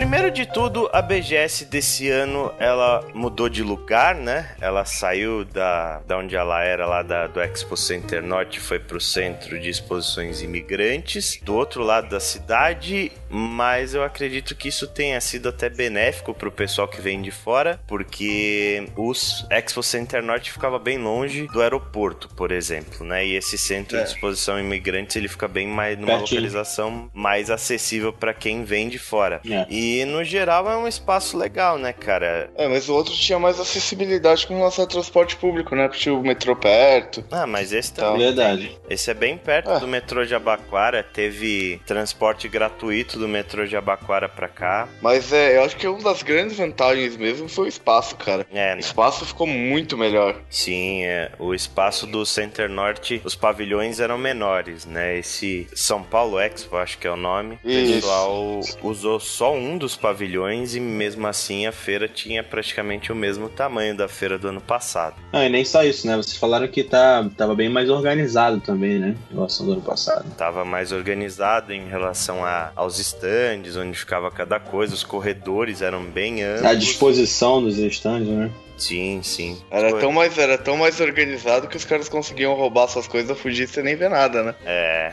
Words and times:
Primeiro 0.00 0.30
de 0.30 0.46
tudo, 0.46 0.88
a 0.94 1.02
BGS 1.02 1.66
desse 1.66 2.08
ano 2.08 2.50
ela 2.58 3.06
mudou 3.12 3.50
de 3.50 3.62
lugar, 3.62 4.14
né? 4.14 4.50
Ela 4.58 4.86
saiu 4.86 5.44
da, 5.44 6.00
da 6.00 6.16
onde 6.16 6.34
ela 6.34 6.64
era, 6.64 6.86
lá 6.86 7.02
da, 7.02 7.26
do 7.26 7.38
Expo 7.38 7.76
Center 7.76 8.22
Norte, 8.22 8.58
foi 8.60 8.78
pro 8.78 8.98
Centro 8.98 9.60
de 9.60 9.68
Exposições 9.68 10.40
Imigrantes, 10.40 11.38
do 11.42 11.54
outro 11.54 11.82
lado 11.84 12.08
da 12.08 12.18
cidade, 12.18 13.12
mas 13.28 13.92
eu 13.94 14.02
acredito 14.02 14.56
que 14.56 14.68
isso 14.68 14.86
tenha 14.88 15.20
sido 15.20 15.50
até 15.50 15.68
benéfico 15.68 16.32
pro 16.32 16.50
pessoal 16.50 16.88
que 16.88 16.98
vem 17.00 17.20
de 17.20 17.30
fora, 17.30 17.78
porque 17.86 18.88
o 18.96 19.12
Expo 19.50 19.82
Center 19.82 20.22
Norte 20.22 20.50
ficava 20.50 20.78
bem 20.78 20.96
longe 20.96 21.46
do 21.48 21.60
aeroporto, 21.60 22.26
por 22.34 22.50
exemplo, 22.52 23.04
né? 23.04 23.26
E 23.26 23.36
esse 23.36 23.58
Centro 23.58 23.98
É. 23.98 24.02
de 24.04 24.08
Exposição 24.08 24.58
Imigrantes 24.58 25.14
ele 25.14 25.28
fica 25.28 25.46
bem 25.46 25.68
mais 25.68 25.98
numa 25.98 26.16
Pertinho. 26.16 26.40
localização 26.40 27.10
mais 27.12 27.50
acessível 27.50 28.14
para 28.14 28.32
quem 28.32 28.64
vem 28.64 28.88
de 28.88 28.98
fora. 28.98 29.42
É. 29.48 29.66
E 29.68 29.89
no 30.06 30.22
geral 30.24 30.70
é 30.70 30.76
um 30.76 30.86
espaço 30.88 31.36
legal, 31.36 31.78
né, 31.78 31.92
cara? 31.92 32.50
É, 32.56 32.68
mas 32.68 32.88
o 32.88 32.94
outro 32.94 33.14
tinha 33.14 33.38
mais 33.38 33.58
acessibilidade 33.60 34.46
com 34.46 34.56
relação 34.56 34.84
ao 34.84 34.88
transporte 34.88 35.36
público, 35.36 35.74
né? 35.74 35.86
Porque 35.88 36.00
tinha 36.02 36.14
o 36.14 36.22
metrô 36.22 36.54
perto. 36.56 37.24
Ah, 37.30 37.46
mas 37.46 37.72
esse 37.72 37.90
Então, 37.92 38.12
também. 38.12 38.26
Verdade. 38.26 38.78
Esse 38.88 39.10
é 39.10 39.14
bem 39.14 39.36
perto 39.36 39.70
Ah. 39.70 39.78
do 39.78 39.86
metrô 39.88 40.24
de 40.24 40.34
Abaquara. 40.34 41.02
Teve 41.02 41.80
transporte 41.86 42.48
gratuito 42.48 43.18
do 43.18 43.28
metrô 43.28 43.66
de 43.66 43.76
Abaquara 43.76 44.28
pra 44.28 44.48
cá. 44.48 44.88
Mas 45.00 45.32
é, 45.32 45.56
eu 45.56 45.64
acho 45.64 45.76
que 45.76 45.86
uma 45.86 46.00
das 46.02 46.22
grandes 46.22 46.56
vantagens 46.56 47.16
mesmo 47.16 47.48
foi 47.48 47.66
o 47.66 47.68
espaço, 47.68 48.16
cara. 48.16 48.46
É, 48.52 48.72
O 48.72 48.74
né? 48.74 48.80
espaço 48.80 49.24
ficou 49.26 49.46
muito 49.46 49.96
melhor. 49.96 50.36
Sim, 50.48 51.04
é. 51.04 51.30
o 51.38 51.54
espaço 51.54 52.06
do 52.06 52.24
Center 52.26 52.68
Norte, 52.68 53.20
os 53.24 53.34
pavilhões 53.34 54.00
eram 54.00 54.18
menores, 54.18 54.84
né? 54.86 55.18
Esse 55.18 55.66
São 55.74 56.02
Paulo 56.02 56.38
Expo, 56.38 56.76
acho 56.76 56.98
que 56.98 57.06
é 57.06 57.10
o 57.10 57.16
nome. 57.16 57.58
O 57.64 57.68
pessoal 57.68 58.60
usou 58.82 59.20
só 59.20 59.52
um 59.54 59.69
dos 59.76 59.96
pavilhões 59.96 60.74
e 60.74 60.80
mesmo 60.80 61.26
assim 61.26 61.66
a 61.66 61.72
feira 61.72 62.08
tinha 62.08 62.42
praticamente 62.42 63.12
o 63.12 63.14
mesmo 63.14 63.48
tamanho 63.48 63.96
da 63.96 64.08
feira 64.08 64.38
do 64.38 64.48
ano 64.48 64.60
passado. 64.60 65.16
Não, 65.32 65.42
e 65.42 65.48
nem 65.48 65.64
só 65.64 65.82
isso, 65.82 66.06
né? 66.06 66.16
Vocês 66.16 66.36
falaram 66.36 66.68
que 66.68 66.82
tá, 66.82 67.28
tava 67.36 67.54
bem 67.54 67.68
mais 67.68 67.88
organizado 67.88 68.60
também, 68.60 68.98
né? 68.98 69.16
Em 69.30 69.34
relação 69.34 69.66
ao 69.66 69.72
ano 69.72 69.82
passado. 69.82 70.24
Tava 70.36 70.64
mais 70.64 70.92
organizado 70.92 71.72
em 71.72 71.88
relação 71.88 72.44
a, 72.44 72.72
aos 72.74 72.98
estandes, 72.98 73.76
onde 73.76 73.98
ficava 73.98 74.30
cada 74.30 74.58
coisa, 74.58 74.94
os 74.94 75.04
corredores 75.04 75.82
eram 75.82 76.04
bem 76.04 76.42
amplos. 76.42 76.66
A 76.66 76.74
disposição 76.74 77.62
dos 77.62 77.78
estandes, 77.78 78.28
né? 78.28 78.50
Sim, 78.80 79.20
sim. 79.22 79.60
Era 79.70 79.90
Foi- 79.90 80.00
tão, 80.00 80.10
mais, 80.10 80.38
era 80.38 80.56
tão 80.56 80.76
mais 80.76 81.00
organizado 81.00 81.68
que 81.68 81.76
os 81.76 81.84
caras 81.84 82.08
conseguiam 82.08 82.54
roubar 82.54 82.88
suas 82.88 83.06
coisas, 83.06 83.38
fugir 83.38 83.68
sem 83.68 83.84
nem 83.84 83.94
ver 83.94 84.08
nada, 84.08 84.42
né? 84.42 84.54
É. 84.64 85.12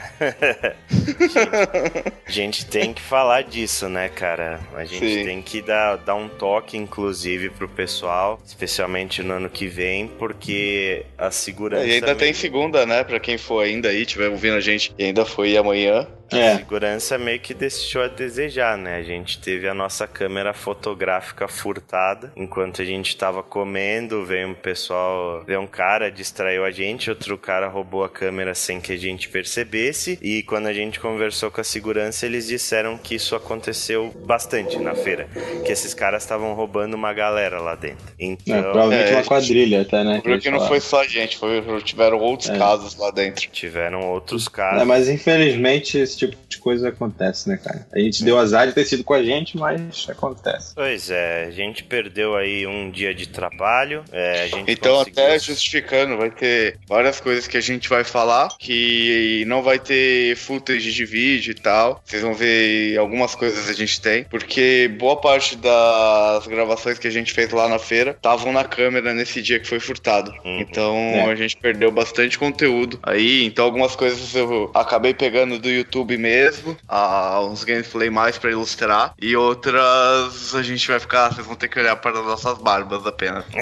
a 2.26 2.32
gente 2.32 2.66
tem 2.66 2.94
que 2.94 3.02
falar 3.02 3.44
disso, 3.44 3.90
né, 3.90 4.08
cara? 4.10 4.60
A 4.74 4.86
gente 4.86 5.06
Sim. 5.20 5.26
tem 5.26 5.42
que 5.42 5.62
dar, 5.62 5.98
dar 5.98 6.16
um 6.16 6.30
toque, 6.30 6.78
inclusive, 6.78 7.50
pro 7.50 7.68
pessoal, 7.68 8.40
especialmente 8.46 9.22
no 9.22 9.34
ano 9.34 9.50
que 9.50 9.68
vem, 9.68 10.08
porque 10.08 11.06
a 11.18 11.30
segurança. 11.30 11.86
e 11.86 11.92
ainda 11.94 12.16
tem 12.16 12.34
segunda, 12.34 12.86
né? 12.86 13.04
Pra 13.04 13.20
quem 13.20 13.38
for 13.38 13.64
ainda 13.64 13.90
aí, 13.90 14.06
tiver 14.06 14.30
ouvindo 14.30 14.56
a 14.56 14.62
gente 14.62 14.94
e 14.98 15.04
ainda 15.04 15.26
foi 15.26 15.58
amanhã. 15.58 16.08
A 16.32 16.38
É. 16.38 16.58
segurança 16.58 17.18
meio 17.18 17.40
que 17.40 17.54
deixou 17.54 18.02
a 18.04 18.08
desejar, 18.08 18.78
né? 18.78 18.98
A 18.98 19.04
gente 19.04 19.40
teve 19.40 19.68
a 19.68 19.74
nossa 19.74 20.06
câmera 20.08 20.54
fotográfica 20.54 21.48
furtada 21.48 22.32
enquanto 22.36 22.82
a 22.82 22.86
gente 22.86 23.16
tava 23.16 23.42
comendo. 23.44 24.26
Veio 24.26 24.50
um 24.50 24.54
pessoal, 24.54 25.44
veio 25.46 25.62
um 25.62 25.68
cara, 25.68 26.12
distraiu 26.12 26.66
a 26.66 26.72
gente, 26.72 27.10
outro 27.10 27.38
cara 27.38 27.68
roubou 27.68 28.04
a 28.04 28.10
câmera 28.10 28.54
sem 28.54 28.80
que 28.82 28.92
a 28.94 28.98
gente 28.98 29.30
percebesse. 29.30 30.20
E 30.22 30.44
quando 30.44 30.68
a 30.68 30.74
gente 30.74 31.00
conversou 31.00 31.50
com 31.52 31.62
a 31.62 31.64
segurança, 31.64 32.26
eles 32.26 32.48
disseram 32.48 32.98
que 32.98 33.16
isso 33.16 33.36
aconteceu 33.36 34.14
bastante 34.26 34.78
na 34.80 34.94
feira. 34.96 35.28
Que 35.66 35.72
esses 35.72 35.94
caras 35.94 36.24
estavam 36.24 36.54
roubando 36.54 36.94
uma 36.96 37.14
galera 37.14 37.60
lá 37.62 37.76
dentro. 37.76 38.06
É, 38.20 38.26
Então. 38.26 38.62
provavelmente 38.64 39.12
é, 39.12 39.16
uma 39.16 39.24
quadrilha 39.24 39.82
até, 39.82 40.04
né? 40.04 40.16
que 40.22 40.30
Porque 40.30 40.48
eles 40.50 40.60
não 40.60 40.68
foi 40.68 40.80
só 40.80 41.02
a 41.02 41.08
gente, 41.08 41.38
foi, 41.38 41.62
tiveram 41.84 42.20
outros 42.20 42.50
É. 42.50 42.58
casos 42.58 42.96
lá 42.98 43.12
dentro. 43.12 43.48
Tiveram 43.52 44.02
outros 44.10 44.48
casos. 44.48 44.82
É, 44.82 44.86
mas 44.86 45.08
infelizmente 45.08 45.98
esse 46.18 46.32
tipo 46.32 46.38
de 46.48 46.58
coisa 46.58 46.90
acontece, 46.90 47.48
né, 47.50 47.58
cara? 47.58 47.88
A 47.94 48.00
gente 48.00 48.24
deu 48.24 48.38
azar 48.38 48.68
de 48.68 48.74
ter 48.74 48.86
sido 48.86 49.04
com 49.04 49.14
a 49.14 49.24
gente, 49.24 49.58
mas 49.58 50.06
acontece. 50.10 50.74
Pois 50.76 51.10
é, 51.10 51.46
a 51.46 51.52
gente 51.52 51.84
perdeu 51.84 52.36
aí 52.36 52.66
um 52.66 52.90
dia 52.90 53.14
de 53.14 53.28
trabalho. 53.28 54.04
é, 54.12 54.44
a 54.44 54.48
gente 54.48 54.72
Então, 54.72 54.98
conseguiu- 54.98 55.24
até 55.24 55.40
justificando, 55.40 56.18
vai 56.18 56.32
ter 56.32 56.78
várias 56.88 57.20
coisas 57.20 57.48
que 57.48 57.58
a 57.58 57.62
gente 57.62 57.88
vai 57.90 58.04
falar 58.04 58.50
que 58.58 59.44
não 59.48 59.62
vai 59.62 59.78
ter 59.80 60.36
footage 60.36 60.92
de 60.92 61.06
vídeo 61.06 61.52
e 61.52 61.56
tal. 61.56 62.02
Vocês 62.06 62.22
vão 62.22 62.34
ver 62.34 62.98
algumas 62.98 63.36
coisas 63.36 63.70
a 63.70 63.74
gente 63.74 64.00
tem, 64.02 64.24
porque 64.24 64.90
boa 64.98 65.16
parte 65.20 65.56
das 65.58 66.48
gravações 66.48 66.98
que 67.00 67.08
a 67.08 67.12
gente 67.12 67.34
fez 67.34 67.52
lá 67.52 67.68
na 67.68 67.80
feira 67.80 68.12
estavam 68.12 68.52
na 68.52 68.64
câmera 68.64 69.14
nesse 69.14 69.42
dia 69.42 69.60
que 69.60 69.68
foi 69.68 69.80
furtado. 69.80 70.32
Uhum. 70.44 70.60
Então 70.62 70.96
É. 70.96 71.32
a 71.32 71.36
gente 71.36 71.56
perdeu 71.58 71.92
bastante 71.92 72.38
conteúdo 72.38 73.00
aí. 73.04 73.46
Então 73.46 73.66
algumas 73.66 73.96
coisas 73.96 74.34
eu 74.36 74.72
acabei 74.74 75.14
pegando 75.14 75.60
do 75.60 75.70
YouTube 75.70 76.07
mesmo, 76.16 76.78
ah, 76.88 77.42
uns 77.42 77.64
gameplay 77.64 78.10
mais 78.10 78.38
pra 78.38 78.52
ilustrar, 78.52 79.14
e 79.20 79.36
outras 79.36 80.54
a 80.56 80.62
gente 80.62 80.88
vai 80.88 81.00
ficar, 81.00 81.34
vocês 81.34 81.46
vão 81.46 81.56
ter 81.56 81.68
que 81.68 81.80
olhar 81.80 81.96
para 81.96 82.20
as 82.20 82.26
nossas 82.26 82.58
barbas 82.60 83.06
apenas. 83.06 83.46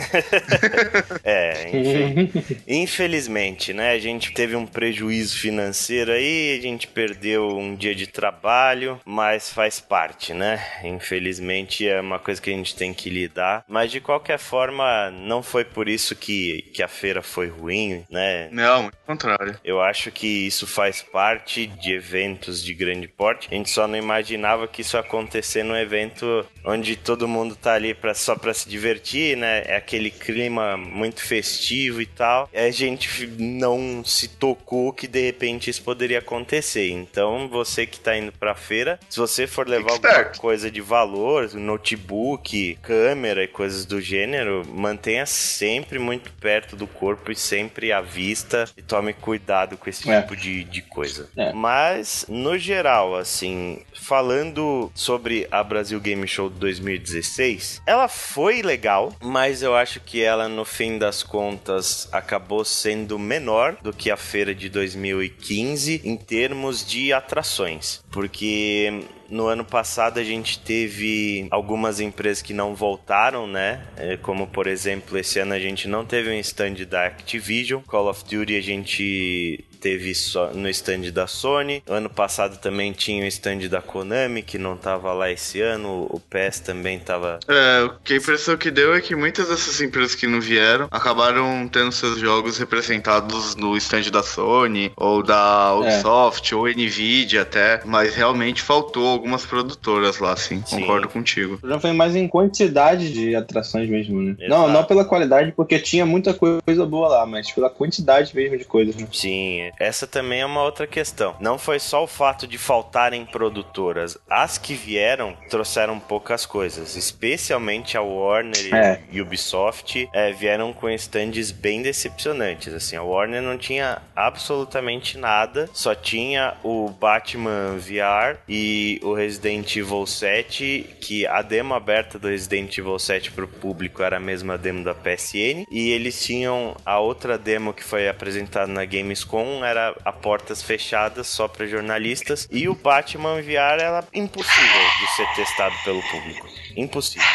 É, 1.23 1.69
enfim. 1.69 2.57
Infelizmente, 2.67 3.74
né? 3.74 3.92
A 3.92 4.00
gente 4.00 4.31
teve 4.31 4.56
um 4.56 4.65
prejuízo 4.65 5.38
financeiro 5.38 6.12
aí, 6.12 6.57
a 6.57 6.62
gente 6.62 6.88
perdeu 6.88 7.47
um 7.57 7.75
dia 7.75 7.95
de 7.95 8.07
trabalho, 8.07 9.00
mas 9.06 9.51
faz 9.51 9.80
parte, 9.80 10.33
né? 10.33 10.63
Infelizmente 10.83 11.88
é 11.88 12.00
uma 12.00 12.19
coisa 12.19 12.41
que 12.41 12.50
a 12.50 12.53
gente 12.53 12.75
tem 12.75 12.94
que 12.94 13.09
lidar. 13.09 13.63
Mas 13.68 13.91
de 13.91 14.00
qualquer 14.00 14.38
forma, 14.38 15.09
não 15.12 15.41
foi 15.41 15.63
por 15.63 15.88
isso 15.88 16.15
que, 16.15 16.63
que 16.74 16.83
a 16.83 16.88
feira 16.88 17.21
foi 17.21 17.48
ruim, 17.48 18.03
né? 18.09 18.50
Não, 18.51 18.83
muito 18.83 18.98
contrário. 19.06 19.59
Eu 19.63 19.81
acho 19.81 20.12
que 20.12 20.48
isso 20.48 20.68
faz 20.68 21.01
parte 21.01 21.68
de 21.68 21.94
eventos 21.94 22.35
de 22.36 22.74
grande 22.74 23.08
porte. 23.08 23.48
A 23.52 23.56
gente 23.56 23.70
só 23.70 23.88
não 23.88 23.98
imaginava 23.98 24.68
que 24.68 24.82
isso 24.82 24.96
ia 24.98 25.02
acontecer 25.02 25.64
num 25.64 25.76
evento 25.76 26.46
onde 26.64 26.96
todo 26.96 27.28
mundo 27.28 27.56
tá 27.56 27.74
ali 27.74 27.94
pra, 27.94 28.14
só 28.14 28.36
pra 28.36 28.54
se 28.54 28.68
divertir, 28.68 29.38
né? 29.38 29.64
É 29.66 29.76
aquele 29.76 30.10
clima 30.10 30.76
muito 30.78 31.22
festivo 31.22 32.02
e 32.02 32.06
tal. 32.06 32.50
E 32.54 32.58
a 32.58 32.72
gente 32.72 33.28
não 33.40 34.04
se 34.04 34.28
tocou 34.28 34.92
que 34.94 35.08
de 35.08 35.22
repente 35.26 35.70
isso 35.70 35.84
poderia 35.84 36.20
acontecer. 36.20 36.90
Então, 36.90 37.48
você 37.48 37.86
que 37.86 38.00
tá 38.00 38.18
indo 38.18 38.32
pra 38.32 38.56
feira, 38.56 39.00
se 39.10 39.18
você 39.20 39.48
for 39.48 39.68
levar 39.68 39.92
alguma 39.92 40.26
coisa 40.38 40.70
de 40.72 40.82
valor, 40.82 41.50
notebook, 41.54 42.78
câmera 42.82 43.44
e 43.44 43.48
coisas 43.48 43.86
do 43.86 44.02
gênero, 44.02 44.64
mantenha 44.68 45.26
sempre 45.26 45.98
muito 46.00 46.32
perto 46.34 46.76
do 46.76 46.88
corpo 46.88 47.32
e 47.32 47.36
sempre 47.36 47.92
à 47.92 48.02
vista 48.02 48.66
e 48.78 48.82
tome 48.82 49.14
cuidado 49.14 49.78
com 49.78 49.90
esse 49.90 50.10
É. 50.10 50.22
tipo 50.22 50.36
de, 50.36 50.64
de 50.64 50.82
coisa. 50.82 51.30
É. 51.38 51.54
Mas, 51.54 52.25
no 52.27 52.57
geral, 52.57 53.16
assim, 53.16 53.80
falando 53.94 54.92
sobre 54.94 55.48
a 55.51 55.63
Brasil 55.63 56.00
Game 56.00 56.27
Show 56.27 56.50
2016, 56.50 57.81
ela 57.86 58.07
foi 58.07 58.62
legal, 58.62 59.13
mas 59.22 59.62
eu 59.62 59.75
acho 59.75 60.00
que 60.00 60.22
ela, 60.22 60.48
no 60.48 60.66
fim 60.66 60.98
das 60.98 61.24
contas, 61.24 62.07
acabou 62.12 62.63
sendo 62.63 63.18
menor 63.18 63.77
do 63.81 63.94
que 63.94 64.12
a 64.12 64.18
feira 64.18 64.54
de 64.54 64.69
2015 64.69 66.01
em 66.04 66.16
termos 66.16 66.86
de 66.86 67.12
atrações. 67.12 68.04
Porque 68.12 69.06
no 69.30 69.48
ano 69.48 69.63
passado 69.63 70.19
a 70.19 70.24
gente 70.24 70.60
teve 70.60 71.48
algumas 71.51 72.00
empresas 72.00 72.42
que 72.42 72.54
não 72.54 72.75
voltaram, 72.75 73.48
né? 73.48 73.81
É, 73.98 74.18
como 74.18 74.48
por 74.48 74.68
exemplo, 74.68 75.18
esse 75.18 75.39
ano 75.39 75.54
a 75.54 75.60
gente 75.60 75.88
não 75.88 76.06
teve 76.06 76.30
um 76.30 76.39
stand 76.39 76.86
da 76.89 77.06
Activision. 77.06 77.81
Call 77.81 78.10
of 78.10 78.24
Duty 78.25 78.56
a 78.56 78.62
gente 78.62 79.66
teve 79.86 80.16
só 80.16 80.51
no 80.51 80.68
stand 80.69 81.12
da 81.12 81.27
Sony. 81.27 81.83
Ano 81.88 82.10
passado 82.10 82.57
também 82.57 82.92
tinha 82.92 83.24
o 83.24 83.27
stand 83.27 83.68
da 83.69 83.83
Konami, 83.83 84.42
que 84.42 84.57
não 84.57 84.75
tava 84.75 85.13
lá 85.13 85.31
esse 85.31 85.62
ano. 85.62 86.07
O 86.10 86.19
PES 86.19 86.62
também 86.62 86.98
tava. 86.98 87.39
É, 87.48 87.88
a 87.88 88.16
impressão 88.16 88.57
que 88.57 88.72
deu 88.72 88.95
é 88.95 89.01
que 89.01 89.16
muitas 89.16 89.48
dessas 89.48 89.80
empresas 89.81 90.16
que 90.16 90.25
não 90.25 90.42
vieram 90.42 90.88
acabaram 90.89 91.68
tendo 91.68 91.92
seus 91.92 92.19
jogos 92.19 92.57
representados 92.57 93.56
no 93.56 93.77
stand 93.77 94.10
da 94.12 94.24
Sony, 94.24 94.92
ou 94.95 95.22
da 95.22 95.75
Ubisoft, 95.75 96.51
é. 96.51 96.57
ou 96.57 96.68
Nvidia 96.68 97.44
até. 97.44 97.81
Mas 97.86 98.16
realmente 98.16 98.63
faltou 98.63 99.14
algumas 99.15 99.45
produtoras 99.45 100.19
lá, 100.19 100.35
sim. 100.35 100.62
sim. 100.65 100.79
Concordo 100.79 101.09
contigo. 101.09 101.59
Já 101.63 101.79
foi 101.79 101.91
mais 101.91 102.15
em 102.15 102.27
quantidade 102.27 103.12
de 103.12 103.35
atrações 103.35 103.89
mesmo, 103.89 104.21
né? 104.21 104.35
Exato. 104.39 104.50
Não, 104.50 104.67
não 104.67 104.83
pela 104.83 105.06
qualidade, 105.06 105.51
porque 105.51 105.79
tinha 105.79 106.06
muita 106.06 106.33
coisa 106.33 106.85
boa 106.85 107.07
lá, 107.07 107.25
mas 107.25 107.51
pela 107.51 107.69
quantidade 107.69 108.35
mesmo 108.35 108.57
de 108.57 108.65
coisas. 108.65 108.95
Né? 108.95 109.07
Sim, 109.12 109.71
essa 109.79 110.06
também 110.06 110.41
é 110.41 110.45
uma 110.45 110.63
outra 110.63 110.85
questão. 110.85 111.35
Não 111.39 111.57
foi 111.57 111.79
só 111.79 112.03
o 112.03 112.07
fato 112.07 112.47
de 112.47 112.57
faltarem 112.57 113.25
produtoras. 113.25 114.17
As 114.29 114.57
que 114.57 114.73
vieram 114.73 115.35
trouxeram 115.50 116.00
poucas 116.00 116.45
coisas, 116.45 116.95
especialmente 116.95 117.97
a 117.97 118.01
Warner 118.01 118.73
é. 118.73 119.00
e 119.12 119.21
Ubisoft 119.21 120.07
é, 120.13 120.31
vieram 120.31 120.73
com 120.73 120.89
stands 120.89 121.51
bem 121.51 121.81
decepcionantes. 121.81 122.73
Assim, 122.73 122.95
a 122.95 123.03
Warner 123.03 123.41
não 123.41 123.57
tinha 123.57 124.01
absolutamente 124.15 125.17
nada, 125.17 125.69
só 125.73 125.95
tinha 125.95 126.56
o 126.63 126.89
Batman 126.89 127.77
VR 127.77 128.38
e 128.47 129.00
o 129.06 129.13
Resident 129.13 129.75
Evil 129.75 130.06
7, 130.06 130.98
que 131.00 131.28
a 131.28 131.42
demo 131.42 131.74
aberta 131.74 132.18
do 132.18 132.28
Resident 132.28 132.75
Evil 132.78 132.98
7 132.98 133.31
para 133.31 133.46
o 133.46 133.48
público 133.48 134.02
era 134.02 134.18
a 134.18 134.19
mesma 134.19 134.57
demo 134.57 134.84
da 134.84 134.96
PSN, 134.96 135.66
e 135.69 135.92
eles 135.92 136.24
tinham 136.24 136.75
a 136.86 137.00
outra 137.00 137.38
demo 137.38 137.74
que 137.74 137.84
foi 137.84 138.10
apresentada 138.10 138.68
na 138.68 138.84
Gamescom 138.84 139.63
era 139.63 139.96
a 140.04 140.12
portas 140.12 140.62
fechadas 140.62 141.28
só 141.28 141.48
para 141.48 141.68
jornalistas 141.68 142.48
e 142.52 142.68
o 142.68 142.75
Batman 142.75 143.42
VR 143.42 143.80
era 143.80 144.04
impossível 144.13 144.81
de 145.00 145.16
ser 145.16 145.28
testado 145.36 145.75
pelo 145.84 146.01
público. 146.01 146.48
Impossível. 146.75 147.28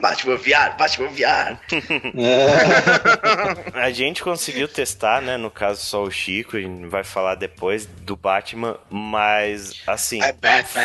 Batman 0.00 0.36
VR, 0.36 0.76
Batman 0.76 1.08
VR. 1.08 1.58
a 3.74 3.90
gente 3.90 4.22
conseguiu 4.22 4.66
testar, 4.66 5.22
né? 5.22 5.36
No 5.36 5.50
caso, 5.50 5.84
só 5.84 6.02
o 6.02 6.10
Chico, 6.10 6.56
a 6.56 6.60
gente 6.60 6.86
vai 6.86 7.04
falar 7.04 7.36
depois 7.36 7.86
do 7.86 8.16
Batman, 8.16 8.76
mas 8.90 9.80
assim, 9.86 10.20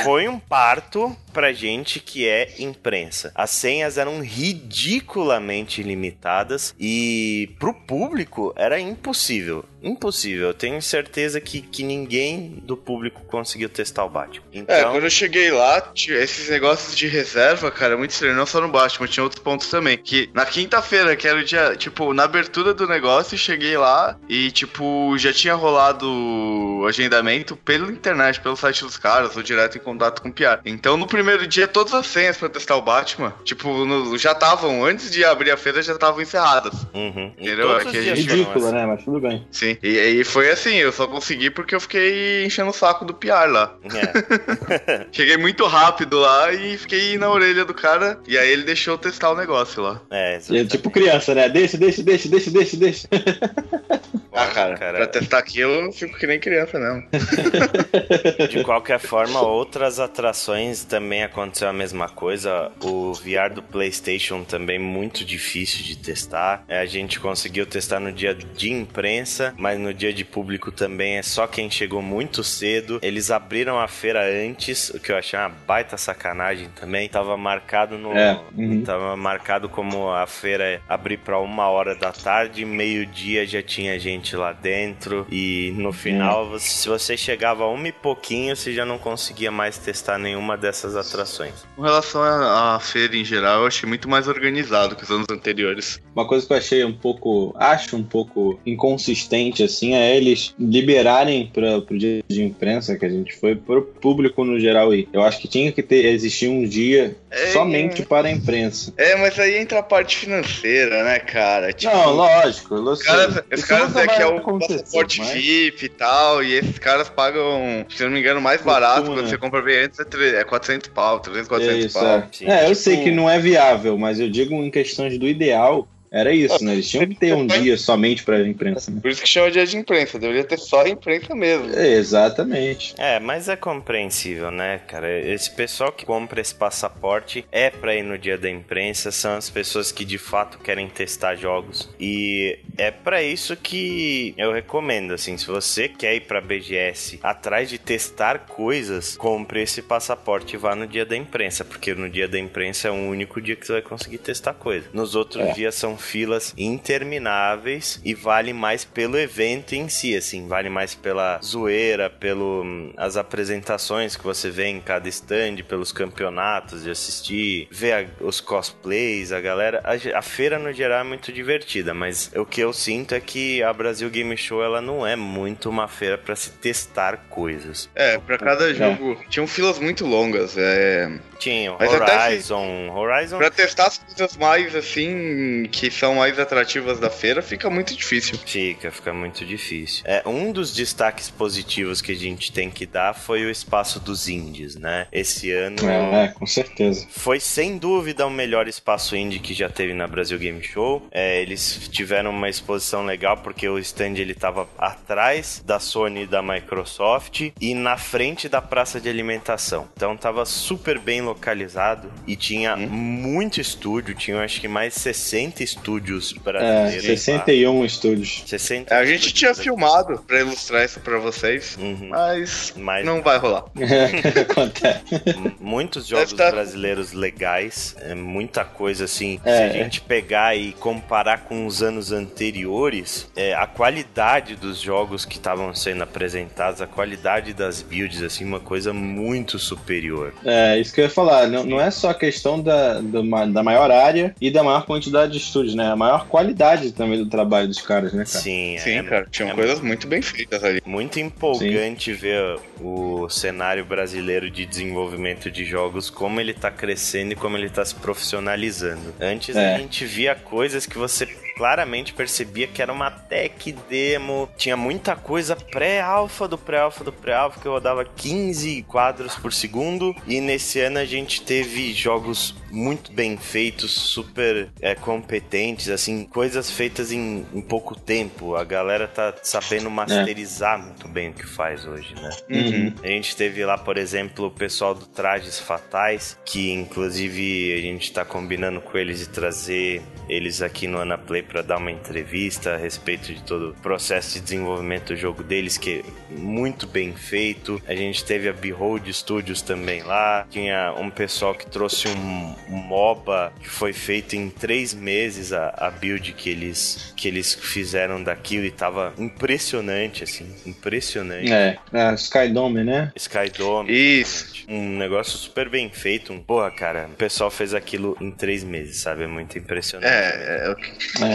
foi 0.03 0.27
um 0.27 0.39
parto 0.39 1.15
pra 1.37 1.53
gente 1.53 1.99
que 1.99 2.27
é 2.27 2.55
imprensa. 2.57 3.31
As 3.35 3.51
senhas 3.51 3.99
eram 3.99 4.21
ridiculamente 4.21 5.83
limitadas 5.83 6.73
e 6.79 7.53
pro 7.59 7.75
público 7.75 8.55
era 8.55 8.79
impossível. 8.79 9.63
Impossível. 9.83 10.47
Eu 10.47 10.53
tenho 10.55 10.81
certeza 10.81 11.39
que, 11.39 11.61
que 11.61 11.83
ninguém 11.83 12.63
do 12.63 12.75
público 12.75 13.21
conseguiu 13.27 13.69
testar 13.69 14.03
o 14.05 14.09
Batman. 14.09 14.43
É, 14.51 14.57
então... 14.57 14.75
É, 14.75 14.83
quando 14.85 15.03
eu 15.03 15.09
cheguei 15.11 15.51
lá, 15.51 15.91
esses 15.95 16.49
negócios 16.49 16.95
de 16.95 17.05
reserva, 17.05 17.69
cara, 17.69 17.93
é 17.93 17.97
muito 17.97 18.09
estranho. 18.09 18.35
Não 18.35 18.47
só 18.47 18.59
no 18.59 18.69
Batman, 18.69 19.07
tinha 19.07 19.23
outros 19.23 19.41
pontos 19.41 19.69
também. 19.69 19.95
Que 19.95 20.31
na 20.33 20.43
quinta-feira, 20.43 21.15
que 21.15 21.27
era 21.27 21.39
o 21.39 21.43
dia, 21.43 21.75
tipo, 21.75 22.13
na 22.13 22.23
abertura 22.23 22.73
do 22.73 22.87
negócio, 22.87 23.37
cheguei 23.37 23.77
lá 23.77 24.17
e, 24.27 24.49
tipo, 24.49 25.15
já 25.19 25.31
tinha 25.31 25.53
rolado 25.53 26.07
o 26.09 26.85
agendamento 26.87 27.55
pela 27.55 27.91
internet, 27.91 28.41
pelo 28.41 28.55
site 28.55 28.83
dos 28.83 28.97
caras, 28.97 29.37
ou 29.37 29.43
direto 29.43 29.77
em 29.77 29.81
contato 29.81 30.23
com 30.23 30.29
o 30.29 30.33
PR. 30.33 30.59
Então, 30.65 30.97
no 30.97 31.05
primeiro 31.05 31.26
dia, 31.47 31.67
todas 31.67 31.93
as 31.93 32.07
senhas 32.07 32.37
pra 32.37 32.49
testar 32.49 32.75
o 32.75 32.81
Batman, 32.81 33.33
tipo, 33.43 33.85
no, 33.85 34.17
já 34.17 34.31
estavam, 34.31 34.85
antes 34.85 35.11
de 35.11 35.25
abrir 35.25 35.51
a 35.51 35.57
feira, 35.57 35.81
já 35.81 35.93
estavam 35.93 36.21
encerradas. 36.21 36.73
Uhum. 36.93 37.33
Entendeu? 37.37 37.77
É 37.77 37.85
que 37.85 37.97
Ridículo, 37.99 38.71
né? 38.71 38.85
Mas 38.85 39.03
tudo 39.03 39.19
bem. 39.19 39.45
Sim. 39.51 39.77
E 39.83 39.99
aí 39.99 40.23
foi 40.23 40.49
assim, 40.49 40.75
eu 40.75 40.91
só 40.91 41.07
consegui 41.07 41.49
porque 41.49 41.75
eu 41.75 41.79
fiquei 41.79 42.45
enchendo 42.45 42.69
o 42.69 42.73
saco 42.73 43.03
do 43.03 43.13
PR 43.13 43.49
lá. 43.49 43.75
É. 43.83 45.07
Cheguei 45.11 45.37
muito 45.37 45.65
rápido 45.65 46.19
lá 46.19 46.53
e 46.53 46.77
fiquei 46.77 47.17
na 47.17 47.29
orelha 47.29 47.65
do 47.65 47.73
cara, 47.73 48.19
e 48.27 48.37
aí 48.37 48.49
ele 48.49 48.63
deixou 48.63 48.97
testar 48.97 49.31
o 49.31 49.35
negócio 49.35 49.81
lá. 49.81 50.01
É, 50.11 50.37
exatamente. 50.37 50.69
tipo 50.69 50.89
criança, 50.89 51.33
né? 51.33 51.49
Deixa, 51.49 51.77
deixa, 51.77 52.03
deixa, 52.03 52.29
deixa, 52.29 52.51
deixa, 52.51 52.77
deixa. 52.77 53.07
Ah, 54.37 54.47
cara, 54.47 54.77
cara, 54.77 54.97
pra 54.97 55.07
testar 55.07 55.39
aquilo, 55.39 55.73
eu 55.73 55.91
fico 55.91 56.17
que 56.17 56.27
nem 56.27 56.39
criança, 56.39 56.77
não. 56.77 57.03
De 58.47 58.63
qualquer 58.63 58.99
forma, 58.99 59.41
outras 59.41 59.99
atrações 59.99 60.83
também 60.83 61.23
aconteceu 61.23 61.67
a 61.67 61.73
mesma 61.73 62.07
coisa. 62.07 62.71
O 62.83 63.13
VR 63.13 63.53
do 63.53 63.63
PlayStation 63.63 64.43
também 64.43 64.77
muito 64.77 65.25
difícil 65.25 65.83
de 65.83 65.97
testar. 65.97 66.63
É, 66.67 66.79
a 66.79 66.85
gente 66.85 67.19
conseguiu 67.19 67.65
testar 67.65 67.99
no 67.99 68.11
dia 68.11 68.35
de 68.35 68.71
imprensa, 68.71 69.53
mas 69.57 69.79
no 69.79 69.93
dia 69.93 70.13
de 70.13 70.23
público 70.23 70.71
também 70.71 71.17
é 71.17 71.23
só 71.23 71.47
quem 71.47 71.69
chegou 71.69 72.01
muito 72.01 72.43
cedo. 72.43 72.99
Eles 73.01 73.31
abriram 73.31 73.79
a 73.79 73.87
feira 73.87 74.23
antes, 74.23 74.89
o 74.89 74.99
que 74.99 75.11
eu 75.11 75.17
achei 75.17 75.39
uma 75.39 75.49
baita 75.49 75.97
sacanagem 75.97 76.69
também. 76.69 77.09
Tava 77.09 77.35
marcado 77.35 77.97
no. 77.97 78.15
É, 78.15 78.39
uhum. 78.55 78.83
Tava 78.83 79.15
marcado 79.15 79.67
como 79.67 80.09
a 80.11 80.27
feira 80.27 80.81
abrir 80.87 81.17
para 81.17 81.39
uma 81.39 81.67
hora 81.67 81.95
da 81.95 82.11
tarde, 82.11 82.65
meio-dia 82.65 83.45
já 83.45 83.61
tinha 83.61 83.99
gente 83.99 84.26
gente 84.27 84.35
lá 84.35 84.51
dentro 84.51 85.25
e 85.31 85.73
no 85.77 85.93
final, 85.93 86.47
hum. 86.53 86.59
se 86.59 86.87
você 86.87 87.15
chegava 87.15 87.63
a 87.63 87.69
uma 87.69 87.87
e 87.87 87.91
pouquinho, 87.91 88.55
você 88.55 88.73
já 88.73 88.85
não 88.85 88.97
conseguia 88.97 89.49
mais 89.49 89.77
testar 89.77 90.17
nenhuma 90.17 90.57
dessas 90.57 90.95
atrações. 90.95 91.53
Com 91.75 91.81
relação 91.81 92.21
à 92.21 92.79
feira 92.79 93.15
em 93.15 93.23
geral, 93.23 93.61
eu 93.61 93.67
achei 93.67 93.87
muito 93.87 94.09
mais 94.09 94.27
organizado 94.27 94.95
que 94.95 95.03
os 95.03 95.11
anos 95.11 95.27
anteriores. 95.31 96.01
Uma 96.13 96.27
coisa 96.27 96.45
que 96.45 96.51
eu 96.51 96.57
achei 96.57 96.83
um 96.83 96.93
pouco, 96.93 97.53
acho 97.57 97.95
um 97.95 98.03
pouco 98.03 98.59
inconsistente 98.65 99.63
assim, 99.63 99.93
é 99.93 100.17
eles 100.17 100.53
liberarem 100.59 101.47
para 101.47 101.77
o 101.77 101.97
dia 101.97 102.23
de 102.27 102.43
imprensa 102.43 102.97
que 102.97 103.05
a 103.05 103.09
gente 103.09 103.35
foi 103.35 103.55
para 103.55 103.79
o 103.79 103.81
público 103.81 104.43
no 104.43 104.59
geral 104.59 104.91
aí. 104.91 105.07
Eu 105.13 105.21
acho 105.21 105.39
que 105.39 105.47
tinha 105.47 105.71
que 105.71 105.83
ter 105.83 106.05
existir 106.05 106.49
um 106.49 106.67
dia 106.67 107.15
é, 107.29 107.47
somente 107.47 108.03
para 108.03 108.27
a 108.27 108.31
imprensa. 108.31 108.93
É, 108.97 109.15
mas 109.17 109.37
aí 109.37 109.57
entra 109.57 109.79
a 109.79 109.83
parte 109.83 110.17
financeira, 110.17 111.03
né, 111.03 111.19
cara? 111.19 111.73
Tipo, 111.73 111.93
não, 111.93 112.13
lógico. 112.13 112.75
Os 112.75 113.03
caras, 113.03 113.43
os 113.51 113.63
caras 113.65 113.95
é 113.95 114.07
que 114.07 114.21
é 114.21 114.25
o 114.25 114.39
passaporte 114.39 115.19
mas... 115.19 115.29
VIP 115.31 115.85
e 115.85 115.89
tal, 115.89 116.43
e 116.43 116.53
esses 116.53 116.79
caras 116.79 117.09
pagam, 117.09 117.85
se 117.89 118.03
não 118.03 118.11
me 118.11 118.19
engano, 118.19 118.39
mais 118.39 118.61
barato 118.61 119.07
quando 119.07 119.21
né? 119.21 119.29
você 119.29 119.37
compra 119.37 119.61
bem 119.61 119.85
antes, 119.85 119.99
é 119.99 120.43
400 120.43 120.89
pau, 120.89 121.19
300, 121.19 121.47
400 121.47 121.75
é 121.75 121.85
isso, 121.85 121.99
pau. 121.99 122.05
É. 122.05 122.29
é, 122.43 122.63
eu 122.63 122.69
tipo... 122.69 122.75
sei 122.75 123.03
que 123.03 123.11
não 123.11 123.29
é 123.29 123.39
viável, 123.39 123.97
mas 123.97 124.19
eu 124.19 124.29
digo 124.29 124.55
em 124.55 124.71
questões 124.71 125.17
do 125.17 125.27
ideal, 125.27 125.87
era 126.11 126.33
isso, 126.33 126.63
né? 126.63 126.73
Eles 126.73 126.89
tinham 126.89 127.07
que 127.07 127.15
ter 127.15 127.33
um 127.33 127.45
dia 127.45 127.77
somente 127.77 128.23
pra 128.23 128.39
imprensa. 128.41 128.91
Né? 128.91 128.99
Por 129.01 129.11
isso 129.11 129.21
que 129.21 129.27
chama 129.27 129.51
dia 129.51 129.65
de 129.65 129.77
imprensa, 129.77 130.19
deveria 130.19 130.43
ter 130.43 130.57
só 130.57 130.81
a 130.81 130.89
imprensa 130.89 131.35
mesmo. 131.35 131.73
É, 131.75 131.93
exatamente. 131.93 132.95
É, 132.97 133.19
mas 133.19 133.49
é 133.49 133.55
compreensível, 133.55 134.51
né, 134.51 134.79
cara? 134.87 135.19
Esse 135.19 135.51
pessoal 135.51 135.91
que 135.91 136.05
compra 136.05 136.41
esse 136.41 136.55
passaporte 136.55 137.45
é 137.51 137.69
pra 137.69 137.95
ir 137.95 138.03
no 138.03 138.17
dia 138.17 138.37
da 138.37 138.49
imprensa, 138.49 139.11
são 139.11 139.35
as 139.35 139.49
pessoas 139.49 139.91
que 139.91 140.05
de 140.05 140.17
fato 140.17 140.59
querem 140.59 140.87
testar 140.87 141.35
jogos. 141.35 141.89
E 141.99 142.59
é 142.77 142.91
para 142.91 143.21
isso 143.21 143.55
que 143.55 144.33
eu 144.37 144.51
recomendo, 144.53 145.13
assim, 145.13 145.37
se 145.37 145.47
você 145.47 145.87
quer 145.87 146.15
ir 146.15 146.21
pra 146.21 146.41
BGS 146.41 147.19
atrás 147.21 147.69
de 147.69 147.77
testar 147.77 148.39
coisas, 148.39 149.17
compre 149.17 149.61
esse 149.61 149.81
passaporte 149.81 150.55
e 150.55 150.57
vá 150.57 150.75
no 150.75 150.87
dia 150.87 151.05
da 151.05 151.15
imprensa, 151.15 151.65
porque 151.65 151.93
no 151.93 152.09
dia 152.09 152.27
da 152.27 152.39
imprensa 152.39 152.87
é 152.87 152.91
o 152.91 152.95
único 152.95 153.41
dia 153.41 153.55
que 153.55 153.65
você 153.65 153.73
vai 153.73 153.81
conseguir 153.81 154.19
testar 154.19 154.53
coisa. 154.53 154.87
Nos 154.93 155.15
outros 155.15 155.43
é. 155.43 155.53
dias 155.53 155.75
são 155.75 155.96
filas 155.97 156.53
intermináveis 156.57 157.99
e 158.03 158.13
vale 158.13 158.53
mais 158.53 158.85
pelo 158.85 159.17
evento 159.17 159.73
em 159.73 159.89
si, 159.89 160.15
assim, 160.15 160.47
vale 160.47 160.69
mais 160.69 160.95
pela 160.95 161.39
zoeira, 161.43 162.09
pelo 162.09 162.63
hum, 162.63 162.93
as 162.97 163.17
apresentações 163.17 164.15
que 164.15 164.23
você 164.23 164.49
vê 164.49 164.67
em 164.67 164.79
cada 164.79 165.07
stand, 165.09 165.57
pelos 165.67 165.91
campeonatos 165.91 166.83
de 166.83 166.89
assistir, 166.89 167.67
ver 167.71 167.93
a, 167.93 168.23
os 168.23 168.39
cosplays, 168.39 169.31
a 169.31 169.39
galera. 169.39 169.81
A, 169.83 170.17
a, 170.17 170.21
feira 170.21 170.59
no 170.59 170.71
geral 170.71 171.01
é 171.01 171.03
muito 171.03 171.31
divertida, 171.31 171.93
mas 171.93 172.31
o 172.35 172.45
que 172.45 172.61
eu 172.61 172.73
sinto 172.73 173.15
é 173.15 173.19
que 173.19 173.61
a 173.63 173.71
Brasil 173.73 174.09
Game 174.09 174.35
Show 174.37 174.63
ela 174.63 174.81
não 174.81 175.05
é 175.05 175.15
muito 175.15 175.69
uma 175.69 175.87
feira 175.87 176.17
para 176.17 176.35
se 176.35 176.51
testar 176.51 177.27
coisas. 177.29 177.89
É, 177.95 178.17
para 178.17 178.37
cada 178.37 178.73
jogo 178.73 179.17
é. 179.21 179.29
tinham 179.29 179.47
filas 179.47 179.79
muito 179.79 180.05
longas. 180.05 180.57
É... 180.57 181.19
Tinha 181.37 181.73
Horizon, 181.73 182.89
Horizon. 182.93 183.37
Pra 183.37 183.49
testar 183.49 183.87
as 183.87 183.97
coisas 183.97 184.37
mais 184.37 184.75
assim 184.75 185.67
que 185.71 185.87
que 185.89 185.91
são 185.91 186.15
mais 186.15 186.37
atrativas 186.37 186.99
da 186.99 187.09
feira, 187.09 187.41
fica 187.41 187.69
muito 187.69 187.95
difícil. 187.95 188.37
Fica, 188.45 188.91
fica 188.91 189.13
muito 189.13 189.45
difícil. 189.45 190.03
É, 190.05 190.21
um 190.25 190.51
dos 190.51 190.73
destaques 190.73 191.29
positivos 191.29 192.01
que 192.01 192.11
a 192.11 192.15
gente 192.15 192.51
tem 192.51 192.69
que 192.69 192.85
dar 192.85 193.13
foi 193.13 193.45
o 193.45 193.49
espaço 193.49 193.99
dos 193.99 194.27
indies, 194.27 194.75
né? 194.75 195.07
Esse 195.11 195.51
ano. 195.51 195.77
É, 195.87 196.25
é 196.25 196.27
com 196.27 196.45
certeza. 196.45 197.07
Foi 197.09 197.39
sem 197.39 197.77
dúvida 197.77 198.27
o 198.27 198.29
melhor 198.29 198.67
espaço 198.67 199.15
indie 199.15 199.39
que 199.39 199.53
já 199.53 199.69
teve 199.69 199.93
na 199.93 200.07
Brasil 200.07 200.37
Game 200.37 200.61
Show. 200.61 201.07
É, 201.11 201.41
eles 201.41 201.87
tiveram 201.91 202.31
uma 202.31 202.49
exposição 202.49 203.05
legal 203.05 203.37
porque 203.37 203.67
o 203.69 203.79
stand 203.79 204.15
ele 204.17 204.33
tava 204.33 204.67
atrás 204.77 205.63
da 205.65 205.79
Sony 205.79 206.23
e 206.23 206.27
da 206.27 206.41
Microsoft 206.41 207.51
e 207.61 207.73
na 207.73 207.97
frente 207.97 208.49
da 208.49 208.61
praça 208.61 208.99
de 208.99 209.07
alimentação. 209.07 209.87
Então 209.95 210.17
tava 210.17 210.45
super 210.45 210.99
bem 210.99 211.21
localizado 211.27 212.11
e 212.25 212.35
tinha 212.35 212.75
hum. 212.75 212.87
muito 212.87 213.59
estúdio, 213.59 214.15
tinha 214.15 214.37
acho 214.41 214.61
que 214.61 214.67
mais 214.67 214.93
60 214.93 215.63
estúdios 215.63 216.33
brasileiros. 216.33 217.05
É, 217.05 217.15
61 217.15 217.79
lá. 217.79 217.85
estúdios. 217.85 218.43
60 218.45 218.93
é, 218.93 218.97
a 218.97 219.05
gente 219.05 219.33
tinha 219.33 219.53
filmado 219.53 220.23
para 220.25 220.39
ilustrar 220.39 220.85
isso 220.85 220.99
para 220.99 221.17
vocês, 221.17 221.77
uhum. 221.79 222.09
mas, 222.09 222.73
mas 222.75 223.05
não 223.05 223.21
vai 223.21 223.37
rolar. 223.37 223.65
Muitos 225.59 226.07
jogos 226.07 226.31
estar... 226.31 226.51
brasileiros 226.51 227.11
legais, 227.13 227.95
é 228.01 228.15
muita 228.15 228.63
coisa 228.63 229.05
assim. 229.05 229.39
É, 229.43 229.55
se 229.55 229.63
a 229.63 229.83
gente 229.83 230.01
pegar 230.01 230.55
e 230.55 230.73
comparar 230.73 231.45
com 231.45 231.65
os 231.65 231.81
anos 231.81 232.11
anteriores, 232.11 233.29
é, 233.35 233.53
a 233.53 233.65
qualidade 233.65 234.55
dos 234.55 234.79
jogos 234.79 235.25
que 235.25 235.35
estavam 235.35 235.73
sendo 235.73 236.03
apresentados, 236.03 236.81
a 236.81 236.87
qualidade 236.87 237.53
das 237.53 237.81
builds, 237.81 238.21
assim, 238.21 238.45
uma 238.45 238.59
coisa 238.59 238.93
muito 238.93 239.59
superior. 239.59 240.33
É, 240.45 240.79
isso 240.79 240.93
que 240.93 241.01
eu 241.01 241.05
ia 241.05 241.09
falar. 241.17 241.47
Não, 241.47 241.63
não 241.65 241.81
é 241.81 241.89
só 241.89 242.11
a 242.11 242.13
questão 242.13 242.61
da, 242.61 243.01
do, 243.01 243.23
da 243.51 243.63
maior 243.63 243.89
área 243.89 244.35
e 244.39 244.51
da 244.51 244.63
maior 244.63 244.85
quantidade 244.85 245.31
de 245.31 245.39
estúdios, 245.39 245.73
né? 245.73 245.91
A 245.91 245.95
maior 245.95 246.27
qualidade 246.27 246.91
também 246.91 247.17
do 247.17 247.29
trabalho 247.29 247.67
dos 247.67 247.81
caras, 247.81 248.13
né, 248.13 248.23
cara? 248.23 248.43
Sim, 248.43 248.77
Sim, 248.77 248.97
é, 248.97 249.03
cara. 249.03 249.27
Tinham 249.29 249.49
é, 249.49 249.53
coisas 249.53 249.79
muito 249.81 250.07
bem 250.07 250.21
feitas 250.21 250.63
ali. 250.63 250.81
Muito 250.85 251.19
empolgante 251.19 252.13
Sim. 252.13 252.19
ver 252.19 252.59
o 252.79 253.27
cenário 253.29 253.83
brasileiro 253.83 254.49
de 254.49 254.65
desenvolvimento 254.65 255.49
de 255.49 255.65
jogos, 255.65 256.09
como 256.09 256.39
ele 256.39 256.53
tá 256.53 256.69
crescendo 256.69 257.33
e 257.33 257.35
como 257.35 257.57
ele 257.57 257.69
tá 257.69 257.83
se 257.83 257.95
profissionalizando. 257.95 259.13
Antes 259.19 259.55
é. 259.55 259.75
a 259.75 259.77
gente 259.79 260.05
via 260.05 260.35
coisas 260.35 260.85
que 260.85 260.97
você 260.97 261.27
claramente 261.57 262.13
percebia 262.13 262.67
que 262.67 262.81
era 262.81 262.93
uma 262.93 263.09
tech 263.09 263.71
demo, 263.89 264.47
tinha 264.55 264.77
muita 264.77 265.15
coisa 265.15 265.55
pré-alfa 265.55 266.47
do 266.47 266.57
pré-alfa 266.57 267.03
do 267.03 267.11
pré-alfa 267.11 267.59
que 267.59 267.67
rodava 267.67 268.05
15 268.05 268.83
quadros 268.83 269.35
por 269.35 269.51
segundo 269.51 270.15
e 270.27 270.39
nesse 270.39 270.79
ano 270.79 270.99
a 270.99 271.05
gente 271.05 271.41
teve 271.41 271.93
jogos 271.93 272.55
muito 272.71 273.11
bem 273.11 273.37
feitos, 273.37 273.91
super 273.93 274.69
é, 274.81 274.93
competentes, 274.93 275.89
assim, 275.89 276.25
coisas 276.25 276.69
feitas 276.69 277.11
em, 277.11 277.45
em, 277.53 277.61
pouco 277.61 277.97
tempo. 277.97 278.55
A 278.55 278.63
galera 278.63 279.07
tá 279.07 279.33
sabendo 279.41 279.89
masterizar 279.89 280.79
é. 280.79 280.83
muito 280.83 281.07
bem 281.07 281.29
o 281.29 281.33
que 281.33 281.45
faz 281.45 281.85
hoje, 281.85 282.13
né? 282.15 282.29
Uhum. 282.49 282.93
A 283.03 283.07
gente 283.07 283.35
teve 283.35 283.63
lá, 283.65 283.77
por 283.77 283.97
exemplo, 283.97 284.47
o 284.47 284.51
pessoal 284.51 284.93
do 284.93 285.05
Trajes 285.05 285.59
Fatais, 285.59 286.37
que 286.45 286.71
inclusive 286.71 287.73
a 287.73 287.81
gente 287.81 288.11
tá 288.11 288.25
combinando 288.25 288.81
com 288.81 288.97
eles 288.97 289.19
de 289.19 289.29
trazer 289.29 290.01
eles 290.29 290.61
aqui 290.61 290.87
no 290.87 290.99
Anaplay 290.99 291.43
para 291.47 291.61
dar 291.61 291.77
uma 291.77 291.91
entrevista 291.91 292.73
a 292.73 292.77
respeito 292.77 293.33
de 293.33 293.41
todo 293.41 293.69
o 293.69 293.73
processo 293.75 294.35
de 294.35 294.41
desenvolvimento 294.41 295.07
do 295.07 295.15
jogo 295.15 295.43
deles, 295.43 295.77
que 295.77 296.03
é 296.03 296.37
muito 296.37 296.85
bem 296.87 297.13
feito. 297.13 297.81
A 297.87 297.95
gente 297.95 298.23
teve 298.23 298.49
a 298.49 298.53
Behold 298.53 299.07
Studios 299.13 299.61
também 299.61 300.03
lá. 300.03 300.45
Tinha 300.49 300.93
um 300.97 301.09
pessoal 301.09 301.55
que 301.55 301.65
trouxe 301.65 302.07
um, 302.07 302.55
um 302.69 302.77
MOBA 302.77 303.53
que 303.59 303.69
foi 303.69 303.93
feito 303.93 304.35
em 304.35 304.49
três 304.49 304.93
meses 304.93 305.53
a, 305.53 305.73
a 305.77 305.89
build 305.89 306.33
que 306.33 306.49
eles, 306.49 307.13
que 307.15 307.27
eles 307.27 307.53
fizeram 307.53 308.21
daquilo 308.21 308.65
e 308.65 308.71
tava 308.71 309.13
impressionante, 309.17 310.23
assim, 310.23 310.53
impressionante. 310.65 311.51
É, 311.51 311.77
é 311.93 312.13
Skydome, 312.13 312.83
né? 312.83 313.11
Skydome. 313.15 313.91
Isso. 313.91 314.65
Um 314.67 314.97
negócio 314.97 315.37
super 315.37 315.69
bem 315.69 315.89
feito. 315.89 316.33
Um, 316.33 316.41
porra, 316.41 316.69
cara, 316.71 317.07
o 317.07 317.15
pessoal 317.15 317.49
fez 317.49 317.73
aquilo 317.73 318.17
em 318.19 318.31
três 318.31 318.63
meses, 318.63 318.97
sabe? 318.97 319.23
É 319.23 319.27
muito 319.27 319.57
impressionante. 319.57 320.11
É, 320.11 320.65
é, 320.65 320.69
o 320.71 320.75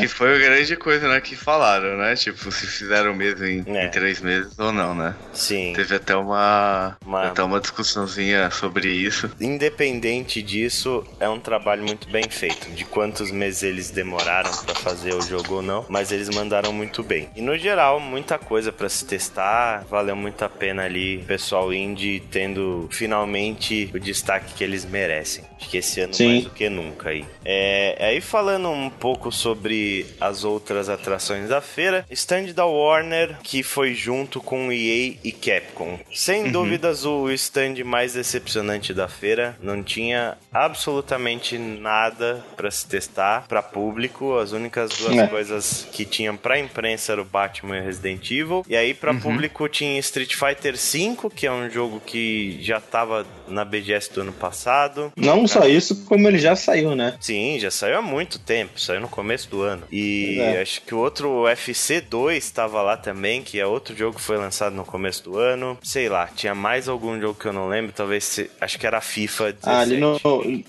que, 0.02 0.08
foi 0.08 0.34
a 0.34 0.38
grande 0.38 0.76
coisa, 0.76 1.08
né, 1.08 1.20
que 1.20 1.36
falaram, 1.36 1.96
né? 1.96 2.14
Tipo, 2.14 2.50
se 2.50 2.66
fizeram 2.66 3.14
mesmo 3.14 3.44
em, 3.44 3.64
é. 3.66 3.86
em 3.86 3.90
três 3.90 4.20
meses 4.20 4.58
ou 4.58 4.72
não, 4.72 4.94
né? 4.94 5.14
Sim. 5.32 5.72
Teve 5.74 5.96
até 5.96 6.16
uma, 6.16 6.96
uma, 7.04 7.28
até 7.28 7.42
uma 7.42 7.60
discussãozinha 7.60 8.50
sobre 8.50 8.88
isso. 8.88 9.30
Independente 9.40 10.42
disso, 10.42 11.04
é 11.20 11.28
um 11.28 11.38
trabalho 11.38 11.84
muito 11.84 12.08
bem 12.08 12.24
feito. 12.28 12.70
De 12.70 12.84
quantos 12.84 13.30
meses 13.30 13.62
eles 13.62 13.90
demoraram 13.90 14.50
para 14.64 14.74
fazer 14.74 15.14
o 15.14 15.22
jogo 15.22 15.56
ou 15.56 15.62
não, 15.62 15.86
mas 15.88 16.12
eles 16.12 16.28
mandaram 16.28 16.72
muito 16.72 17.02
bem. 17.02 17.28
E 17.36 17.40
no 17.40 17.56
geral, 17.56 18.00
muita 18.00 18.38
coisa 18.38 18.72
para 18.72 18.88
se 18.88 19.04
testar, 19.04 19.84
valeu 19.88 20.16
muito 20.16 20.42
a 20.44 20.48
pena 20.48 20.84
ali, 20.84 21.18
pessoal 21.26 21.72
indie 21.72 22.20
tendo 22.30 22.88
finalmente 22.90 23.90
o 23.94 24.00
destaque 24.00 24.54
que 24.54 24.64
eles 24.64 24.84
merecem. 24.84 25.44
Acho 25.58 25.68
que 25.68 25.76
esse 25.76 26.00
ano 26.00 26.14
Sim. 26.14 26.26
mais 26.26 26.44
do 26.44 26.50
que 26.50 26.68
nunca 26.68 27.10
aí. 27.10 27.24
É, 27.44 27.96
aí 28.00 28.20
falando 28.20 28.68
um 28.70 28.90
pouco 28.90 29.30
sobre 29.30 29.91
as 30.20 30.44
outras 30.44 30.88
atrações 30.88 31.48
da 31.48 31.60
feira, 31.60 32.04
stand 32.10 32.52
da 32.54 32.66
Warner 32.66 33.36
que 33.42 33.62
foi 33.62 33.94
junto 33.94 34.40
com 34.40 34.72
EA 34.72 35.14
e 35.22 35.32
Capcom. 35.32 35.98
Sem 36.12 36.44
uhum. 36.44 36.52
dúvidas 36.52 37.04
o 37.04 37.30
stand 37.30 37.84
mais 37.84 38.14
decepcionante 38.14 38.94
da 38.94 39.08
feira, 39.08 39.56
não 39.62 39.82
tinha 39.82 40.36
absolutamente 40.52 41.58
nada 41.58 42.44
para 42.56 42.70
se 42.70 42.86
testar 42.86 43.46
para 43.48 43.62
público. 43.62 44.38
As 44.38 44.52
únicas 44.52 44.90
duas 44.90 45.16
é. 45.16 45.26
coisas 45.26 45.86
que 45.92 46.04
tinham 46.04 46.36
para 46.36 46.58
imprensa 46.58 47.12
era 47.12 47.22
o 47.22 47.24
Batman 47.24 47.78
e 47.78 47.80
o 47.80 47.84
Resident 47.84 48.30
Evil. 48.30 48.64
E 48.68 48.76
aí 48.76 48.94
para 48.94 49.12
uhum. 49.12 49.20
público 49.20 49.68
tinha 49.68 49.98
Street 49.98 50.34
Fighter 50.34 50.74
V, 50.76 51.30
que 51.34 51.46
é 51.46 51.52
um 51.52 51.68
jogo 51.68 52.00
que 52.04 52.58
já 52.62 52.80
tava 52.80 53.26
na 53.48 53.64
BGS 53.64 54.12
do 54.12 54.20
ano 54.22 54.32
passado. 54.32 55.12
Não 55.16 55.46
só 55.46 55.66
isso, 55.66 56.04
como 56.04 56.26
ele 56.28 56.38
já 56.38 56.54
saiu, 56.56 56.94
né? 56.94 57.14
Sim, 57.20 57.58
já 57.58 57.70
saiu 57.70 57.98
há 57.98 58.02
muito 58.02 58.38
tempo, 58.38 58.80
saiu 58.80 59.00
no 59.00 59.08
começo 59.08 59.48
do 59.48 59.62
ano. 59.62 59.81
E 59.90 60.38
é. 60.40 60.62
acho 60.62 60.82
que 60.82 60.94
o 60.94 60.98
outro 60.98 61.42
UFC 61.42 62.00
2 62.00 62.44
estava 62.44 62.82
lá 62.82 62.96
também, 62.96 63.42
que 63.42 63.58
é 63.58 63.66
outro 63.66 63.96
jogo 63.96 64.16
que 64.16 64.22
foi 64.22 64.36
lançado 64.36 64.74
no 64.74 64.84
começo 64.84 65.24
do 65.24 65.38
ano. 65.38 65.78
Sei 65.82 66.08
lá, 66.08 66.26
tinha 66.26 66.54
mais 66.54 66.88
algum 66.88 67.20
jogo 67.20 67.38
que 67.38 67.46
eu 67.46 67.52
não 67.52 67.68
lembro, 67.68 67.92
talvez 67.92 68.24
se, 68.24 68.50
acho 68.60 68.78
que 68.78 68.86
era 68.86 69.00
FIFA 69.00 69.52
17. 69.52 69.62
Ah, 69.64 69.80
ali 69.80 69.96
no 69.98 70.12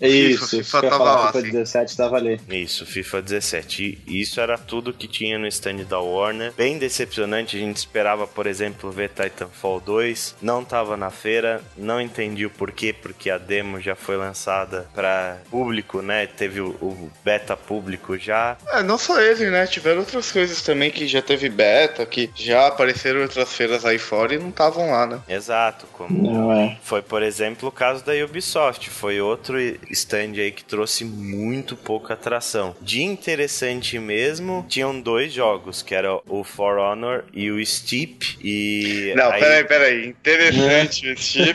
isso, 0.02 0.48
FIFA, 0.48 0.64
FIFA 0.64 0.90
tava 0.90 1.04
lá, 1.04 1.32
FIFA 1.32 1.52
17 1.52 1.98
tava 1.98 2.16
ali. 2.18 2.42
Isso, 2.50 2.86
FIFA 2.86 3.22
17. 3.22 4.04
E 4.08 4.22
isso 4.22 4.40
era 4.40 4.58
tudo 4.58 4.94
que 4.94 5.08
tinha 5.08 5.38
no 5.38 5.48
stand 5.48 5.84
da 5.88 6.00
Warner. 6.00 6.54
Bem 6.54 6.78
decepcionante, 6.78 7.56
a 7.56 7.60
gente 7.60 7.78
esperava, 7.78 8.28
por 8.28 8.48
exemplo, 8.48 8.92
ver 8.92 9.10
Titanfall 9.10 9.80
2, 9.80 10.36
não 10.42 10.64
tava 10.64 10.98
na 10.98 11.10
feira, 11.10 11.62
não 11.78 12.00
entendi 12.00 12.46
o 12.46 12.50
porquê, 12.50 12.94
porque 12.94 13.30
a 13.30 13.38
demo 13.38 13.80
já 13.80 13.96
foi 13.96 14.18
lançada 14.18 14.88
para 14.94 15.38
público, 15.50 16.02
né? 16.02 16.28
Teve 16.28 16.62
o, 16.62 16.70
o, 16.70 17.12
beta 17.24 17.56
público 17.56 18.18
já. 18.18 18.58
É, 18.68 18.84
não 18.84 18.93
só 18.98 19.20
ele, 19.22 19.50
né? 19.50 19.66
Tiveram 19.68 20.00
outras 20.00 20.32
coisas 20.32 20.62
também 20.62 20.92
que 20.92 21.08
já 21.08 21.22
teve 21.22 21.50
beta, 21.50 22.06
que 22.06 22.30
já 22.36 22.68
apareceram 22.68 23.22
outras 23.22 23.52
feiras 23.54 23.86
aí 23.86 23.98
fora 23.98 24.36
e 24.36 24.40
não 24.40 24.50
estavam 24.50 24.92
lá, 24.92 25.06
né? 25.06 25.20
Exato, 25.28 25.86
como 25.94 26.52
é. 26.52 26.78
foi, 26.84 27.02
por 27.02 27.24
exemplo, 27.24 27.70
o 27.70 27.72
caso 27.72 28.04
da 28.04 28.14
Ubisoft, 28.14 28.90
foi 28.90 29.22
outro 29.22 29.60
stand 29.90 30.34
aí 30.38 30.52
que 30.52 30.64
trouxe 30.64 31.06
muito 31.06 31.76
pouca 31.76 32.14
atração. 32.14 32.76
De 32.82 33.02
interessante 33.02 34.00
mesmo, 34.00 34.66
tinham 34.68 35.00
dois 35.00 35.34
jogos, 35.34 35.82
que 35.82 35.96
era 35.96 36.20
o 36.28 36.44
For 36.44 36.78
Honor 36.78 37.26
e 37.34 37.52
o 37.52 37.64
Steep. 37.66 38.38
E. 38.42 39.14
Não, 39.16 39.32
aí... 39.32 39.40
peraí, 39.40 39.64
peraí. 39.64 40.08
Interessante 40.08 41.12
o 41.12 41.18
Steep. 41.18 41.54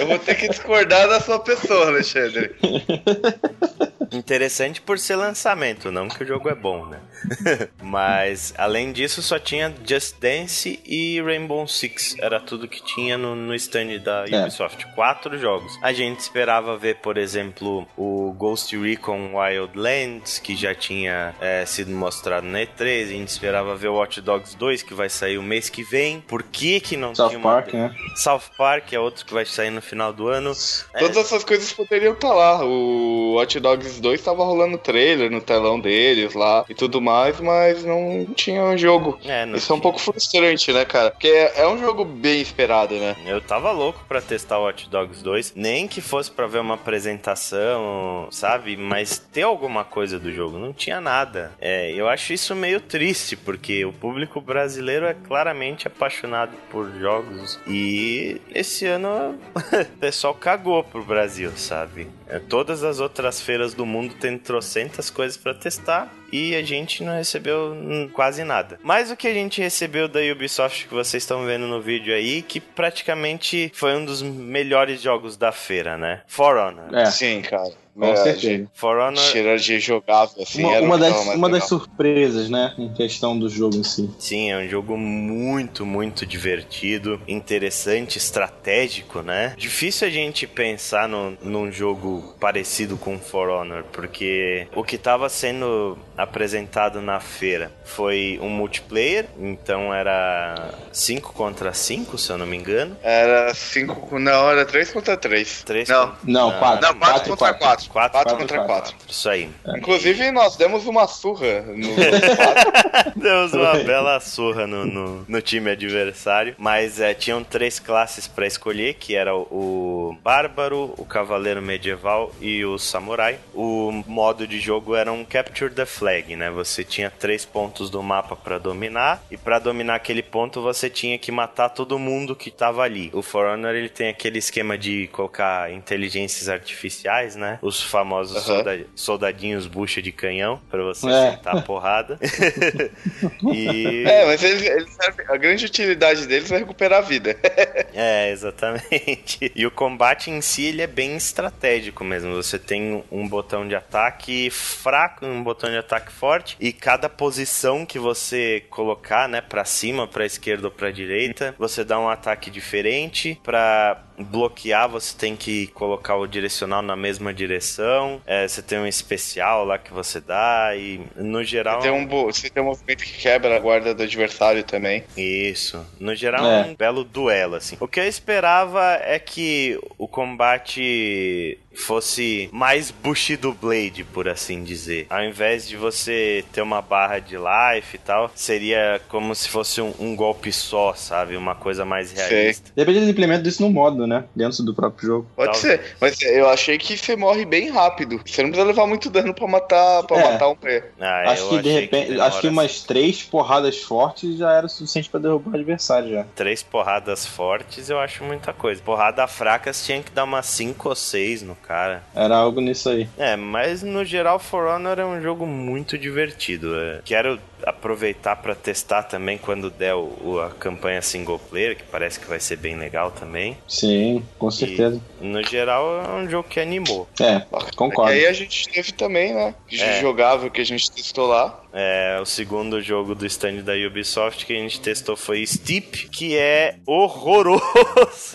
eu 0.00 0.06
vou 0.06 0.18
ter 0.18 0.34
que 0.34 0.48
discordar 0.48 1.08
da 1.08 1.20
sua 1.20 1.38
pessoa, 1.38 1.86
Alexandre. 1.86 2.54
Interessante 4.12 4.80
por 4.80 4.98
ser 4.98 5.16
lançamento, 5.16 5.90
não 5.90 6.08
que 6.08 6.22
o 6.22 6.26
jogo 6.26 6.48
é 6.48 6.54
bom, 6.54 6.86
né? 6.86 7.00
Mas, 7.82 8.52
além 8.56 8.92
disso, 8.92 9.22
só 9.22 9.38
tinha 9.38 9.74
Just 9.86 10.16
Dance 10.20 10.80
e 10.84 11.20
Rainbow 11.20 11.66
Six. 11.66 12.16
Era 12.18 12.40
tudo 12.40 12.68
que 12.68 12.82
tinha 12.82 13.16
no, 13.16 13.34
no 13.34 13.54
stand 13.54 13.98
da 13.98 14.24
é. 14.28 14.42
Ubisoft. 14.42 14.84
É. 14.84 14.92
Quatro 14.94 15.38
jogos. 15.38 15.78
A 15.82 15.92
gente 15.92 16.20
esperava 16.20 16.76
ver, 16.76 16.96
por 16.96 17.16
exemplo, 17.16 17.86
o 17.96 18.32
Ghost 18.32 18.76
Recon 18.76 19.34
Wildlands, 19.34 20.38
que 20.38 20.54
já 20.54 20.74
tinha 20.74 21.34
é, 21.40 21.64
sido 21.64 21.90
mostrado 21.92 22.46
na 22.46 22.60
E3. 22.60 23.04
A 23.04 23.06
gente 23.06 23.28
esperava 23.28 23.74
ver 23.76 23.88
o 23.88 23.94
Watch 23.94 24.20
Dogs 24.20 24.56
2, 24.56 24.82
que 24.82 24.94
vai 24.94 25.08
sair 25.08 25.38
o 25.38 25.42
mês 25.42 25.68
que 25.68 25.82
vem. 25.82 26.20
Por 26.20 26.42
que 26.42 26.80
que 26.80 26.96
não 26.96 27.14
South 27.14 27.28
tinha 27.28 27.38
uma... 27.38 27.52
Park, 27.54 27.74
né? 27.74 27.94
South 28.16 28.42
Park 28.56 28.92
é 28.92 28.98
outro 28.98 29.24
que 29.24 29.32
vai 29.32 29.44
sair 29.44 29.70
no 29.70 29.80
final 29.80 30.12
do 30.12 30.28
ano. 30.28 30.52
Todas 30.98 31.16
é... 31.16 31.20
essas 31.20 31.44
coisas 31.44 31.72
poderiam 31.72 32.12
estar 32.12 32.32
lá. 32.32 32.64
O 32.64 33.34
Watch 33.34 33.58
Dogs 33.60 34.01
2 34.02 34.20
tava 34.20 34.44
rolando 34.44 34.76
trailer 34.76 35.30
no 35.30 35.40
telão 35.40 35.80
deles 35.80 36.34
lá 36.34 36.64
e 36.68 36.74
tudo 36.74 37.00
mais, 37.00 37.40
mas 37.40 37.84
não 37.84 38.26
tinha 38.34 38.62
um 38.64 38.76
jogo. 38.76 39.18
É, 39.24 39.46
não 39.46 39.56
Isso 39.56 39.72
é 39.72 39.74
um 39.74 39.78
tinha. 39.78 39.82
pouco 39.82 39.98
frustrante, 40.00 40.72
né, 40.72 40.84
cara? 40.84 41.10
Porque 41.10 41.28
é, 41.28 41.62
é 41.62 41.68
um 41.68 41.78
jogo 41.78 42.04
bem 42.04 42.40
esperado, 42.40 42.94
né? 42.96 43.16
Eu 43.24 43.40
tava 43.40 43.70
louco 43.70 44.04
pra 44.08 44.20
testar 44.20 44.58
o 44.58 44.64
Watch 44.64 44.88
Dogs 44.90 45.22
2, 45.22 45.52
nem 45.56 45.86
que 45.88 46.00
fosse 46.00 46.30
pra 46.30 46.46
ver 46.46 46.58
uma 46.60 46.74
apresentação, 46.74 48.28
sabe? 48.30 48.76
Mas 48.76 49.18
ter 49.18 49.42
alguma 49.42 49.84
coisa 49.84 50.18
do 50.18 50.32
jogo, 50.32 50.58
não 50.58 50.72
tinha 50.72 51.00
nada. 51.00 51.52
É, 51.60 51.92
eu 51.92 52.08
acho 52.08 52.32
isso 52.32 52.54
meio 52.54 52.80
triste, 52.80 53.36
porque 53.36 53.84
o 53.84 53.92
público 53.92 54.40
brasileiro 54.40 55.06
é 55.06 55.14
claramente 55.14 55.86
apaixonado 55.86 56.52
por 56.70 56.90
jogos 56.98 57.58
e 57.66 58.40
esse 58.54 58.86
ano 58.86 59.38
o 59.56 59.98
pessoal 59.98 60.34
cagou 60.34 60.82
pro 60.82 61.02
Brasil, 61.04 61.52
sabe? 61.56 62.08
É, 62.32 62.38
todas 62.38 62.82
as 62.82 62.98
outras 62.98 63.42
feiras 63.42 63.74
do 63.74 63.84
mundo 63.84 64.14
tem 64.14 64.38
trocentas 64.38 65.10
coisas 65.10 65.36
pra 65.36 65.52
testar 65.52 66.10
e 66.32 66.54
a 66.54 66.62
gente 66.62 67.04
não 67.04 67.14
recebeu 67.14 67.76
quase 68.14 68.42
nada. 68.42 68.80
Mas 68.82 69.10
o 69.10 69.16
que 69.16 69.28
a 69.28 69.34
gente 69.34 69.60
recebeu 69.60 70.08
da 70.08 70.20
Ubisoft 70.20 70.88
que 70.88 70.94
vocês 70.94 71.22
estão 71.22 71.44
vendo 71.44 71.66
no 71.66 71.78
vídeo 71.78 72.14
aí, 72.14 72.40
que 72.40 72.58
praticamente 72.58 73.70
foi 73.74 73.94
um 73.94 74.04
dos 74.06 74.22
melhores 74.22 75.02
jogos 75.02 75.36
da 75.36 75.52
feira, 75.52 75.98
né? 75.98 76.22
For 76.26 76.56
Honor. 76.56 76.94
É, 76.94 77.04
Sim, 77.04 77.42
cara. 77.42 77.81
Com 77.94 78.04
É, 78.04 78.16
certeza. 78.16 78.66
For 78.74 78.98
Honor 78.98 79.18
Cheiro 79.18 79.58
de 79.58 79.78
jogável, 79.80 80.42
assim. 80.42 80.62
Uma, 80.64 80.80
uma 80.80 80.98
das, 80.98 81.26
uma 81.34 81.48
das 81.48 81.64
surpresas, 81.68 82.48
né, 82.48 82.74
em 82.78 82.92
questão 82.92 83.38
do 83.38 83.48
jogo 83.48 83.76
em 83.76 83.84
si. 83.84 84.10
Sim, 84.18 84.50
é 84.50 84.58
um 84.58 84.68
jogo 84.68 84.96
muito, 84.96 85.84
muito 85.84 86.24
divertido, 86.26 87.20
interessante, 87.28 88.18
estratégico, 88.18 89.22
né? 89.22 89.54
Difícil 89.56 90.06
a 90.08 90.10
gente 90.10 90.46
pensar 90.46 91.08
no, 91.08 91.36
num 91.42 91.70
jogo 91.70 92.34
parecido 92.40 92.96
com 92.96 93.18
For 93.18 93.48
Honor, 93.48 93.84
porque 93.92 94.66
o 94.74 94.82
que 94.82 94.96
estava 94.96 95.28
sendo 95.28 95.98
apresentado 96.16 97.00
na 97.00 97.20
feira 97.20 97.70
foi 97.84 98.38
um 98.42 98.48
multiplayer, 98.48 99.26
então 99.38 99.92
era 99.92 100.74
5 100.92 101.32
contra 101.32 101.72
5, 101.72 102.16
se 102.18 102.30
eu 102.30 102.38
não 102.38 102.46
me 102.46 102.56
engano. 102.56 102.96
Era 103.02 103.52
5. 103.54 104.18
Não, 104.18 104.50
era 104.50 104.64
3 104.64 104.90
contra 104.92 105.16
3. 105.16 105.62
Três 105.62 105.88
Não. 105.88 106.08
contra- 106.08 106.18
Não, 106.24 106.58
quatro. 106.58 106.86
Não, 106.86 106.94
4 106.98 107.28
contra 107.30 107.54
4. 107.54 107.81
4 107.88 108.12
Quatro 108.12 108.36
contra 108.36 108.58
quatro. 108.64 108.94
4. 108.94 108.96
Isso 109.08 109.28
aí. 109.28 109.48
Inclusive, 109.76 110.30
nós 110.30 110.56
demos 110.56 110.86
uma 110.86 111.06
surra 111.06 111.62
no 111.62 111.88
4. 111.94 113.12
Demos 113.16 113.52
uma 113.52 113.74
bela 113.84 114.20
surra 114.20 114.66
no, 114.66 114.84
no, 114.84 115.24
no 115.28 115.42
time 115.42 115.70
adversário. 115.70 116.54
Mas 116.58 117.00
é, 117.00 117.14
tinham 117.14 117.42
três 117.42 117.78
classes 117.78 118.26
pra 118.26 118.46
escolher, 118.46 118.94
que 118.94 119.14
era 119.14 119.34
o, 119.34 119.42
o 119.50 120.18
Bárbaro, 120.22 120.94
o 120.96 121.04
Cavaleiro 121.04 121.62
Medieval 121.62 122.32
e 122.40 122.64
o 122.64 122.78
Samurai. 122.78 123.38
O 123.54 123.90
modo 124.06 124.46
de 124.46 124.60
jogo 124.60 124.94
era 124.94 125.12
um 125.12 125.24
Capture 125.24 125.72
the 125.72 125.86
Flag, 125.86 126.34
né? 126.36 126.50
Você 126.50 126.84
tinha 126.84 127.10
três 127.10 127.44
pontos 127.44 127.90
do 127.90 128.02
mapa 128.02 128.36
pra 128.36 128.58
dominar. 128.58 129.22
E 129.30 129.36
pra 129.36 129.58
dominar 129.58 129.96
aquele 129.96 130.22
ponto, 130.22 130.60
você 130.60 130.88
tinha 130.90 131.18
que 131.18 131.32
matar 131.32 131.68
todo 131.70 131.98
mundo 131.98 132.36
que 132.36 132.50
tava 132.50 132.82
ali. 132.82 133.10
O 133.12 133.22
For 133.22 133.46
Honor, 133.46 133.74
ele 133.74 133.88
tem 133.88 134.08
aquele 134.08 134.38
esquema 134.38 134.76
de 134.76 135.08
colocar 135.08 135.72
inteligências 135.72 136.48
artificiais, 136.48 137.36
né? 137.36 137.58
Os 137.72 137.82
famosos 137.82 138.36
Aham. 138.36 138.44
solda- 138.56 138.86
soldadinhos 138.94 139.66
bucha 139.66 140.02
de 140.02 140.12
canhão, 140.12 140.60
pra 140.70 140.82
você 140.82 141.08
É. 141.08 141.30
sentar 141.32 141.56
a 141.56 141.62
porrada. 141.62 142.18
e... 143.52 144.04
é, 144.06 144.26
mas 144.26 144.42
eles, 144.42 144.62
eles 144.62 144.90
servem- 144.92 145.26
a 145.28 145.36
grande 145.36 145.64
utilidade 145.64 146.26
deles 146.26 146.50
é 146.52 146.58
recuperar 146.58 146.98
a 146.98 147.02
vida. 147.02 147.36
É, 147.94 148.30
exatamente. 148.30 149.52
E 149.54 149.66
o 149.66 149.70
combate 149.70 150.30
em 150.30 150.40
si, 150.40 150.64
ele 150.66 150.80
é 150.80 150.86
bem 150.86 151.14
estratégico 151.14 152.02
mesmo. 152.02 152.34
Você 152.34 152.58
tem 152.58 153.04
um 153.12 153.28
botão 153.28 153.68
de 153.68 153.74
ataque 153.74 154.48
fraco 154.50 155.26
e 155.26 155.28
um 155.28 155.42
botão 155.42 155.68
de 155.70 155.76
ataque 155.76 156.10
forte. 156.10 156.56
E 156.58 156.72
cada 156.72 157.08
posição 157.10 157.84
que 157.84 157.98
você 157.98 158.64
colocar, 158.70 159.28
né, 159.28 159.42
pra 159.42 159.64
cima, 159.66 160.08
pra 160.08 160.24
esquerda 160.24 160.68
ou 160.68 160.70
pra 160.70 160.90
direita, 160.90 161.54
você 161.58 161.84
dá 161.84 161.98
um 161.98 162.08
ataque 162.08 162.50
diferente. 162.50 163.38
Pra 163.44 164.02
bloquear, 164.22 164.88
você 164.88 165.16
tem 165.16 165.34
que 165.36 165.66
colocar 165.68 166.16
o 166.16 166.26
direcional 166.26 166.82
na 166.82 166.96
mesma 166.96 167.32
direção. 167.32 168.20
É, 168.26 168.46
você 168.46 168.62
tem 168.62 168.78
um 168.78 168.86
especial 168.86 169.64
lá 169.64 169.78
que 169.78 169.92
você 169.92 170.20
dá. 170.20 170.72
E 170.76 171.00
no 171.16 171.42
geral. 171.44 171.80
Tem 171.80 171.90
um, 171.90 172.06
você 172.06 172.48
tem 172.50 172.62
um 172.62 172.66
movimento 172.66 173.04
que 173.04 173.12
quebra 173.18 173.56
a 173.56 173.58
guarda 173.58 173.94
do 173.94 174.02
adversário 174.02 174.62
também. 174.64 175.04
Isso. 175.16 175.84
No 175.98 176.14
geral, 176.14 176.44
É. 176.44 176.60
é 176.60 176.64
um 176.64 176.74
belo 176.74 177.04
duelo, 177.04 177.56
assim. 177.56 177.76
O 177.80 177.88
que 177.88 178.00
eu 178.00 178.06
esperava 178.08 178.94
é 179.02 179.18
que 179.18 179.78
o 179.98 180.06
combate 180.08 181.58
fosse 181.74 182.48
mais 182.52 182.90
Bushido 182.90 183.52
Blade, 183.52 184.04
por 184.04 184.28
assim 184.28 184.62
dizer. 184.62 185.06
Ao 185.10 185.22
invés 185.24 185.66
de 185.66 185.76
você 185.76 186.44
ter 186.52 186.62
uma 186.62 186.80
barra 186.82 187.18
de 187.18 187.36
life 187.36 187.96
e 187.96 187.98
tal, 187.98 188.30
seria 188.34 189.00
como 189.08 189.34
se 189.34 189.48
fosse 189.48 189.80
um, 189.80 189.92
um 189.98 190.14
golpe 190.16 190.52
só, 190.52 190.94
sabe? 190.94 191.36
Uma 191.36 191.54
coisa 191.54 191.84
mais 191.84 192.12
realista. 192.12 192.70
De 192.74 192.80
repente 192.82 192.96
eles 192.98 193.08
implementam 193.08 193.48
isso 193.48 193.62
no 193.62 193.70
modo, 193.70 194.06
né? 194.06 194.24
Dentro 194.34 194.62
do 194.62 194.74
próprio 194.74 195.06
jogo. 195.08 195.26
Pode 195.36 195.52
Talvez. 195.52 195.80
ser, 195.80 195.96
mas 196.00 196.20
eu 196.22 196.48
achei 196.48 196.78
que 196.78 196.96
você 196.96 197.16
morre 197.16 197.44
bem 197.44 197.70
rápido. 197.70 198.20
Você 198.24 198.42
não 198.42 198.50
precisa 198.50 198.66
levar 198.68 198.86
muito 198.86 199.10
dano 199.10 199.34
pra 199.34 199.46
matar, 199.46 200.02
pra 200.04 200.18
É. 200.18 200.32
matar 200.32 200.48
um 200.48 200.56
player. 200.56 200.92
Ah, 201.00 201.30
acho 201.32 201.48
que 201.48 201.62
de 201.62 201.70
repente. 201.70 202.08
demora 202.08 202.26
acho 202.28 202.40
que 202.40 202.48
umas 202.48 202.80
três 202.82 203.22
porradas 203.22 203.82
fortes 203.82 204.36
já 204.36 204.52
era 204.52 204.66
o 204.66 204.68
suficiente 204.68 205.08
pra 205.10 205.20
derrubar 205.20 205.50
o 205.52 205.54
adversário 205.54 206.10
já. 206.10 206.24
Três 206.34 206.62
porradas 206.62 207.26
fortes, 207.26 207.88
eu 207.90 207.98
acho 207.98 208.24
muita 208.24 208.52
coisa. 208.52 208.80
Porrada 208.82 209.26
fracas 209.26 209.84
tinha 209.84 210.02
que 210.02 210.10
dar 210.10 210.24
umas 210.24 210.46
cinco 210.46 210.88
ou 210.88 210.94
seis 210.94 211.42
no 211.42 211.54
cara. 211.66 212.02
Era 212.14 212.36
algo 212.36 212.60
nisso 212.60 212.88
aí. 212.88 213.08
É, 213.16 213.36
mas 213.36 213.82
no 213.82 214.04
geral 214.04 214.38
For 214.38 214.66
Honor 214.66 214.98
é 214.98 215.04
um 215.04 215.20
jogo 215.22 215.46
muito 215.46 215.96
divertido. 215.96 216.74
é. 216.78 217.00
Quero 217.04 217.38
aproveitar 217.66 218.36
pra 218.36 218.54
testar 218.54 219.02
também 219.04 219.38
quando 219.38 219.70
der 219.70 219.94
o, 219.94 220.12
o- 220.22 220.40
a 220.40 220.50
campanha 220.50 221.00
single 221.02 221.38
player, 221.38 221.76
que 221.76 221.84
parece 221.84 222.18
que 222.20 222.26
vai 222.28 222.40
ser 222.40 222.56
bem 222.56 222.76
legal 222.76 223.10
também. 223.10 223.56
Sim, 223.68 224.24
com 224.38 224.50
certeza. 224.50 225.00
No 225.20 225.42
geral 225.42 226.02
é 226.02 226.08
um 226.14 226.28
jogo 226.28 226.48
que 226.48 226.60
animou. 226.60 227.08
É, 227.20 227.40
concordo. 227.76 228.12
E 228.12 228.16
aí 228.20 228.26
a 228.26 228.32
gente 228.32 228.68
teve 228.68 228.92
também, 228.92 229.34
né? 229.34 229.54
É. 229.72 230.00
Jogável 230.00 230.50
que 230.50 230.60
a 230.60 230.64
gente 230.64 230.90
testou 230.90 231.26
lá. 231.26 231.60
É, 231.74 232.18
o 232.20 232.26
segundo 232.26 232.82
jogo 232.82 233.14
do 233.14 233.24
stand 233.24 233.62
da 233.62 233.72
Ubisoft 233.88 234.44
que 234.44 234.52
a 234.52 234.56
gente 234.56 234.78
testou 234.80 235.16
foi 235.16 235.46
Steep, 235.46 236.08
que 236.10 236.36
é 236.36 236.76
horroroso. 236.86 237.62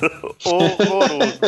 horroroso. 0.43 1.39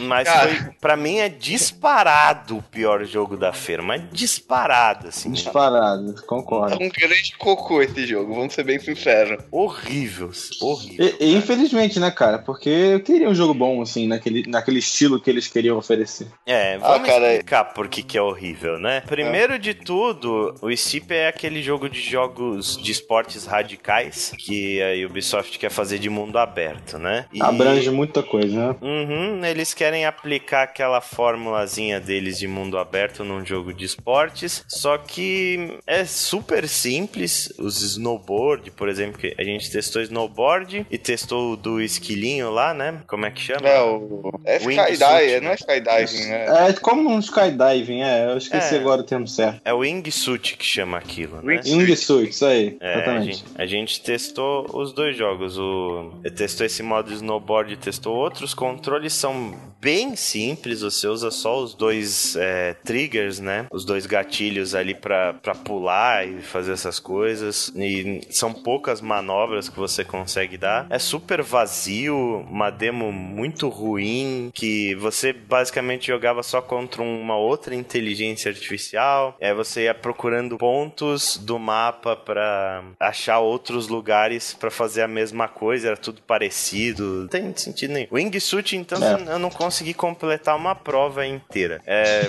Mas 0.00 0.28
Cara. 0.28 0.48
foi, 0.54 0.70
pra 0.80 0.96
mim 0.96 1.18
é 1.18 1.28
disparado 1.28 2.58
o 2.58 2.62
pior 2.62 3.04
jogo 3.04 3.36
da 3.36 3.52
feira, 3.52 3.82
mas 3.82 4.02
disparado, 4.12 5.08
assim. 5.08 5.30
Disparado, 5.32 6.14
É 6.18 6.22
concordo. 6.48 6.82
um 6.82 6.88
grande 6.88 7.34
cocô 7.36 7.82
esse 7.82 8.06
jogo, 8.06 8.34
vamos 8.34 8.54
ser 8.54 8.64
bem 8.64 8.78
sinceros. 8.78 9.44
Horrível, 9.50 10.30
horrível. 10.60 11.14
E, 11.20 11.34
infelizmente, 11.34 12.00
né, 12.00 12.10
cara? 12.10 12.38
Porque 12.38 12.68
eu 12.68 13.00
queria 13.00 13.28
um 13.28 13.34
jogo 13.34 13.52
bom, 13.54 13.82
assim, 13.82 14.06
naquele, 14.06 14.44
naquele 14.48 14.78
estilo 14.78 15.20
que 15.20 15.28
eles 15.28 15.46
queriam 15.48 15.76
oferecer. 15.76 16.26
É, 16.46 16.78
vamos 16.78 16.96
Ah, 16.96 17.00
cara, 17.00 17.30
explicar 17.32 17.64
por 17.66 17.88
que, 17.88 18.02
que 18.02 18.16
é 18.16 18.22
horrível, 18.22 18.78
né? 18.78 19.02
Primeiro 19.02 19.58
de 19.58 19.74
tudo, 19.74 20.54
o 20.62 20.74
Steep 20.74 21.10
é 21.12 21.28
aquele 21.28 21.62
jogo 21.62 21.88
de 21.88 22.00
jogos 22.00 22.76
de 22.76 22.92
esportes 22.92 23.44
radicais 23.44 24.32
que 24.38 24.80
a 24.82 25.06
Ubisoft 25.06 25.58
quer 25.58 25.70
fazer 25.70 25.98
de 25.98 26.08
mundo 26.08 26.38
aberto, 26.38 26.98
né? 26.98 27.26
E- 27.32 27.42
Abrange 27.42 27.90
muita 27.90 28.22
coisa, 28.22 28.68
né? 28.72 28.76
Uhum, 28.80 29.44
eles 29.44 29.74
querem 29.74 30.06
aplicar 30.06 30.62
aquela 30.62 31.00
formulazinha 31.00 32.00
deles 32.00 32.38
de 32.38 32.46
mundo 32.48 32.78
aberto 32.78 33.24
num 33.24 33.44
jogo 33.44 33.72
de 33.72 33.84
esportes, 33.84 34.64
só 34.68 34.96
que 34.98 35.78
é 35.86 36.04
super 36.04 36.37
simples. 36.68 37.52
Os 37.58 37.82
snowboard, 37.82 38.70
por 38.72 38.88
exemplo, 38.88 39.18
que 39.18 39.34
a 39.38 39.44
gente 39.44 39.70
testou 39.70 40.02
snowboard 40.02 40.86
e 40.90 40.98
testou 40.98 41.52
o 41.52 41.56
do 41.56 41.80
esquilinho 41.80 42.50
lá, 42.50 42.72
né? 42.74 43.00
Como 43.06 43.26
é 43.26 43.30
que 43.30 43.40
chama? 43.40 43.68
É, 43.68 43.80
o... 43.82 44.30
é 44.44 44.58
né? 44.58 45.40
não 45.40 45.50
é 45.50 45.54
skydiving, 45.54 46.26
né? 46.26 46.68
É 46.68 46.72
como 46.74 47.10
um 47.10 47.18
skydiving, 47.18 48.02
é. 48.02 48.30
Eu 48.30 48.38
esqueci 48.38 48.74
É. 48.74 48.78
agora 48.78 49.00
o 49.00 49.04
termo 49.04 49.26
certo. 49.26 49.60
É 49.64 49.72
o 49.72 49.78
wingsuit 49.78 50.56
que 50.56 50.64
chama 50.64 50.98
aquilo, 50.98 51.42
né? 51.42 51.60
Wingsuit. 51.66 52.30
Isso 52.30 52.46
aí. 52.46 52.76
É, 52.80 52.88
a 52.88 52.96
exatamente. 52.96 53.26
gente, 53.26 53.44
a 53.56 53.66
gente 53.66 54.00
testou 54.02 54.66
os 54.72 54.92
dois 54.92 55.16
jogos. 55.16 55.58
O, 55.58 56.12
testou 56.36 56.66
esse 56.66 56.82
modo 56.82 57.12
snowboard 57.12 57.74
e 57.74 57.76
testou 57.76 58.14
outros. 58.14 58.54
Controles 58.54 59.12
são 59.12 59.54
bem 59.80 60.16
simples. 60.16 60.82
Você 60.82 61.06
usa 61.06 61.30
só 61.30 61.60
os 61.60 61.74
dois 61.74 62.36
é, 62.36 62.74
triggers, 62.84 63.40
né? 63.40 63.66
Os 63.72 63.84
dois 63.84 64.06
gatilhos 64.06 64.74
ali 64.74 64.94
pra, 64.94 65.34
pra 65.34 65.54
pular 65.54 66.26
e 66.28 66.42
fazer 66.42 66.72
essas 66.72 66.98
coisas. 66.98 67.72
E 67.74 68.20
são 68.30 68.52
poucas 68.52 69.00
manobras 69.00 69.68
que 69.68 69.78
você 69.78 70.04
consegue 70.04 70.56
dar. 70.56 70.86
É 70.90 70.98
super 70.98 71.42
vazio, 71.42 72.44
uma 72.48 72.70
demo 72.70 73.12
muito 73.12 73.68
ruim, 73.68 74.50
que 74.54 74.94
você 74.96 75.32
basicamente 75.32 76.06
jogava 76.06 76.42
só 76.42 76.60
contra 76.60 77.02
uma 77.02 77.36
outra 77.36 77.74
inteligência 77.74 78.50
artificial. 78.50 79.36
Aí 79.40 79.54
você 79.54 79.84
ia 79.84 79.94
procurando 79.94 80.58
pontos 80.58 81.36
do 81.36 81.58
mapa 81.58 82.16
para 82.16 82.82
achar 82.98 83.38
outros 83.38 83.88
lugares 83.88 84.54
para 84.54 84.70
fazer 84.70 85.02
a 85.02 85.08
mesma 85.08 85.48
coisa, 85.48 85.88
era 85.88 85.96
tudo 85.96 86.20
parecido. 86.22 87.02
Não 87.02 87.28
tem 87.28 87.56
sentido 87.56 87.92
nenhum. 87.92 88.08
Wingsuit, 88.12 88.76
então, 88.76 88.98
é. 89.02 89.34
eu 89.34 89.38
não 89.38 89.50
consegui 89.50 89.94
completar 89.94 90.56
uma 90.56 90.74
prova 90.74 91.26
inteira. 91.26 91.80
É... 91.86 92.22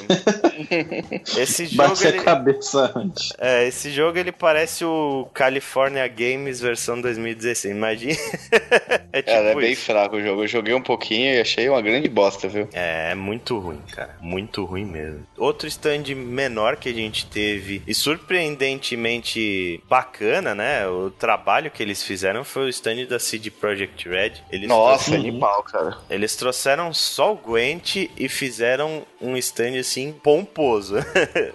esse 1.37 1.65
jogo. 1.65 1.89
Bate 1.89 2.07
ele... 2.07 2.19
a 2.19 2.23
cabeça 2.23 2.91
antes. 2.95 3.33
É, 3.37 3.67
esse 3.67 3.88
jogo 3.89 4.17
ele 4.17 4.31
parece 4.31 4.85
o 4.85 5.27
California 5.33 6.07
Games 6.07 6.59
versão 6.59 6.99
2016. 6.99 7.75
Imagina. 7.75 8.13
é 9.11 9.21
tipo 9.21 9.31
é 9.31 9.55
bem 9.55 9.75
fraco 9.75 10.17
o 10.17 10.21
jogo. 10.21 10.43
Eu 10.43 10.47
joguei 10.47 10.73
um 10.73 10.81
pouquinho 10.81 11.33
e 11.33 11.39
achei 11.39 11.67
uma 11.69 11.81
grande 11.81 12.07
bosta, 12.07 12.47
viu? 12.47 12.67
É, 12.73 13.11
é 13.11 13.15
muito 13.15 13.57
ruim, 13.59 13.81
cara. 13.91 14.17
Muito 14.21 14.63
ruim 14.65 14.85
mesmo. 14.85 15.25
Outro 15.37 15.67
stand 15.67 16.15
menor 16.15 16.77
que 16.77 16.89
a 16.89 16.93
gente 16.93 17.25
teve 17.25 17.81
e 17.85 17.93
surpreendentemente 17.93 19.81
bacana, 19.87 20.55
né? 20.55 20.87
O 20.87 21.11
trabalho 21.11 21.71
que 21.71 21.81
eles 21.81 22.03
fizeram 22.03 22.43
foi 22.43 22.65
o 22.65 22.69
stand 22.69 23.05
da 23.05 23.19
CD 23.19 23.49
Projekt 23.49 24.07
Red. 24.07 24.33
Eles 24.51 24.67
Nossa, 24.67 25.05
trouxeram... 25.05 25.19
animal, 25.19 25.63
cara. 25.63 25.97
Eles 26.09 26.35
trouxeram 26.35 26.93
só 26.93 27.33
o 27.33 27.37
Gwent 27.37 27.95
e 27.95 28.29
fizeram 28.29 29.05
um 29.21 29.37
stand 29.37 29.79
assim 29.79 30.11
pomposo. 30.11 30.95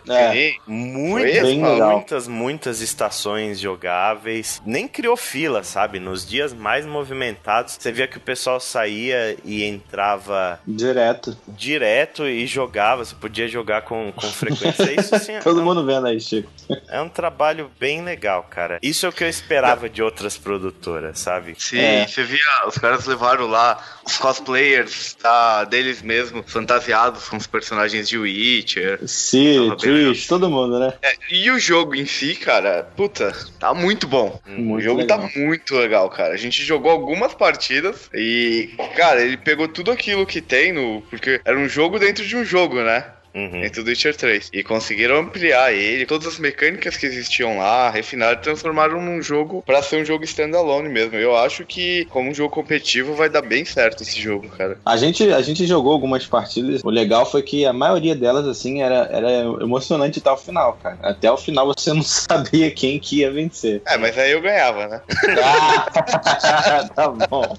É. 0.07 0.55
muitas, 0.67 1.53
muitas, 1.55 2.29
muitas 2.29 2.81
estações 2.81 3.59
jogáveis. 3.59 4.63
Nem 4.65 4.87
criou 4.87 5.17
fila, 5.17 5.63
sabe? 5.63 5.99
Nos 5.99 6.27
dias 6.27 6.53
mais 6.53 6.87
movimentados, 6.87 7.77
você 7.79 7.91
via 7.91 8.07
que 8.07 8.19
o 8.19 8.21
pessoal 8.21 8.61
saía 8.61 9.37
e 9.45 9.65
entrava 9.65 10.61
direto. 10.67 11.37
Direto 11.49 12.27
e 12.27 12.47
jogava. 12.47 13.05
Você 13.05 13.15
podia 13.15 13.49
jogar 13.49 13.83
com, 13.83 14.13
com 14.13 14.27
frequência. 14.29 15.01
Isso 15.01 15.15
assim, 15.15 15.39
Todo 15.43 15.61
é 15.61 15.65
mundo 15.65 15.85
vendo 15.85 16.07
aí, 16.07 16.21
Chico. 16.21 16.51
É 16.89 17.01
um 17.01 17.09
trabalho 17.09 17.71
bem 17.79 18.03
legal, 18.03 18.47
cara. 18.49 18.79
Isso 18.83 19.07
é 19.07 19.09
o 19.09 19.13
que 19.13 19.25
eu 19.25 19.29
esperava 19.29 19.89
de 19.89 20.03
outras 20.03 20.37
produtoras, 20.37 21.19
sabe? 21.19 21.55
Sim, 21.59 21.79
é. 21.79 22.07
você 22.07 22.23
via, 22.23 22.39
os 22.67 22.79
caras 22.79 23.07
levaram 23.07 23.47
lá 23.47 23.83
os 24.07 24.19
cosplayers 24.19 25.15
tá, 25.15 25.65
deles 25.65 26.03
mesmos, 26.03 26.51
fantasiados 26.51 27.29
com 27.29 27.37
os 27.37 27.47
personagens 27.55 28.09
de 28.09 28.19
Witcher. 28.19 28.99
Sim, 29.07 29.73
Trish, 29.79 30.27
todo 30.27 30.51
mundo, 30.51 30.81
né? 30.81 30.93
É, 31.01 31.13
e 31.31 31.49
o 31.53 31.59
jogo 31.61 31.95
em 31.95 32.05
si, 32.05 32.35
cara, 32.35 32.83
puta, 32.97 33.33
tá 33.61 33.73
muito 33.73 34.09
bom. 34.09 34.41
Muito 34.45 34.79
o 34.79 34.81
jogo 34.81 35.07
tá 35.07 35.15
legal. 35.15 35.31
tá 35.31 35.39
muito 35.39 35.77
legal, 35.77 36.11
cara. 36.11 36.35
A 36.35 36.37
gente 36.37 36.65
jogou 36.65 36.91
algumas 36.91 37.33
partidas 37.33 38.11
e, 38.13 38.71
cara, 38.97 39.23
ele 39.23 39.37
pegou 39.37 39.69
tudo 39.69 39.93
aquilo 39.93 40.27
que 40.27 40.41
tem 40.41 40.73
no. 40.73 41.01
Porque 41.09 41.41
era 41.45 41.57
um 41.57 41.69
jogo 41.69 41.97
dentro 42.01 42.27
de 42.27 42.37
um 42.37 42.45
jogo, 42.45 42.83
né? 42.83 43.05
Uhum. 43.35 43.61
dentro 43.61 43.83
do 43.83 43.89
Witcher 43.89 44.17
3. 44.17 44.51
E 44.53 44.63
conseguiram 44.63 45.19
ampliar 45.19 45.73
ele, 45.73 46.07
todas 46.07 46.27
as 46.27 46.39
mecânicas 46.39 46.97
que 46.97 47.07
existiam 47.07 47.59
lá, 47.59 47.91
refinaram 47.91 48.39
e 48.39 48.43
transformaram 48.43 49.03
num 49.03 49.21
jogo 49.21 49.63
para 49.67 49.83
ser 49.83 50.01
um 50.01 50.05
jogo 50.05 50.25
standalone 50.25 50.89
mesmo. 50.89 51.17
Eu 51.17 51.37
acho 51.37 51.65
que, 51.65 52.05
como 52.07 52.31
um 52.31 52.35
jogo 52.35 52.51
competitivo, 52.51 53.15
vai 53.15 53.29
dar 53.29 53.43
bem 53.43 53.65
certo 53.65 54.03
esse 54.03 54.21
jogo, 54.21 54.49
cara. 54.49 54.79
A 54.85 54.97
gente, 54.97 55.31
a 55.33 55.43
gente 55.43 55.67
jogou 55.67 55.93
algumas 55.93 56.27
partidas. 56.27 56.83
O 56.85 56.91
legal 56.91 57.27
foi 57.27 57.43
que 57.43 57.67
a 57.67 57.73
maioria 57.73 58.15
delas, 58.15 58.47
assim, 58.47 58.83
era, 58.83 59.09
era 59.11 59.31
emocionante 59.63 60.19
até 60.19 60.31
o 60.31 60.37
final, 60.37 60.79
cara. 60.83 60.99
Até 61.03 61.31
o 61.31 61.37
final 61.37 61.67
você 61.67 61.93
não 61.93 62.03
sabia 62.05 62.71
quem 62.71 62.99
que 62.99 63.21
ia 63.21 63.31
vencer. 63.31 63.83
É, 63.87 63.97
mas 63.97 64.17
aí 64.19 64.33
eu 64.33 64.41
ganhava, 64.41 64.87
né? 64.87 65.01
ah, 65.43 66.89
tá 66.95 67.09
bom. 67.09 67.57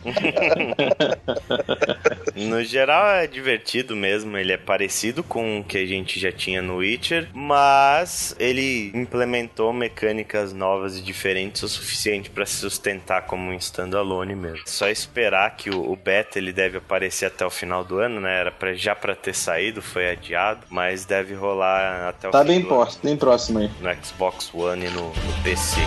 no 2.36 2.64
geral 2.64 3.16
é 3.16 3.28
divertido 3.28 3.96
mesmo, 3.96 4.38
ele 4.38 4.52
é 4.52 4.58
parecido 4.58 5.24
com 5.24 5.64
que 5.65 5.78
a 5.78 5.86
gente 5.86 6.19
já 6.19 6.32
tinha 6.32 6.62
no 6.62 6.78
Witcher, 6.78 7.30
mas 7.34 8.36
ele 8.39 8.91
implementou 8.93 9.73
mecânicas 9.73 10.54
novas 10.54 10.97
e 10.97 11.01
diferentes 11.01 11.63
o 11.63 11.67
suficiente 11.67 12.30
para 12.30 12.45
se 12.45 12.56
sustentar 12.56 13.23
como 13.23 13.49
um 13.49 13.54
standalone 13.54 14.36
mesmo. 14.36 14.63
Só 14.65 14.88
esperar 14.89 15.56
que 15.56 15.69
o, 15.69 15.91
o, 15.91 15.95
beta 15.95 16.38
ele 16.38 16.54
deve 16.54 16.78
aparecer 16.78 17.25
até 17.25 17.45
o 17.45 17.49
final 17.49 17.84
do 17.84 17.97
ano, 17.99 18.21
né? 18.21 18.39
Era 18.39 18.51
pra, 18.51 18.73
já 18.73 18.95
para 18.95 19.15
ter 19.15 19.34
saído, 19.34 19.82
foi 19.82 20.10
adiado, 20.10 20.62
mas 20.69 21.06
deve 21.06 21.34
rolar 21.34 22.10
até 22.10 22.28
o 22.28 22.32
tá 22.32 22.43
bem 22.43 22.62
próximo, 22.62 23.01
bem 23.04 23.17
próximo 23.17 23.60
aí. 23.60 23.69
No 23.82 24.06
Xbox 24.06 24.54
One 24.54 24.86
e 24.86 24.89
no, 24.89 25.08
no 25.08 25.43
PC. 25.43 25.82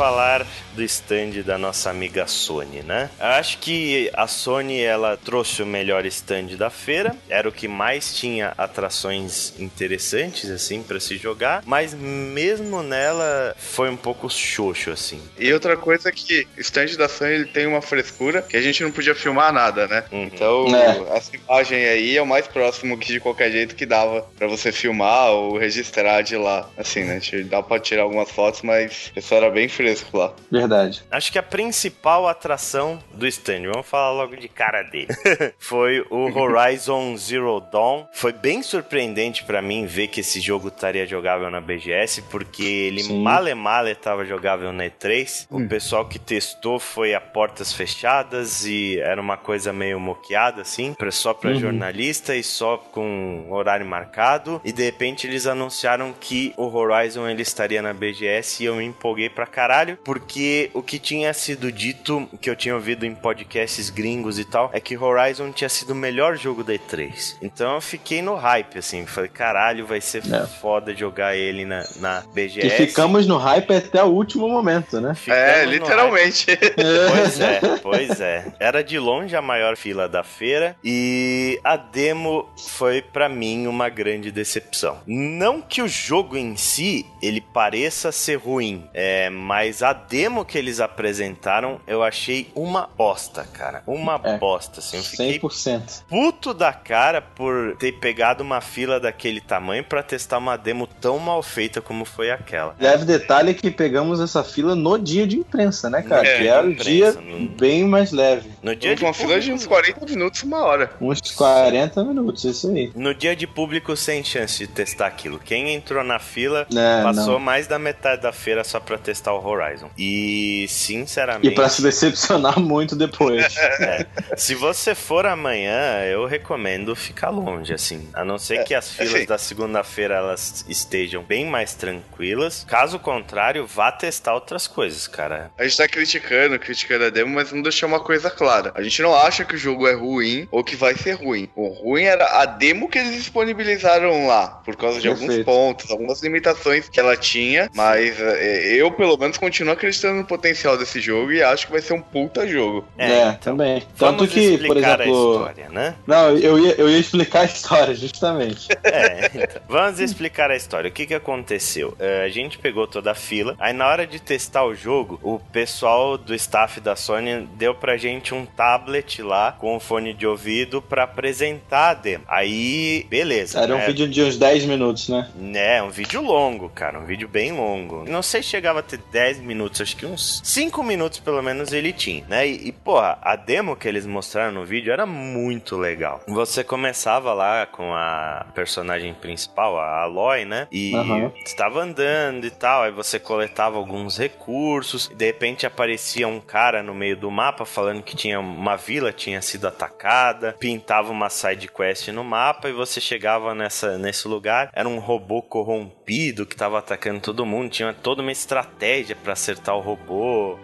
Falar 0.00 0.46
do 0.74 0.82
stand 0.82 1.42
da 1.44 1.58
nossa 1.58 1.90
amiga 1.90 2.26
Sony, 2.26 2.82
né? 2.82 3.10
Eu 3.18 3.26
acho 3.26 3.58
que 3.58 4.10
a 4.14 4.26
Sony 4.26 4.80
ela 4.80 5.16
trouxe 5.16 5.62
o 5.62 5.66
melhor 5.66 6.04
stand 6.06 6.56
da 6.56 6.70
feira, 6.70 7.14
era 7.28 7.48
o 7.48 7.52
que 7.52 7.68
mais 7.68 8.14
tinha 8.14 8.52
atrações 8.56 9.54
interessantes 9.58 10.50
assim 10.50 10.82
para 10.82 11.00
se 11.00 11.16
jogar, 11.16 11.62
mas 11.66 11.94
mesmo 11.94 12.82
nela 12.82 13.54
foi 13.58 13.90
um 13.90 13.96
pouco 13.96 14.28
xoxo 14.28 14.90
assim. 14.90 15.20
E 15.38 15.52
outra 15.52 15.76
coisa 15.76 16.08
é 16.08 16.12
que 16.12 16.46
o 16.56 16.60
stand 16.60 16.96
da 16.96 17.08
Sony 17.08 17.32
ele 17.32 17.46
tem 17.46 17.66
uma 17.66 17.82
frescura 17.82 18.42
que 18.42 18.56
a 18.56 18.62
gente 18.62 18.82
não 18.82 18.90
podia 18.90 19.14
filmar 19.14 19.52
nada, 19.52 19.86
né? 19.86 20.04
Uhum. 20.12 20.24
Então 20.24 20.76
é. 20.76 21.16
essa 21.16 21.30
imagem 21.36 21.84
aí 21.84 22.16
é 22.16 22.22
o 22.22 22.26
mais 22.26 22.46
próximo 22.46 22.98
que 22.98 23.12
de 23.12 23.20
qualquer 23.20 23.50
jeito 23.50 23.74
que 23.74 23.86
dava 23.86 24.22
para 24.38 24.46
você 24.46 24.72
filmar 24.72 25.30
ou 25.30 25.58
registrar 25.58 26.22
de 26.22 26.36
lá, 26.36 26.68
assim, 26.76 27.04
né? 27.04 27.20
Dá 27.44 27.62
para 27.62 27.80
tirar 27.80 28.02
algumas 28.02 28.30
fotos, 28.30 28.62
mas 28.62 29.12
isso 29.14 29.34
era 29.34 29.50
bem 29.50 29.68
fresco 29.68 30.16
lá. 30.16 30.34
Verdade. 30.60 31.02
Acho 31.10 31.32
que 31.32 31.38
a 31.38 31.42
principal 31.42 32.28
atração 32.28 32.98
do 33.12 33.26
stand, 33.26 33.62
vamos 33.72 33.86
falar 33.86 34.12
logo 34.12 34.36
de 34.36 34.48
cara 34.48 34.82
dele, 34.82 35.08
foi 35.58 36.04
o 36.10 36.30
Horizon 36.36 37.16
Zero 37.16 37.60
Dawn. 37.60 38.06
Foi 38.12 38.32
bem 38.32 38.62
surpreendente 38.62 39.44
para 39.44 39.60
mim 39.62 39.86
ver 39.86 40.08
que 40.08 40.20
esse 40.20 40.40
jogo 40.40 40.68
estaria 40.68 41.06
jogável 41.06 41.50
na 41.50 41.60
BGS, 41.60 42.22
porque 42.22 42.62
ele 42.62 43.02
Sim. 43.02 43.22
male 43.22 43.54
male 43.54 43.90
estava 43.90 44.24
jogável 44.24 44.72
na 44.72 44.84
E3. 44.84 45.46
Hum. 45.50 45.64
O 45.64 45.68
pessoal 45.68 46.06
que 46.06 46.18
testou 46.18 46.78
foi 46.78 47.14
a 47.14 47.20
portas 47.20 47.72
fechadas 47.72 48.64
e 48.64 48.98
era 49.00 49.20
uma 49.20 49.36
coisa 49.36 49.72
meio 49.72 49.98
moqueada 49.98 50.62
assim, 50.62 50.94
só 51.10 51.34
para 51.34 51.50
uhum. 51.50 51.60
jornalista 51.60 52.34
e 52.34 52.42
só 52.42 52.76
com 52.76 53.46
horário 53.50 53.86
marcado. 53.86 54.60
E 54.64 54.72
de 54.72 54.82
repente 54.82 55.26
eles 55.26 55.46
anunciaram 55.46 56.14
que 56.18 56.54
o 56.56 56.66
Horizon 56.66 57.28
ele 57.28 57.42
estaria 57.42 57.82
na 57.82 57.92
BGS 57.92 58.62
e 58.62 58.66
eu 58.66 58.76
me 58.76 58.84
empolguei 58.84 59.28
pra 59.28 59.46
caralho, 59.46 59.98
porque 60.04 60.40
o 60.74 60.82
que 60.82 60.98
tinha 60.98 61.32
sido 61.32 61.70
dito, 61.70 62.28
que 62.40 62.48
eu 62.48 62.56
tinha 62.56 62.74
ouvido 62.74 63.04
em 63.04 63.14
podcasts 63.14 63.90
gringos 63.90 64.38
e 64.38 64.44
tal, 64.44 64.70
é 64.72 64.80
que 64.80 64.96
Horizon 64.96 65.52
tinha 65.52 65.68
sido 65.68 65.90
o 65.90 65.94
melhor 65.94 66.36
jogo 66.36 66.62
da 66.62 66.72
E3. 66.72 67.36
Então 67.42 67.74
eu 67.74 67.80
fiquei 67.80 68.22
no 68.22 68.34
hype, 68.34 68.78
assim, 68.78 69.06
falei, 69.06 69.30
caralho, 69.30 69.86
vai 69.86 70.00
ser 70.00 70.22
é. 70.32 70.46
foda 70.46 70.94
jogar 70.94 71.36
ele 71.36 71.64
na, 71.64 71.84
na 71.96 72.20
BGS. 72.32 72.66
E 72.66 72.86
ficamos 72.86 73.26
no 73.26 73.36
hype 73.36 73.72
até 73.74 74.02
o 74.02 74.08
último 74.08 74.48
momento, 74.48 75.00
né? 75.00 75.14
Ficamos 75.14 75.42
é, 75.42 75.64
literalmente. 75.64 76.46
pois 77.10 77.40
é, 77.40 77.60
pois 77.82 78.20
é. 78.20 78.52
Era 78.58 78.82
de 78.82 78.98
longe 78.98 79.34
a 79.36 79.42
maior 79.42 79.76
fila 79.76 80.08
da 80.08 80.22
feira 80.22 80.76
e 80.84 81.60
a 81.64 81.76
demo 81.76 82.48
foi 82.56 83.02
para 83.02 83.28
mim 83.28 83.66
uma 83.66 83.88
grande 83.88 84.30
decepção. 84.30 85.00
Não 85.06 85.60
que 85.60 85.82
o 85.82 85.88
jogo 85.88 86.36
em 86.36 86.56
si 86.56 87.06
ele 87.22 87.40
pareça 87.40 88.12
ser 88.12 88.36
ruim, 88.36 88.88
é, 88.94 89.30
mas 89.30 89.82
a 89.82 89.92
demo 89.92 90.39
demo 90.40 90.44
que 90.44 90.58
eles 90.58 90.80
apresentaram, 90.80 91.80
eu 91.86 92.02
achei 92.02 92.50
uma 92.54 92.88
bosta, 92.96 93.46
cara. 93.52 93.82
Uma 93.86 94.20
é, 94.24 94.38
bosta, 94.38 94.80
assim. 94.80 94.96
Eu 94.96 95.02
fiquei 95.02 95.38
100%. 95.38 96.02
puto 96.08 96.52
da 96.54 96.72
cara 96.72 97.20
por 97.20 97.76
ter 97.76 97.92
pegado 97.92 98.42
uma 98.42 98.60
fila 98.60 98.98
daquele 98.98 99.40
tamanho 99.40 99.84
para 99.84 100.02
testar 100.02 100.38
uma 100.38 100.56
demo 100.56 100.86
tão 100.86 101.18
mal 101.18 101.42
feita 101.42 101.80
como 101.80 102.04
foi 102.04 102.30
aquela. 102.30 102.74
Leve 102.78 103.04
detalhe 103.04 103.54
que 103.54 103.70
pegamos 103.70 104.20
essa 104.20 104.42
fila 104.42 104.74
no 104.74 104.98
dia 104.98 105.26
de 105.26 105.38
imprensa, 105.38 105.88
né, 105.88 106.02
cara? 106.02 106.26
É, 106.26 106.38
que 106.38 106.46
era 106.46 106.66
o 106.66 106.74
dia 106.74 107.12
no... 107.12 107.48
bem 107.48 107.84
mais 107.84 108.12
leve. 108.12 108.50
No 108.62 108.74
dia 108.74 108.94
de 108.94 109.04
uma 109.04 109.14
fila 109.14 109.40
de 109.40 109.52
uns 109.52 109.66
40 109.66 110.06
minutos, 110.06 110.42
uma 110.42 110.64
hora. 110.64 110.90
Uns 111.00 111.20
40 111.32 112.04
minutos, 112.04 112.44
isso 112.44 112.70
aí. 112.70 112.92
No 112.94 113.14
dia 113.14 113.36
de 113.36 113.46
público, 113.46 113.96
sem 113.96 114.24
chance 114.24 114.58
de 114.58 114.66
testar 114.66 115.06
aquilo. 115.06 115.38
Quem 115.38 115.74
entrou 115.74 116.02
na 116.04 116.18
fila 116.18 116.66
é, 116.74 117.02
passou 117.02 117.34
não. 117.34 117.40
mais 117.40 117.66
da 117.66 117.78
metade 117.78 118.22
da 118.22 118.32
feira 118.32 118.64
só 118.64 118.80
pra 118.80 118.98
testar 118.98 119.32
o 119.32 119.44
Horizon. 119.44 119.90
E 119.96 120.29
E, 120.30 120.68
sinceramente. 120.68 121.48
E 121.48 121.54
para 121.54 121.68
se 121.68 121.82
decepcionar 121.82 122.58
muito 122.60 122.94
depois. 122.94 123.56
é, 123.56 124.06
se 124.36 124.54
você 124.54 124.94
for 124.94 125.26
amanhã, 125.26 126.04
eu 126.04 126.26
recomendo 126.26 126.94
ficar 126.94 127.30
longe, 127.30 127.72
assim. 127.72 128.08
A 128.12 128.24
não 128.24 128.38
ser 128.38 128.58
é, 128.58 128.64
que 128.64 128.74
as 128.74 128.92
filas 128.92 129.14
assim. 129.14 129.26
da 129.26 129.38
segunda-feira 129.38 130.14
elas 130.14 130.64
estejam 130.68 131.22
bem 131.22 131.46
mais 131.46 131.74
tranquilas. 131.74 132.64
Caso 132.68 132.98
contrário, 132.98 133.66
vá 133.66 133.90
testar 133.90 134.34
outras 134.34 134.66
coisas, 134.66 135.08
cara. 135.08 135.50
A 135.58 135.64
gente 135.64 135.76
tá 135.76 135.88
criticando, 135.88 136.58
criticando 136.58 137.06
a 137.06 137.10
demo, 137.10 137.34
mas 137.34 137.50
não 137.50 137.62
deixou 137.62 137.88
uma 137.88 138.00
coisa 138.00 138.30
clara. 138.30 138.72
A 138.76 138.82
gente 138.82 139.02
não 139.02 139.14
acha 139.14 139.44
que 139.44 139.54
o 139.54 139.58
jogo 139.58 139.88
é 139.88 139.94
ruim 139.94 140.46
ou 140.52 140.62
que 140.62 140.76
vai 140.76 140.94
ser 140.94 141.12
ruim. 141.12 141.48
O 141.56 141.68
ruim 141.68 142.04
era 142.04 142.40
a 142.40 142.46
demo 142.46 142.88
que 142.88 142.98
eles 142.98 143.14
disponibilizaram 143.14 144.26
lá, 144.26 144.48
por 144.64 144.76
causa 144.76 145.00
de 145.00 145.08
Perfeito. 145.08 145.30
alguns 145.32 145.44
pontos, 145.44 145.90
algumas 145.90 146.22
limitações 146.22 146.88
que 146.88 147.00
ela 147.00 147.16
tinha, 147.16 147.68
mas 147.74 148.20
é, 148.20 148.74
eu, 148.74 148.90
pelo 148.92 149.16
menos, 149.16 149.38
continuo 149.38 149.72
acreditando 149.72 150.19
no 150.20 150.26
potencial 150.26 150.76
desse 150.76 151.00
jogo 151.00 151.32
e 151.32 151.42
acho 151.42 151.66
que 151.66 151.72
vai 151.72 151.80
ser 151.80 151.94
um 151.94 152.00
puta 152.00 152.46
jogo. 152.46 152.86
É, 152.96 153.10
é 153.10 153.32
também. 153.32 153.82
Tanto 153.98 154.26
que, 154.26 154.58
por 154.58 154.76
exemplo. 154.76 155.32
História, 155.32 155.68
né? 155.70 155.94
Não, 156.06 156.36
eu 156.36 156.58
ia, 156.58 156.74
eu 156.78 156.88
ia 156.88 156.98
explicar 156.98 157.40
a 157.40 157.44
história, 157.44 157.94
justamente. 157.94 158.68
É, 158.82 159.30
então. 159.34 159.62
Vamos 159.68 160.00
explicar 160.00 160.50
a 160.50 160.56
história. 160.56 160.88
O 160.88 160.92
que, 160.92 161.06
que 161.06 161.14
aconteceu? 161.14 161.90
Uh, 161.90 162.24
a 162.24 162.28
gente 162.28 162.58
pegou 162.58 162.86
toda 162.88 163.12
a 163.12 163.14
fila, 163.14 163.54
aí 163.58 163.72
na 163.72 163.86
hora 163.86 164.06
de 164.06 164.18
testar 164.18 164.64
o 164.64 164.74
jogo, 164.74 165.20
o 165.22 165.38
pessoal 165.38 166.18
do 166.18 166.34
staff 166.34 166.80
da 166.80 166.96
Sony 166.96 167.48
deu 167.54 167.74
pra 167.74 167.96
gente 167.96 168.34
um 168.34 168.44
tablet 168.44 169.22
lá 169.22 169.52
com 169.52 169.76
o 169.76 169.80
fone 169.80 170.12
de 170.12 170.26
ouvido 170.26 170.82
pra 170.82 171.04
apresentar 171.04 171.90
a 171.90 171.94
demo. 171.94 172.24
Aí, 172.26 173.06
beleza. 173.08 173.60
Era 173.60 173.76
né? 173.76 173.82
um 173.82 173.86
vídeo 173.86 174.08
de 174.08 174.22
uns 174.22 174.36
10 174.36 174.64
minutos, 174.64 175.08
né? 175.08 175.30
É, 175.54 175.82
um 175.82 175.90
vídeo 175.90 176.20
longo, 176.20 176.68
cara. 176.68 176.98
Um 176.98 177.04
vídeo 177.04 177.28
bem 177.28 177.52
longo. 177.52 178.04
Não 178.08 178.22
sei 178.22 178.42
se 178.42 178.48
chegava 178.48 178.80
a 178.80 178.82
ter 178.82 178.98
10 179.12 179.40
minutos, 179.40 179.80
acho 179.80 179.96
que 179.96 180.06
uns 180.10 180.40
5 180.44 180.82
minutos 180.82 181.20
pelo 181.20 181.42
menos 181.42 181.72
ele 181.72 181.92
tinha, 181.92 182.24
né? 182.28 182.46
E, 182.46 182.68
e 182.68 182.72
porra, 182.72 183.18
a 183.22 183.36
demo 183.36 183.76
que 183.76 183.88
eles 183.88 184.06
mostraram 184.06 184.52
no 184.52 184.64
vídeo 184.64 184.92
era 184.92 185.06
muito 185.06 185.76
legal. 185.76 186.22
Você 186.28 186.64
começava 186.64 187.32
lá 187.32 187.66
com 187.66 187.94
a 187.94 188.46
personagem 188.54 189.14
principal, 189.14 189.78
a 189.78 190.02
Aloy, 190.02 190.44
né? 190.44 190.66
E 190.70 190.94
uhum. 190.94 191.32
estava 191.44 191.82
andando 191.82 192.46
e 192.46 192.50
tal, 192.50 192.82
aí 192.82 192.90
você 192.90 193.18
coletava 193.18 193.76
alguns 193.76 194.18
recursos, 194.18 195.08
de 195.08 195.26
repente 195.26 195.66
aparecia 195.66 196.26
um 196.26 196.40
cara 196.40 196.82
no 196.82 196.94
meio 196.94 197.16
do 197.16 197.30
mapa 197.30 197.64
falando 197.64 198.02
que 198.02 198.16
tinha 198.16 198.40
uma 198.40 198.76
vila 198.76 199.12
tinha 199.12 199.40
sido 199.42 199.66
atacada, 199.66 200.54
pintava 200.58 201.10
uma 201.10 201.28
side 201.28 201.68
quest 201.68 202.08
no 202.08 202.24
mapa 202.24 202.68
e 202.68 202.72
você 202.72 203.00
chegava 203.00 203.54
nessa, 203.54 203.98
nesse 203.98 204.26
lugar, 204.26 204.70
era 204.72 204.88
um 204.88 204.98
robô 204.98 205.42
corrompido 205.42 206.46
que 206.46 206.54
estava 206.54 206.78
atacando 206.78 207.20
todo 207.20 207.46
mundo, 207.46 207.70
tinha 207.70 207.92
toda 207.92 208.22
uma 208.22 208.32
estratégia 208.32 209.16
para 209.16 209.32
acertar 209.32 209.76
o 209.76 209.80
robô, 209.80 209.99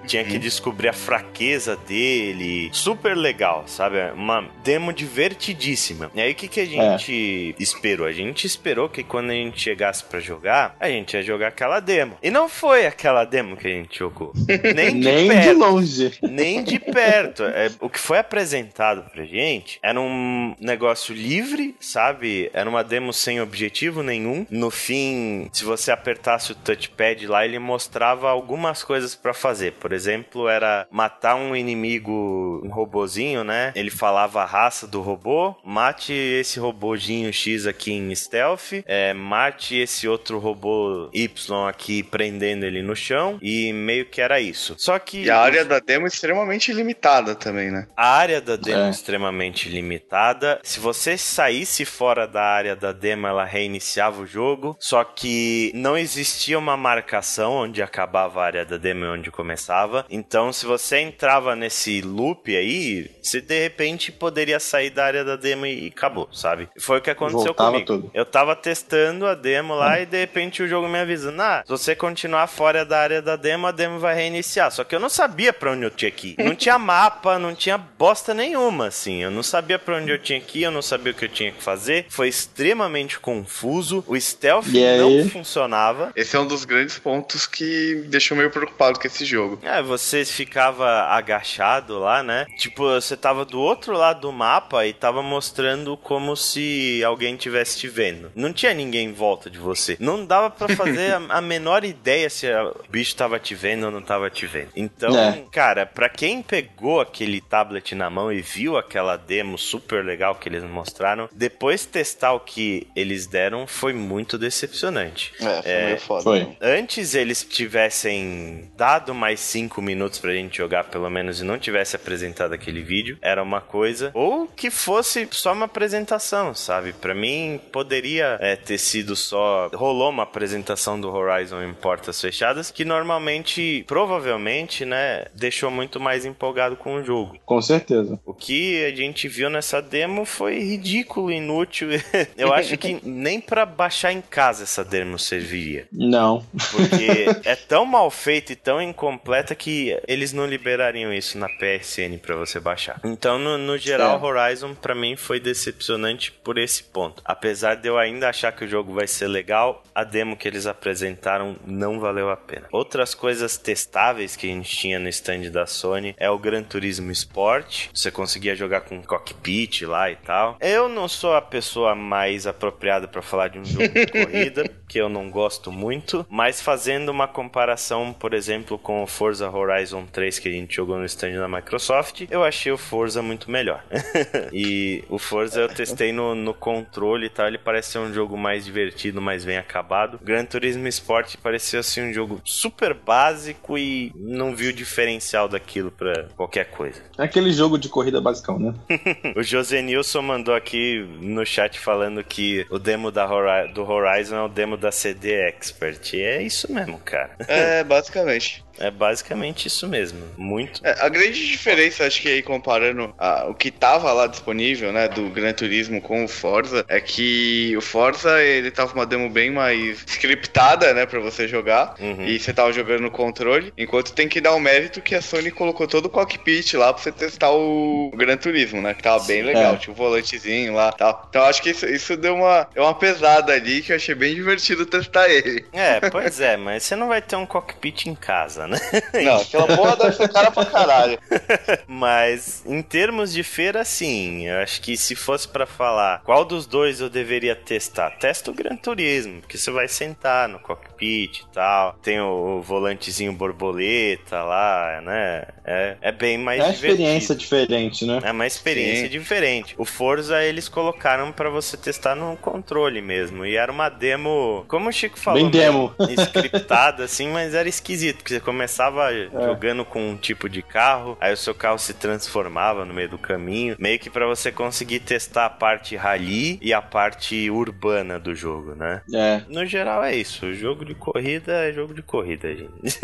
tinha 0.06 0.24
que 0.24 0.34
uhum. 0.34 0.38
descobrir 0.38 0.88
a 0.88 0.92
fraqueza 0.92 1.76
dele, 1.76 2.70
super 2.72 3.16
legal, 3.16 3.64
sabe? 3.66 3.98
Uma 4.12 4.48
demo 4.62 4.92
divertidíssima. 4.92 6.10
E 6.14 6.20
aí 6.20 6.32
o 6.32 6.34
que, 6.34 6.48
que 6.48 6.60
a 6.60 6.66
gente 6.66 7.54
é. 7.58 7.62
esperou? 7.62 8.06
A 8.06 8.12
gente 8.12 8.46
esperou 8.46 8.88
que 8.88 9.02
quando 9.02 9.30
a 9.30 9.34
gente 9.34 9.60
chegasse 9.60 10.04
para 10.04 10.20
jogar, 10.20 10.76
a 10.78 10.88
gente 10.88 11.14
ia 11.14 11.22
jogar 11.22 11.48
aquela 11.48 11.80
demo. 11.80 12.16
E 12.22 12.30
não 12.30 12.48
foi 12.48 12.86
aquela 12.86 13.24
demo 13.24 13.56
que 13.56 13.66
a 13.66 13.70
gente 13.70 13.98
jogou. 13.98 14.32
Nem 14.74 15.00
de, 15.00 15.06
nem 15.06 15.28
perto, 15.28 15.48
de 15.48 15.52
longe. 15.52 16.12
Nem 16.22 16.62
de 16.62 16.78
perto. 16.78 17.44
É, 17.44 17.70
o 17.80 17.88
que 17.88 17.98
foi 17.98 18.18
apresentado 18.18 19.08
pra 19.10 19.24
gente 19.24 19.78
era 19.82 20.00
um 20.00 20.54
negócio 20.60 21.14
livre, 21.14 21.74
sabe? 21.80 22.50
Era 22.52 22.68
uma 22.68 22.82
demo 22.82 23.12
sem 23.12 23.40
objetivo 23.40 24.02
nenhum. 24.02 24.46
No 24.50 24.70
fim, 24.70 25.48
se 25.52 25.64
você 25.64 25.90
apertasse 25.90 26.52
o 26.52 26.54
touchpad 26.54 27.26
lá, 27.26 27.44
ele 27.44 27.58
mostrava 27.58 28.30
algumas 28.30 28.82
coisas 28.82 29.14
para 29.26 29.34
fazer. 29.34 29.72
Por 29.72 29.92
exemplo, 29.92 30.48
era 30.48 30.86
matar 30.88 31.34
um 31.34 31.56
inimigo, 31.56 32.62
um 32.64 32.68
robozinho, 32.68 33.42
né? 33.42 33.72
Ele 33.74 33.90
falava 33.90 34.42
a 34.42 34.44
raça 34.44 34.86
do 34.86 35.00
robô, 35.00 35.56
mate 35.64 36.12
esse 36.12 36.60
robozinho 36.60 37.32
X 37.32 37.66
aqui 37.66 37.92
em 37.92 38.14
stealth, 38.14 38.84
é, 38.86 39.12
mate 39.12 39.76
esse 39.76 40.06
outro 40.06 40.38
robô 40.38 41.10
Y 41.12 41.68
aqui 41.68 42.04
prendendo 42.04 42.64
ele 42.64 42.82
no 42.82 42.94
chão 42.94 43.36
e 43.42 43.72
meio 43.72 44.06
que 44.06 44.20
era 44.20 44.40
isso. 44.40 44.76
Só 44.78 44.96
que 44.96 45.24
e 45.24 45.30
a 45.30 45.40
área 45.40 45.64
da 45.64 45.80
demo 45.80 46.04
é 46.04 46.08
extremamente 46.08 46.72
limitada 46.72 47.34
também, 47.34 47.72
né? 47.72 47.88
A 47.96 48.08
área 48.08 48.40
da 48.40 48.54
demo 48.54 48.84
é 48.84 48.90
extremamente 48.90 49.68
limitada. 49.68 50.60
Se 50.62 50.78
você 50.78 51.18
saísse 51.18 51.84
fora 51.84 52.28
da 52.28 52.42
área 52.44 52.76
da 52.76 52.92
demo, 52.92 53.26
ela 53.26 53.44
reiniciava 53.44 54.22
o 54.22 54.26
jogo. 54.26 54.76
Só 54.78 55.02
que 55.02 55.72
não 55.74 55.98
existia 55.98 56.56
uma 56.56 56.76
marcação 56.76 57.54
onde 57.54 57.82
acabava 57.82 58.40
a 58.40 58.44
área 58.44 58.64
da 58.64 58.76
demo 58.76 59.04
e 59.06 59.08
onde 59.08 59.30
começava. 59.30 60.04
Então, 60.10 60.52
se 60.52 60.66
você 60.66 60.98
entrava 60.98 61.56
nesse 61.56 62.00
loop 62.00 62.54
aí, 62.54 63.10
você 63.22 63.40
de 63.40 63.62
repente 63.62 64.12
poderia 64.12 64.60
sair 64.60 64.90
da 64.90 65.04
área 65.04 65.24
da 65.24 65.36
demo 65.36 65.66
e 65.66 65.88
acabou, 65.88 66.28
sabe? 66.32 66.68
Foi 66.78 66.98
o 66.98 67.00
que 67.00 67.10
aconteceu 67.10 67.46
Voltava 67.46 67.72
comigo. 67.72 67.86
Tudo. 67.86 68.10
Eu 68.12 68.24
tava 68.24 68.54
testando 68.56 69.26
a 69.26 69.34
demo 69.34 69.74
lá 69.74 69.94
hum. 69.94 70.02
e 70.02 70.06
de 70.06 70.18
repente 70.18 70.62
o 70.62 70.68
jogo 70.68 70.88
me 70.88 70.98
avisa: 70.98 71.34
Ah, 71.38 71.62
se 71.64 71.70
você 71.70 71.94
continuar 71.94 72.46
fora 72.46 72.84
da 72.84 72.98
área 72.98 73.22
da 73.22 73.36
demo, 73.36 73.66
a 73.66 73.72
demo 73.72 73.98
vai 73.98 74.14
reiniciar. 74.14 74.70
Só 74.70 74.84
que 74.84 74.94
eu 74.94 75.00
não 75.00 75.08
sabia 75.08 75.52
para 75.52 75.72
onde 75.72 75.84
eu 75.84 75.90
tinha 75.90 76.10
que 76.10 76.34
ir. 76.38 76.44
Não 76.44 76.54
tinha 76.54 76.78
mapa, 76.78 77.38
não 77.38 77.54
tinha 77.54 77.78
bosta 77.78 78.34
nenhuma, 78.34 78.88
assim. 78.88 79.22
Eu 79.22 79.30
não 79.30 79.42
sabia 79.42 79.78
para 79.78 79.96
onde 79.96 80.10
eu 80.10 80.18
tinha 80.18 80.40
que 80.40 80.60
ir, 80.60 80.64
eu 80.64 80.70
não 80.70 80.82
sabia 80.82 81.12
o 81.12 81.14
que 81.14 81.24
eu 81.24 81.28
tinha 81.28 81.52
que 81.52 81.62
fazer. 81.62 82.06
Foi 82.08 82.28
extremamente 82.28 83.18
confuso. 83.18 84.04
O 84.06 84.18
stealth 84.18 84.66
não 84.66 85.28
funcionava. 85.28 86.12
Esse 86.16 86.36
é 86.36 86.40
um 86.40 86.46
dos 86.46 86.64
grandes 86.64 86.98
pontos 86.98 87.46
que 87.46 88.04
deixou 88.08 88.36
meio 88.36 88.50
preocupado 88.50 88.95
com 88.98 89.06
esse 89.06 89.24
jogo. 89.24 89.58
É, 89.62 89.82
você 89.82 90.24
ficava 90.24 90.86
agachado 91.04 91.98
lá, 91.98 92.22
né? 92.22 92.46
Tipo, 92.56 92.84
você 92.84 93.16
tava 93.16 93.44
do 93.44 93.60
outro 93.60 93.96
lado 93.96 94.20
do 94.22 94.32
mapa 94.32 94.86
e 94.86 94.92
tava 94.92 95.22
mostrando 95.22 95.96
como 95.96 96.36
se 96.36 97.02
alguém 97.04 97.36
tivesse 97.36 97.78
te 97.78 97.88
vendo. 97.88 98.30
Não 98.34 98.52
tinha 98.52 98.72
ninguém 98.74 99.08
em 99.08 99.12
volta 99.12 99.50
de 99.50 99.58
você. 99.58 99.96
Não 100.00 100.24
dava 100.24 100.50
para 100.50 100.74
fazer 100.74 101.12
a, 101.14 101.38
a, 101.38 101.40
menor 101.40 101.84
ideia 101.84 102.28
se 102.30 102.46
o 102.52 102.74
bicho 102.88 103.14
tava 103.14 103.38
te 103.38 103.54
vendo 103.54 103.86
ou 103.86 103.90
não 103.90 104.02
tava 104.02 104.30
te 104.30 104.46
vendo. 104.46 104.70
Então, 104.74 105.16
é. 105.16 105.44
cara, 105.50 105.86
para 105.86 106.08
quem 106.08 106.42
pegou 106.42 107.00
aquele 107.00 107.40
tablet 107.40 107.94
na 107.94 108.10
mão 108.10 108.32
e 108.32 108.40
viu 108.40 108.76
aquela 108.76 109.16
demo 109.16 109.58
super 109.58 110.04
legal 110.04 110.34
que 110.34 110.48
eles 110.48 110.64
mostraram, 110.64 111.28
depois 111.32 111.86
testar 111.86 112.32
o 112.32 112.40
que 112.40 112.86
eles 112.94 113.26
deram 113.26 113.66
foi 113.66 113.92
muito 113.92 114.38
decepcionante. 114.38 115.32
É, 115.40 115.62
foi 115.62 115.70
é, 115.70 115.86
meio 115.86 116.00
foda. 116.00 116.22
Foi. 116.22 116.56
Antes 116.60 117.14
eles 117.14 117.44
tivessem 117.44 118.70
dado 118.86 119.12
mais 119.12 119.40
cinco 119.40 119.82
minutos 119.82 120.20
pra 120.20 120.32
gente 120.32 120.58
jogar, 120.58 120.84
pelo 120.84 121.10
menos, 121.10 121.40
e 121.40 121.44
não 121.44 121.58
tivesse 121.58 121.96
apresentado 121.96 122.52
aquele 122.52 122.82
vídeo, 122.82 123.18
era 123.20 123.42
uma 123.42 123.60
coisa. 123.60 124.12
Ou 124.14 124.46
que 124.46 124.70
fosse 124.70 125.26
só 125.32 125.52
uma 125.52 125.64
apresentação, 125.64 126.54
sabe? 126.54 126.92
Para 126.92 127.12
mim, 127.12 127.60
poderia 127.72 128.38
é, 128.40 128.54
ter 128.54 128.78
sido 128.78 129.16
só. 129.16 129.68
Rolou 129.74 130.10
uma 130.10 130.22
apresentação 130.22 131.00
do 131.00 131.10
Horizon 131.12 131.64
em 131.64 131.74
portas 131.74 132.20
fechadas, 132.20 132.70
que 132.70 132.84
normalmente, 132.84 133.84
provavelmente, 133.88 134.84
né, 134.84 135.24
deixou 135.34 135.68
muito 135.68 135.98
mais 135.98 136.24
empolgado 136.24 136.76
com 136.76 136.94
o 136.94 137.02
jogo. 137.02 137.36
Com 137.44 137.60
certeza. 137.60 138.20
O 138.24 138.32
que 138.32 138.84
a 138.84 138.94
gente 138.94 139.26
viu 139.26 139.50
nessa 139.50 139.82
demo 139.82 140.24
foi 140.24 140.60
ridículo, 140.60 141.32
inútil. 141.32 141.88
Eu 142.38 142.52
acho 142.52 142.78
que 142.78 143.00
nem 143.02 143.40
para 143.40 143.66
baixar 143.66 144.12
em 144.12 144.20
casa 144.20 144.62
essa 144.62 144.84
demo 144.84 145.18
serviria. 145.18 145.88
Não. 145.90 146.46
Porque 146.70 147.26
é 147.44 147.56
tão 147.56 147.84
mal 147.84 148.08
feita 148.12 148.52
e 148.52 148.56
tão 148.56 148.75
incompleta 148.80 149.54
que 149.54 149.98
eles 150.06 150.32
não 150.32 150.46
liberariam 150.46 151.12
isso 151.12 151.38
na 151.38 151.48
PSN 151.48 152.18
para 152.20 152.36
você 152.36 152.60
baixar. 152.60 153.00
Então, 153.04 153.38
no, 153.38 153.58
no 153.58 153.78
geral, 153.78 154.18
é. 154.18 154.22
Horizon 154.22 154.74
para 154.74 154.94
mim 154.94 155.16
foi 155.16 155.40
decepcionante 155.40 156.32
por 156.32 156.58
esse 156.58 156.82
ponto. 156.84 157.22
Apesar 157.24 157.74
de 157.76 157.88
eu 157.88 157.98
ainda 157.98 158.28
achar 158.28 158.52
que 158.52 158.64
o 158.64 158.68
jogo 158.68 158.92
vai 158.92 159.06
ser 159.06 159.28
legal, 159.28 159.82
a 159.94 160.04
demo 160.04 160.36
que 160.36 160.48
eles 160.48 160.66
apresentaram 160.66 161.56
não 161.66 162.00
valeu 162.00 162.30
a 162.30 162.36
pena. 162.36 162.66
Outras 162.72 163.14
coisas 163.14 163.56
testáveis 163.56 164.36
que 164.36 164.46
a 164.46 164.50
gente 164.50 164.74
tinha 164.76 164.98
no 164.98 165.08
stand 165.08 165.50
da 165.50 165.66
Sony 165.66 166.14
é 166.18 166.30
o 166.30 166.38
Gran 166.38 166.62
Turismo 166.62 167.10
Sport. 167.10 167.88
Você 167.92 168.10
conseguia 168.10 168.54
jogar 168.54 168.82
com 168.82 169.02
cockpit 169.02 169.82
lá 169.82 170.10
e 170.10 170.16
tal. 170.16 170.56
Eu 170.60 170.88
não 170.88 171.08
sou 171.08 171.34
a 171.34 171.42
pessoa 171.42 171.94
mais 171.94 172.46
apropriada 172.46 173.06
para 173.06 173.22
falar 173.22 173.48
de 173.48 173.58
um 173.58 173.64
jogo 173.64 173.88
de 173.88 174.06
corrida, 174.10 174.70
que 174.88 174.98
eu 174.98 175.08
não 175.08 175.30
gosto 175.30 175.70
muito, 175.70 176.26
mas 176.28 176.60
fazendo 176.60 177.10
uma 177.10 177.28
comparação, 177.28 178.12
por 178.12 178.32
exemplo, 178.34 178.65
com 178.66 179.02
o 179.02 179.06
Forza 179.06 179.50
Horizon 179.50 180.06
3 180.06 180.38
que 180.38 180.48
a 180.48 180.52
gente 180.52 180.74
jogou 180.74 180.98
no 180.98 181.04
stand 181.04 181.38
da 181.38 181.48
Microsoft, 181.48 182.26
eu 182.30 182.42
achei 182.42 182.72
o 182.72 182.78
Forza 182.78 183.22
muito 183.22 183.50
melhor. 183.50 183.84
e 184.52 185.04
o 185.08 185.18
Forza 185.18 185.60
eu 185.60 185.68
testei 185.68 186.12
no, 186.12 186.34
no 186.34 186.52
controle 186.52 187.26
e 187.26 187.30
tal, 187.30 187.46
ele 187.46 187.58
parece 187.58 187.92
ser 187.92 187.98
um 187.98 188.12
jogo 188.12 188.36
mais 188.36 188.64
divertido, 188.64 189.20
mais 189.20 189.44
bem 189.44 189.58
acabado. 189.58 190.18
Gran 190.22 190.44
Turismo 190.44 190.86
Sport 190.88 191.36
pareceu 191.36 191.80
assim 191.80 192.02
um 192.02 192.12
jogo 192.12 192.40
super 192.44 192.94
básico 192.94 193.78
e 193.78 194.12
não 194.16 194.54
vi 194.54 194.68
o 194.68 194.72
diferencial 194.72 195.48
daquilo 195.48 195.90
para 195.90 196.28
qualquer 196.36 196.66
coisa. 196.70 197.00
É 197.18 197.24
aquele 197.24 197.52
jogo 197.52 197.78
de 197.78 197.88
corrida 197.88 198.20
basicão, 198.20 198.58
né? 198.58 198.74
o 199.36 199.42
José 199.42 199.82
Nilson 199.82 200.22
mandou 200.22 200.54
aqui 200.54 201.06
no 201.20 201.44
chat 201.44 201.78
falando 201.78 202.22
que 202.24 202.66
o 202.70 202.78
demo 202.78 203.10
da 203.10 203.26
Hori 203.26 203.72
do 203.72 203.88
Horizon 203.88 204.36
é 204.36 204.42
o 204.42 204.48
demo 204.48 204.76
da 204.76 204.90
CD 204.90 205.32
Expert. 205.32 206.14
E 206.14 206.20
é 206.20 206.42
isso 206.42 206.72
mesmo, 206.72 206.98
cara. 206.98 207.36
É, 207.48 207.84
basicamente. 207.84 208.55
much. 208.58 208.65
É 208.78 208.90
basicamente 208.90 209.66
isso 209.68 209.86
mesmo. 209.88 210.18
Muito. 210.36 210.80
É, 210.84 210.96
a 211.00 211.08
grande 211.08 211.46
diferença, 211.46 212.04
acho 212.06 212.20
que 212.20 212.28
aí 212.28 212.42
comparando 212.42 213.14
a, 213.18 213.46
o 213.46 213.54
que 213.54 213.70
tava 213.70 214.12
lá 214.12 214.26
disponível, 214.26 214.92
né, 214.92 215.08
do 215.08 215.28
Gran 215.30 215.52
Turismo 215.52 216.00
com 216.00 216.24
o 216.24 216.28
Forza, 216.28 216.84
é 216.88 217.00
que 217.00 217.74
o 217.76 217.80
Forza, 217.80 218.42
ele 218.42 218.70
tava 218.70 218.92
uma 218.94 219.06
demo 219.06 219.28
bem 219.30 219.50
mais 219.50 220.04
scriptada, 220.06 220.92
né, 220.92 221.06
pra 221.06 221.20
você 221.20 221.46
jogar, 221.48 221.94
Uhum. 222.00 222.26
e 222.26 222.38
você 222.38 222.52
tava 222.52 222.72
jogando 222.72 223.02
no 223.02 223.10
controle, 223.10 223.72
enquanto 223.78 224.12
tem 224.12 224.28
que 224.28 224.40
dar 224.40 224.52
o 224.54 224.60
mérito 224.60 225.00
que 225.00 225.14
a 225.14 225.22
Sony 225.22 225.50
colocou 225.50 225.86
todo 225.86 226.06
o 226.06 226.10
cockpit 226.10 226.74
lá 226.74 226.92
pra 226.92 227.02
você 227.02 227.12
testar 227.12 227.50
o 227.52 228.10
Gran 228.14 228.36
Turismo, 228.36 228.82
né, 228.82 228.94
que 228.94 229.02
tava 229.02 229.24
bem 229.24 229.42
legal, 229.42 229.74
É. 229.74 229.76
tinha 229.76 229.92
um 229.92 229.96
volantezinho 229.96 230.74
lá 230.74 230.90
e 230.94 230.98
tal. 230.98 231.26
Então 231.30 231.42
acho 231.44 231.62
que 231.62 231.70
isso, 231.70 231.86
isso 231.86 232.16
deu 232.16 232.34
uma, 232.34 232.68
deu 232.74 232.82
uma 232.82 232.94
pesada 232.94 233.52
ali, 233.52 233.80
que 233.82 233.92
eu 233.92 233.96
achei 233.96 234.14
bem 234.14 234.34
divertido 234.34 234.84
testar 234.86 235.28
ele. 235.28 235.64
É, 235.72 236.00
pois 236.10 236.40
é, 236.40 236.56
mas 236.56 236.82
você 236.82 236.96
não 236.96 237.08
vai 237.08 237.22
ter 237.22 237.36
um 237.36 237.46
cockpit 237.46 238.06
em 238.06 238.14
casa, 238.14 238.65
né? 238.66 238.78
Não, 239.24 239.36
aquela 239.36 239.76
porra 239.76 239.96
deve 239.96 240.16
ser 240.16 240.28
cara 240.28 240.50
pra 240.50 240.64
caralho. 240.64 241.18
Mas 241.86 242.62
em 242.66 242.82
termos 242.82 243.32
de 243.32 243.42
feira, 243.42 243.84
sim. 243.84 244.46
Eu 244.46 244.58
acho 244.62 244.80
que 244.80 244.96
se 244.96 245.14
fosse 245.14 245.48
pra 245.48 245.66
falar 245.66 246.22
qual 246.24 246.44
dos 246.44 246.66
dois 246.66 247.00
eu 247.00 247.08
deveria 247.08 247.54
testar, 247.54 248.10
testa 248.18 248.50
o 248.50 248.54
Gran 248.54 248.76
Turismo, 248.76 249.40
porque 249.40 249.58
você 249.58 249.70
vai 249.70 249.88
sentar 249.88 250.48
no 250.48 250.58
cockpit 250.58 250.95
e 251.04 251.44
tal. 251.52 251.94
Tem 252.02 252.20
o, 252.20 252.58
o 252.58 252.62
volantezinho 252.62 253.32
borboleta 253.32 254.42
lá, 254.42 255.00
né? 255.04 255.44
É, 255.64 255.96
é 256.00 256.12
bem 256.12 256.38
mais 256.38 256.60
É 256.60 256.64
uma 256.64 256.70
experiência 256.72 257.34
diferente, 257.34 258.04
né? 258.06 258.20
É 258.22 258.30
uma 258.32 258.46
experiência 258.46 259.04
Sim. 259.04 259.10
diferente. 259.10 259.74
O 259.78 259.84
Forza 259.84 260.42
eles 260.44 260.68
colocaram 260.68 261.32
pra 261.32 261.50
você 261.50 261.76
testar 261.76 262.14
no 262.14 262.36
controle 262.36 263.00
mesmo. 263.02 263.44
E 263.44 263.56
era 263.56 263.70
uma 263.72 263.88
demo, 263.88 264.64
como 264.68 264.88
o 264.88 264.92
Chico 264.92 265.18
falou, 265.18 265.40
Bem 265.42 265.50
demo. 265.50 265.92
scriptada 266.18 267.04
assim, 267.04 267.28
mas 267.28 267.54
era 267.54 267.68
esquisito, 267.68 268.18
porque 268.18 268.34
você 268.34 268.40
começava 268.40 269.12
É. 269.12 269.28
jogando 269.44 269.84
com 269.84 270.10
um 270.10 270.16
tipo 270.16 270.48
de 270.48 270.62
carro, 270.62 271.16
aí 271.20 271.32
o 271.32 271.36
seu 271.36 271.54
carro 271.54 271.78
se 271.78 271.94
transformava 271.94 272.84
no 272.84 272.94
meio 272.94 273.08
do 273.08 273.18
caminho, 273.18 273.76
meio 273.78 273.98
que 273.98 274.08
pra 274.10 274.26
você 274.26 274.52
conseguir 274.52 275.00
testar 275.00 275.46
a 275.46 275.50
parte 275.50 275.96
rally 275.96 276.58
e 276.62 276.72
a 276.72 276.80
parte 276.82 277.50
urbana 277.50 278.18
do 278.18 278.34
jogo, 278.34 278.74
né? 278.74 279.02
É. 279.12 279.42
No 279.48 279.66
geral 279.66 280.02
é 280.04 280.14
isso. 280.14 280.54
Jogo 280.54 280.84
de 280.86 280.94
corrida 280.94 281.52
é 281.68 281.72
jogo 281.72 281.94
de 281.94 282.02
corrida, 282.02 282.48
gente. 282.54 282.98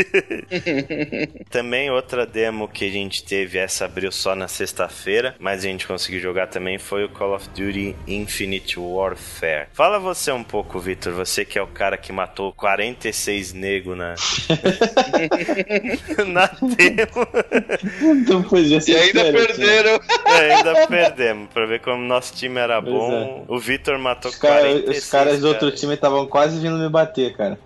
também 1.51 1.91
outra 1.91 2.25
demo 2.25 2.69
que 2.69 2.87
a 2.87 2.91
gente 2.91 3.25
teve, 3.25 3.59
essa 3.59 3.85
abriu 3.85 4.11
só 4.11 4.35
na 4.35 4.49
sexta-feira, 4.49 5.35
mas 5.39 5.65
a 5.65 5.69
gente 5.69 5.87
conseguiu 5.87 6.21
jogar 6.21 6.47
também, 6.47 6.79
foi 6.79 7.05
o 7.05 7.09
Call 7.09 7.35
of 7.35 7.49
Duty 7.51 7.95
Infinite 8.07 8.79
Warfare. 8.79 9.67
Fala 9.73 9.99
você 9.99 10.33
um 10.33 10.45
pouco, 10.45 10.79
Victor, 10.81 11.13
você 11.13 11.45
que 11.45 11.59
é 11.59 11.63
o 11.63 11.67
cara 11.67 11.97
que 11.97 12.13
matou 12.13 12.53
46 12.53 13.53
nego 13.53 13.95
na... 13.95 14.15
na 16.27 16.47
demo. 16.47 17.27
Então 18.21 18.43
podia 18.43 18.81
ser 18.81 18.93
E 18.93 18.97
ainda 18.97 19.25
né? 19.25 19.33
perderam. 19.33 20.01
É, 20.27 20.55
ainda 20.55 20.87
perdemos, 20.87 21.49
pra 21.53 21.67
ver 21.67 21.81
como 21.81 22.03
nosso 22.03 22.35
time 22.35 22.59
era 22.61 22.81
Pois 22.81 22.95
bom. 22.95 23.45
O 23.49 23.59
Victor 23.59 23.99
matou 23.99 24.31
Os, 24.31 24.37
cara- 24.39 24.61
46, 24.63 24.99
os 25.05 25.11
caras 25.11 25.41
do 25.41 25.49
outro 25.49 25.67
cara. 25.69 25.77
time 25.77 25.95
estavam 25.95 26.27
quase 26.27 26.59
vindo 26.61 26.79
me 26.79 26.89
bater, 26.89 27.37
cara. 27.37 27.59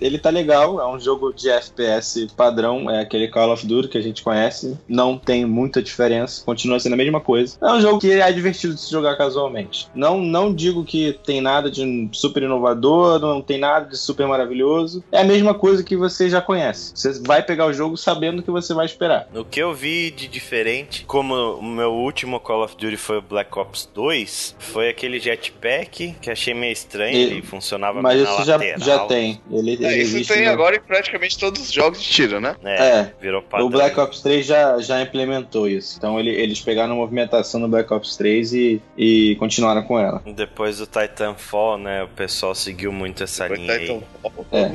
Ele 0.00 0.18
tá 0.18 0.30
legal, 0.30 0.80
é 0.80 0.86
um 0.86 0.98
jogo 0.98 1.32
de 1.32 1.48
FPS 1.50 2.26
padrão, 2.36 2.90
é 2.90 3.00
aquele 3.00 3.28
Call 3.28 3.52
of 3.52 3.66
Duty 3.66 3.88
que 3.88 3.98
a 3.98 4.02
gente 4.02 4.22
conhece. 4.22 4.78
Não 4.88 5.16
tem 5.18 5.44
muita 5.44 5.82
diferença, 5.82 6.44
continua 6.44 6.78
sendo 6.80 6.94
a 6.94 6.96
mesma 6.96 7.20
coisa. 7.20 7.56
É 7.62 7.72
um 7.72 7.80
jogo 7.80 7.98
que 7.98 8.10
é 8.12 8.32
divertido 8.32 8.74
de 8.74 8.80
se 8.80 8.90
jogar 8.90 9.16
casualmente. 9.16 9.88
Não, 9.94 10.18
não 10.20 10.54
digo 10.54 10.84
que 10.84 11.18
tem 11.24 11.40
nada 11.40 11.70
de 11.70 12.08
super 12.12 12.42
inovador, 12.42 13.18
não 13.18 13.40
tem 13.42 13.58
nada 13.58 13.86
de 13.88 13.96
super 13.96 14.26
maravilhoso. 14.26 15.02
É 15.12 15.20
a 15.20 15.24
mesma 15.24 15.54
coisa 15.54 15.82
que 15.82 15.96
você 15.96 16.28
já 16.28 16.40
conhece. 16.40 16.92
Você 16.94 17.20
vai 17.22 17.42
pegar 17.42 17.66
o 17.66 17.72
jogo 17.72 17.96
sabendo 17.96 18.40
o 18.40 18.42
que 18.42 18.50
você 18.50 18.72
vai 18.74 18.86
esperar. 18.86 19.28
O 19.34 19.44
que 19.44 19.60
eu 19.60 19.72
vi 19.74 20.10
de 20.10 20.26
diferente, 20.28 21.04
como 21.06 21.34
o 21.34 21.62
meu 21.62 21.92
último 21.92 22.40
Call 22.40 22.64
of 22.64 22.76
Duty 22.76 22.96
foi 22.96 23.18
o 23.18 23.22
Black 23.22 23.56
Ops 23.58 23.88
2, 23.94 24.56
foi 24.58 24.88
aquele 24.88 25.18
jetpack 25.18 26.14
que 26.20 26.30
achei 26.30 26.54
meio 26.54 26.72
estranho, 26.72 27.16
E- 27.16 27.22
ele 27.22 27.42
funcionava 27.42 28.00
Mas 28.02 28.20
isso 28.20 28.44
já, 28.44 28.54
lateral. 28.56 28.78
já 28.80 28.98
tem. 29.06 29.40
Ele, 29.50 29.63
ele 29.72 29.84
É, 29.84 29.90
isso 29.98 30.16
existe 30.16 30.32
tem 30.32 30.44
no- 30.44 30.50
agora 30.52 30.76
em 30.76 30.80
praticamente 30.80 31.38
todos 31.38 31.60
os 31.62 31.72
jogos 31.72 32.02
de 32.02 32.08
tiro, 32.08 32.40
né? 32.40 32.56
É, 32.64 32.74
É, 32.84 33.12
virou 33.20 33.42
padrão. 33.42 33.66
O 33.66 33.70
Black 33.70 33.98
Ops 33.98 34.20
3 34.20 34.44
já, 34.46 34.78
já 34.80 35.00
implementou 35.00 35.68
isso. 35.68 35.96
Então 35.98 36.18
ele- 36.20 36.30
eles 36.34 36.60
pegaram 36.60 36.92
a 36.92 36.96
movimentação 36.96 37.60
do 37.60 37.68
Black 37.68 37.92
Ops 37.92 38.16
3 38.16 38.52
e, 38.52 38.80
e 38.96 39.36
continuaram 39.36 39.82
com 39.82 39.98
ela. 39.98 40.22
Depois 40.26 40.78
do 40.78 40.86
Titanfall, 40.86 41.78
né, 41.78 42.02
o 42.04 42.08
pessoal 42.08 42.54
seguiu 42.54 42.92
muito 42.92 43.22
essa 43.22 43.44
Depois 43.48 43.60
linha 43.60 43.72
aí. 43.74 43.86
todo 43.86 44.04
É. 44.52 44.68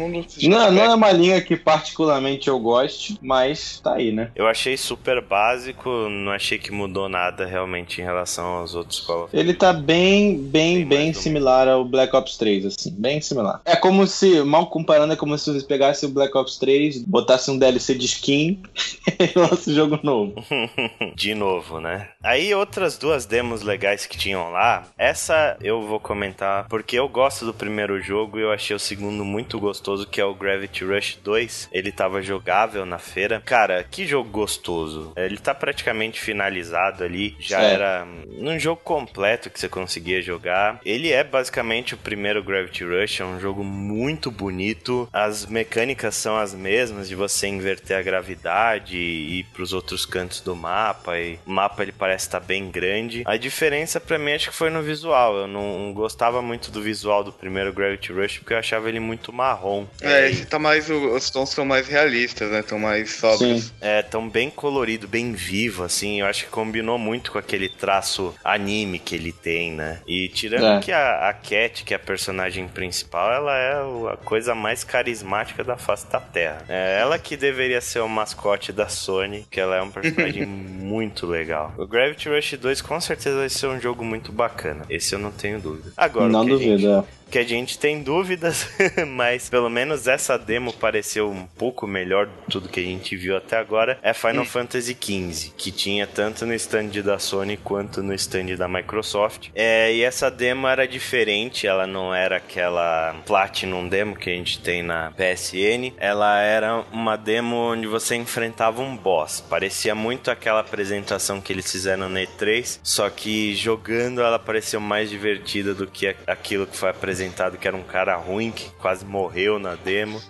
Não, 0.47 0.71
não 0.71 0.83
é 0.83 0.93
uma 0.95 1.11
linha 1.11 1.41
que 1.41 1.55
particularmente 1.55 2.47
eu 2.47 2.59
goste, 2.59 3.17
mas 3.21 3.79
tá 3.79 3.95
aí, 3.95 4.11
né? 4.11 4.31
Eu 4.35 4.47
achei 4.47 4.77
super 4.77 5.21
básico, 5.21 5.89
não 6.09 6.31
achei 6.31 6.57
que 6.57 6.71
mudou 6.71 7.09
nada 7.09 7.45
realmente 7.45 8.01
em 8.01 8.03
relação 8.03 8.45
aos 8.45 8.75
outros 8.75 8.99
Call 8.99 9.25
of 9.25 9.37
Ele 9.37 9.53
tá 9.53 9.73
bem, 9.73 10.37
bem, 10.37 10.69
Bem 10.79 10.85
bem 10.85 11.13
similar 11.13 11.67
ao 11.67 11.83
Black 11.85 12.15
Ops 12.15 12.37
3, 12.37 12.65
assim, 12.65 12.91
bem 12.97 13.19
similar. 13.21 13.61
É 13.65 13.75
como 13.75 14.05
se, 14.05 14.41
mal 14.43 14.67
comparando, 14.79 15.13
é 15.13 15.15
como 15.15 15.37
se 15.37 15.51
você 15.51 15.65
pegasse 15.65 16.05
o 16.05 16.09
Black 16.09 16.35
Ops 16.37 16.57
3, 16.57 17.03
botasse 17.03 17.51
um 17.51 17.57
DLC 17.57 17.93
de 17.95 18.05
skin 18.05 18.61
e 19.19 19.37
lança 19.37 19.69
o 19.69 19.73
jogo 19.73 19.99
novo. 20.03 20.33
De 21.15 21.35
novo, 21.35 21.79
né? 21.79 22.09
Aí 22.23 22.53
outras 22.53 22.97
duas 22.97 23.25
demos 23.25 23.61
legais 23.61 24.05
que 24.05 24.17
tinham 24.17 24.49
lá, 24.51 24.87
essa 24.97 25.57
eu 25.61 25.81
vou 25.81 25.99
comentar 25.99 26.67
porque 26.69 26.97
eu 26.97 27.07
gosto 27.09 27.45
do 27.45 27.53
primeiro 27.53 28.01
jogo 28.01 28.39
e 28.39 28.41
eu 28.43 28.51
achei 28.51 28.75
o 28.75 28.79
segundo 28.79 29.25
muito 29.25 29.59
gostoso, 29.59 30.07
que 30.07 30.21
é 30.21 30.25
o 30.25 30.33
Gravity 30.35 30.83
Rush 30.85 31.17
2. 31.23 31.69
Ele 31.71 31.91
tava 31.91 32.21
jogável 32.21 32.85
na 32.85 32.97
feira. 32.97 33.41
Cara, 33.45 33.83
que 33.83 34.05
jogo 34.07 34.29
gostoso. 34.29 35.11
Ele 35.15 35.37
tá 35.37 35.53
praticamente 35.53 36.19
finalizado 36.19 37.03
ali, 37.03 37.35
já 37.39 37.61
É. 37.61 37.73
era 37.73 38.07
um 38.37 38.57
jogo 38.57 38.81
completo 38.83 39.49
que 39.49 39.59
você 39.59 39.67
conseguia 39.67 40.21
jogar. 40.21 40.79
Ele 40.85 41.11
é 41.11 41.23
basicamente 41.23 41.93
o 41.93 41.97
primeiro 41.97 42.43
Gravity 42.43 42.83
Rush, 42.85 43.19
é 43.19 43.25
um 43.25 43.39
jogo 43.39 43.63
muito 43.63 44.31
bonito. 44.31 44.68
As 45.11 45.45
mecânicas 45.45 46.15
são 46.15 46.37
as 46.37 46.53
mesmas 46.53 47.07
de 47.07 47.15
você 47.15 47.47
inverter 47.47 47.97
a 47.97 48.01
gravidade 48.01 48.97
e 48.97 49.39
ir 49.39 49.43
pros 49.53 49.73
outros 49.73 50.05
cantos 50.05 50.41
do 50.41 50.55
mapa. 50.55 51.17
E 51.19 51.39
o 51.45 51.51
mapa 51.51 51.83
ele 51.83 51.91
parece 51.91 52.27
estar 52.27 52.39
bem 52.39 52.69
grande. 52.69 53.23
A 53.25 53.37
diferença 53.37 53.99
pra 53.99 54.17
mim 54.17 54.33
acho 54.33 54.49
que 54.49 54.55
foi 54.55 54.69
no 54.69 54.81
visual. 54.81 55.35
Eu 55.35 55.47
não 55.47 55.91
gostava 55.93 56.41
muito 56.41 56.71
do 56.71 56.81
visual 56.81 57.23
do 57.23 57.31
primeiro 57.31 57.73
Gravity 57.73 58.11
Rush 58.11 58.37
porque 58.39 58.53
eu 58.53 58.57
achava 58.57 58.89
ele 58.89 58.99
muito 58.99 59.31
marrom. 59.33 59.85
É, 60.01 60.27
E- 60.27 60.31
esse 60.31 60.45
tá 60.45 60.59
mais. 60.59 60.89
Os 60.89 61.29
tons 61.29 61.49
são 61.49 61.65
mais 61.65 61.87
realistas, 61.87 62.49
né? 62.51 62.59
Estão 62.59 62.79
mais 62.79 63.11
sóbrios. 63.15 63.63
Sim. 63.65 63.71
É, 63.81 64.01
tão 64.01 64.27
bem 64.29 64.49
colorido, 64.49 65.07
bem 65.07 65.33
vivo, 65.33 65.83
assim. 65.83 66.19
Eu 66.21 66.25
acho 66.27 66.45
que 66.45 66.49
combinou 66.49 66.97
muito 66.97 67.31
com 67.31 67.37
aquele 67.37 67.69
traço 67.69 68.33
anime 68.43 68.99
que 68.99 69.15
ele 69.15 69.31
tem, 69.31 69.71
né? 69.71 70.01
E 70.07 70.27
tirando 70.29 70.77
É. 70.77 70.79
que 70.79 70.91
a, 70.91 71.29
a 71.29 71.33
Cat, 71.33 71.83
que 71.83 71.93
é 71.93 71.97
a 71.97 71.99
personagem 71.99 72.67
principal, 72.67 73.31
ela 73.31 73.57
é 73.57 73.73
a 74.13 74.17
coisa 74.17 74.53
mais 74.59 74.83
carismática 74.83 75.63
da 75.63 75.77
face 75.77 76.05
da 76.11 76.19
Terra. 76.19 76.63
É 76.69 76.99
ela 76.99 77.17
que 77.17 77.35
deveria 77.37 77.81
ser 77.81 77.99
o 78.01 78.07
mascote 78.09 78.71
da 78.71 78.87
Sony, 78.87 79.45
que 79.49 79.59
ela 79.59 79.75
é 79.77 79.81
um 79.81 79.89
personagem 79.89 80.45
muito 80.45 81.25
legal. 81.25 81.73
O 81.77 81.87
Gravity 81.87 82.29
Rush 82.29 82.57
2 82.57 82.81
com 82.81 82.99
certeza 83.01 83.37
vai 83.37 83.49
ser 83.49 83.67
um 83.67 83.79
jogo 83.79 84.03
muito 84.03 84.31
bacana. 84.31 84.85
Esse 84.89 85.15
eu 85.15 85.19
não 85.19 85.31
tenho 85.31 85.59
dúvida. 85.59 85.91
Agora, 85.97 86.27
não 86.29 86.41
o 86.43 86.45
que 86.45 86.53
a 86.53 86.57
gente- 86.57 86.69
duvido, 86.81 86.91
é. 86.99 87.18
Que 87.29 87.37
a 87.37 87.43
gente 87.43 87.77
tem 87.77 88.01
dúvidas, 88.01 88.67
mas 89.07 89.49
pelo 89.49 89.69
menos 89.69 90.07
essa 90.07 90.37
demo 90.37 90.73
pareceu 90.73 91.29
um 91.29 91.45
pouco 91.45 91.87
melhor 91.87 92.25
de 92.25 92.33
tudo 92.49 92.69
que 92.69 92.79
a 92.79 92.83
gente 92.83 93.15
viu 93.15 93.37
até 93.37 93.57
agora. 93.57 93.97
É 94.01 94.13
Final 94.13 94.45
Fantasy 94.45 94.97
XV, 94.99 95.53
que 95.55 95.71
tinha 95.71 96.07
tanto 96.07 96.45
no 96.45 96.53
stand 96.53 96.89
da 97.03 97.19
Sony 97.19 97.57
quanto 97.57 98.01
no 98.01 98.13
stand 98.13 98.55
da 98.57 98.67
Microsoft. 98.67 99.49
É, 99.53 99.93
e 99.93 100.01
essa 100.03 100.29
demo 100.31 100.67
era 100.67 100.87
diferente, 100.87 101.67
ela 101.67 101.85
não 101.85 102.13
era 102.13 102.37
aquela 102.37 103.15
Platinum 103.25 103.87
demo 103.87 104.15
que 104.15 104.29
a 104.29 104.33
gente 104.33 104.59
tem 104.59 104.81
na 104.81 105.11
PSN, 105.11 105.93
ela 105.97 106.41
era 106.41 106.83
uma 106.91 107.15
demo 107.15 107.55
onde 107.55 107.87
você 107.87 108.15
enfrentava 108.15 108.81
um 108.81 108.95
boss. 108.95 109.41
Parecia 109.41 109.93
muito 109.93 110.31
aquela 110.31 110.61
apresentação 110.61 111.41
que 111.41 111.53
eles 111.53 111.71
fizeram 111.71 112.09
na 112.09 112.21
E3, 112.21 112.79
só 112.81 113.09
que 113.09 113.55
jogando 113.55 114.21
ela 114.21 114.39
pareceu 114.39 114.79
mais 114.79 115.09
divertida 115.09 115.73
do 115.73 115.85
que 115.87 116.15
aquilo 116.25 116.65
que 116.65 116.77
foi 116.77 116.89
apresentado, 116.89 117.18
que 117.59 117.67
era 117.67 117.75
um 117.75 117.83
cara 117.83 118.15
ruim 118.15 118.51
que 118.51 118.69
quase 118.79 119.03
morreu 119.05 119.59
na 119.59 119.75
demo. 119.75 120.21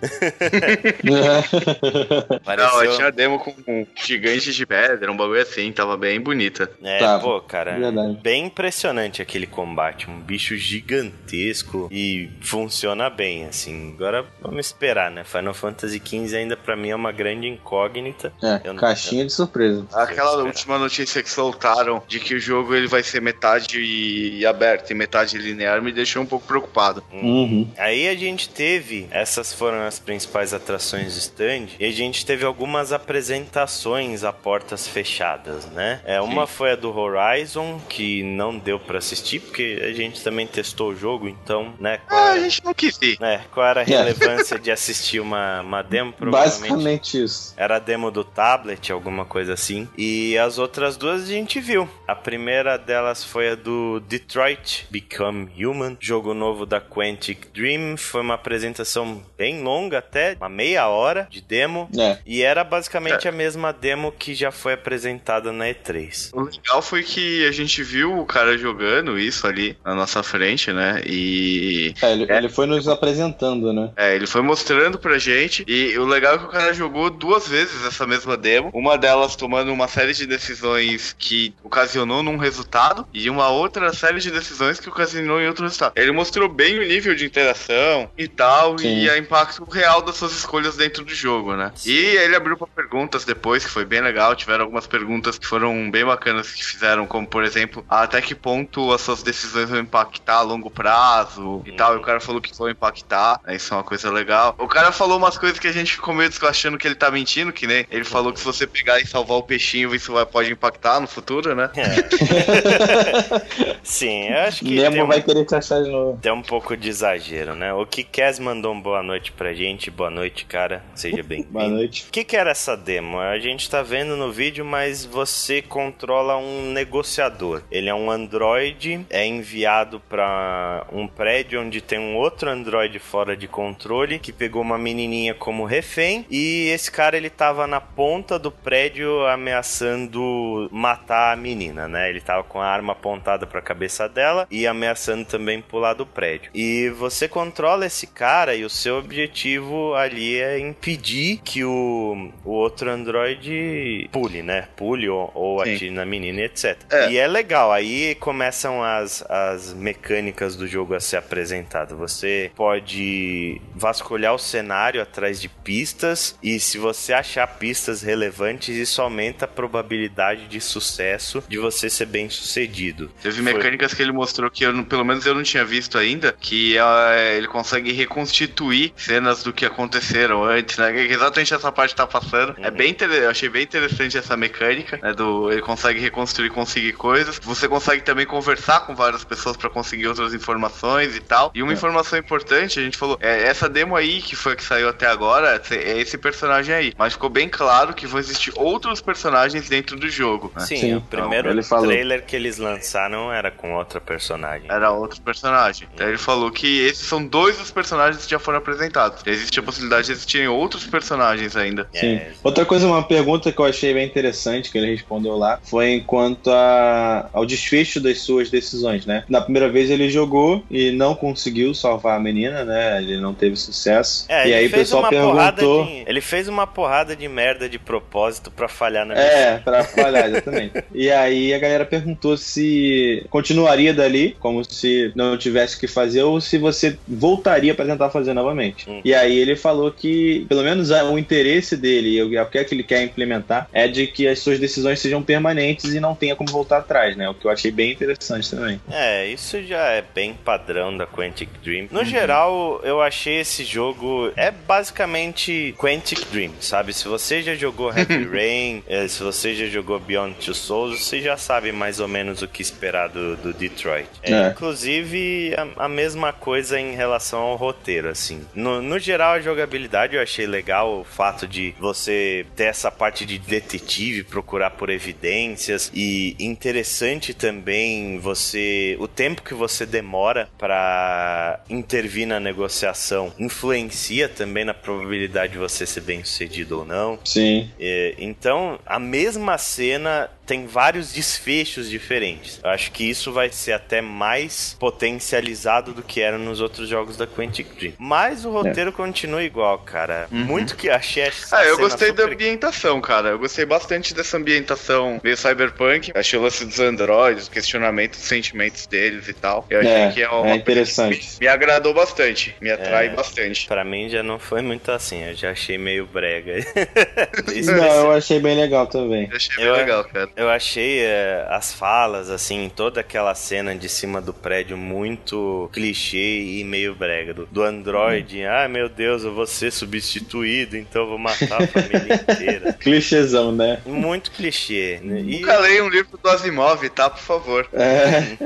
Não, 2.56 2.82
eu 2.84 2.96
tinha 2.96 3.10
demo 3.12 3.38
com 3.38 3.54
um 3.66 3.86
gigante 3.94 4.52
de 4.52 4.66
pedra, 4.66 5.10
um 5.10 5.16
bagulho 5.16 5.40
assim, 5.40 5.70
tava 5.72 5.96
bem 5.96 6.20
bonita. 6.20 6.70
É, 6.82 6.98
Tava, 6.98 7.22
pô, 7.22 7.40
cara, 7.40 7.78
verdade. 7.78 8.18
bem 8.22 8.46
impressionante 8.46 9.22
aquele 9.22 9.46
combate, 9.46 10.10
um 10.10 10.20
bicho 10.20 10.56
gigantesco 10.56 11.88
e 11.90 12.30
funciona 12.40 13.08
bem, 13.10 13.44
assim. 13.46 13.92
Agora 13.94 14.24
vamos 14.40 14.66
esperar, 14.66 15.10
né? 15.10 15.24
Final 15.24 15.54
Fantasy 15.54 16.00
XV 16.04 16.36
ainda 16.36 16.56
pra 16.56 16.76
mim 16.76 16.90
é 16.90 16.96
uma 16.96 17.12
grande 17.12 17.46
incógnita. 17.46 18.32
É, 18.42 18.60
Eu 18.64 18.72
não- 18.74 18.80
caixinha 18.80 19.24
de 19.24 19.32
surpresa. 19.32 19.86
Aquela 19.92 20.42
última 20.44 20.78
notícia 20.78 21.22
que 21.22 21.30
soltaram 21.30 22.02
de 22.08 22.18
que 22.20 22.34
o 22.34 22.40
jogo 22.40 22.74
ele 22.74 22.86
vai 22.86 23.02
ser 23.02 23.20
metade 23.20 24.44
aberto 24.46 24.90
e 24.90 24.94
metade 24.94 25.38
linear 25.38 25.80
me 25.82 25.92
deixou 25.92 26.22
um 26.22 26.26
pouco 26.26 26.46
preocupado. 26.46 26.79
Adequado. 26.80 27.02
Uhum. 27.12 27.68
Aí 27.76 28.08
a 28.08 28.14
gente 28.14 28.48
teve, 28.48 29.06
essas 29.10 29.52
foram 29.52 29.82
as 29.82 29.98
principais 29.98 30.52
atrações 30.54 31.14
do 31.14 31.18
stand, 31.18 31.68
e 31.78 31.84
a 31.84 31.90
gente 31.90 32.24
teve 32.24 32.44
algumas 32.44 32.92
apresentações 32.92 34.24
a 34.24 34.32
portas 34.32 34.86
fechadas, 34.86 35.66
né? 35.66 36.00
É, 36.04 36.20
uma 36.20 36.46
foi 36.46 36.72
a 36.72 36.76
do 36.76 36.96
Horizon, 36.96 37.80
que 37.88 38.22
não 38.22 38.56
deu 38.58 38.78
pra 38.78 38.98
assistir, 38.98 39.40
porque 39.40 39.80
a 39.82 39.92
gente 39.92 40.22
também 40.22 40.46
testou 40.46 40.90
o 40.90 40.96
jogo, 40.96 41.28
então, 41.28 41.74
né? 41.78 41.98
Qual 42.08 42.20
Ah, 42.20 42.30
a 42.30 42.36
era, 42.36 42.42
gente 42.42 42.64
não 42.64 42.74
quis 42.74 42.98
ir. 43.02 43.18
né, 43.20 43.42
qual 43.52 43.66
era 43.66 43.80
a 43.80 43.84
relevância 43.84 44.58
de 44.58 44.70
assistir 44.70 45.20
uma, 45.20 45.60
uma 45.60 45.82
demo? 45.82 46.12
Provavelmente 46.20 46.60
Basicamente 46.70 47.22
isso. 47.22 47.54
era 47.56 47.76
a 47.76 47.78
demo 47.78 48.10
do 48.10 48.24
tablet, 48.24 48.90
alguma 48.92 49.24
coisa 49.24 49.52
assim. 49.54 49.88
E 49.96 50.36
as 50.38 50.58
outras 50.58 50.96
duas 50.96 51.22
a 51.24 51.26
gente 51.26 51.60
viu. 51.60 51.88
A 52.06 52.14
primeira 52.14 52.76
delas 52.76 53.24
foi 53.24 53.50
a 53.50 53.54
do 53.54 54.00
Detroit 54.00 54.86
Become 54.90 55.50
Human, 55.64 55.96
jogo 56.00 56.34
novo 56.34 56.64
da 56.70 56.80
Quantic 56.80 57.48
Dream. 57.52 57.96
Foi 57.96 58.20
uma 58.20 58.34
apresentação 58.34 59.22
bem 59.36 59.60
longa, 59.62 59.98
até 59.98 60.36
uma 60.40 60.48
meia 60.48 60.86
hora 60.88 61.26
de 61.28 61.40
demo. 61.40 61.90
É. 61.98 62.18
E 62.24 62.42
era 62.42 62.62
basicamente 62.62 63.26
a 63.26 63.32
mesma 63.32 63.72
demo 63.72 64.12
que 64.12 64.34
já 64.34 64.52
foi 64.52 64.74
apresentada 64.74 65.52
na 65.52 65.66
E3. 65.66 66.30
O 66.32 66.42
legal 66.42 66.80
foi 66.80 67.02
que 67.02 67.44
a 67.46 67.50
gente 67.50 67.82
viu 67.82 68.18
o 68.18 68.24
cara 68.24 68.56
jogando 68.56 69.18
isso 69.18 69.46
ali 69.46 69.76
na 69.84 69.94
nossa 69.94 70.22
frente, 70.22 70.72
né? 70.72 71.02
E 71.04 71.92
É, 72.00 72.12
ele, 72.12 72.32
ele 72.32 72.48
foi 72.48 72.66
nos 72.66 72.86
apresentando, 72.86 73.72
né? 73.72 73.90
É, 73.96 74.14
ele 74.14 74.26
foi 74.26 74.42
mostrando 74.42 74.98
pra 74.98 75.18
gente. 75.18 75.64
E 75.66 75.98
o 75.98 76.04
legal 76.04 76.36
é 76.36 76.38
que 76.38 76.44
o 76.44 76.48
cara 76.48 76.72
jogou 76.72 77.10
duas 77.10 77.48
vezes 77.48 77.84
essa 77.84 78.06
mesma 78.06 78.36
demo. 78.36 78.70
Uma 78.72 78.96
delas 78.96 79.34
tomando 79.34 79.72
uma 79.72 79.88
série 79.88 80.12
de 80.12 80.26
decisões 80.26 81.16
que 81.18 81.52
ocasionou 81.64 82.22
num 82.22 82.36
resultado. 82.36 83.06
E 83.12 83.28
uma 83.28 83.48
outra 83.48 83.92
série 83.92 84.20
de 84.20 84.30
decisões 84.30 84.78
que 84.78 84.88
ocasionou 84.88 85.40
em 85.40 85.48
outro 85.48 85.64
resultado. 85.64 85.92
Ele 85.96 86.12
mostrou 86.12 86.48
bem 86.60 86.78
o 86.78 86.86
nível 86.86 87.14
de 87.14 87.24
interação 87.24 88.10
e 88.18 88.28
tal. 88.28 88.78
Sim. 88.78 88.98
E 89.00 89.08
o 89.08 89.16
impacto 89.16 89.64
real 89.64 90.02
das 90.02 90.16
suas 90.16 90.32
escolhas 90.32 90.76
dentro 90.76 91.04
do 91.04 91.14
jogo, 91.14 91.56
né? 91.56 91.72
E 91.86 91.96
ele 91.96 92.36
abriu 92.36 92.54
pra 92.56 92.66
perguntas 92.66 93.24
depois, 93.24 93.64
que 93.64 93.70
foi 93.70 93.84
bem 93.86 94.00
legal. 94.02 94.36
Tiveram 94.36 94.64
algumas 94.64 94.86
perguntas 94.86 95.38
que 95.38 95.46
foram 95.46 95.90
bem 95.90 96.04
bacanas 96.04 96.52
que 96.52 96.62
fizeram, 96.64 97.06
como 97.06 97.26
por 97.26 97.44
exemplo, 97.44 97.82
até 97.88 98.20
que 98.20 98.34
ponto 98.34 98.92
as 98.92 99.00
suas 99.00 99.22
decisões 99.22 99.70
vão 99.70 99.80
impactar 99.80 100.36
a 100.36 100.42
longo 100.42 100.70
prazo 100.70 101.62
e 101.64 101.72
tal. 101.72 101.94
E 101.94 101.96
o 101.96 102.02
cara 102.02 102.20
falou 102.20 102.40
que 102.40 102.54
vão 102.56 102.68
impactar. 102.68 103.40
né? 103.46 103.56
Isso 103.56 103.72
é 103.72 103.76
uma 103.78 103.84
coisa 103.84 104.10
legal. 104.10 104.54
O 104.58 104.68
cara 104.68 104.92
falou 104.92 105.16
umas 105.16 105.38
coisas 105.38 105.58
que 105.58 105.66
a 105.66 105.72
gente 105.72 105.92
ficou 105.92 106.12
meio 106.14 106.30
achando 106.42 106.76
que 106.78 106.86
ele 106.86 106.94
tá 106.94 107.10
mentindo, 107.10 107.52
que 107.52 107.66
nem 107.66 107.86
ele 107.90 108.04
falou 108.04 108.32
que 108.32 108.38
se 108.38 108.44
você 108.44 108.66
pegar 108.66 109.00
e 109.00 109.06
salvar 109.06 109.38
o 109.38 109.42
peixinho, 109.42 109.94
isso 109.94 110.12
vai, 110.12 110.26
pode 110.26 110.52
impactar 110.52 111.00
no 111.00 111.06
futuro, 111.06 111.54
né? 111.54 111.70
Sim, 113.82 114.28
eu 114.28 114.38
acho 114.40 114.64
que 114.64 114.76
Nemo 114.80 115.04
um- 115.04 115.06
vai 115.06 115.22
querer 115.22 115.44
te 115.44 115.54
achar 115.54 115.82
de 115.82 115.90
novo. 115.90 116.18
tem 116.20 116.32
um 116.40 116.42
pouco 116.42 116.74
de 116.74 116.88
exagero, 116.88 117.54
né? 117.54 117.72
O 117.74 117.84
Kikaz 117.84 118.38
mandou 118.38 118.72
um 118.72 118.80
boa 118.80 119.02
noite 119.02 119.30
pra 119.30 119.52
gente. 119.52 119.90
Boa 119.90 120.08
noite, 120.08 120.46
cara. 120.46 120.82
Seja 120.94 121.22
bem-vindo. 121.22 121.50
Boa 121.52 121.68
noite. 121.68 122.06
O 122.08 122.12
que, 122.12 122.24
que 122.24 122.36
era 122.36 122.50
essa 122.50 122.76
demo? 122.76 123.18
A 123.18 123.38
gente 123.38 123.68
tá 123.68 123.82
vendo 123.82 124.16
no 124.16 124.32
vídeo, 124.32 124.64
mas 124.64 125.04
você 125.04 125.60
controla 125.60 126.36
um 126.38 126.72
negociador. 126.72 127.62
Ele 127.70 127.88
é 127.88 127.94
um 127.94 128.10
androide, 128.10 129.04
é 129.10 129.26
enviado 129.26 130.00
pra 130.00 130.86
um 130.90 131.06
prédio 131.06 131.60
onde 131.60 131.80
tem 131.80 131.98
um 131.98 132.16
outro 132.16 132.48
androide 132.48 132.98
fora 132.98 133.36
de 133.36 133.46
controle 133.46 134.18
que 134.18 134.32
pegou 134.32 134.62
uma 134.62 134.78
menininha 134.78 135.34
como 135.34 135.64
refém 135.64 136.24
e 136.30 136.68
esse 136.68 136.90
cara 136.90 137.16
ele 137.16 137.28
tava 137.28 137.66
na 137.66 137.80
ponta 137.80 138.38
do 138.38 138.50
prédio 138.50 139.26
ameaçando 139.26 140.68
matar 140.70 141.32
a 141.32 141.36
menina, 141.36 141.86
né? 141.86 142.08
Ele 142.08 142.20
tava 142.20 142.44
com 142.44 142.60
a 142.60 142.66
arma 142.66 142.92
apontada 142.92 143.46
pra 143.46 143.60
cabeça 143.60 144.08
dela 144.08 144.46
e 144.50 144.66
ameaçando 144.66 145.24
também 145.24 145.60
pular 145.60 145.94
do 145.94 146.06
prédio. 146.06 146.29
E 146.54 146.88
você 146.90 147.28
controla 147.28 147.86
esse 147.86 148.06
cara 148.06 148.54
e 148.54 148.64
o 148.64 148.70
seu 148.70 148.98
objetivo 148.98 149.94
ali 149.94 150.38
é 150.38 150.58
impedir 150.58 151.40
que 151.44 151.64
o, 151.64 152.30
o 152.44 152.50
outro 152.50 152.90
androide 152.90 154.08
pule, 154.12 154.42
né? 154.42 154.68
Pule 154.76 155.08
ou, 155.08 155.30
ou 155.34 155.64
Sim. 155.64 155.74
atire 155.74 155.90
na 155.90 156.04
menina, 156.04 156.42
etc. 156.42 156.76
É. 156.90 157.10
E 157.10 157.18
é 157.18 157.26
legal, 157.26 157.72
aí 157.72 158.14
começam 158.16 158.82
as, 158.82 159.22
as 159.28 159.72
mecânicas 159.72 160.56
do 160.56 160.66
jogo 160.66 160.94
a 160.94 161.00
ser 161.00 161.16
apresentado. 161.16 161.96
Você 161.96 162.50
pode 162.54 163.60
vasculhar 163.74 164.34
o 164.34 164.38
cenário 164.38 165.00
atrás 165.02 165.40
de 165.40 165.48
pistas 165.48 166.36
e 166.42 166.58
se 166.60 166.78
você 166.78 167.12
achar 167.12 167.46
pistas 167.46 168.02
relevantes, 168.02 168.76
isso 168.76 169.00
aumenta 169.00 169.44
a 169.44 169.48
probabilidade 169.48 170.46
de 170.46 170.60
sucesso 170.60 171.42
de 171.48 171.58
você 171.58 171.88
ser 171.88 172.06
bem 172.06 172.28
sucedido. 172.28 173.10
Teve 173.22 173.42
Foi. 173.42 173.52
mecânicas 173.52 173.94
que 173.94 174.02
ele 174.02 174.12
mostrou 174.12 174.50
que 174.50 174.64
eu, 174.64 174.84
pelo 174.84 175.04
menos 175.04 175.24
eu 175.26 175.34
não 175.34 175.42
tinha 175.42 175.64
visto 175.64 175.98
ainda, 175.98 176.19
que 176.40 176.76
é, 176.78 177.36
ele 177.36 177.46
consegue 177.48 177.92
reconstituir 177.92 178.92
cenas 178.96 179.42
do 179.42 179.52
que 179.52 179.64
aconteceram 179.64 180.44
antes, 180.44 180.76
né? 180.78 180.92
Que 180.92 181.12
exatamente 181.12 181.54
essa 181.54 181.72
parte 181.72 181.94
tá 181.94 182.06
passando. 182.06 182.54
É 182.58 182.68
Uhum. 182.68 182.74
bem 182.76 182.90
inter- 182.90 183.10
eu 183.10 183.30
achei 183.30 183.48
bem 183.48 183.62
interessante 183.62 184.16
essa 184.18 184.36
mecânica, 184.36 184.98
né? 185.02 185.12
Do, 185.12 185.50
ele 185.50 185.62
consegue 185.62 186.00
reconstruir, 186.00 186.50
conseguir 186.50 186.92
coisas. 186.92 187.38
Você 187.42 187.68
consegue 187.68 188.02
também 188.02 188.26
conversar 188.26 188.80
com 188.86 188.94
várias 188.94 189.24
pessoas 189.24 189.56
pra 189.56 189.70
conseguir 189.70 190.06
outras 190.08 190.34
informações 190.34 191.16
e 191.16 191.20
tal. 191.20 191.50
E 191.54 191.62
uma 191.62 191.72
É. 191.72 191.74
informação 191.74 192.18
importante, 192.18 192.78
a 192.78 192.82
gente 192.82 192.96
falou, 192.96 193.18
é, 193.20 193.42
essa 193.44 193.68
demo 193.68 193.96
aí 193.96 194.20
que 194.20 194.36
foi 194.36 194.52
a 194.52 194.56
que 194.56 194.64
saiu 194.64 194.88
até 194.88 195.06
agora, 195.06 195.60
é 195.70 195.98
esse 195.98 196.18
personagem 196.18 196.74
aí. 196.74 196.92
Mas 196.98 197.14
ficou 197.14 197.30
bem 197.30 197.48
claro 197.48 197.94
que 197.94 198.06
vão 198.06 198.18
existir 198.20 198.52
outros 198.56 199.00
personagens 199.00 199.68
dentro 199.68 199.96
do 199.98 200.08
jogo. 200.08 200.52
Né? 200.54 200.64
Sim, 200.66 200.76
Sim. 200.76 200.94
o 200.96 201.00
primeiro 201.00 201.48
Não, 201.48 201.54
ele 201.54 201.62
falou. 201.62 201.86
trailer 201.86 202.24
que 202.24 202.36
eles 202.36 202.58
lançaram 202.58 203.32
era 203.32 203.50
com 203.50 203.74
outra 203.74 204.00
personagem. 204.00 204.70
Era 204.70 204.90
outro 204.90 205.20
personagem. 205.22 205.88
Então 205.94 206.08
ele 206.10 206.18
falou 206.18 206.50
que 206.50 206.80
esses 206.86 207.06
são 207.06 207.24
dois 207.24 207.56
dos 207.58 207.70
personagens 207.70 208.24
que 208.24 208.30
já 208.30 208.38
foram 208.38 208.58
apresentados. 208.58 209.22
Existe 209.26 209.58
a 209.58 209.62
possibilidade 209.62 210.06
de 210.06 210.12
existirem 210.12 210.48
outros 210.48 210.84
personagens 210.86 211.56
ainda. 211.56 211.86
Sim. 211.92 212.14
É, 212.16 212.32
Outra 212.42 212.64
coisa, 212.64 212.86
uma 212.86 213.02
pergunta 213.02 213.50
que 213.52 213.58
eu 213.58 213.64
achei 213.64 213.94
bem 213.94 214.06
interessante 214.06 214.70
que 214.70 214.78
ele 214.78 214.90
respondeu 214.90 215.36
lá 215.36 215.58
foi 215.62 216.02
quanto 216.06 216.50
a, 216.50 217.28
ao 217.32 217.46
desfecho 217.46 218.00
das 218.00 218.20
suas 218.20 218.50
decisões, 218.50 219.06
né? 219.06 219.24
Na 219.28 219.40
primeira 219.40 219.68
vez 219.68 219.90
ele 219.90 220.10
jogou 220.10 220.64
e 220.70 220.90
não 220.90 221.14
conseguiu 221.14 221.74
salvar 221.74 222.16
a 222.16 222.20
menina, 222.20 222.64
né? 222.64 223.02
Ele 223.02 223.18
não 223.18 223.32
teve 223.34 223.56
sucesso. 223.56 224.26
É, 224.28 224.48
e 224.48 224.54
aí 224.54 224.66
o 224.66 224.70
fez 224.70 224.82
pessoal 224.82 225.02
uma 225.02 225.10
porrada 225.10 225.56
perguntou. 225.58 225.84
de, 225.86 226.04
ele 226.06 226.20
fez 226.20 226.48
uma 226.48 226.66
porrada 226.66 227.14
de 227.16 227.28
merda 227.28 227.68
de 227.68 227.78
propósito 227.78 228.50
pra 228.50 228.68
falhar 228.68 229.06
na 229.06 229.14
É, 229.14 229.58
pra 229.58 229.84
falhar, 229.84 230.28
exatamente. 230.28 230.82
e 230.94 231.10
aí 231.10 231.54
a 231.54 231.58
galera 231.58 231.84
perguntou 231.84 232.36
se 232.36 233.24
continuaria 233.30 233.92
dali, 233.94 234.36
como 234.40 234.64
se 234.64 235.12
não 235.14 235.36
tivesse 235.36 235.78
que 235.78 235.86
fazer, 235.86 235.99
ou 236.22 236.40
se 236.40 236.58
você 236.58 236.98
voltaria 237.06 237.74
pra 237.74 237.84
tentar 237.84 238.10
fazer 238.10 238.34
novamente. 238.34 238.88
Uhum. 238.88 239.00
E 239.04 239.14
aí 239.14 239.38
ele 239.38 239.56
falou 239.56 239.90
que, 239.90 240.46
pelo 240.48 240.62
menos 240.62 240.90
o 240.90 241.18
interesse 241.18 241.76
dele 241.76 242.16
e 242.16 242.22
o 242.22 242.46
que 242.46 242.58
é 242.58 242.64
que 242.64 242.74
ele 242.74 242.82
quer 242.82 243.02
implementar 243.02 243.68
é 243.72 243.86
de 243.86 244.06
que 244.06 244.26
as 244.26 244.38
suas 244.38 244.58
decisões 244.58 245.00
sejam 245.00 245.22
permanentes 245.22 245.94
e 245.94 246.00
não 246.00 246.14
tenha 246.14 246.34
como 246.34 246.50
voltar 246.50 246.78
atrás, 246.78 247.16
né? 247.16 247.28
O 247.28 247.34
que 247.34 247.46
eu 247.46 247.50
achei 247.50 247.70
bem 247.70 247.92
interessante 247.92 248.50
também. 248.50 248.80
É, 248.90 249.26
isso 249.26 249.62
já 249.62 249.90
é 249.90 250.02
bem 250.14 250.34
padrão 250.34 250.96
da 250.96 251.06
Quantic 251.06 251.48
Dream. 251.62 251.82
Uhum. 251.82 251.88
No 251.98 252.04
geral, 252.04 252.80
eu 252.82 253.00
achei 253.00 253.40
esse 253.40 253.64
jogo 253.64 254.32
é 254.36 254.50
basicamente 254.50 255.74
Quantic 255.78 256.26
Dream, 256.32 256.52
sabe? 256.60 256.92
Se 256.92 257.06
você 257.06 257.42
já 257.42 257.54
jogou 257.54 257.90
Heavy 257.96 258.24
Rain, 258.24 258.82
eh, 258.88 259.08
se 259.08 259.22
você 259.22 259.54
já 259.54 259.66
jogou 259.66 259.98
Beyond 259.98 260.34
Two 260.44 260.54
Souls, 260.54 261.00
você 261.00 261.20
já 261.20 261.36
sabe 261.36 261.72
mais 261.72 262.00
ou 262.00 262.08
menos 262.08 262.42
o 262.42 262.48
que 262.48 262.62
esperar 262.62 263.08
do, 263.08 263.36
do 263.36 263.52
Detroit. 263.52 264.08
É, 264.22 264.40
É. 264.40 264.48
Inclusive, 264.50 265.54
a, 265.56 265.84
a 265.84 265.88
mesma 265.90 266.32
coisa 266.32 266.78
em 266.78 266.94
relação 266.94 267.40
ao 267.40 267.56
roteiro, 267.56 268.08
assim. 268.08 268.46
No, 268.54 268.80
no 268.80 268.98
geral, 268.98 269.34
a 269.34 269.40
jogabilidade 269.40 270.16
eu 270.16 270.22
achei 270.22 270.46
legal, 270.46 271.00
o 271.00 271.04
fato 271.04 271.46
de 271.46 271.74
você 271.78 272.46
ter 272.56 272.64
essa 272.64 272.90
parte 272.90 273.26
de 273.26 273.38
detetive, 273.38 274.22
procurar 274.22 274.70
por 274.70 274.90
evidências 274.90 275.90
e 275.94 276.36
interessante 276.38 277.34
também 277.34 278.18
você 278.18 278.96
o 279.00 279.08
tempo 279.08 279.42
que 279.42 279.54
você 279.54 279.84
demora 279.84 280.48
pra 280.56 281.60
intervir 281.68 282.26
na 282.26 282.38
negociação 282.38 283.32
influencia 283.38 284.28
também 284.28 284.64
na 284.64 284.74
probabilidade 284.74 285.52
de 285.52 285.58
você 285.58 285.86
ser 285.86 286.02
bem 286.02 286.22
sucedido 286.22 286.78
ou 286.78 286.84
não. 286.84 287.18
Sim. 287.24 287.70
É, 287.78 288.14
então, 288.18 288.78
a 288.86 288.98
mesma 288.98 289.58
cena 289.58 290.30
tem 290.46 290.66
vários 290.66 291.12
desfechos 291.12 291.88
diferentes. 291.88 292.60
Eu 292.62 292.70
acho 292.70 292.90
que 292.92 293.08
isso 293.08 293.32
vai 293.32 293.50
ser 293.50 293.72
até 293.72 294.00
mais 294.00 294.76
potencializado 294.80 295.92
do 295.92 296.02
que 296.02 296.20
era 296.20 296.36
nos 296.38 296.60
outros 296.60 296.88
jogos 296.88 297.16
da 297.16 297.26
Quantic 297.26 297.68
Dream. 297.78 297.92
Mas 297.98 298.44
o 298.44 298.50
roteiro 298.50 298.92
continua 298.92 299.42
igual, 299.44 299.78
cara. 299.78 300.26
Muito 300.30 300.74
que 300.76 300.88
achei 300.90 301.22
essa 301.24 301.56
Ah, 301.56 301.64
eu 301.64 301.76
gostei 301.78 302.12
da 302.12 302.22
super- 302.24 302.34
ambientação, 302.34 303.00
cara. 303.00 303.28
Eu 303.30 303.38
gostei 303.38 303.64
bastante 303.64 304.12
dessa 304.14 304.36
ambientação 304.36 305.20
meio 305.22 305.36
cyberpunk. 305.36 306.10
Achei 306.14 306.38
o 306.38 306.42
lance 306.42 306.64
dos 306.64 306.80
androides, 306.80 307.46
o 307.46 307.50
questionamento 307.50 308.12
dos 308.16 308.26
sentimentos 308.26 308.86
deles 308.86 309.28
e 309.28 309.32
tal. 309.32 309.66
Eu 309.70 309.80
achei 309.80 309.92
É, 309.92 310.10
que 310.12 310.22
é 310.22 310.28
uma 310.28 310.50
é 310.50 310.54
interessante. 310.56 311.18
que 311.18 311.24
me, 311.26 311.30
me 311.40 311.48
agradou 311.48 311.94
bastante. 311.94 312.54
Me 312.60 312.70
atrai 312.70 313.06
É. 313.06 313.10
bastante. 313.10 313.66
Pra 313.68 313.84
mim 313.84 314.08
já 314.08 314.22
não 314.22 314.38
foi 314.38 314.62
muito 314.62 314.90
assim, 314.90 315.22
eu 315.24 315.34
já 315.34 315.50
achei 315.52 315.78
meio 315.78 316.06
brega. 316.06 316.54
Não, 317.46 317.62
ser- 317.62 317.76
eu 317.78 318.12
achei 318.12 318.40
bem 318.40 318.56
legal 318.56 318.86
também. 318.86 319.28
Eu 319.30 319.36
achei 319.36 319.56
bem 319.56 319.64
Eu- 319.66 319.72
legal, 319.76 320.04
cara. 320.04 320.30
Eu 320.40 320.48
achei 320.48 321.00
é, 321.00 321.46
as 321.50 321.70
falas, 321.70 322.30
assim, 322.30 322.72
toda 322.74 323.00
aquela 323.02 323.34
cena 323.34 323.74
de 323.74 323.90
cima 323.90 324.22
do 324.22 324.32
prédio 324.32 324.74
muito 324.74 325.68
clichê 325.70 326.40
e 326.40 326.64
meio 326.64 326.94
brega. 326.94 327.34
Do, 327.34 327.44
do 327.44 327.62
Android, 327.62 328.38
hum. 328.38 328.48
ah, 328.48 328.66
meu 328.66 328.88
Deus, 328.88 329.22
eu 329.22 329.34
vou 329.34 329.46
ser 329.46 329.70
substituído, 329.70 330.78
então 330.78 331.02
eu 331.02 331.08
vou 331.08 331.18
matar 331.18 331.62
a 331.62 331.66
família 331.66 332.14
inteira. 332.14 332.72
Clichêzão, 332.80 333.52
né? 333.52 333.82
Muito 333.84 334.30
clichê. 334.30 334.98
Né? 335.02 335.20
E... 335.20 335.40
Nunca 335.40 335.58
leio 335.58 335.84
um 335.84 335.90
livro 335.90 336.16
do 336.16 336.30
Asimov, 336.30 336.88
tá? 336.88 337.10
Por 337.10 337.20
favor. 337.20 337.68
É. 337.74 338.38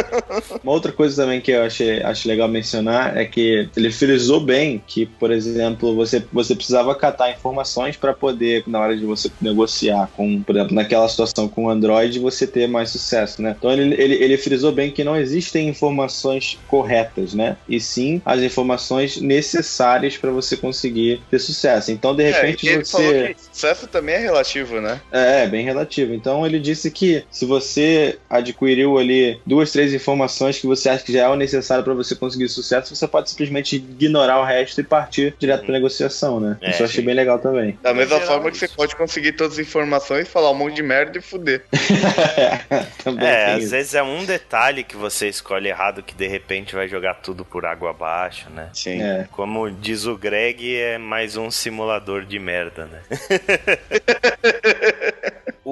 Uma 0.64 0.72
outra 0.72 0.92
coisa 0.92 1.24
também 1.24 1.42
que 1.42 1.50
eu 1.50 1.62
achei, 1.62 2.02
acho 2.02 2.26
legal 2.26 2.48
mencionar 2.48 3.18
é 3.18 3.26
que 3.26 3.68
ele 3.76 3.92
frisou 3.92 4.40
bem 4.40 4.82
que, 4.86 5.04
por 5.04 5.30
exemplo, 5.30 5.94
você, 5.94 6.24
você 6.32 6.54
precisava 6.54 6.94
catar 6.94 7.32
informações 7.32 7.98
para 7.98 8.14
poder, 8.14 8.64
na 8.66 8.80
hora 8.80 8.96
de 8.96 9.04
você 9.04 9.30
negociar 9.42 10.08
com, 10.16 10.42
por 10.42 10.56
exemplo, 10.56 10.74
naquela 10.74 11.06
situação 11.06 11.23
com 11.32 11.64
o 11.64 11.70
Android, 11.70 12.18
você 12.18 12.46
ter 12.46 12.66
mais 12.66 12.90
sucesso, 12.90 13.42
né? 13.42 13.54
Então 13.56 13.72
ele, 13.72 13.94
ele, 14.00 14.14
ele 14.14 14.38
frisou 14.38 14.72
bem 14.72 14.90
que 14.90 15.04
não 15.04 15.16
existem 15.16 15.68
informações 15.68 16.58
corretas, 16.68 17.34
né? 17.34 17.56
E 17.68 17.80
sim 17.80 18.20
as 18.24 18.40
informações 18.40 19.20
necessárias 19.20 20.16
para 20.16 20.30
você 20.30 20.56
conseguir 20.56 21.20
ter 21.30 21.38
sucesso. 21.38 21.90
Então, 21.90 22.14
de 22.14 22.22
é, 22.22 22.30
repente, 22.30 22.68
é, 22.68 22.78
você. 22.78 23.36
sucesso 23.52 23.86
também 23.86 24.16
é 24.16 24.18
relativo, 24.18 24.80
né? 24.80 25.00
É, 25.12 25.44
é, 25.44 25.46
bem 25.46 25.64
relativo. 25.64 26.14
Então 26.14 26.46
ele 26.46 26.58
disse 26.58 26.90
que 26.90 27.24
se 27.30 27.44
você 27.44 28.18
adquiriu 28.28 28.98
ali 28.98 29.40
duas, 29.46 29.70
três 29.70 29.92
informações 29.92 30.58
que 30.58 30.66
você 30.66 30.88
acha 30.88 31.04
que 31.04 31.12
já 31.12 31.24
é 31.24 31.28
o 31.28 31.36
necessário 31.36 31.84
para 31.84 31.94
você 31.94 32.14
conseguir 32.14 32.48
sucesso, 32.48 32.94
você 32.94 33.06
pode 33.06 33.30
simplesmente 33.30 33.76
ignorar 33.76 34.40
o 34.40 34.44
resto 34.44 34.80
e 34.80 34.84
partir 34.84 35.34
direto 35.38 35.64
para 35.64 35.72
negociação, 35.72 36.40
né? 36.40 36.58
É, 36.60 36.70
Isso 36.70 36.82
eu 36.82 36.86
achei 36.86 37.00
sim. 37.00 37.06
bem 37.06 37.14
legal 37.14 37.38
também. 37.38 37.78
Da 37.82 37.94
mesma 37.94 38.20
forma 38.20 38.50
que 38.50 38.58
você 38.58 38.68
pode 38.68 38.96
conseguir 38.96 39.32
todas 39.32 39.54
as 39.54 39.58
informações, 39.58 40.28
falar 40.28 40.50
um 40.50 40.54
monte 40.54 40.74
de 40.74 40.82
merda 40.82 41.13
e 41.18 41.22
fuder. 41.22 41.64
é, 43.20 43.52
às 43.52 43.62
isso. 43.62 43.70
vezes 43.70 43.94
é 43.94 44.02
um 44.02 44.24
detalhe 44.24 44.84
que 44.84 44.96
você 44.96 45.28
escolhe 45.28 45.68
errado 45.68 46.02
que 46.02 46.14
de 46.14 46.26
repente 46.26 46.74
vai 46.74 46.88
jogar 46.88 47.14
tudo 47.14 47.44
por 47.44 47.66
água 47.66 47.90
abaixo, 47.90 48.48
né? 48.50 48.70
Sim. 48.72 49.02
É. 49.02 49.28
Como 49.30 49.70
diz 49.70 50.06
o 50.06 50.16
Greg, 50.16 50.76
é 50.76 50.98
mais 50.98 51.36
um 51.36 51.50
simulador 51.50 52.24
de 52.24 52.38
merda, 52.38 52.86
né? 52.86 53.02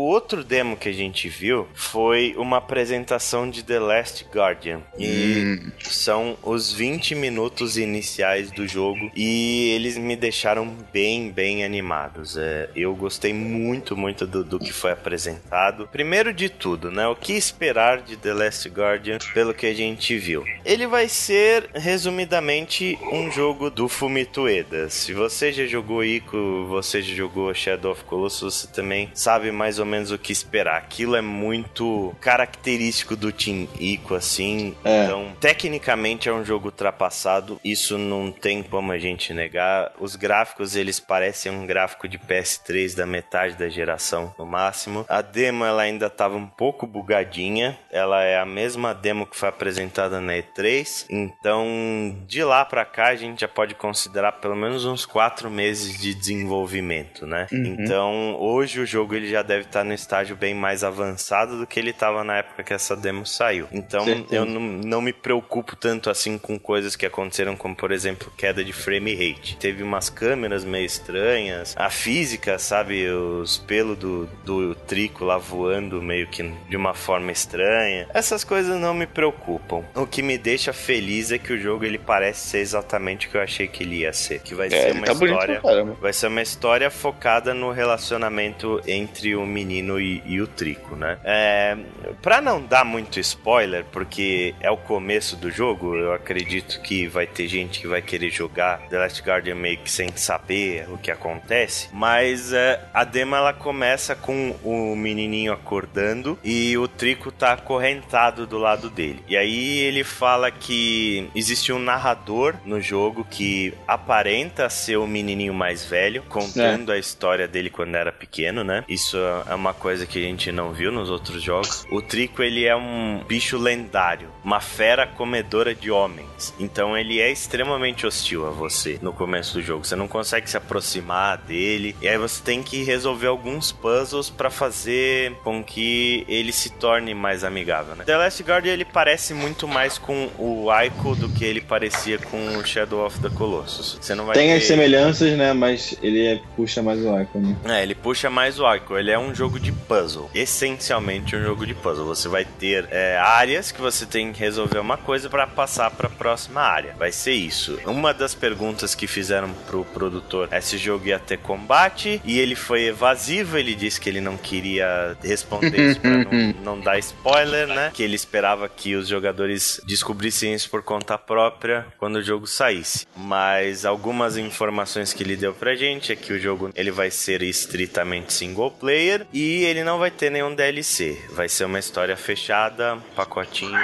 O 0.03 0.07
outro 0.07 0.42
demo 0.42 0.76
que 0.76 0.88
a 0.88 0.92
gente 0.92 1.28
viu 1.28 1.68
foi 1.76 2.34
uma 2.36 2.57
apresentação 2.57 3.48
de 3.48 3.62
The 3.62 3.78
Last 3.78 4.26
Guardian. 4.34 4.80
E 4.98 5.61
hum. 5.62 5.72
são 5.78 6.36
os 6.42 6.72
20 6.72 7.14
minutos 7.14 7.76
iniciais 7.76 8.50
do 8.50 8.66
jogo. 8.66 9.12
E 9.14 9.70
eles 9.76 9.96
me 9.96 10.16
deixaram 10.16 10.66
bem, 10.92 11.30
bem 11.30 11.64
animados. 11.64 12.36
É, 12.36 12.68
eu 12.74 12.92
gostei 12.96 13.32
muito, 13.32 13.96
muito 13.96 14.26
do, 14.26 14.42
do 14.42 14.59
que 14.59 14.72
foi 14.72 14.90
apresentado. 14.90 15.86
Primeiro 15.86 16.34
de 16.34 16.48
tudo, 16.48 16.90
né? 16.90 17.07
O 17.07 17.14
que 17.14 17.34
esperar 17.34 18.03
de 18.03 18.16
The 18.16 18.34
Last 18.34 18.68
Guardian 18.68 19.18
pelo 19.32 19.55
que 19.55 19.66
a 19.66 19.74
gente 19.74 20.18
viu? 20.18 20.44
Ele 20.64 20.88
vai 20.88 21.09
ser, 21.09 21.70
resumidamente, 21.74 22.98
um 23.12 23.30
jogo 23.30 23.70
do 23.70 23.88
Fumito 23.88 24.42
Ueda. 24.42 24.90
Se 24.90 25.14
você 25.14 25.53
já 25.53 25.64
jogou 25.64 26.03
Ico, 26.03 26.66
você 26.66 27.00
já 27.00 27.14
jogou 27.14 27.55
Shadow 27.55 27.92
of 27.92 28.03
Colossus, 28.03 28.53
você 28.53 28.66
também 28.66 29.09
sabe 29.14 29.53
mais 29.53 29.78
ou 29.78 29.86
menos 29.86 29.91
o 30.01 30.18
que 30.18 30.32
esperar. 30.32 30.76
Aquilo 30.78 31.16
é 31.16 31.20
muito 31.20 32.14
característico 32.20 33.16
do 33.16 33.32
Team 33.32 33.68
Ico, 33.78 34.14
assim. 34.14 34.74
É. 34.84 35.05
Então, 35.05 35.32
tecnicamente 35.40 36.28
é 36.28 36.32
um 36.32 36.45
jogo 36.45 36.66
ultrapassado. 36.66 37.61
Isso 37.64 37.99
não 37.99 38.30
tem 38.30 38.62
como 38.62 38.93
a 38.93 38.99
gente 38.99 39.34
negar. 39.34 39.93
Os 39.99 40.16
gráficos, 40.16 40.76
eles 40.76 40.99
parecem 40.99 41.53
um 41.53 41.66
gráfico 41.66 42.09
de 42.09 42.18
PS3 42.18 42.97
da 42.97 43.07
metade 43.07 43.57
da 43.57 43.68
geração, 43.68 44.34
no 44.38 44.47
máximo. 44.47 45.05
A 45.09 45.20
demo, 45.20 45.64
ela 45.64 45.82
ainda 45.82 46.07
estava 46.07 46.36
um 46.36 46.47
pouco 46.47 46.86
bugadinha. 46.86 47.78
Ela 47.90 48.22
é 48.22 48.38
a 48.38 48.47
mesma 48.47 48.95
demo 48.95 49.26
que 49.26 49.36
foi 49.36 49.49
apresentada 49.49 50.20
na 50.20 50.34
E3. 50.34 51.07
Então, 51.11 52.16
de 52.26 52.43
lá 52.43 52.64
para 52.64 52.84
cá, 52.84 53.09
a 53.09 53.16
gente 53.16 53.40
já 53.40 53.49
pode 53.49 53.74
considerar 53.74 54.32
pelo 54.32 54.57
menos 54.57 54.84
uns 54.84 55.05
quatro 55.05 55.51
meses 55.51 56.01
de 56.01 56.14
desenvolvimento, 56.14 57.26
né? 57.26 57.47
Uhum. 57.53 57.76
Então, 57.78 58.36
hoje 58.38 58.80
o 58.80 58.86
jogo 58.86 59.14
ele 59.14 59.28
já 59.28 59.43
deve 59.43 59.62
estar 59.62 59.82
no 59.85 59.93
estágio 59.93 60.37
bem 60.37 60.55
mais 60.55 60.85
avançado 60.85 61.59
do 61.59 61.66
que 61.66 61.78
ele 61.78 61.91
estava 61.91 62.24
na 62.24 62.39
época 62.39 62.62
que 62.62 62.72
essa 62.72 62.97
demo 62.97 63.26
saiu. 63.26 63.68
Então 63.72 64.05
eu 64.30 64.45
não, 64.45 64.61
não 64.61 65.01
me 65.01 65.12
preocupo 65.12 65.76
tanto 65.76 66.11
assim 66.11 66.39
com 66.39 66.59
coisas 66.59 66.97
que 66.97 67.07
aconteceram, 67.07 67.57
como 67.57 67.74
por 67.74 67.93
exemplo 67.93 68.33
queda 68.37 68.64
de 68.64 68.72
frame 68.72 69.14
rate. 69.14 69.57
Teve 69.57 69.83
umas 69.83 70.09
câmeras 70.09 70.64
meio 70.64 70.87
estranhas, 70.87 71.74
a 71.76 71.91
física, 71.91 72.59
sabe, 72.59 73.09
os 73.09 73.59
pelos 73.59 73.97
do, 73.99 74.26
do 74.45 74.74
trico 74.74 75.24
lá 75.24 75.39
voando 75.39 76.03
meio 76.03 76.26
que 76.28 76.43
de 76.68 76.76
uma 76.76 76.95
forma 76.95 77.33
estranha. 77.33 78.09
Essas 78.14 78.45
coisas 78.45 78.80
não 78.80 78.95
me 78.95 79.07
preocupam. 79.07 79.85
O 79.95 80.07
que 80.07 80.22
me 80.22 80.39
deixa 80.39 80.72
feliz 80.72 81.30
é 81.33 81.39
que 81.39 81.53
o 81.53 81.59
jogo 81.59 81.85
ele 81.85 81.99
parece 81.99 82.49
ser 82.49 82.59
exatamente 82.59 83.26
o 83.26 83.30
que 83.30 83.37
eu 83.37 83.43
achei 83.43 83.66
que 83.66 83.83
ele 83.83 83.99
ia 83.99 84.12
ser, 84.12 84.41
que 84.41 84.55
vai 84.55 84.68
é, 84.68 84.70
ser 84.70 84.93
uma 84.93 85.07
tá 85.07 85.12
história, 85.12 85.61
vai 86.01 86.12
ser 86.12 86.26
uma 86.26 86.43
história 86.43 86.91
focada 86.91 87.55
no 87.55 87.70
relacionamento 87.70 88.80
entre 88.87 89.35
o 89.35 89.47
menino 89.47 89.72
e, 89.79 90.23
e 90.27 90.41
o 90.41 90.47
Trico, 90.47 90.97
né? 90.97 91.18
É, 91.25 91.77
pra 92.20 92.41
não 92.41 92.62
dar 92.62 92.85
muito 92.85 93.18
spoiler, 93.20 93.85
porque 93.91 94.55
é 94.61 94.70
o 94.70 94.77
começo 94.77 95.37
do 95.37 95.51
jogo, 95.51 95.97
eu 95.97 96.12
acredito 96.12 96.81
que 96.83 97.07
vai 97.07 97.27
ter 97.27 97.49
gente 97.49 97.81
que 97.81 97.87
vai 97.87 98.03
querer 98.03 98.31
jogar 98.31 98.79
The 98.89 98.99
Last 98.99 99.23
Guardian 99.23 99.55
meio 99.55 99.79
que 99.79 99.91
sem 99.91 100.14
saber 100.16 100.89
o 100.91 100.99
que 100.99 101.11
acontece, 101.11 101.89
mas 101.93 102.53
é, 102.53 102.81
a 102.93 103.05
demo 103.05 103.37
ela 103.37 103.53
começa 103.53 104.14
com 104.14 104.55
o 104.62 104.95
menininho 104.97 105.53
acordando 105.53 106.39
e 106.43 106.77
o 106.77 106.89
Trico 106.89 107.31
tá 107.31 107.53
acorrentado 107.53 108.47
do 108.47 108.59
lado 108.59 108.91
dele. 108.91 109.23
E 109.29 109.37
aí 109.37 109.79
ele 109.81 110.05
fala 110.05 110.51
que 110.51 111.31
existe 111.35 111.73
um 111.73 111.79
narrador 111.79 112.55
no 112.64 112.81
jogo 112.81 113.27
que 113.29 113.75
aparenta 113.87 114.68
ser 114.68 114.97
o 114.97 115.07
menininho 115.07 115.55
mais 115.55 115.85
velho, 115.85 116.23
contando 116.29 116.93
é. 116.93 116.97
a 116.97 116.99
história 116.99 117.47
dele 117.47 117.70
quando 117.70 117.95
era 117.95 118.12
pequeno, 118.12 118.64
né? 118.64 118.85
Isso 118.89 119.16
é 119.49 119.55
uma 119.55 119.61
coisa 119.72 120.06
que 120.06 120.18
a 120.18 120.22
gente 120.22 120.50
não 120.50 120.72
viu 120.72 120.90
nos 120.90 121.10
outros 121.10 121.42
jogos. 121.42 121.86
O 121.90 122.02
Trico, 122.02 122.42
ele 122.42 122.64
é 122.64 122.74
um 122.74 123.22
bicho 123.28 123.58
lendário, 123.58 124.28
uma 124.42 124.60
fera 124.60 125.06
comedora 125.06 125.74
de 125.74 125.90
homens. 125.90 126.54
Então 126.58 126.96
ele 126.96 127.20
é 127.20 127.30
extremamente 127.30 128.06
hostil 128.06 128.46
a 128.46 128.50
você 128.50 128.98
no 129.02 129.12
começo 129.12 129.54
do 129.54 129.62
jogo. 129.62 129.84
Você 129.84 129.94
não 129.94 130.08
consegue 130.08 130.48
se 130.48 130.56
aproximar 130.56 131.38
dele. 131.38 131.94
E 132.00 132.08
aí 132.08 132.18
você 132.18 132.42
tem 132.42 132.62
que 132.62 132.82
resolver 132.82 133.26
alguns 133.26 133.70
puzzles 133.70 134.30
para 134.30 134.50
fazer 134.50 135.34
com 135.44 135.62
que 135.62 136.24
ele 136.28 136.52
se 136.52 136.70
torne 136.70 137.14
mais 137.14 137.44
amigável, 137.44 137.94
né? 137.94 138.04
The 138.04 138.16
Last 138.16 138.42
Guardian, 138.42 138.72
ele 138.72 138.84
parece 138.84 139.34
muito 139.34 139.68
mais 139.68 139.98
com 139.98 140.30
o 140.38 140.68
Ico 140.84 141.14
do 141.14 141.28
que 141.28 141.44
ele 141.44 141.60
parecia 141.60 142.18
com 142.18 142.56
o 142.56 142.64
Shadow 142.64 143.04
of 143.04 143.20
the 143.20 143.28
Colossus. 143.30 143.98
Você 144.00 144.14
não 144.14 144.24
vai 144.26 144.34
Tem 144.34 144.48
ter... 144.48 144.56
as 144.56 144.64
semelhanças, 144.64 145.36
né? 145.36 145.52
Mas 145.52 145.96
ele 146.02 146.26
é, 146.26 146.40
puxa 146.56 146.82
mais 146.82 147.04
o 147.04 147.20
Ico, 147.20 147.38
né? 147.38 147.56
É, 147.64 147.82
ele 147.82 147.94
puxa 147.94 148.30
mais 148.30 148.58
o 148.58 148.74
Ico. 148.74 148.96
Ele 148.96 149.10
é 149.10 149.18
um 149.18 149.34
jogo 149.34 149.51
de 149.59 149.72
puzzle. 149.72 150.30
Essencialmente 150.34 151.36
um 151.36 151.42
jogo 151.42 151.66
de 151.66 151.74
puzzle. 151.74 152.07
Você 152.07 152.28
vai 152.28 152.44
ter 152.44 152.88
é, 152.90 153.18
áreas 153.18 153.72
que 153.72 153.80
você 153.80 154.07
tem 154.07 154.32
que 154.32 154.40
resolver 154.40 154.78
uma 154.78 154.96
coisa 154.96 155.28
para 155.28 155.46
passar 155.46 155.90
para 155.90 156.07
a 156.07 156.11
próxima 156.11 156.61
área. 156.61 156.94
Vai 156.98 157.12
ser 157.12 157.32
isso. 157.32 157.78
Uma 157.86 158.12
das 158.14 158.34
perguntas 158.34 158.94
que 158.94 159.07
fizeram 159.07 159.53
pro 159.66 159.84
produtor 159.84 160.48
é 160.50 160.61
se 160.61 160.76
o 160.76 160.78
jogo 160.78 161.07
ia 161.07 161.18
ter 161.18 161.38
combate 161.38 162.20
e 162.24 162.38
ele 162.38 162.55
foi 162.55 162.84
evasivo. 162.84 163.59
Ele 163.59 163.74
disse 163.74 164.00
que 164.00 164.09
ele 164.09 164.20
não 164.20 164.36
queria 164.36 165.16
responder 165.22 165.90
isso 165.90 166.00
pra 166.00 166.11
não, 166.11 166.30
não 166.76 166.80
dar 166.80 166.98
spoiler, 166.98 167.66
né? 167.66 167.90
Que 167.92 168.03
ele 168.03 168.14
esperava 168.14 168.68
que 168.68 168.94
os 168.94 169.09
jogadores 169.09 169.80
descobrissem 169.86 170.55
isso 170.55 170.70
por 170.70 170.82
conta 170.82 171.18
própria 171.18 171.86
quando 171.98 172.16
o 172.16 172.22
jogo 172.22 172.46
saísse. 172.46 173.07
Mas 173.16 173.84
algumas 173.84 174.36
informações 174.36 175.12
que 175.12 175.22
ele 175.22 175.36
deu 175.36 175.53
pra 175.53 175.74
gente 175.74 176.12
é 176.12 176.16
que 176.16 176.32
o 176.32 176.38
jogo 176.38 176.70
ele 176.74 176.90
vai 176.90 177.11
ser 177.11 177.42
estritamente 177.42 178.32
single 178.32 178.70
player 178.70 179.26
e 179.32 179.41
ele 179.43 179.84
não 179.84 179.99
vai 179.99 180.11
ter 180.11 180.30
nenhum 180.30 180.55
DLC. 180.55 181.24
Vai 181.30 181.49
ser 181.49 181.64
uma 181.64 181.78
história 181.78 182.16
fechada, 182.16 182.99
pacotinho. 183.16 183.78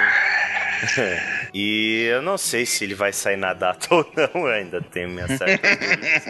e 1.53 2.05
eu 2.09 2.21
não 2.21 2.37
sei 2.37 2.65
se 2.65 2.83
ele 2.83 2.95
vai 2.95 3.11
sair 3.11 3.37
na 3.37 3.53
data 3.53 3.87
ou 3.93 4.05
não, 4.15 4.45
ainda 4.47 4.81
tenho 4.81 5.09
minha 5.09 5.27
certa 5.27 5.67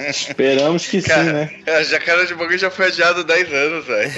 Esperamos 0.10 0.88
que 0.88 1.02
cara, 1.02 1.24
sim, 1.24 1.32
né? 1.34 1.50
A 1.68 1.84
Jacara 1.84 2.26
de 2.26 2.34
Bagulho 2.34 2.58
já 2.58 2.70
foi 2.70 2.88
adiado 2.88 3.24
10 3.24 3.54
anos, 3.54 3.86
velho. 3.86 4.12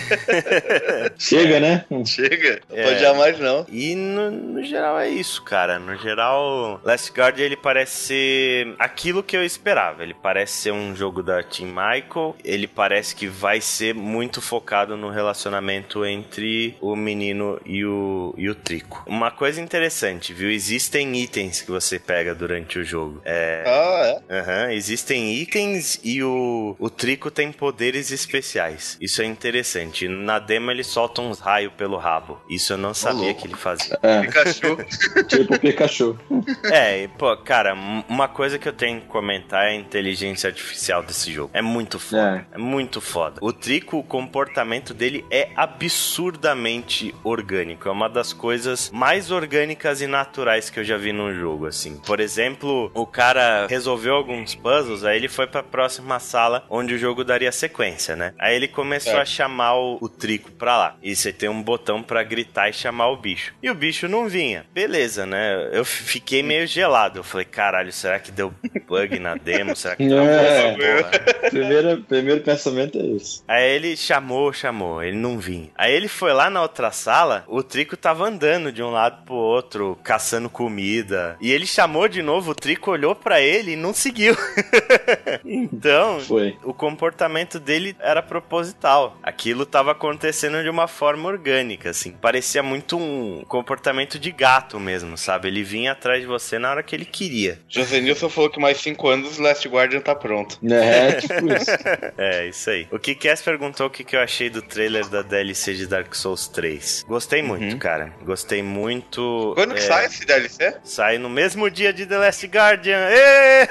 Chega, 1.17 1.59
né? 1.59 1.85
Chega. 2.05 2.61
Não 2.69 2.77
é, 2.77 2.83
pode 2.83 2.95
adiar 2.95 3.15
mais, 3.15 3.39
não. 3.39 3.65
E 3.69 3.95
no, 3.95 4.31
no, 4.31 4.63
geral 4.63 4.99
é 4.99 5.09
isso, 5.09 5.43
cara. 5.43 5.79
No 5.79 5.97
geral, 5.97 6.79
Last 6.83 7.11
Guard 7.11 7.39
ele 7.39 7.57
parece 7.57 8.07
ser 8.07 8.75
aquilo 8.79 9.23
que 9.23 9.35
eu 9.35 9.43
esperava. 9.43 10.03
Ele 10.03 10.13
parece 10.13 10.53
ser 10.53 10.71
um 10.71 10.95
jogo 10.95 11.21
da 11.23 11.43
Team 11.43 11.69
Michael. 11.69 12.35
Ele 12.43 12.67
parece 12.67 13.15
que 13.15 13.27
vai 13.27 13.61
ser 13.61 13.93
muito 13.93 14.41
focado 14.41 14.95
no 14.95 15.09
relacionamento 15.09 16.05
entre 16.05 16.75
o 16.79 16.95
menino 16.95 17.59
e 17.65 17.85
o, 17.85 18.33
e 18.37 18.49
o 18.49 18.55
Trico. 18.55 19.03
Uma 19.07 19.31
coisa 19.31 19.61
interessante 19.61 20.20
interessante, 20.21 20.33
viu? 20.33 20.51
Existem 20.51 21.15
itens 21.15 21.61
que 21.61 21.71
você 21.71 21.97
pega 21.97 22.35
durante 22.35 22.77
o 22.77 22.83
jogo. 22.83 23.21
É... 23.25 23.63
Ah, 23.65 24.21
é? 24.29 24.41
Uhum, 24.41 24.71
existem 24.71 25.33
itens 25.33 25.99
e 26.03 26.23
o, 26.23 26.75
o 26.79 26.89
Trico 26.89 27.31
tem 27.31 27.51
poderes 27.51 28.11
especiais. 28.11 28.97
Isso 29.01 29.21
é 29.21 29.25
interessante. 29.25 30.07
Na 30.07 30.37
demo 30.37 30.69
ele 30.69 30.83
solta 30.83 31.21
uns 31.21 31.39
raios 31.39 31.73
pelo 31.73 31.97
rabo. 31.97 32.39
Isso 32.49 32.73
eu 32.73 32.77
não 32.77 32.93
sabia 32.93 33.33
que 33.33 33.47
ele 33.47 33.55
fazia. 33.55 33.97
É, 34.03 34.21
Pikachu. 34.21 34.77
tipo 35.27 35.59
Pikachu. 35.59 36.19
É, 36.71 37.03
e, 37.03 37.07
pô, 37.07 37.35
cara, 37.37 37.73
uma 38.07 38.27
coisa 38.27 38.59
que 38.59 38.67
eu 38.67 38.73
tenho 38.73 39.01
que 39.01 39.07
comentar 39.07 39.65
é 39.65 39.69
a 39.69 39.75
inteligência 39.75 40.49
artificial 40.49 41.01
desse 41.01 41.31
jogo. 41.31 41.49
É 41.53 41.61
muito 41.61 41.97
foda. 41.99 42.45
É, 42.51 42.57
muito 42.57 43.01
foda. 43.01 43.39
O 43.41 43.51
Trico, 43.51 43.97
o 43.97 44.03
comportamento 44.03 44.93
dele 44.93 45.25
é 45.31 45.49
absurdamente 45.55 47.15
orgânico. 47.23 47.87
É 47.87 47.91
uma 47.91 48.07
das 48.07 48.31
coisas 48.31 48.89
mais 48.91 49.31
orgânicas 49.31 50.01
e 50.01 50.07
naturais 50.11 50.69
que 50.69 50.79
eu 50.79 50.83
já 50.83 50.97
vi 50.97 51.11
num 51.11 51.33
jogo, 51.33 51.65
assim. 51.65 51.97
Por 52.05 52.19
exemplo, 52.19 52.91
o 52.93 53.05
cara 53.07 53.65
resolveu 53.67 54.13
alguns 54.13 54.53
puzzles, 54.53 55.03
aí 55.03 55.15
ele 55.17 55.27
foi 55.27 55.47
pra 55.47 55.63
próxima 55.63 56.19
sala 56.19 56.65
onde 56.69 56.93
o 56.93 56.97
jogo 56.97 57.23
daria 57.23 57.51
sequência, 57.51 58.15
né? 58.15 58.33
Aí 58.37 58.55
ele 58.55 58.67
começou 58.67 59.13
É. 59.13 59.21
a 59.21 59.25
chamar 59.25 59.75
o, 59.75 59.97
o 60.01 60.09
Trico 60.09 60.51
pra 60.51 60.77
lá. 60.77 60.95
E 61.01 61.15
você 61.15 61.31
tem 61.33 61.49
um 61.49 61.63
botão 61.63 62.03
pra 62.03 62.21
gritar 62.23 62.69
e 62.69 62.73
chamar 62.73 63.07
o 63.07 63.17
bicho. 63.17 63.53
E 63.63 63.69
o 63.69 63.73
bicho 63.75 64.07
não 64.07 64.27
vinha. 64.27 64.65
Beleza, 64.73 65.25
né? 65.25 65.69
Eu 65.71 65.85
fiquei 65.85 66.43
meio 66.43 66.67
gelado. 66.67 67.19
Eu 67.19 67.23
falei, 67.23 67.45
caralho, 67.45 67.91
será 67.91 68.19
que 68.19 68.31
deu 68.31 68.53
bug 68.87 69.17
na 69.19 69.35
demo? 69.35 69.75
Será 69.75 69.95
que 69.95 70.07
travou 70.07 70.27
É. 70.29 71.49
Primeiro, 71.49 72.01
primeiro 72.03 72.41
pensamento 72.41 72.97
é 72.97 73.05
esse. 73.15 73.41
Aí 73.47 73.69
ele 73.75 73.95
chamou, 73.95 74.51
chamou, 74.51 75.01
ele 75.03 75.15
não 75.17 75.37
vinha. 75.39 75.69
Aí 75.75 75.93
ele 75.93 76.07
foi 76.07 76.33
lá 76.33 76.49
na 76.49 76.61
outra 76.61 76.91
sala, 76.91 77.43
o 77.47 77.63
Trico 77.63 77.95
tava 77.95 78.27
andando 78.27 78.71
de 78.71 78.81
um 78.83 78.89
lado 78.89 79.23
pro 79.25 79.35
outro, 79.35 79.97
caçando 80.03 80.49
comida. 80.49 81.37
E 81.41 81.51
ele 81.51 81.65
chamou 81.65 82.07
de 82.07 82.21
novo, 82.21 82.51
o 82.51 82.55
Trico 82.55 82.91
olhou 82.91 83.15
pra 83.15 83.39
ele 83.41 83.71
e 83.73 83.75
não 83.75 83.93
seguiu. 83.93 84.35
então, 85.45 86.19
Foi. 86.21 86.57
o 86.63 86.73
comportamento 86.73 87.59
dele 87.59 87.95
era 87.99 88.21
proposital. 88.21 89.17
Aquilo 89.23 89.65
tava 89.65 89.91
acontecendo 89.91 90.61
de 90.63 90.69
uma 90.69 90.87
forma 90.87 91.29
orgânica, 91.29 91.89
assim. 91.89 92.11
Parecia 92.11 92.63
muito 92.63 92.97
um 92.97 93.43
comportamento 93.47 94.19
de 94.19 94.31
gato 94.31 94.79
mesmo, 94.79 95.17
sabe? 95.17 95.47
Ele 95.47 95.63
vinha 95.63 95.91
atrás 95.91 96.21
de 96.21 96.27
você 96.27 96.57
na 96.59 96.71
hora 96.71 96.83
que 96.83 96.95
ele 96.95 97.05
queria. 97.05 97.59
José 97.69 97.99
Nilson 97.99 98.29
falou 98.29 98.49
que 98.49 98.59
mais 98.59 98.77
5 98.79 99.07
anos 99.07 99.39
o 99.39 99.41
Last 99.41 99.67
Guardian 99.67 100.01
tá 100.01 100.15
pronto. 100.15 100.57
É, 100.71 101.13
tipo 101.13 101.45
isso. 101.53 101.71
É, 102.17 102.47
isso 102.47 102.69
aí. 102.69 102.87
O 102.91 102.99
Kikés 102.99 103.41
perguntou 103.41 103.87
o 103.87 103.89
que, 103.89 104.03
que 104.03 104.15
eu 104.15 104.19
achei 104.19 104.49
do 104.49 104.61
trailer 104.61 105.07
da 105.07 105.21
DLC 105.21 105.73
de 105.73 105.87
Dark 105.87 106.13
Souls 106.13 106.47
3. 106.47 107.05
Gostei 107.07 107.41
muito, 107.41 107.73
Uhum. 107.73 107.77
cara. 107.79 108.13
Gostei 108.23 108.61
muito. 108.61 109.53
Quando 109.55 109.73
que 109.73 109.79
É, 109.79 109.87
sai 109.91 110.05
esse 110.05 110.25
DLC? 110.25 110.75
Sai 110.83 111.17
no 111.17 111.29
mesmo 111.29 111.69
dia 111.69 111.91
de 111.91 112.05
The 112.05 112.17
Last 112.17 112.47
Guardian. 112.47 112.99
Ê! 113.09 113.67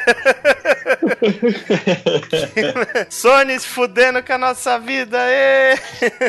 Sony 3.11 3.59
se 3.59 3.66
fudendo 3.66 4.22
com 4.22 4.33
a 4.33 4.39
nossa 4.39 4.78
vida. 4.78 5.18
Ê! 5.28 5.74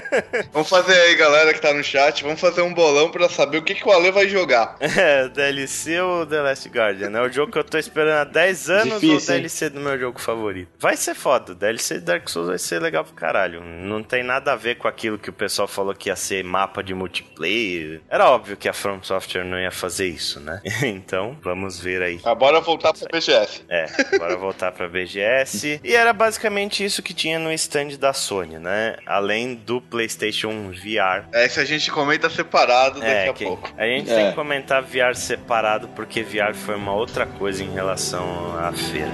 Vamos 0.52 0.70
fazer 0.70 0.94
aí, 0.94 1.16
galera 1.16 1.54
que 1.54 1.62
tá 1.62 1.74
no 1.74 1.84
chat, 1.84 2.24
vamos 2.24 2.40
fazer 2.40 2.62
um 2.62 2.74
bolão 2.74 3.10
pra 3.10 3.30
saber 3.30 3.58
o 3.58 3.64
que, 3.64 3.76
que 3.76 3.88
o 3.88 3.92
Ale 3.92 4.12
vai 4.12 4.28
jogar. 4.28 4.76
É, 4.80 5.28
DLC 5.30 6.00
ou 6.02 6.26
The 6.26 6.42
Last 6.42 6.70
Guardian? 6.70 7.18
É 7.18 7.22
o 7.22 7.32
jogo 7.32 7.52
que 7.52 7.58
eu 7.58 7.64
tô 7.64 7.78
esperando 7.78 8.22
há 8.22 8.24
10 8.24 8.70
anos 8.70 9.02
Difícil, 9.02 9.10
ou 9.10 9.20
hein? 9.20 9.42
DLC 9.42 9.70
do 9.70 9.80
meu 9.80 10.00
jogo 10.00 10.20
favorito? 10.20 10.70
Vai 10.80 10.98
ser 10.98 11.16
foda. 11.16 11.56
DLC 11.56 11.96
de 11.96 12.02
Dark 12.02 12.28
Souls 12.30 12.50
vai 12.50 12.58
ser 12.58 12.82
legal 12.82 13.04
pro 13.04 13.14
caralho. 13.14 13.62
Não 13.62 14.04
tem 14.04 14.24
nada 14.24 14.54
a 14.54 14.56
ver 14.56 14.78
com 14.78 14.88
aquilo 14.88 15.18
que 15.18 15.30
o 15.30 15.34
pessoal 15.34 15.68
falou 15.68 15.94
que 15.94 16.10
ia 16.10 16.16
ser 16.16 16.44
mapa 16.44 16.84
de 16.84 16.94
multiplayer. 16.94 18.02
Era 18.10 18.30
óbvio 18.30 18.58
que 18.58 18.70
a 18.70 18.74
From 18.74 19.02
Software 19.04 19.44
não 19.44 19.60
ia 19.60 19.72
fazer 19.72 20.08
isso, 20.08 20.40
né? 20.40 20.62
então, 20.84 21.38
vamos 21.42 21.80
ver 21.80 22.02
aí. 22.02 22.20
Bora 22.38 22.60
voltar 22.60 22.94
pro 22.94 23.08
BGS. 23.12 23.64
É, 23.70 23.86
bora 24.18 24.38
voltar 24.42 24.72
pra 24.72 24.88
BGS. 24.90 25.80
E 25.84 25.96
era 25.96 26.12
basicamente 26.12 26.84
isso 26.84 27.02
que 27.04 27.14
tinha 27.14 27.38
no 27.40 27.52
stand 27.54 27.98
da 28.00 28.12
Sony, 28.12 28.58
né? 28.58 28.98
Além 29.06 29.54
do 29.56 29.80
PlayStation 29.80 30.72
VR. 30.72 31.26
É, 31.32 31.46
isso 31.46 31.60
a 31.60 31.66
gente 31.66 31.92
comenta 31.92 32.30
separado 32.30 33.00
daqui 33.00 33.12
É, 33.12 33.30
a 33.30 33.34
que 33.34 33.46
pouco. 33.46 33.70
a 33.78 33.86
gente 33.86 34.12
É. 34.12 34.16
tem 34.16 34.30
que 34.30 34.36
comentar 34.36 34.82
VR 34.82 35.16
separado 35.16 35.88
porque 35.90 36.24
VR 36.24 36.54
foi 36.56 36.76
uma 36.76 36.94
outra 36.94 37.26
coisa 37.26 37.64
em 37.64 37.72
relação 37.72 38.58
à 38.58 38.72
feira. 38.74 39.12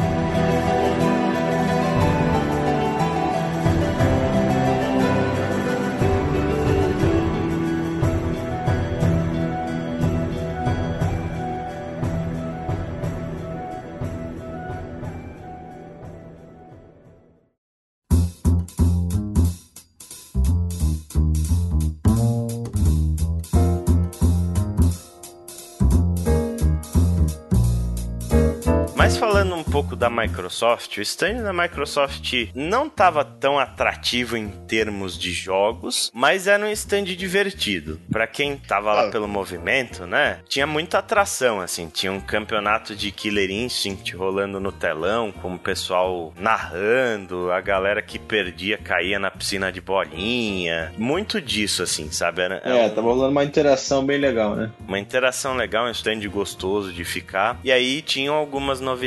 Mas 29.20 29.32
falando 29.34 29.56
um 29.56 29.64
pouco 29.64 29.96
da 29.96 30.12
Microsoft, 30.12 30.96
o 30.98 31.02
stand 31.02 31.42
da 31.42 31.52
Microsoft 31.52 32.32
não 32.54 32.86
estava 32.86 33.26
tão 33.26 33.58
atrativo 33.58 34.38
em 34.38 34.48
termos 34.68 35.18
de 35.18 35.32
jogos, 35.32 36.12
mas 36.14 36.46
era 36.46 36.64
um 36.64 36.70
stand 36.72 37.06
divertido. 37.06 38.00
Pra 38.12 38.28
quem 38.28 38.58
tava 38.58 38.94
lá 38.94 39.08
Ah. 39.08 39.10
pelo 39.12 39.28
movimento, 39.28 40.06
né? 40.06 40.42
Tinha 40.48 40.68
muita 40.68 41.00
atração, 41.00 41.60
assim. 41.60 41.90
Tinha 41.90 42.12
um 42.12 42.20
campeonato 42.20 42.96
de 42.96 43.12
Killer 43.12 43.50
Instinct 43.50 44.16
rolando 44.16 44.60
no 44.60 44.72
telão, 44.72 45.32
com 45.32 45.56
o 45.56 45.60
pessoal 45.60 46.32
narrando, 46.38 47.52
a 47.52 47.60
galera 47.60 48.04
que 48.04 48.20
perdia 48.20 48.78
caía 48.78 49.18
na 49.18 49.32
piscina 49.32 49.72
de 49.72 49.82
bolinha. 49.82 50.94
Muito 50.96 51.42
disso, 51.42 51.82
assim, 51.82 52.12
sabe? 52.12 52.44
Era, 52.44 52.62
era 52.64 52.78
É, 52.78 52.86
um- 52.86 52.90
tava 52.90 53.08
rolando 53.08 53.32
uma 53.32 53.44
interação 53.44 54.06
bem 54.06 54.20
legal, 54.20 54.56
né? 54.56 54.70
uma 54.88 55.00
interação 55.00 55.56
legal, 55.56 55.88
um 55.88 55.92
stand 55.92 56.20
gostoso 56.30 56.94
de 56.94 57.04
ficar. 57.04 57.60
E 57.64 57.72
aí 57.72 58.04
tinham 58.04 58.36
algumas 58.36 58.80
novidades, 58.80 59.07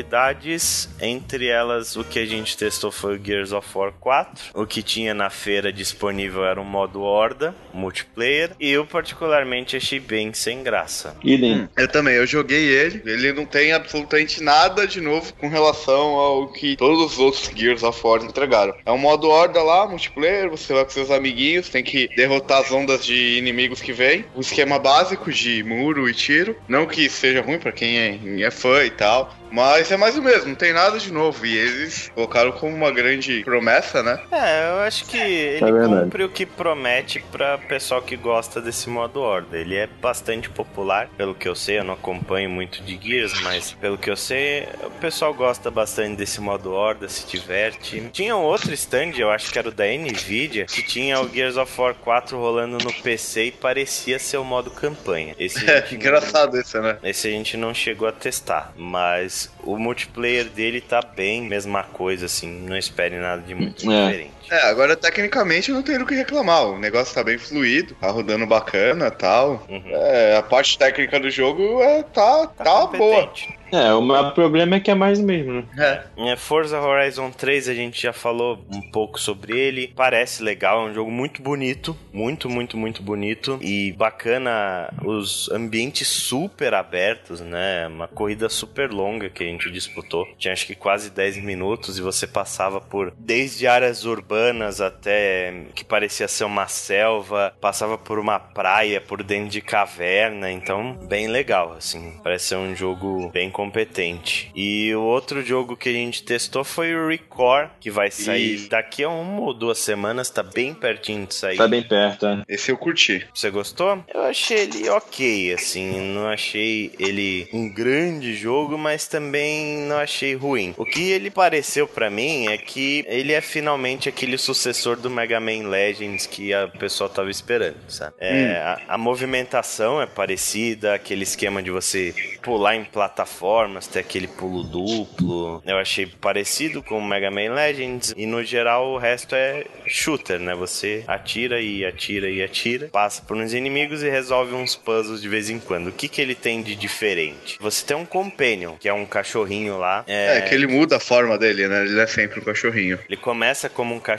entre 1.01 1.49
elas 1.49 1.97
o 1.97 2.05
que 2.05 2.19
a 2.19 2.27
gente 2.27 2.57
testou 2.57 2.91
foi 2.91 3.17
o 3.17 3.25
Gears 3.25 3.53
of 3.53 3.67
War 3.75 3.93
4. 3.93 4.51
O 4.55 4.67
que 4.67 4.83
tinha 4.83 5.15
na 5.15 5.31
feira 5.31 5.73
disponível 5.73 6.45
era 6.45 6.61
um 6.61 6.65
modo 6.65 7.03
Horda, 7.03 7.55
multiplayer, 7.73 8.51
e 8.59 8.71
eu 8.71 8.87
particularmente 8.87 9.77
achei 9.77 10.01
bem 10.01 10.33
sem 10.33 10.63
graça. 10.63 11.17
Idem. 11.23 11.69
Eu 11.77 11.89
também, 11.89 12.15
eu 12.15 12.27
joguei 12.27 12.69
ele. 12.69 13.03
Ele 13.05 13.33
não 13.33 13.45
tem 13.45 13.73
absolutamente 13.73 14.43
nada 14.43 14.87
de 14.87 15.01
novo 15.01 15.33
com 15.35 15.49
relação 15.49 16.17
ao 16.17 16.49
que 16.53 16.77
todos 16.77 17.13
os 17.13 17.19
outros 17.19 17.51
Gears 17.55 17.83
of 17.83 18.01
War 18.05 18.23
entregaram. 18.23 18.75
É 18.85 18.93
um 18.93 18.99
modo 18.99 19.29
horda 19.29 19.63
lá, 19.63 19.87
multiplayer, 19.87 20.51
você 20.51 20.73
vai 20.73 20.85
com 20.85 20.91
seus 20.91 21.11
amiguinhos, 21.11 21.69
tem 21.69 21.83
que 21.83 22.09
derrotar 22.17 22.61
as 22.61 22.71
ondas 22.71 23.05
de 23.05 23.39
inimigos 23.39 23.81
que 23.81 23.93
vem. 23.93 24.25
Um 24.37 24.41
esquema 24.41 24.79
básico 24.79 25.33
de 25.33 25.63
muro 25.63 26.09
e 26.09 26.15
tiro. 26.15 26.57
Não 26.69 26.87
que 26.87 27.09
seja 27.09 27.43
ruim 27.43 27.59
pra 27.59 27.73
quem 27.73 27.99
é, 27.99 28.43
é 28.43 28.51
fã 28.51 28.85
e 28.85 28.91
tal. 28.91 29.35
Mas 29.51 29.90
é 29.95 29.97
mais 29.97 30.17
o 30.17 30.23
mesmo, 30.23 30.49
não 30.49 30.55
tem 30.55 30.73
nada 30.73 30.99
de 30.99 31.13
novo. 31.13 31.45
E 31.47 31.57
eles 31.57 32.11
colocaram 32.15 32.53
como 32.53 32.75
uma 32.75 32.91
grande 32.91 33.43
promessa, 33.45 34.03
né? 34.03 34.21
É, 34.33 34.71
eu 34.71 34.79
acho 34.81 35.05
que 35.07 35.17
ele 35.19 35.65
É 35.65 35.85
cumpre 35.87 36.25
o 36.25 36.29
que 36.29 36.45
promete 36.47 37.23
pra 37.33 37.59
pessoal 37.59 38.03
que 38.03 38.17
gosta 38.17 38.61
desse 38.61 38.89
modo 38.89 39.21
Horda. 39.21 39.57
Ele 39.59 39.77
é 39.77 39.87
bastante 39.87 40.49
popular, 40.51 41.09
pelo 41.17 41.35
que 41.35 41.49
eu 41.49 41.55
sei, 41.55 41.79
eu 41.79 41.85
não 41.85 41.95
acompanho 41.95 42.49
muito 42.51 42.83
de 42.83 42.99
Gears, 43.01 43.41
mas 43.43 43.73
pelo 43.73 43.99
que 43.99 44.11
eu 44.11 44.17
sei, 44.17 44.67
o 44.83 44.91
pessoal 44.91 45.33
gosta 45.35 45.71
bastante 45.71 46.17
desse 46.17 46.41
modo 46.41 46.73
Horda, 46.73 47.09
se 47.09 47.27
diverte. 47.27 48.09
Tinha 48.13 48.37
um 48.37 48.43
outro 48.43 48.73
stand, 48.75 49.13
eu 49.17 49.31
acho 49.31 49.51
que 49.53 49.59
era 49.59 49.69
o 49.69 49.73
da 49.73 49.85
Nvidia, 49.87 50.67
que 50.67 50.83
tinha 50.83 51.21
o 51.21 51.29
Gears 51.29 51.57
of 51.57 51.81
War 51.81 51.95
4 51.95 52.39
rolando 52.39 52.79
no 52.85 52.93
PC 52.93 53.45
e 53.47 53.53
parecia 53.53 54.19
ser 54.19 54.37
o 54.39 54.45
modo 54.45 54.71
campanha. 54.71 55.35
Esse 55.39 55.69
É, 55.69 55.81
gente 55.81 55.91
não- 55.93 55.97
engraçado 56.01 56.59
isso, 56.59 56.81
né? 56.81 56.99
esse 57.03 57.29
a 57.29 57.31
gente 57.31 57.57
não 57.57 57.73
chegou 57.75 58.09
a 58.09 58.13
testar, 58.13 58.73
mas 58.77 59.51
o 59.63 59.79
multiplayer 59.81 60.45
dele 60.45 60.81
tá 60.81 61.01
bem, 61.01 61.43
mesma 61.43 61.83
coisa, 61.83 62.27
assim, 62.27 62.49
não 62.69 62.77
espere 62.77 63.19
nada 63.19 63.43
de 63.43 63.55
muito 63.55 63.91
É. 63.91 64.07
diferente. 64.07 64.40
É, 64.51 64.67
agora 64.67 64.97
tecnicamente 64.97 65.71
não 65.71 65.83
tem 65.83 65.97
do 65.97 66.05
que 66.05 66.15
reclamar. 66.15 66.67
O 66.67 66.79
negócio 66.79 67.15
tá 67.15 67.23
bem 67.23 67.39
fluido, 67.39 67.95
tá 67.95 68.11
rodando 68.11 68.47
bacana 68.47 69.07
e 69.07 69.11
tal. 69.13 69.65
Uhum. 69.69 69.83
É, 69.87 70.37
a 70.37 70.43
parte 70.43 70.77
técnica 70.77 71.21
do 71.21 71.31
jogo 71.31 71.81
é, 71.81 72.03
tá, 72.03 72.49
tá, 72.49 72.87
boa. 72.87 72.89
competente. 72.89 73.61
É, 73.73 73.93
o 73.95 74.03
maior 74.03 74.35
problema 74.35 74.75
é 74.75 74.81
que 74.81 74.91
é 74.91 74.97
mais 74.97 75.21
mesmo, 75.21 75.53
né? 75.53 75.65
É. 75.79 76.33
É, 76.33 76.37
Forza 76.37 76.81
Horizon 76.81 77.31
3 77.31 77.69
a 77.69 77.75
gente 77.75 78.03
já 78.03 78.13
falou 78.13 78.59
um 78.69 78.83
pouco 78.91 79.21
sobre 79.21 79.57
ele. 79.57 79.93
Parece 79.95 80.43
legal, 80.43 80.89
é 80.89 80.91
um 80.91 80.95
jogo 80.95 81.09
muito 81.09 81.41
bonito, 81.41 81.97
muito, 82.13 82.51
muito, 82.51 82.77
muito 82.77 83.01
bonito 83.01 83.61
e 83.63 83.93
bacana 83.93 84.93
os 85.05 85.49
ambientes 85.53 86.09
super 86.09 86.75
abertos, 86.75 87.41
né? 87.41 87.87
Uma 87.87 88.09
corrida 88.09 88.49
super 88.49 88.91
longa 88.91 89.31
que 89.31 89.45
a 89.45 89.47
gente 89.47 89.71
disputou. 89.71 90.27
Tinha 90.37 90.53
acho 90.53 90.67
que 90.67 90.75
quase 90.75 91.09
10 91.09 91.37
minutos 91.37 91.97
e 91.97 92.03
você 92.03 92.27
passava 92.27 92.81
por 92.81 93.15
desde 93.17 93.69
áreas 93.69 94.05
urbanas 94.05 94.40
até 94.81 95.65
que 95.75 95.85
parecia 95.85 96.29
ser 96.29 96.45
uma 96.45 96.67
selva, 96.67 97.55
passava 97.61 97.99
por 97.99 98.19
uma 98.19 98.39
praia, 98.39 99.01
por 99.01 99.23
dentro 99.23 99.51
de 99.51 99.61
caverna, 99.61 100.51
então 100.51 100.95
bem 101.09 101.27
legal 101.27 101.73
assim. 101.77 102.19
Parece 102.23 102.47
ser 102.47 102.57
um 102.57 102.75
jogo 102.75 103.31
bem 103.33 103.51
competente. 103.51 104.51
E 104.55 104.95
o 104.95 105.03
outro 105.03 105.43
jogo 105.43 105.77
que 105.77 105.89
a 105.89 105.93
gente 105.93 106.23
testou 106.23 106.65
foi 106.65 106.95
o 106.95 107.09
Record, 107.09 107.71
que 107.81 107.91
vai 107.91 108.11
sair 108.11 108.55
Isso. 108.55 108.71
daqui 108.71 109.03
a 109.03 109.09
uma 109.09 109.41
ou 109.41 109.55
duas 109.55 109.79
semanas, 109.79 110.31
tá 110.31 110.43
bem 110.43 110.75
pertinho 110.75 111.27
de 111.27 111.35
sair. 111.35 111.57
Tá 111.57 111.69
bem 111.69 111.83
perto, 111.83 112.27
é. 112.27 112.43
Esse 112.49 112.71
eu 112.71 112.77
curti. 112.77 113.27
Você 113.35 113.51
gostou? 113.51 114.03
Eu 114.13 114.23
achei 114.23 114.61
ele 114.61 114.89
ok, 114.89 115.53
assim, 115.55 116.13
não 116.13 116.29
achei 116.29 116.93
ele 116.99 117.49
um 117.53 117.69
grande 117.69 118.35
jogo, 118.35 118.77
mas 118.77 119.07
também 119.07 119.79
não 119.79 119.97
achei 119.97 120.35
ruim. 120.35 120.75
O 120.77 120.85
que 120.85 121.11
ele 121.11 121.31
pareceu 121.31 121.87
pra 121.87 122.11
mim 122.11 122.49
é 122.49 122.59
que 122.59 123.05
ele 123.09 123.33
é 123.33 123.41
finalmente 123.41 124.09
aquele 124.09 124.30
sucessor 124.39 124.97
do 124.97 125.11
Mega 125.11 125.41
Man 125.41 125.69
Legends 125.69 126.27
que 126.27 126.53
a 126.53 126.69
pessoa 126.69 127.09
tava 127.09 127.31
esperando, 127.31 127.77
sabe? 127.89 128.15
É, 128.19 128.57
a, 128.57 128.95
a 128.95 128.99
movimentação 128.99 130.01
é 130.01 130.07
parecida, 130.07 130.95
aquele 130.95 131.23
esquema 131.23 131.63
de 131.63 131.71
você 131.71 132.15
pular 132.43 132.77
em 132.77 132.85
plataformas, 132.85 133.87
ter 133.87 134.01
aquele 134.01 134.27
pulo 134.27 134.63
duplo. 134.63 135.63
Eu 135.67 135.79
achei 135.79 136.07
parecido 136.07 136.83
com 136.83 136.99
o 136.99 137.05
Mega 137.05 137.31
Man 137.31 137.55
Legends 137.55 138.15
e 138.17 138.27
no 138.27 138.43
geral 138.43 138.89
o 138.91 138.99
resto 138.99 139.35
é 139.35 139.65
shooter, 139.87 140.39
né? 140.39 140.55
Você 140.55 141.05
atira 141.07 141.61
e 141.61 141.85
atira 141.85 142.29
e 142.31 142.43
atira, 142.43 142.89
passa 142.89 143.23
por 143.23 143.37
uns 143.37 143.53
inimigos 143.53 144.03
e 144.03 144.11
resolve 144.11 144.55
uns 144.55 144.75
puzzles 144.77 145.21
de 145.21 145.29
vez 145.29 145.51
em 145.51 145.59
quando. 145.59 145.89
O 145.89 145.93
que 145.93 146.09
que 146.09 146.21
ele 146.21 146.35
tem 146.35 146.63
de 146.63 146.75
diferente? 146.75 147.59
Você 147.61 147.85
tem 147.85 147.97
um 147.97 148.05
companion, 148.05 148.77
que 148.79 148.89
é 148.89 148.93
um 148.93 149.07
cachorrinho 149.07 149.79
lá. 149.79 150.05
É, 150.07 150.41
que 150.43 150.55
ele 150.55 150.67
muda 150.67 150.97
a 150.97 151.01
forma 151.01 151.39
dele, 151.39 151.69
né? 151.69 151.85
Ele 151.85 152.01
é 152.01 152.07
sempre 152.07 152.41
um 152.41 152.45
cachorrinho. 152.45 152.99
Ele 153.09 153.17
começa 153.17 153.69
como 153.69 153.95
um 153.95 154.01
cachorrinho, 154.01 154.10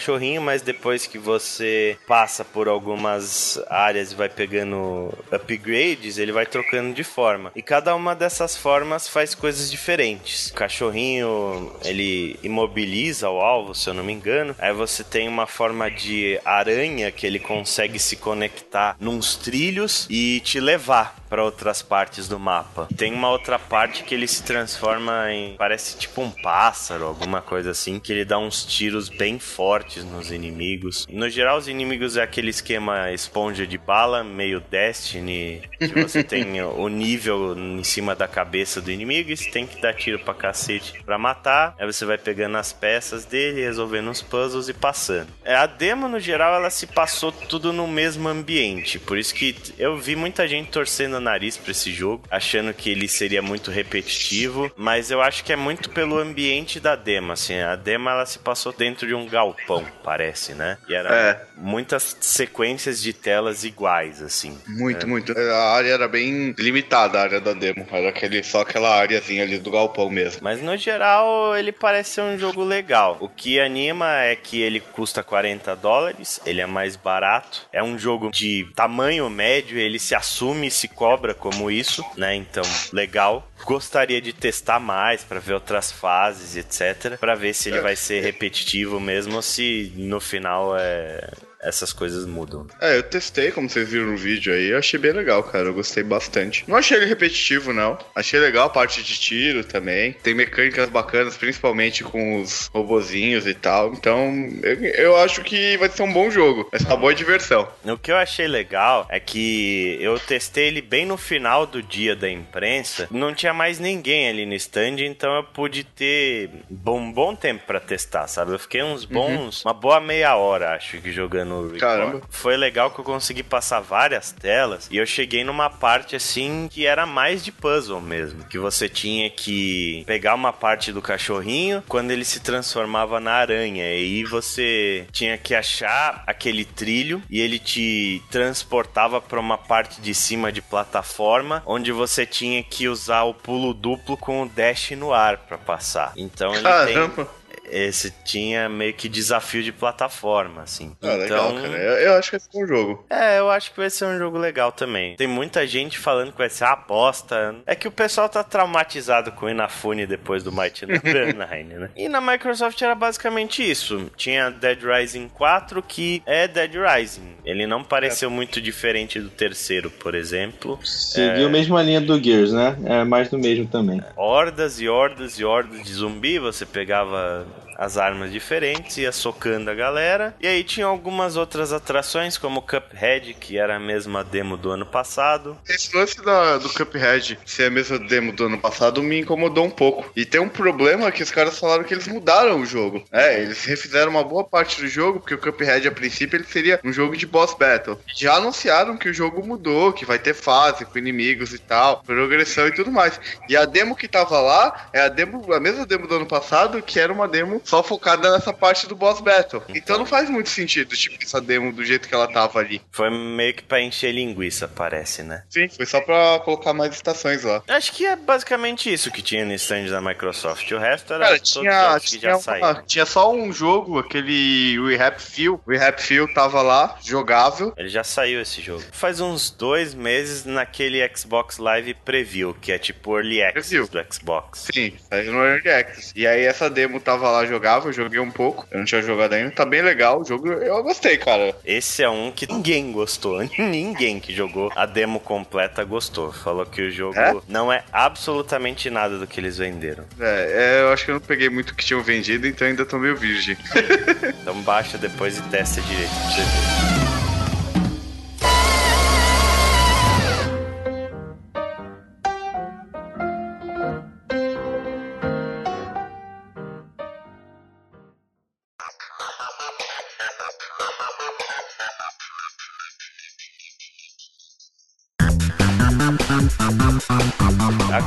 mas 0.42 0.62
depois 0.62 1.08
que 1.08 1.18
você 1.18 1.98
passa 2.08 2.44
por 2.44 2.68
algumas 2.68 3.62
áreas 3.70 4.12
e 4.12 4.16
vai 4.16 4.30
pegando 4.30 5.14
upgrades, 5.32 6.18
ele 6.18 6.32
vai 6.32 6.46
trocando 6.46 6.94
de 6.94 7.04
forma. 7.04 7.52
E 7.56 7.62
cada 7.62 7.96
uma 7.96 8.16
dessas 8.16 8.56
formas 8.56 9.08
faz 9.08 9.36
coisas 9.36 9.70
diferentes. 9.70 10.48
O 10.48 10.54
cachorrinho, 10.54 11.74
ele 11.84 12.40
imobiliza 12.44 13.30
o 13.30 13.40
alvo, 13.40 13.74
se 13.74 13.90
eu 13.90 13.94
não 13.94 14.04
me 14.04 14.14
engano. 14.14 14.56
Aí 14.60 14.74
você 14.74 15.04
tem 15.04 15.28
uma 15.28 15.48
forma 15.48 15.90
de 15.90 16.40
aranha 16.46 17.12
que 17.12 17.26
ele 17.26 17.40
consegue 17.40 18.00
se 18.00 18.16
conectar 18.16 18.96
nos 19.00 19.36
trilhos 19.36 20.08
e 20.10 20.40
te 20.42 20.60
levar 20.60 21.22
para 21.32 21.46
outras 21.46 21.82
partes 21.82 22.28
do 22.28 22.38
mapa. 22.38 22.90
Tem 22.98 23.14
uma 23.14 23.30
outra 23.30 23.58
parte 23.58 24.04
que 24.04 24.14
ele 24.14 24.28
se 24.28 24.44
transforma 24.44 25.32
em 25.32 25.56
parece 25.56 25.98
tipo 25.98 26.22
um 26.22 26.30
pássaro, 26.30 27.06
alguma 27.06 27.42
coisa 27.42 27.72
assim, 27.72 28.00
que 28.00 28.12
ele 28.12 28.26
dá 28.26 28.38
uns 28.38 28.66
tiros 28.66 29.08
bem 29.08 29.40
fortes 29.40 29.81
nos 30.06 30.32
inimigos. 30.32 31.08
No 31.10 31.30
geral, 31.30 31.58
os 31.58 31.68
inimigos 31.68 32.18
é 32.18 32.24
aquele 32.24 32.50
esquema 32.50 33.12
esponja 33.12 33.66
de 33.66 33.78
bala, 33.78 34.24
meio 34.24 34.60
Destiny, 34.60 35.62
que 35.78 35.88
você 35.88 36.24
tem 36.24 36.62
o 36.62 36.88
nível 36.88 37.58
em 37.58 37.84
cima 37.84 38.16
da 38.16 38.28
cabeça 38.28 38.82
do 38.82 38.92
inimigo 38.92 39.32
e 39.32 39.38
você 39.38 39.50
tem 39.50 39.68
que 39.68 39.82
dar 39.82 39.94
tiro 39.94 40.20
pra 40.20 40.34
cacete 40.34 41.02
pra 41.04 41.18
matar. 41.18 41.76
Aí 41.80 41.86
você 41.86 42.06
vai 42.06 42.18
pegando 42.18 42.58
as 42.58 42.74
peças 42.74 43.26
dele, 43.26 43.62
resolvendo 43.62 44.10
os 44.10 44.22
puzzles 44.22 44.70
e 44.70 44.74
passando. 44.74 45.28
É, 45.44 45.56
a 45.56 45.66
demo, 45.66 46.08
no 46.08 46.20
geral, 46.20 46.56
ela 46.56 46.70
se 46.70 46.88
passou 46.88 47.32
tudo 47.32 47.72
no 47.72 47.88
mesmo 47.88 48.28
ambiente. 48.28 49.00
Por 49.00 49.18
isso 49.18 49.34
que 49.34 49.56
eu 49.78 49.98
vi 49.98 50.16
muita 50.16 50.48
gente 50.48 50.72
torcendo 50.72 51.16
o 51.16 51.22
nariz 51.22 51.58
pra 51.58 51.72
esse 51.72 51.92
jogo, 51.92 52.24
achando 52.30 52.74
que 52.74 52.90
ele 52.90 53.08
seria 53.08 53.42
muito 53.42 53.72
repetitivo. 53.72 54.72
Mas 54.76 55.12
eu 55.12 55.22
acho 55.22 55.44
que 55.44 55.54
é 55.54 55.56
muito 55.56 55.90
pelo 55.90 56.18
ambiente 56.18 56.80
da 56.80 56.96
demo, 56.96 57.32
assim. 57.32 57.60
A 57.60 57.76
demo, 57.76 58.10
ela 58.10 58.26
se 58.26 58.40
passou 58.40 58.74
dentro 58.74 59.08
de 59.08 59.14
um 59.14 59.28
galpão, 59.28 59.71
parece, 60.04 60.54
né? 60.54 60.78
E 60.88 60.94
era 60.94 61.14
É. 61.14 61.42
muitas 61.58 62.18
sequências 62.20 63.02
de 63.02 63.14
telas 63.14 63.64
iguais, 63.64 64.22
assim. 64.22 64.58
Muito, 64.68 65.08
muito. 65.08 65.32
A 65.38 65.74
área 65.76 65.92
era 65.94 66.08
bem 66.08 66.54
limitada, 66.58 67.20
a 67.20 67.22
área 67.24 67.40
da 67.42 67.54
demo. 67.54 67.88
Era 67.92 68.10
aquele, 68.10 68.44
só 68.44 68.62
aquela 68.62 68.96
áreazinha 69.00 69.44
ali 69.44 69.58
do 69.58 69.72
galpão 69.72 70.10
mesmo. 70.10 70.42
Mas 70.42 70.62
no 70.62 70.76
geral, 70.76 71.56
ele 71.56 71.72
parece 71.72 72.12
ser 72.12 72.22
um 72.22 72.38
jogo 72.38 72.64
legal. 72.64 73.18
O 73.20 73.30
que 73.30 73.60
anima 73.60 74.22
é 74.24 74.36
que 74.36 74.62
ele 74.62 74.80
custa 74.80 75.24
40 75.24 75.76
dólares, 75.76 76.42
ele 76.46 76.62
é 76.62 76.66
mais 76.66 76.96
barato. 76.96 77.68
É 77.72 77.84
um 77.84 77.98
jogo 77.98 78.32
de 78.32 78.68
tamanho 78.76 79.30
médio, 79.30 79.78
ele 79.78 80.00
se 80.00 80.16
assume 80.16 80.68
e 80.68 80.72
se 80.72 80.88
cobra 80.88 81.34
como 81.34 81.70
isso, 81.70 82.04
né? 82.18 82.36
Então, 82.36 82.64
legal. 82.92 83.48
Gostaria 83.64 84.20
de 84.20 84.34
testar 84.34 84.80
mais 84.80 85.24
pra 85.24 85.40
ver 85.40 85.54
outras 85.54 85.92
fases, 85.92 86.56
etc, 86.58 87.16
Pra 87.20 87.36
ver 87.36 87.54
se 87.54 87.70
ele 87.70 87.80
vai 87.80 87.96
ser 87.96 88.24
repetitivo 88.24 89.00
mesmo 89.00 89.36
ou 89.36 89.42
se 89.44 89.61
no 89.96 90.20
final 90.20 90.76
é 90.78 91.30
essas 91.62 91.94
coisas 91.94 92.26
mudam. 92.26 92.68
É, 92.80 92.98
eu 92.98 93.04
testei, 93.04 93.52
como 93.52 93.70
vocês 93.70 93.90
viram 93.90 94.08
no 94.08 94.18
vídeo 94.18 94.54
aí, 94.54 94.70
eu 94.70 94.78
achei 94.78 95.00
bem 95.00 95.12
legal, 95.12 95.44
cara. 95.44 95.68
Eu 95.68 95.74
gostei 95.74 96.04
bastante. 96.04 96.64
Não 96.68 96.76
achei 96.76 96.98
ele 96.98 97.06
repetitivo, 97.06 97.72
não. 97.72 97.98
Achei 98.16 98.40
legal 98.40 98.68
a 98.68 98.70
parte 98.70 99.04
de 99.04 99.20
tiro 99.20 99.64
também. 99.64 100.14
Tem 100.14 100.34
mecânicas 100.34 100.90
bacanas, 100.90 101.38
principalmente 101.38 102.04
com 102.04 102.42
os 102.42 102.68
robozinhos 102.74 103.46
e 103.46 103.54
tal. 103.54 103.94
Então, 103.94 104.50
eu, 104.64 104.84
eu 104.84 105.18
acho 105.18 105.44
que 105.44 105.78
vai 105.78 105.90
ser 105.90 106.04
um 106.04 106.12
bom 106.12 106.32
jogo. 106.32 106.68
Vai 106.72 106.80
ser 106.80 106.88
uma 106.88 106.98
boa 106.98 107.14
diversão. 107.14 107.68
O 107.86 107.98
que 107.98 108.12
eu 108.12 108.18
achei 108.18 108.48
legal 108.48 109.06
é 109.10 109.20
que 109.20 109.98
eu 110.00 110.20
testei 110.20 110.68
ele 110.68 110.82
bem 110.82 111.06
no 111.06 111.18
final 111.18 111.66
do 111.66 111.84
dia 111.84 112.16
da 112.16 112.30
imprensa. 112.30 113.08
Não 113.12 113.34
tinha 113.34 113.54
mais 113.54 113.80
ninguém 113.80 114.30
ali 114.30 114.46
no 114.46 114.56
stand, 114.56 114.98
então 115.00 115.36
eu 115.36 115.44
pude 115.44 115.84
ter 115.84 116.50
um 116.86 117.12
bom 117.12 117.36
tempo 117.36 117.66
pra 117.68 117.80
testar, 117.80 118.28
sabe? 118.28 118.52
Eu 118.52 118.60
fiquei 118.60 118.82
uns 118.82 119.06
bons, 119.06 119.64
uma 119.66 119.74
boa 119.74 120.00
meia 120.00 120.36
hora, 120.36 120.76
acho 120.76 121.00
que 121.00 121.12
jogando 121.12 121.51
o 121.52 121.64
Record. 121.64 121.80
Caramba. 121.80 122.22
Foi 122.30 122.58
legal 122.58 122.92
que 122.92 123.00
eu 123.00 123.06
consegui 123.06 123.44
passar 123.44 123.80
várias 123.80 124.32
telas 124.32 124.88
e 124.90 124.98
eu 124.98 125.06
cheguei 125.06 125.44
numa 125.44 125.70
parte 125.70 126.16
assim 126.16 126.68
que 126.72 126.86
era 126.86 127.06
mais 127.06 127.44
de 127.44 127.52
puzzle 127.52 128.02
mesmo, 128.02 128.44
que 128.46 128.58
você 128.58 128.88
tinha 128.88 129.30
que 129.30 130.04
pegar 130.06 130.36
uma 130.36 130.54
parte 130.54 130.92
do 130.92 131.02
cachorrinho 131.02 131.84
quando 131.88 132.12
ele 132.12 132.26
se 132.26 132.40
transformava 132.40 133.20
na 133.20 133.34
aranha 133.34 133.84
e 133.84 133.96
aí 133.96 134.24
você 134.24 135.06
tinha 135.12 135.38
que 135.38 135.54
achar 135.54 136.24
aquele 136.26 136.66
trilho 136.66 137.22
e 137.30 137.40
ele 137.40 137.60
te 137.60 138.22
transportava 138.30 139.22
para 139.22 139.40
uma 139.40 139.58
parte 139.58 140.02
de 140.02 140.14
cima 140.14 140.52
de 140.52 140.62
plataforma 140.62 141.62
onde 141.66 141.92
você 141.92 142.26
tinha 142.26 142.64
que 142.64 142.88
usar 142.88 143.24
o 143.24 143.34
pulo 143.34 143.74
duplo 143.74 144.18
com 144.18 144.44
o 144.44 144.50
dash 144.50 144.92
no 144.92 145.14
ar 145.14 145.38
para 145.38 145.58
passar. 145.58 146.14
Então 146.16 146.54
ele 146.54 146.64
tem 146.64 147.02
Caramba. 147.08 147.41
Esse 147.72 148.12
tinha 148.24 148.68
meio 148.70 148.94
que 148.94 149.08
desafio 149.10 149.64
de 149.64 149.72
plataforma, 149.72 150.64
assim. 150.64 150.96
Ah, 151.02 151.14
legal, 151.16 151.52
então, 151.52 151.62
cara. 151.62 151.78
Eu, 151.78 151.94
eu 151.94 152.14
acho 152.14 152.32
que 152.32 152.38
vai 152.38 152.48
ser 152.52 152.64
um 152.64 152.68
jogo. 152.68 153.06
é, 153.10 153.40
eu 153.40 153.50
acho 153.50 153.72
que 153.72 153.78
vai 153.80 153.90
ser 153.90 154.06
um 154.06 154.18
jogo 154.18 154.38
legal 154.38 154.72
também. 154.72 155.16
Tem 155.16 155.28
muita 155.28 155.66
gente 155.66 155.98
falando 155.98 156.32
que 156.32 156.38
vai 156.38 156.50
ser 156.50 156.66
a 156.66 156.72
aposta. 156.74 157.56
É 157.66 157.76
que 157.76 157.88
o 157.88 157.92
pessoal 157.92 158.28
tá 158.30 158.44
traumatizado 158.44 159.32
com 159.32 159.46
o 159.46 159.50
Inafune 159.50 160.06
depois 160.06 160.44
do 160.44 160.52
Mighty 160.52 160.86
Number 160.86 161.36
9, 161.36 161.64
né? 161.64 161.90
E 161.96 162.10
na 162.10 162.20
Microsoft 162.22 162.82
era 162.82 162.96
basicamente 162.96 163.70
isso. 163.70 164.12
Tinha 164.16 164.50
Dead 164.50 164.80
Rising 164.84 165.30
4, 165.30 165.82
que 165.84 166.22
é 166.26 166.48
Dead 166.48 166.74
Rising. 166.76 167.36
Ele 167.46 167.66
não 167.66 167.84
pareceu 167.84 168.30
muito 168.30 168.62
diferente 168.62 169.20
do 169.20 169.30
terceiro, 169.30 169.90
por 169.90 170.14
exemplo. 170.16 170.80
Seguiu 170.84 171.48
a 171.48 171.50
mesma 171.50 171.82
linha 171.82 172.02
do 172.02 172.22
Gears, 172.22 172.52
né? 172.52 172.78
É 172.86 173.04
mais 173.04 173.30
do 173.30 173.38
mesmo 173.38 173.66
também. 173.68 174.02
hordas 174.16 174.80
e 174.80 174.88
hordas 174.88 175.40
e 175.40 175.46
hordas 175.46 175.84
de 175.84 175.94
zumbi. 175.94 176.40
Você 176.40 176.66
pegava 176.66 177.46
as 177.82 177.98
armas 177.98 178.32
diferentes, 178.32 178.98
ia 178.98 179.12
socando 179.12 179.72
a 179.72 179.74
galera. 179.74 180.36
E 180.40 180.46
aí 180.46 180.64
tinha 180.64 180.86
algumas 180.86 181.36
outras 181.36 181.74
atrações, 181.74 182.38
como 182.38 182.62
Cuphead, 182.62 183.34
que 183.34 183.58
era 183.58 183.78
a 183.78 183.80
mesma 183.80 184.24
demo 184.24 184.56
do 184.56 184.70
ano 184.70 184.86
passado. 184.86 185.58
Esse 185.68 185.98
lance 185.98 186.24
da, 186.24 186.60
do 186.60 186.70
Cuphead 186.70 187.40
ser 187.44 187.66
a 187.66 187.70
mesma 187.72 187.98
demo 187.98 188.34
do 188.34 188.46
ano 188.46 188.60
passado 188.60 189.02
me 189.02 189.22
incomodou 189.22 189.66
um 189.66 189.72
pouco. 189.72 190.08
E 190.16 190.24
tem 190.26 190.40
um 190.40 190.48
problema 190.48 191.12
que 191.12 191.24
os 191.24 191.32
caras 191.32 191.58
falaram 191.58 191.84
que 191.84 191.92
eles 191.92 192.08
mudaram 192.08 192.62
o 192.62 192.66
jogo. 192.68 193.04
É, 193.12 193.42
eles 193.42 193.66
refizeram 193.66 194.12
uma 194.12 194.24
boa 194.24 194.44
parte 194.44 194.80
do 194.80 194.88
jogo, 194.88 195.20
porque 195.20 195.34
o 195.34 195.40
Cuphead, 195.40 195.88
a 195.88 195.92
princípio, 195.92 196.38
ele 196.38 196.46
seria 196.46 196.80
um 196.84 196.94
jogo 196.94 197.18
de 197.18 197.26
boss 197.26 197.56
battle. 197.56 198.00
Já 198.16 198.36
anunciaram 198.36 198.96
que 198.96 199.10
o 199.10 199.14
jogo 199.14 199.44
mudou, 199.44 199.92
que 199.92 200.06
vai 200.06 200.20
ter 200.20 200.36
fase 200.36 200.86
com 200.86 201.00
inimigos 201.00 201.52
e 201.52 201.58
tal, 201.58 202.04
progressão 202.04 202.68
e 202.68 202.72
tudo 202.72 202.92
mais. 202.92 203.20
E 203.50 203.58
a 203.58 203.66
demo 203.66 203.96
que 203.96 204.08
tava 204.08 204.40
lá 204.40 204.88
é 204.94 205.02
a 205.02 205.08
demo, 205.08 205.52
a 205.52 205.60
mesma 205.60 205.84
demo 205.84 206.06
do 206.06 206.18
ano 206.18 206.28
passado, 206.28 206.80
que 206.80 207.00
era 207.00 207.12
uma 207.12 207.28
demo 207.28 207.60
só 207.72 207.82
focada 207.82 208.30
nessa 208.34 208.52
parte 208.52 208.86
do 208.86 208.96
boss 208.98 209.22
battle. 209.22 209.64
Então 209.70 209.98
não 209.98 210.06
faz 210.06 210.30
muito 210.30 210.50
sentido, 210.50 210.94
tipo, 210.94 211.18
essa 211.24 211.40
demo 211.40 211.72
do 211.72 211.86
jeito 211.86 212.06
que 212.10 212.14
ela 212.14 212.28
tava 212.28 212.60
ali. 212.60 212.82
Foi 212.92 213.10
meio 213.10 213.54
que 213.54 213.64
pra 213.64 213.80
encher 213.80 214.12
linguiça, 214.12 214.68
parece, 214.68 215.24
né? 215.24 215.44
Sim, 215.50 215.70
foi 215.70 215.86
só 215.86 216.02
pra 216.02 216.40
colocar 216.44 216.74
mais 216.74 216.94
estações 216.94 217.44
lá. 217.44 217.64
Acho 217.70 217.94
que 217.94 218.06
é 218.06 218.18
basicamente 218.18 218.92
isso 218.92 219.10
que 219.10 219.22
tinha 219.22 219.46
no 219.46 219.54
stand 219.54 219.86
da 219.90 220.02
Microsoft. 220.02 220.70
O 220.72 220.78
resto 220.78 221.14
era 221.14 221.26
Cara, 221.28 221.40
tinha, 221.40 222.00
tinha, 222.02 222.22
já 222.22 222.32
uma- 222.36 222.42
saíram. 222.42 222.84
tinha 222.86 223.06
só 223.06 223.32
um 223.32 223.54
jogo, 223.54 224.00
aquele 224.00 224.78
Rehab 224.90 225.18
Feel. 225.22 225.62
O 225.66 225.72
Rehab 225.72 226.02
Feel 226.02 226.34
tava 226.34 226.62
lá, 226.62 226.98
jogável. 227.02 227.74
Ele 227.78 227.88
já 227.90 228.04
saiu 228.04 228.42
esse 228.42 228.62
jogo. 228.62 228.84
Faz 228.92 229.22
uns 229.22 229.50
dois 229.50 229.94
meses 229.94 230.44
naquele 230.44 231.00
Xbox 231.16 231.58
Live 231.58 231.94
Preview, 232.04 232.54
que 232.60 232.72
é 232.74 232.78
tipo 232.78 233.16
Early 233.18 233.42
Access 233.44 233.70
Preview. 233.70 233.88
do 233.88 234.14
Xbox. 234.14 234.68
Sim, 234.74 234.94
saiu 235.10 235.32
no 235.32 235.42
Early 235.46 235.70
Access. 235.70 236.12
E 236.16 236.28
aí 236.28 236.44
essa 236.44 236.70
demo 236.70 237.00
tava 237.00 237.30
lá 237.30 237.46
jogava, 237.52 237.90
eu 237.90 237.94
joguei 237.94 238.20
um 238.20 238.32
pouco, 238.32 238.66
eu 238.72 238.80
não 238.80 238.86
tinha 238.86 239.02
jogado 239.02 239.34
ainda. 239.34 239.52
Tá 239.52 239.66
bem 239.66 239.82
legal 239.82 240.22
o 240.22 240.26
jogo, 240.26 240.48
eu 240.48 240.82
gostei, 240.84 241.18
cara. 241.18 241.54
Esse 241.66 242.04
é 242.04 242.10
um 242.10 242.32
que 242.32 242.48
ninguém 242.48 242.92
gostou. 242.92 243.42
ninguém 243.58 244.20
que 244.20 244.34
jogou 244.34 244.72
a 244.76 244.86
demo 244.86 245.20
completa 245.20 245.84
gostou. 245.84 246.32
Falou 246.32 246.66
que 246.66 246.82
o 246.82 246.92
jogo 246.92 247.18
é? 247.20 247.36
não 247.48 247.72
é 247.72 247.84
absolutamente 247.92 248.90
nada 248.90 249.18
do 249.18 249.28
que 249.28 249.40
eles 249.40 249.58
venderam. 249.58 250.06
É, 250.20 250.80
é, 250.80 250.82
eu 250.82 250.94
acho 250.94 251.06
que 251.06 251.12
eu 251.12 251.16
não 251.16 251.22
peguei 251.22 251.50
muito 251.50 251.72
o 251.72 251.76
que 251.76 251.86
tinham 251.86 252.02
vendido, 252.02 252.48
então 252.48 252.68
ainda 252.68 252.86
tô 252.86 252.98
meio 252.98 253.16
virgem. 253.16 253.58
então 254.42 254.62
baixa 254.62 254.98
depois 254.98 255.38
e 255.38 255.42
testa 255.44 255.82
direito 255.82 256.10
pra 256.10 256.30
você 256.30 256.42
ver. 256.42 257.11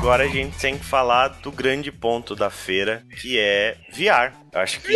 Agora 0.05 0.25
a 0.25 0.29
gente 0.29 0.59
tem 0.59 0.77
que 0.77 0.85
falar 0.85 1.29
do 1.29 1.51
grande 1.51 1.91
ponto 1.91 2.37
da 2.37 2.51
feira, 2.51 3.03
que 3.23 3.39
é 3.41 3.79
VR. 3.91 4.35
Eu 4.53 4.61
acho 4.61 4.79
que. 4.83 4.93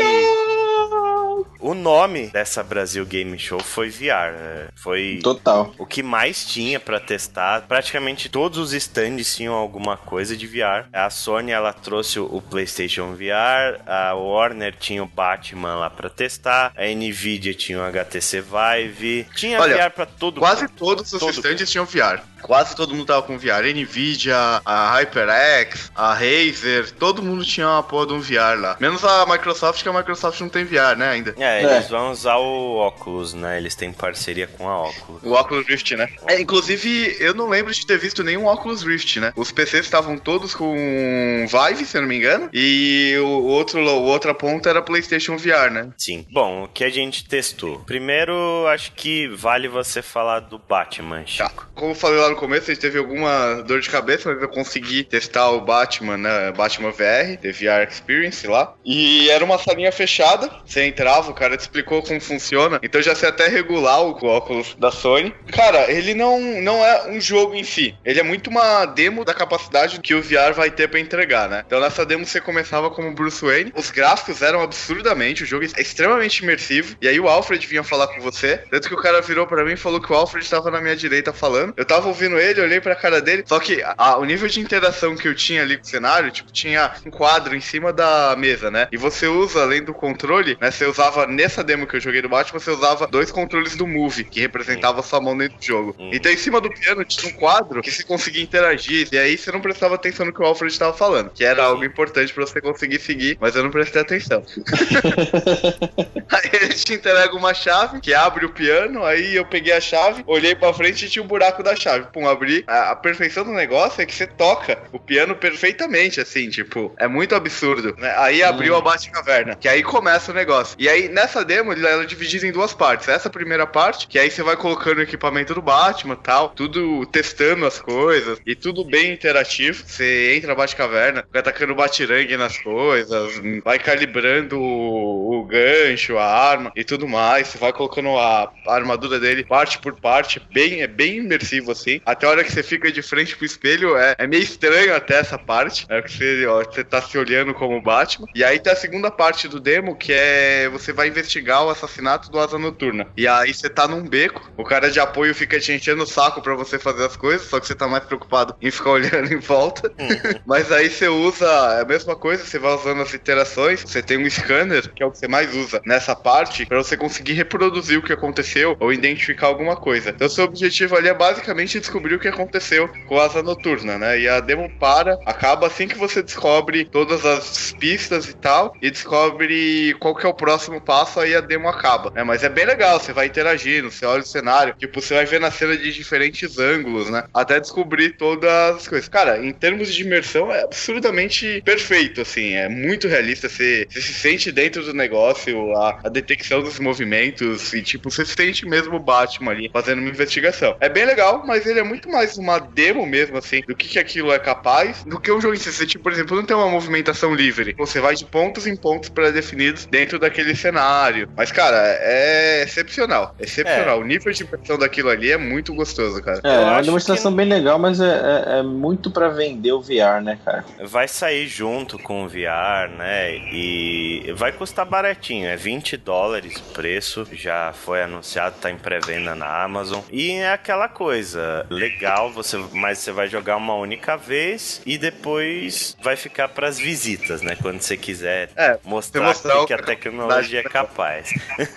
O 1.61 1.73
nome 1.73 2.29
dessa 2.29 2.63
Brasil 2.63 3.07
Game 3.07 3.39
Show 3.39 3.59
foi 3.59 3.89
VR. 3.89 4.33
Né? 4.33 4.69
Foi 4.77 5.19
total 5.23 5.73
o 5.79 5.87
que 5.87 6.03
mais 6.03 6.45
tinha 6.45 6.79
para 6.79 7.01
testar. 7.01 7.63
Praticamente 7.63 8.29
todos 8.29 8.59
os 8.59 8.75
stands 8.75 9.35
tinham 9.35 9.55
alguma 9.55 9.97
coisa 9.97 10.37
de 10.37 10.47
VR. 10.47 10.87
A 10.93 11.09
Sony 11.09 11.53
ela 11.53 11.73
trouxe 11.73 12.21
o 12.21 12.43
PlayStation 12.43 13.15
VR, 13.15 13.81
a 13.87 14.15
Warner 14.15 14.77
tinha 14.79 15.03
o 15.03 15.07
Batman 15.07 15.77
lá 15.77 15.89
para 15.89 16.11
testar, 16.11 16.73
a 16.77 16.85
Nvidia 16.85 17.55
tinha 17.55 17.79
o 17.79 17.83
HTC 17.83 18.43
Vive, 18.43 19.27
tinha 19.35 19.59
Olha, 19.59 19.89
VR 19.89 19.91
para 19.91 20.07
todo. 20.07 20.39
Quase 20.39 20.69
todos 20.69 21.11
os 21.15 21.19
todo 21.19 21.31
stands 21.31 21.71
tinham 21.71 21.87
VR. 21.87 22.21
Quase 22.43 22.74
todo 22.74 22.95
mundo 22.95 23.07
tava 23.07 23.22
com 23.22 23.39
VR. 23.39 23.64
Nvidia, 23.74 24.61
a 24.64 24.99
HyperX, 24.99 25.91
a 25.95 26.14
Razer, 26.14 26.91
todo 26.93 27.22
mundo 27.22 27.45
tinha 27.45 27.68
uma 27.68 27.82
porra 27.82 28.07
de 28.07 28.12
um 28.14 28.20
VR 28.20 28.59
lá. 28.59 28.76
Menos 28.80 29.05
a 29.05 29.26
Microsoft, 29.26 29.82
que 29.82 29.89
a 29.89 29.93
Microsoft 29.93 30.41
não 30.41 30.49
tem 30.49 30.64
VR, 30.64 30.97
né, 30.97 31.09
ainda. 31.09 31.34
É, 31.39 31.62
eles 31.62 31.86
é. 31.86 31.89
vão 31.89 32.11
usar 32.11 32.36
o 32.36 32.76
óculos, 32.76 33.34
né? 33.34 33.59
Eles 33.59 33.74
têm 33.74 33.93
parceria 33.93 34.47
com 34.47 34.68
a 34.68 34.89
Oculus. 34.89 35.22
O 35.22 35.32
Oculus 35.32 35.66
Rift, 35.66 35.97
né? 35.97 36.09
É, 36.26 36.41
inclusive, 36.41 37.16
eu 37.20 37.34
não 37.34 37.49
lembro 37.49 37.72
de 37.72 37.86
ter 37.86 37.99
visto 37.99 38.22
nenhum 38.22 38.47
Oculus 38.47 38.82
Rift, 38.82 39.20
né? 39.20 39.32
Os 39.36 39.53
PCs 39.53 39.84
estavam 39.84 40.18
todos 40.18 40.55
com 40.55 41.47
Vive, 41.49 41.84
se 41.84 41.97
eu 41.97 42.03
não 42.03 42.09
me 42.09 42.16
engano, 42.16 42.49
e 42.53 43.16
o 43.20 43.45
outro, 43.45 43.80
o 43.80 44.05
outra 44.05 44.34
ponta 44.34 44.70
era 44.70 44.82
PlayStation 44.82 45.36
VR, 45.36 45.70
né? 45.70 45.91
Sim. 45.97 46.26
Bom, 46.30 46.64
o 46.64 46.68
que 46.68 46.84
a 46.84 46.91
gente 46.91 47.26
testou? 47.26 47.80
Primeiro, 47.80 48.66
acho 48.68 48.93
que 48.93 49.28
vale 49.28 49.68
você 49.68 50.03
falar 50.03 50.41
do 50.41 50.59
Batman, 50.59 51.20
tá. 51.20 51.26
Chico. 51.26 51.64
Tá. 51.64 51.68
Como 51.74 51.93
eu 51.93 51.95
falei 51.95 52.18
lá 52.18 52.28
no 52.31 52.37
começo, 52.37 52.70
a 52.70 52.74
gente 52.74 52.81
teve 52.81 52.99
alguma 52.99 53.62
dor 53.62 53.81
de 53.81 53.91
cabeça, 53.91 54.33
mas 54.33 54.43
eu 54.43 54.49
consegui 54.49 55.05
testar 55.05 55.51
o 55.51 55.61
Batman, 55.61 56.16
né? 56.16 56.53
Batman 56.53 56.91
VR, 56.91 57.37
The 57.41 57.53
VR 57.53 57.89
Experience 57.89 58.47
lá. 58.47 58.74
E 58.85 59.29
era 59.31 59.45
uma 59.45 59.59
salinha 59.59 59.93
fechada, 59.93 60.51
você 60.64 60.85
entrava, 60.85 61.31
o 61.31 61.35
cara 61.35 61.57
te 61.57 61.61
explicou 61.61 62.03
como 62.03 62.20
funciona, 62.20 62.79
então 62.83 63.01
já 63.01 63.14
sei 63.14 63.29
até 63.29 63.49
regular 63.49 64.03
o 64.03 64.26
óculos 64.26 64.74
da 64.79 64.91
Sony. 64.91 65.35
Cara, 65.53 65.91
ele 65.91 66.14
não, 66.14 66.41
não 66.41 66.85
é 66.85 67.09
um 67.09 67.20
jogo 67.20 67.55
em 67.55 67.64
si, 67.64 67.95
ele 68.05 68.20
é 68.20 68.22
muito 68.22 68.51
uma 68.51 68.87
demo 68.87 69.24
da 69.24 69.35
capacidade 69.35 70.01
que 70.01 70.14
o 70.14 70.22
VR 70.22 70.53
vai 70.55 70.70
ter 70.70 70.89
para 70.89 71.01
entregar, 71.01 71.49
né? 71.49 71.62
Então 71.66 71.81
nessa 71.81 72.05
demo 72.05 72.24
você 72.24 72.41
começava 72.41 72.91
como 72.91 73.12
Bruce 73.12 73.45
Wayne, 73.45 73.72
os 73.76 73.91
gráficos 73.91 74.43
eram 74.43 74.61
absurdamente, 74.61 75.43
o 75.43 75.47
jogo 75.47 75.64
é 75.64 75.81
extremamente 75.81 76.43
imersivo, 76.43 76.97
e 77.01 77.09
aí 77.09 77.18
o 77.18 77.29
Alfred 77.29 77.66
vinha 77.66 77.85
falar 77.85 78.09
com 78.09 78.20
você, 78.20 78.59
tanto 78.70 78.89
que 78.89 78.95
o 78.95 79.03
cara 79.03 79.20
virou 79.20 79.47
para 79.47 79.64
mim 79.64 79.72
e 79.72 79.76
falou 79.76 80.01
que 80.01 80.12
o 80.12 80.14
Alfred 80.14 80.45
estava 80.45 80.70
na 80.70 80.81
minha 80.81 80.97
direita 80.97 81.33
falando, 81.33 81.74
eu 81.76 81.85
tava 81.85 82.09
ouvindo 82.19 82.39
ele, 82.39 82.61
olhei 82.61 82.81
pra 82.81 82.97
cara 82.97 83.21
dele, 83.23 83.45
só 83.47 83.61
que 83.61 83.83
a, 83.97 84.16
o 84.16 84.25
nível 84.25 84.49
de 84.49 84.61
interação 84.61 85.16
que 85.16 85.29
eu 85.29 85.35
tinha 85.35 85.62
ali 85.62 85.77
com 85.77 85.85
o 85.85 85.87
cenário, 85.87 86.31
tipo, 86.31 86.51
tinha 86.51 86.93
um 87.07 87.11
quadro 87.11 87.55
em 87.55 87.61
cima 87.61 87.93
da 87.93 88.35
mesa, 88.37 88.71
né? 88.71 88.89
E 88.91 88.97
você 88.97 89.27
usa, 89.29 89.62
além 89.62 89.83
do 89.83 89.95
controle, 89.95 90.59
né? 90.61 90.71
Você 90.71 90.85
usava 90.85 91.27
nessa 91.27 91.62
demo 91.62 91.87
que 91.87 91.97
eu 91.97 92.01
joguei 92.01 92.21
do 92.21 92.29
Batman, 92.29 92.59
você 92.59 92.71
usava 92.71 93.07
dois 93.07 93.31
controles 93.31 93.77
do 93.77 93.87
Move, 93.87 94.25
que 94.25 94.41
representava 94.41 95.03
sua 95.03 95.21
mão 95.21 95.37
dentro 95.37 95.59
do 95.59 95.64
jogo. 95.64 95.95
Uhum. 95.99 96.11
Então, 96.12 96.33
em 96.33 96.37
cima 96.37 96.61
do 96.61 96.71
piano 96.71 97.05
tinha 97.05 97.33
um 97.33 97.37
quadro 97.37 97.81
que 97.81 97.91
você 97.91 98.03
conseguia 98.03 98.43
interagir, 98.43 99.09
e 99.12 99.19
aí 99.19 99.39
você 99.39 99.53
não 99.53 99.61
prestava 99.61 99.95
atenção 99.95 100.27
no 100.27 100.33
que 100.33 100.43
o 100.43 100.45
Alfred 100.45 100.73
estava 100.73 100.93
falando, 100.93 101.31
que 101.31 101.45
era 101.45 101.62
algo 101.62 101.85
importante 101.85 102.33
para 102.35 102.45
você 102.45 102.61
conseguir 102.61 103.01
seguir, 103.01 103.39
mas 103.41 103.55
eu 103.55 103.62
não 103.62 103.71
prestei 103.71 104.03
atenção. 104.03 104.43
aí 106.29 106.51
ele 106.53 106.75
te 106.75 106.95
entrega 106.95 107.35
uma 107.37 107.55
chave 107.55 108.01
que 108.01 108.12
abre 108.12 108.45
o 108.45 108.51
piano, 108.51 109.05
aí 109.05 109.37
eu 109.37 109.45
peguei 109.45 109.73
a 109.73 109.81
chave, 109.81 110.25
olhei 110.27 110.55
pra 110.55 110.73
frente 110.73 111.07
e 111.07 111.09
tinha 111.09 111.23
um 111.23 111.29
buraco 111.29 111.62
da 111.62 111.77
chave. 111.77 112.08
Pum, 112.13 112.29
abri. 112.29 112.65
A, 112.67 112.91
a 112.91 112.97
perfeição 112.97 113.45
do 113.45 113.53
negócio 113.53 114.01
é 114.01 114.07
que 114.07 114.15
você 114.15 114.27
toca 114.27 114.79
o 114.93 114.99
piano 114.99 115.35
perfeitamente, 115.35 116.21
assim, 116.21 116.49
tipo, 116.49 116.95
é 116.99 117.07
muito 117.07 117.35
absurdo. 117.35 117.95
Né? 117.99 118.13
Aí 118.17 118.43
abriu 118.43 118.75
hum. 118.75 118.79
a 118.79 118.81
Batcaverna, 118.81 119.55
que 119.57 119.69
aí 119.69 119.83
começa 119.83 120.33
o 120.33 120.35
negócio. 120.35 120.77
E 120.79 120.89
aí, 120.89 121.09
nessa 121.09 121.45
demo, 121.45 121.73
ela 121.73 122.03
é 122.03 122.07
dividida 122.07 122.47
em 122.47 122.53
duas 122.53 122.75
partes. 122.75 123.09
Essa 123.09 123.31
primeira 123.31 123.67
parte, 123.67 124.07
que 124.07 124.19
aí 124.19 124.31
você 124.31 124.43
vai 124.43 124.57
colocando 124.57 124.99
o 124.99 125.03
equipamento 125.03 125.55
do 125.55 125.63
Batman 125.63 126.17
tal, 126.17 126.51
tudo 126.51 127.07
testando 127.07 127.67
as 127.67 127.81
coisas, 127.81 128.39
e 128.47 128.55
tudo 128.55 128.85
bem 128.85 129.13
interativo. 129.13 129.83
Você 129.87 130.35
entra 130.37 130.49
na 130.49 130.55
Batcaverna, 130.55 131.25
vai 131.33 131.41
atacando 131.41 131.75
batirangue 131.75 132.37
nas 132.37 132.59
coisas, 132.59 133.41
vai 133.65 133.79
calibrando 133.79 134.59
o, 134.59 135.41
o 135.41 135.45
gancho, 135.45 136.19
a 136.19 136.25
arma 136.25 136.73
e 136.75 136.85
tudo 136.85 137.09
mais. 137.09 137.49
Você 137.49 137.59
vai 137.59 137.73
colocando 137.73 138.17
a, 138.17 138.53
a 138.67 138.75
armadura 138.75 139.19
dele 139.19 139.45
parte 139.45 139.79
por 139.79 139.99
parte, 140.01 140.41
bem, 140.53 140.83
é 140.83 140.87
bem 140.87 141.19
imersivo 141.19 141.73
assim. 141.73 141.98
Até 142.05 142.27
a 142.27 142.31
hora 142.31 142.45
que 142.45 142.53
você 142.53 142.63
fica 142.63 142.91
de 142.91 143.03
frente 143.03 143.37
pro 143.37 143.45
espelho, 143.45 143.97
é, 143.97 144.15
é 144.19 144.27
meio 144.27 144.43
estranho 144.43 144.95
até 144.95 145.19
essa 145.19 145.39
parte. 145.39 145.87
É 145.89 146.01
que 146.03 146.13
você, 146.13 146.47
ó, 146.47 146.65
você 146.65 146.85
tá 146.85 147.01
se 147.01 147.17
olhando 147.17 147.55
como 147.55 147.81
Batman. 147.81 148.27
E 148.35 148.45
aí 148.45 148.59
tem 148.59 148.73
a 148.73 148.77
segunda 148.77 149.11
parte 149.11 149.49
do 149.49 149.61
demo, 149.61 149.97
que 149.97 150.13
é 150.13 150.69
você 150.69 150.93
vai 150.93 151.09
investigar 151.09 151.65
o 151.65 151.71
assassinato 151.71 152.31
do 152.31 152.39
Asa 152.39 152.59
Noturna. 152.59 153.07
E 153.17 153.27
aí 153.27 153.53
você 153.53 153.69
tá 153.69 153.87
num 153.87 154.03
beco, 154.03 154.51
o 154.57 154.65
cara 154.65 154.91
de 154.91 155.01
apoio 155.01 155.35
fica 155.35 155.59
te 155.59 155.73
enchendo 155.73 156.03
o 156.03 156.07
saco 156.07 156.43
para 156.43 156.55
você 156.55 156.79
fazer 156.79 157.05
as 157.05 157.17
coisas, 157.17 157.47
só 157.47 157.61
que 157.61 157.67
você 157.67 157.75
tá 157.75 157.89
mais 157.89 158.05
preocupado 158.05 158.55
em 158.61 158.71
ficar 158.71 158.91
olhando 158.99 159.33
em 159.33 159.39
volta. 159.39 159.93
Uhum. 159.99 160.41
Mas 160.47 160.71
aí 160.73 160.91
você 160.91 161.09
usa 161.09 161.81
a 161.81 161.85
mesma 161.85 162.17
coisa, 162.17 162.45
você 162.45 162.59
vai 162.59 162.75
usando 162.75 163.03
as 163.03 163.15
interações, 163.15 163.83
você 163.83 164.03
tem 164.03 164.19
um 164.19 164.29
scanner, 164.29 164.93
que 164.93 165.03
é 165.03 165.07
o 165.07 165.11
que 165.11 165.19
você 165.19 165.29
mais 165.29 165.55
usa 165.55 165.81
nessa 165.85 166.15
parte, 166.15 166.67
para 166.67 166.79
você 166.79 166.97
conseguir 166.97 167.35
reproduzir 167.35 167.99
o 167.99 168.03
que 168.03 168.13
aconteceu 168.13 168.77
ou 168.81 168.93
identificar 168.93 169.47
alguma 169.47 169.77
coisa. 169.77 170.11
Então 170.11 170.29
seu 170.29 170.45
objetivo 170.45 170.97
ali 170.97 171.09
é 171.09 171.15
basicamente 171.15 171.79
descobrir 171.89 172.14
o 172.14 172.18
que 172.18 172.28
aconteceu 172.28 172.89
com 173.07 173.18
a 173.18 173.24
Asa 173.24 173.43
Noturna, 173.43 173.99
né? 173.99 174.20
E 174.20 174.28
a 174.28 174.41
demo 174.41 174.70
para, 174.78 175.18
acaba 175.24 175.66
assim 175.66 175.89
que 175.89 175.97
você 175.97 176.22
descobre 176.22 176.84
todas 176.84 177.24
as 177.24 177.72
pistas 177.72 178.28
e 178.28 178.34
tal, 178.34 178.74
e 178.82 178.91
descobre 178.91 179.95
qual 179.99 180.14
que 180.14 180.26
é 180.26 180.28
o 180.28 180.34
próximo 180.34 180.80
passo, 180.80 181.18
aí 181.18 181.34
a 181.34 181.41
demo 181.41 181.68
acaba. 181.68 182.11
Né? 182.11 182.22
Mas 182.22 182.45
é 182.45 182.49
bem 182.49 182.66
legal, 182.66 183.01
você 183.01 183.12
vai 183.12 183.26
interagindo, 183.26 183.91
você 183.91 184.05
olha 184.05 184.22
o 184.22 184.26
cenário, 184.26 184.74
tipo, 184.78 185.01
você 185.01 185.14
vai 185.14 185.24
ver 185.24 185.41
na 185.41 185.51
cena 185.51 185.76
de 185.76 185.93
diferentes 185.93 186.59
ângulos, 186.59 187.09
né? 187.09 187.24
Até 187.32 187.59
descobrir 187.59 188.16
todas 188.16 188.76
as 188.76 188.86
coisas. 188.86 189.09
Cara, 189.09 189.39
em 189.45 189.53
termos 189.53 189.93
de 189.93 190.03
imersão, 190.03 190.53
é 190.53 190.62
absurdamente 190.62 191.62
perfeito, 191.64 192.20
assim, 192.20 192.55
é 192.55 192.68
muito 192.68 193.09
realista, 193.09 193.49
você, 193.49 193.86
você 193.89 194.01
se 194.01 194.12
sente 194.12 194.53
dentro 194.53 194.82
do 194.82 194.93
negócio, 194.93 195.74
a, 195.76 196.01
a 196.05 196.09
detecção 196.09 196.62
dos 196.62 196.78
movimentos, 196.78 197.72
e 197.72 197.82
tipo, 197.82 198.11
você 198.11 198.26
se 198.26 198.34
sente 198.34 198.66
mesmo 198.66 198.97
o 198.97 199.01
Batman 199.01 199.53
ali 199.53 199.70
fazendo 199.72 200.01
uma 200.01 200.11
investigação. 200.11 200.76
É 200.80 200.89
bem 200.89 201.07
legal, 201.07 201.45
mas 201.47 201.66
ele 201.66 201.78
é 201.79 201.83
muito 201.83 202.09
mais 202.11 202.37
uma 202.37 202.59
demo 202.59 203.07
mesmo, 203.07 203.39
assim, 203.39 203.62
do 203.66 203.74
que, 203.74 203.89
que 203.89 203.99
aquilo 203.99 204.33
é 204.33 204.39
capaz, 204.39 205.05
do 205.05 205.20
que 205.20 205.31
o 205.31 205.41
jogo 205.41 205.55
em 205.55 205.59
si. 205.59 205.72
Você, 205.72 205.87
tipo, 205.87 206.05
por 206.05 206.12
exemplo, 206.12 206.37
não 206.37 206.45
tem 206.45 206.57
uma 206.57 206.68
movimentação 206.68 207.35
livre. 207.35 207.74
Você 207.79 208.01
vai 208.01 208.14
de 208.14 208.24
pontos 208.24 208.66
em 208.66 208.76
pontos 208.76 209.09
pré-definidos 209.09 209.87
dentro 209.87 210.18
daquele 210.18 210.55
cenário. 210.55 211.29
Mas, 211.37 211.53
cara, 211.53 211.79
é 212.01 212.62
excepcional. 212.62 213.35
Excepcional. 213.39 213.99
É. 213.99 214.01
O 214.01 214.05
nível 214.05 214.33
de 214.33 214.43
impressão 214.43 214.79
daquilo 214.79 215.11
ali 215.11 215.31
é 215.31 215.37
muito 215.37 215.74
gostoso, 215.74 216.22
cara. 216.22 216.41
É, 216.45 216.55
é 216.55 216.61
uma 216.61 216.83
demonstração 216.83 217.31
que... 217.33 217.37
bem 217.37 217.47
legal, 217.47 217.79
mas 217.79 218.01
é, 218.01 218.07
é, 218.07 218.59
é 218.59 218.62
muito 218.62 219.11
para 219.11 219.29
vender 219.29 219.72
o 219.72 219.81
VR, 219.81 220.22
né, 220.22 220.39
cara? 220.45 220.64
Vai 220.85 221.09
sair 221.09 221.47
junto 221.47 221.99
com 221.99 222.24
o 222.24 222.29
VR, 222.29 222.91
né? 222.97 223.37
E 223.53 224.33
vai 224.37 224.53
custar 224.53 224.87
baratinho. 224.87 225.47
É 225.47 225.57
20 225.57 225.97
dólares 225.97 226.57
o 226.57 226.72
preço. 226.72 227.26
Já 227.33 227.72
foi 227.72 228.03
anunciado, 228.03 228.57
tá 228.61 228.70
em 228.70 228.76
pré-venda 228.76 229.35
na 229.35 229.62
Amazon. 229.62 230.01
E 230.11 230.33
é 230.33 230.53
aquela 230.53 230.89
coisa. 230.89 231.66
Legal, 231.71 232.31
você, 232.31 232.57
mas 232.73 232.99
você 232.99 233.12
vai 233.12 233.29
jogar 233.29 233.57
uma 233.57 233.75
única 233.75 234.16
vez 234.16 234.81
e 234.87 234.97
depois 234.97 235.97
vai 236.01 236.16
ficar 236.16 236.49
para 236.49 236.69
as 236.69 236.79
visitas, 236.79 237.43
né? 237.43 237.57
Quando 237.61 237.81
você 237.81 237.97
quiser 237.97 238.51
é, 238.57 238.79
mostrar, 238.85 239.25
mostrar 239.25 239.66
que, 239.66 239.73
a 239.73 239.79
tecnologia 239.79 240.61
é 240.61 240.62
capaz. 240.62 241.33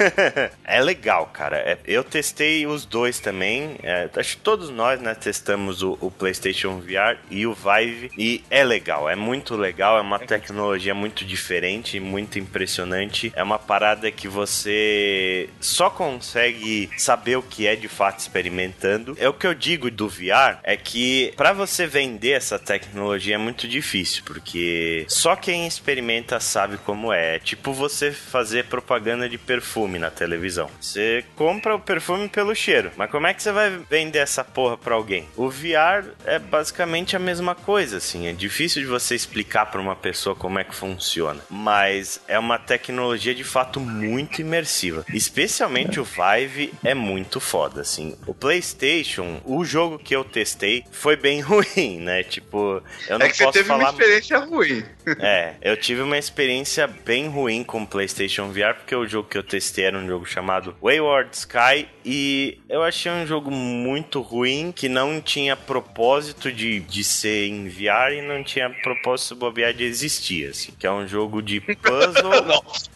é 0.63 0.81
legal, 0.81 1.27
cara. 1.27 1.57
É, 1.57 1.77
eu 1.85 2.03
testei 2.03 2.65
os 2.65 2.85
dois 2.85 3.19
também. 3.19 3.77
É, 3.83 4.09
acho 4.15 4.37
que 4.37 4.43
todos 4.43 4.69
nós, 4.69 4.99
né, 4.99 5.15
testamos 5.15 5.81
o, 5.81 5.97
o, 6.01 6.11
PlayStation 6.11 6.79
VR 6.79 7.17
e 7.29 7.45
o 7.45 7.53
Vive. 7.53 8.11
E 8.17 8.43
é 8.49 8.63
legal, 8.63 9.09
é 9.09 9.15
muito 9.15 9.55
legal. 9.55 9.97
É 9.97 10.01
uma 10.01 10.19
tecnologia 10.19 10.93
muito 10.93 11.25
diferente, 11.25 11.99
muito 11.99 12.39
impressionante. 12.39 13.31
É 13.35 13.43
uma 13.43 13.59
parada 13.59 14.11
que 14.11 14.27
você 14.27 15.49
só 15.59 15.89
consegue 15.89 16.89
saber 16.97 17.37
o 17.37 17.41
que 17.41 17.67
é 17.67 17.75
de 17.75 17.87
fato 17.87 18.19
experimentando. 18.19 19.15
É 19.19 19.27
o 19.27 19.33
que 19.33 19.47
eu 19.47 19.53
digo 19.53 19.80
do 19.89 20.07
VR, 20.07 20.59
é 20.63 20.77
que 20.77 21.33
para 21.35 21.53
você 21.53 21.87
vender 21.87 22.31
essa 22.31 22.59
tecnologia 22.59 23.35
é 23.35 23.37
muito 23.37 23.67
difícil, 23.67 24.23
porque 24.25 25.05
só 25.07 25.35
quem 25.35 25.67
experimenta 25.67 26.39
sabe 26.39 26.77
como 26.77 27.11
é. 27.11 27.35
É 27.35 27.39
tipo 27.39 27.71
você 27.71 28.11
fazer 28.11 28.65
propaganda 28.65 29.29
de 29.29 29.37
perfume 29.37 29.97
na 29.97 30.09
televisão. 30.09 30.69
Você 30.79 31.23
compra 31.35 31.75
o 31.75 31.79
perfume 31.79 32.27
pelo 32.27 32.53
cheiro, 32.53 32.91
mas 32.97 33.09
como 33.09 33.27
é 33.27 33.33
que 33.33 33.41
você 33.41 33.51
vai 33.51 33.69
vender 33.89 34.19
essa 34.19 34.43
porra 34.43 34.77
pra 34.77 34.95
alguém? 34.95 35.27
O 35.37 35.49
VR 35.49 36.09
é 36.25 36.39
basicamente 36.39 37.15
a 37.15 37.19
mesma 37.19 37.55
coisa, 37.55 37.97
assim. 37.97 38.27
É 38.27 38.33
difícil 38.33 38.81
de 38.81 38.87
você 38.87 39.15
explicar 39.15 39.67
para 39.67 39.79
uma 39.79 39.95
pessoa 39.95 40.35
como 40.35 40.59
é 40.59 40.63
que 40.63 40.75
funciona, 40.75 41.41
mas 41.49 42.19
é 42.27 42.37
uma 42.37 42.57
tecnologia 42.57 43.33
de 43.35 43.43
fato 43.43 43.79
muito 43.79 44.41
imersiva. 44.41 45.05
Especialmente 45.13 45.99
o 45.99 46.03
Vive 46.03 46.73
é 46.83 46.93
muito 46.93 47.39
foda, 47.39 47.81
assim. 47.81 48.17
O 48.25 48.33
PlayStation, 48.33 49.39
o 49.45 49.60
jogo 49.63 49.99
que 49.99 50.15
eu 50.15 50.23
testei 50.23 50.83
foi 50.91 51.15
bem 51.15 51.41
ruim, 51.41 51.99
né? 51.99 52.23
Tipo, 52.23 52.81
eu 53.07 53.19
não 53.19 53.25
é 53.25 53.29
que 53.29 53.37
posso 53.37 53.51
você 53.51 53.59
teve 53.59 53.67
falar... 53.67 53.85
uma 53.85 53.89
experiência 53.91 54.37
ruim. 54.39 54.83
É, 55.19 55.55
eu 55.61 55.75
tive 55.75 56.01
uma 56.01 56.17
experiência 56.17 56.87
bem 56.87 57.27
ruim 57.27 57.63
com 57.63 57.81
o 57.81 57.87
PlayStation 57.87 58.49
VR, 58.49 58.75
porque 58.75 58.95
o 58.95 59.07
jogo 59.07 59.27
que 59.27 59.37
eu 59.37 59.43
testei 59.43 59.85
era 59.85 59.97
um 59.97 60.07
jogo 60.07 60.25
chamado 60.25 60.75
Wayward 60.81 61.35
Sky 61.35 61.87
e 62.05 62.59
eu 62.69 62.83
achei 62.83 63.11
um 63.11 63.25
jogo 63.25 63.49
muito 63.49 64.21
ruim, 64.21 64.71
que 64.71 64.87
não 64.87 65.19
tinha 65.19 65.55
propósito 65.55 66.51
de, 66.51 66.79
de 66.79 67.03
ser 67.03 67.47
em 67.47 67.67
VR 67.67 68.13
e 68.13 68.21
não 68.21 68.43
tinha 68.43 68.69
propósito 68.69 69.35
bobear 69.35 69.73
de 69.73 69.83
existir, 69.83 70.49
assim. 70.49 70.71
Que 70.77 70.85
é 70.85 70.91
um 70.91 71.07
jogo 71.07 71.41
de 71.41 71.59
puzzle. 71.81 72.41
Nossa. 72.45 72.89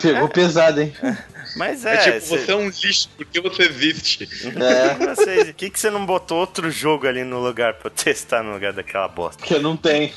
Pegou 0.00 0.26
é. 0.26 0.28
pesado, 0.28 0.80
hein? 0.80 0.92
Mas 1.56 1.84
é. 1.84 1.94
É 1.94 1.96
tipo, 1.98 2.20
cê... 2.20 2.38
você 2.38 2.52
é 2.52 2.56
um 2.56 2.68
lixo 2.68 3.08
porque 3.16 3.40
você 3.40 3.62
existe. 3.62 4.28
É. 4.44 4.94
Por 5.52 5.54
que, 5.54 5.70
que 5.70 5.80
você 5.80 5.90
não 5.90 6.04
botou 6.04 6.38
outro 6.38 6.70
jogo 6.70 7.06
ali 7.06 7.24
no 7.24 7.40
lugar 7.40 7.74
pra 7.74 7.88
eu 7.88 7.90
testar 7.90 8.42
no 8.42 8.52
lugar 8.52 8.72
daquela 8.72 9.08
bosta? 9.08 9.44
Que 9.44 9.58
não 9.58 9.76
tem. 9.76 10.12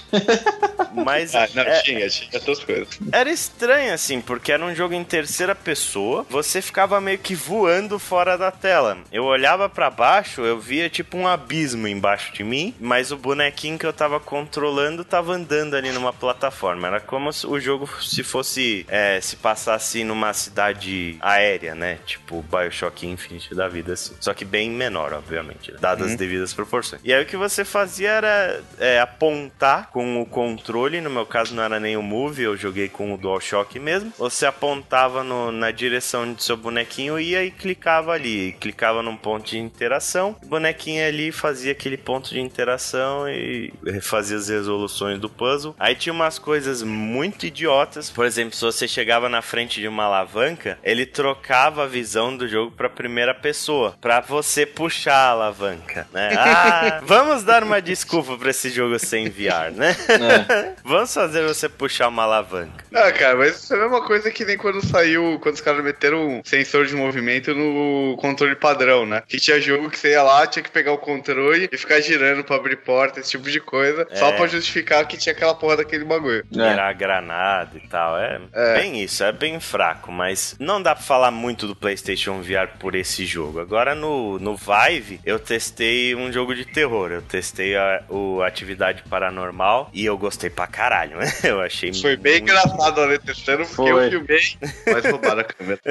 Mas. 0.94 1.36
Ah, 1.36 1.48
não, 1.54 1.64
é... 1.64 1.82
tinha, 1.82 2.08
tinha 2.10 2.30
outras 2.34 2.64
coisas. 2.64 2.88
Era 3.12 3.30
estranho, 3.32 3.94
assim, 3.94 4.22
porque 4.22 4.52
era 4.52 4.64
um 4.64 4.74
jogo 4.74 4.94
em 4.94 5.04
terceira 5.04 5.54
pessoa, 5.54 6.26
você 6.30 6.62
ficava 6.62 7.00
meio 7.02 7.18
que 7.18 7.36
voando 7.36 8.00
fora 8.00 8.38
da 8.38 8.52
tela. 8.52 8.98
Eu 9.12 9.26
olhava 9.26 9.68
para 9.68 9.90
baixo, 9.90 10.42
eu 10.42 10.60
via 10.60 10.90
tipo 10.90 11.18
um 11.18 11.28
abismo 11.28 11.88
embaixo 11.88 12.34
de 12.34 12.44
mim, 12.44 12.74
mas 12.80 13.12
o 13.12 13.18
bonequinho 13.18 13.78
que 13.78 13.86
eu 13.86 13.94
tava 13.94 14.20
controlando 14.20 15.04
tava 15.04 15.34
andando 15.34 15.76
ali 15.76 15.92
numa 15.92 16.14
plataforma. 16.14 16.88
Era 16.88 17.00
como 17.00 17.32
se 17.32 17.46
o 17.46 17.60
jogo 17.60 17.90
se 18.02 18.24
fosse. 18.24 18.86
É, 18.88 19.20
se 19.22 19.36
passasse 19.36 20.04
numa 20.04 20.34
cidade 20.34 21.18
aérea, 21.26 21.74
né? 21.74 21.98
Tipo 22.06 22.44
Bioshock 22.44 23.08
Infinite 23.08 23.56
da 23.56 23.68
vida, 23.68 23.94
assim. 23.94 24.14
Só 24.20 24.32
que 24.32 24.46
bem 24.46 24.70
menor, 24.70 25.12
obviamente, 25.12 25.72
dadas 25.80 26.06
uhum. 26.06 26.14
as 26.14 26.20
devidas 26.20 26.54
proporções. 26.54 27.02
E 27.04 27.12
aí 27.12 27.24
o 27.24 27.26
que 27.26 27.36
você 27.36 27.66
fazia 27.66 28.12
era 28.12 28.62
é, 28.78 29.00
apontar 29.00 29.90
com 29.90 30.22
o 30.22 30.26
controle, 30.26 31.02
no 31.02 31.10
meu 31.10 31.26
caso 31.26 31.56
não 31.56 31.64
era 31.64 31.80
nem 31.80 31.98
o 31.98 32.04
Move, 32.04 32.44
eu 32.44 32.56
joguei 32.56 32.88
com 32.88 33.12
o 33.12 33.18
DualShock 33.18 33.80
mesmo. 33.80 34.14
Você 34.20 34.46
apontava 34.46 35.24
no, 35.24 35.52
na 35.52 35.72
direção 35.72 36.32
do 36.32 36.42
seu 36.42 36.56
bonequinho, 36.56 37.20
ia 37.20 37.44
e 37.44 37.50
clicava 37.50 38.12
ali. 38.12 38.52
Clicava 38.60 39.02
num 39.02 39.18
ponto 39.18 39.50
de 39.50 39.58
interação, 39.58 40.36
o 40.44 40.48
bonequinho 40.48 41.08
ali 41.08 41.32
fazia 41.32 41.72
aquele 41.72 41.98
ponto 41.98 42.30
de 42.30 42.40
interação 42.40 43.28
e 43.28 43.74
fazia 44.02 44.38
as 44.38 44.48
resoluções 44.48 45.20
do 45.20 45.28
puzzle. 45.28 45.76
Aí 45.80 45.96
tinha 45.96 46.14
umas 46.14 46.38
coisas 46.38 46.84
muito 46.84 47.48
idiotas, 47.48 48.12
por 48.12 48.26
exemplo, 48.26 48.56
se 48.56 48.62
você 48.62 48.88
chegava 48.88 49.28
na 49.28 49.42
frente 49.42 49.82
de 49.82 49.88
uma 49.88 50.04
alavanca, 50.04 50.78
ele 50.84 51.15
trocava 51.16 51.86
a 51.86 51.88
visão 51.88 52.36
do 52.36 52.46
jogo 52.46 52.72
para 52.72 52.90
primeira 52.90 53.34
pessoa, 53.34 53.96
para 54.02 54.20
você 54.20 54.66
puxar 54.66 55.16
a 55.16 55.30
alavanca, 55.30 56.08
né? 56.14 56.36
Ah, 56.46 57.02
vamos 57.04 57.44
dar 57.44 57.64
uma 57.64 57.82
desculpa 57.82 58.38
para 58.38 58.50
esse 58.50 58.70
jogo 58.70 59.00
sem 59.00 59.30
VR, 59.30 59.72
né? 59.74 59.96
É. 60.10 60.74
vamos 60.84 61.14
fazer 61.14 61.44
você 61.44 61.70
puxar 61.70 62.08
uma 62.08 62.24
alavanca. 62.24 62.84
Ah, 62.94 63.12
cara, 63.12 63.36
mas 63.36 63.64
isso 63.64 63.74
é 63.74 63.78
a 63.78 63.82
mesma 63.82 64.06
coisa 64.06 64.30
que 64.30 64.46
nem 64.46 64.58
quando 64.58 64.86
saiu, 64.86 65.40
quando 65.42 65.56
os 65.56 65.62
caras 65.62 65.84
meteram 65.84 66.28
um 66.28 66.42
sensor 66.44 66.86
de 66.86 66.96
movimento 66.96 67.54
no 67.56 68.18
controle 68.18 68.56
padrão, 68.56 69.06
né? 69.06 69.24
Que 69.28 69.40
tinha 69.40 69.60
jogo 69.60 69.90
que 69.90 69.98
você 69.98 70.12
ia 70.12 70.24
lá, 70.24 70.46
tinha 70.46 70.64
que 70.64 70.72
pegar 70.72 70.92
o 70.92 70.98
controle 70.98 71.70
e 71.72 71.78
ficar 71.78 72.00
girando 72.02 72.44
para 72.44 72.56
abrir 72.56 72.78
porta, 72.78 73.20
esse 73.20 73.32
tipo 73.32 73.50
de 73.50 73.60
coisa, 73.60 74.06
é. 74.10 74.16
só 74.16 74.32
para 74.34 74.48
justificar 74.48 75.08
que 75.08 75.18
tinha 75.18 75.34
aquela 75.34 75.56
porra 75.56 75.78
daquele 75.78 76.04
bagulho. 76.04 76.46
Virar 76.52 76.92
é. 76.92 76.94
granada 76.94 77.72
e 77.76 77.88
tal, 77.88 78.18
é, 78.18 78.42
é 78.54 78.74
bem 78.76 79.04
isso, 79.04 79.24
é 79.24 79.32
bem 79.32 79.60
fraco, 79.60 80.12
mas 80.12 80.56
não 80.60 80.82
dá 80.82 80.94
pra 80.94 81.05
falar 81.06 81.30
muito 81.30 81.68
do 81.68 81.76
PlayStation 81.76 82.42
VR 82.42 82.78
por 82.80 82.96
esse 82.96 83.26
jogo. 83.26 83.60
Agora 83.60 83.94
no, 83.94 84.40
no 84.40 84.58
Vive, 84.58 85.20
eu 85.24 85.38
testei 85.38 86.16
um 86.16 86.32
jogo 86.32 86.56
de 86.56 86.66
terror. 86.66 87.12
Eu 87.12 87.22
testei 87.22 87.76
a, 87.76 88.04
o 88.10 88.42
Atividade 88.42 89.04
Paranormal 89.04 89.90
e 89.94 90.04
eu 90.04 90.18
gostei 90.18 90.50
pra 90.50 90.66
caralho, 90.66 91.18
né? 91.18 91.32
Eu 91.46 91.62
achei 91.62 91.94
Foi 91.94 92.16
bem 92.16 92.42
muito... 92.42 92.52
engraçado 92.52 93.02
ali 93.02 93.20
testando, 93.20 93.66
porque 93.66 93.92
Foi. 93.92 94.06
eu 94.06 94.10
filmei, 94.10 94.40
mas 94.88 95.06
roubaram 95.06 95.42
a 95.42 95.44
câmera. 95.44 95.80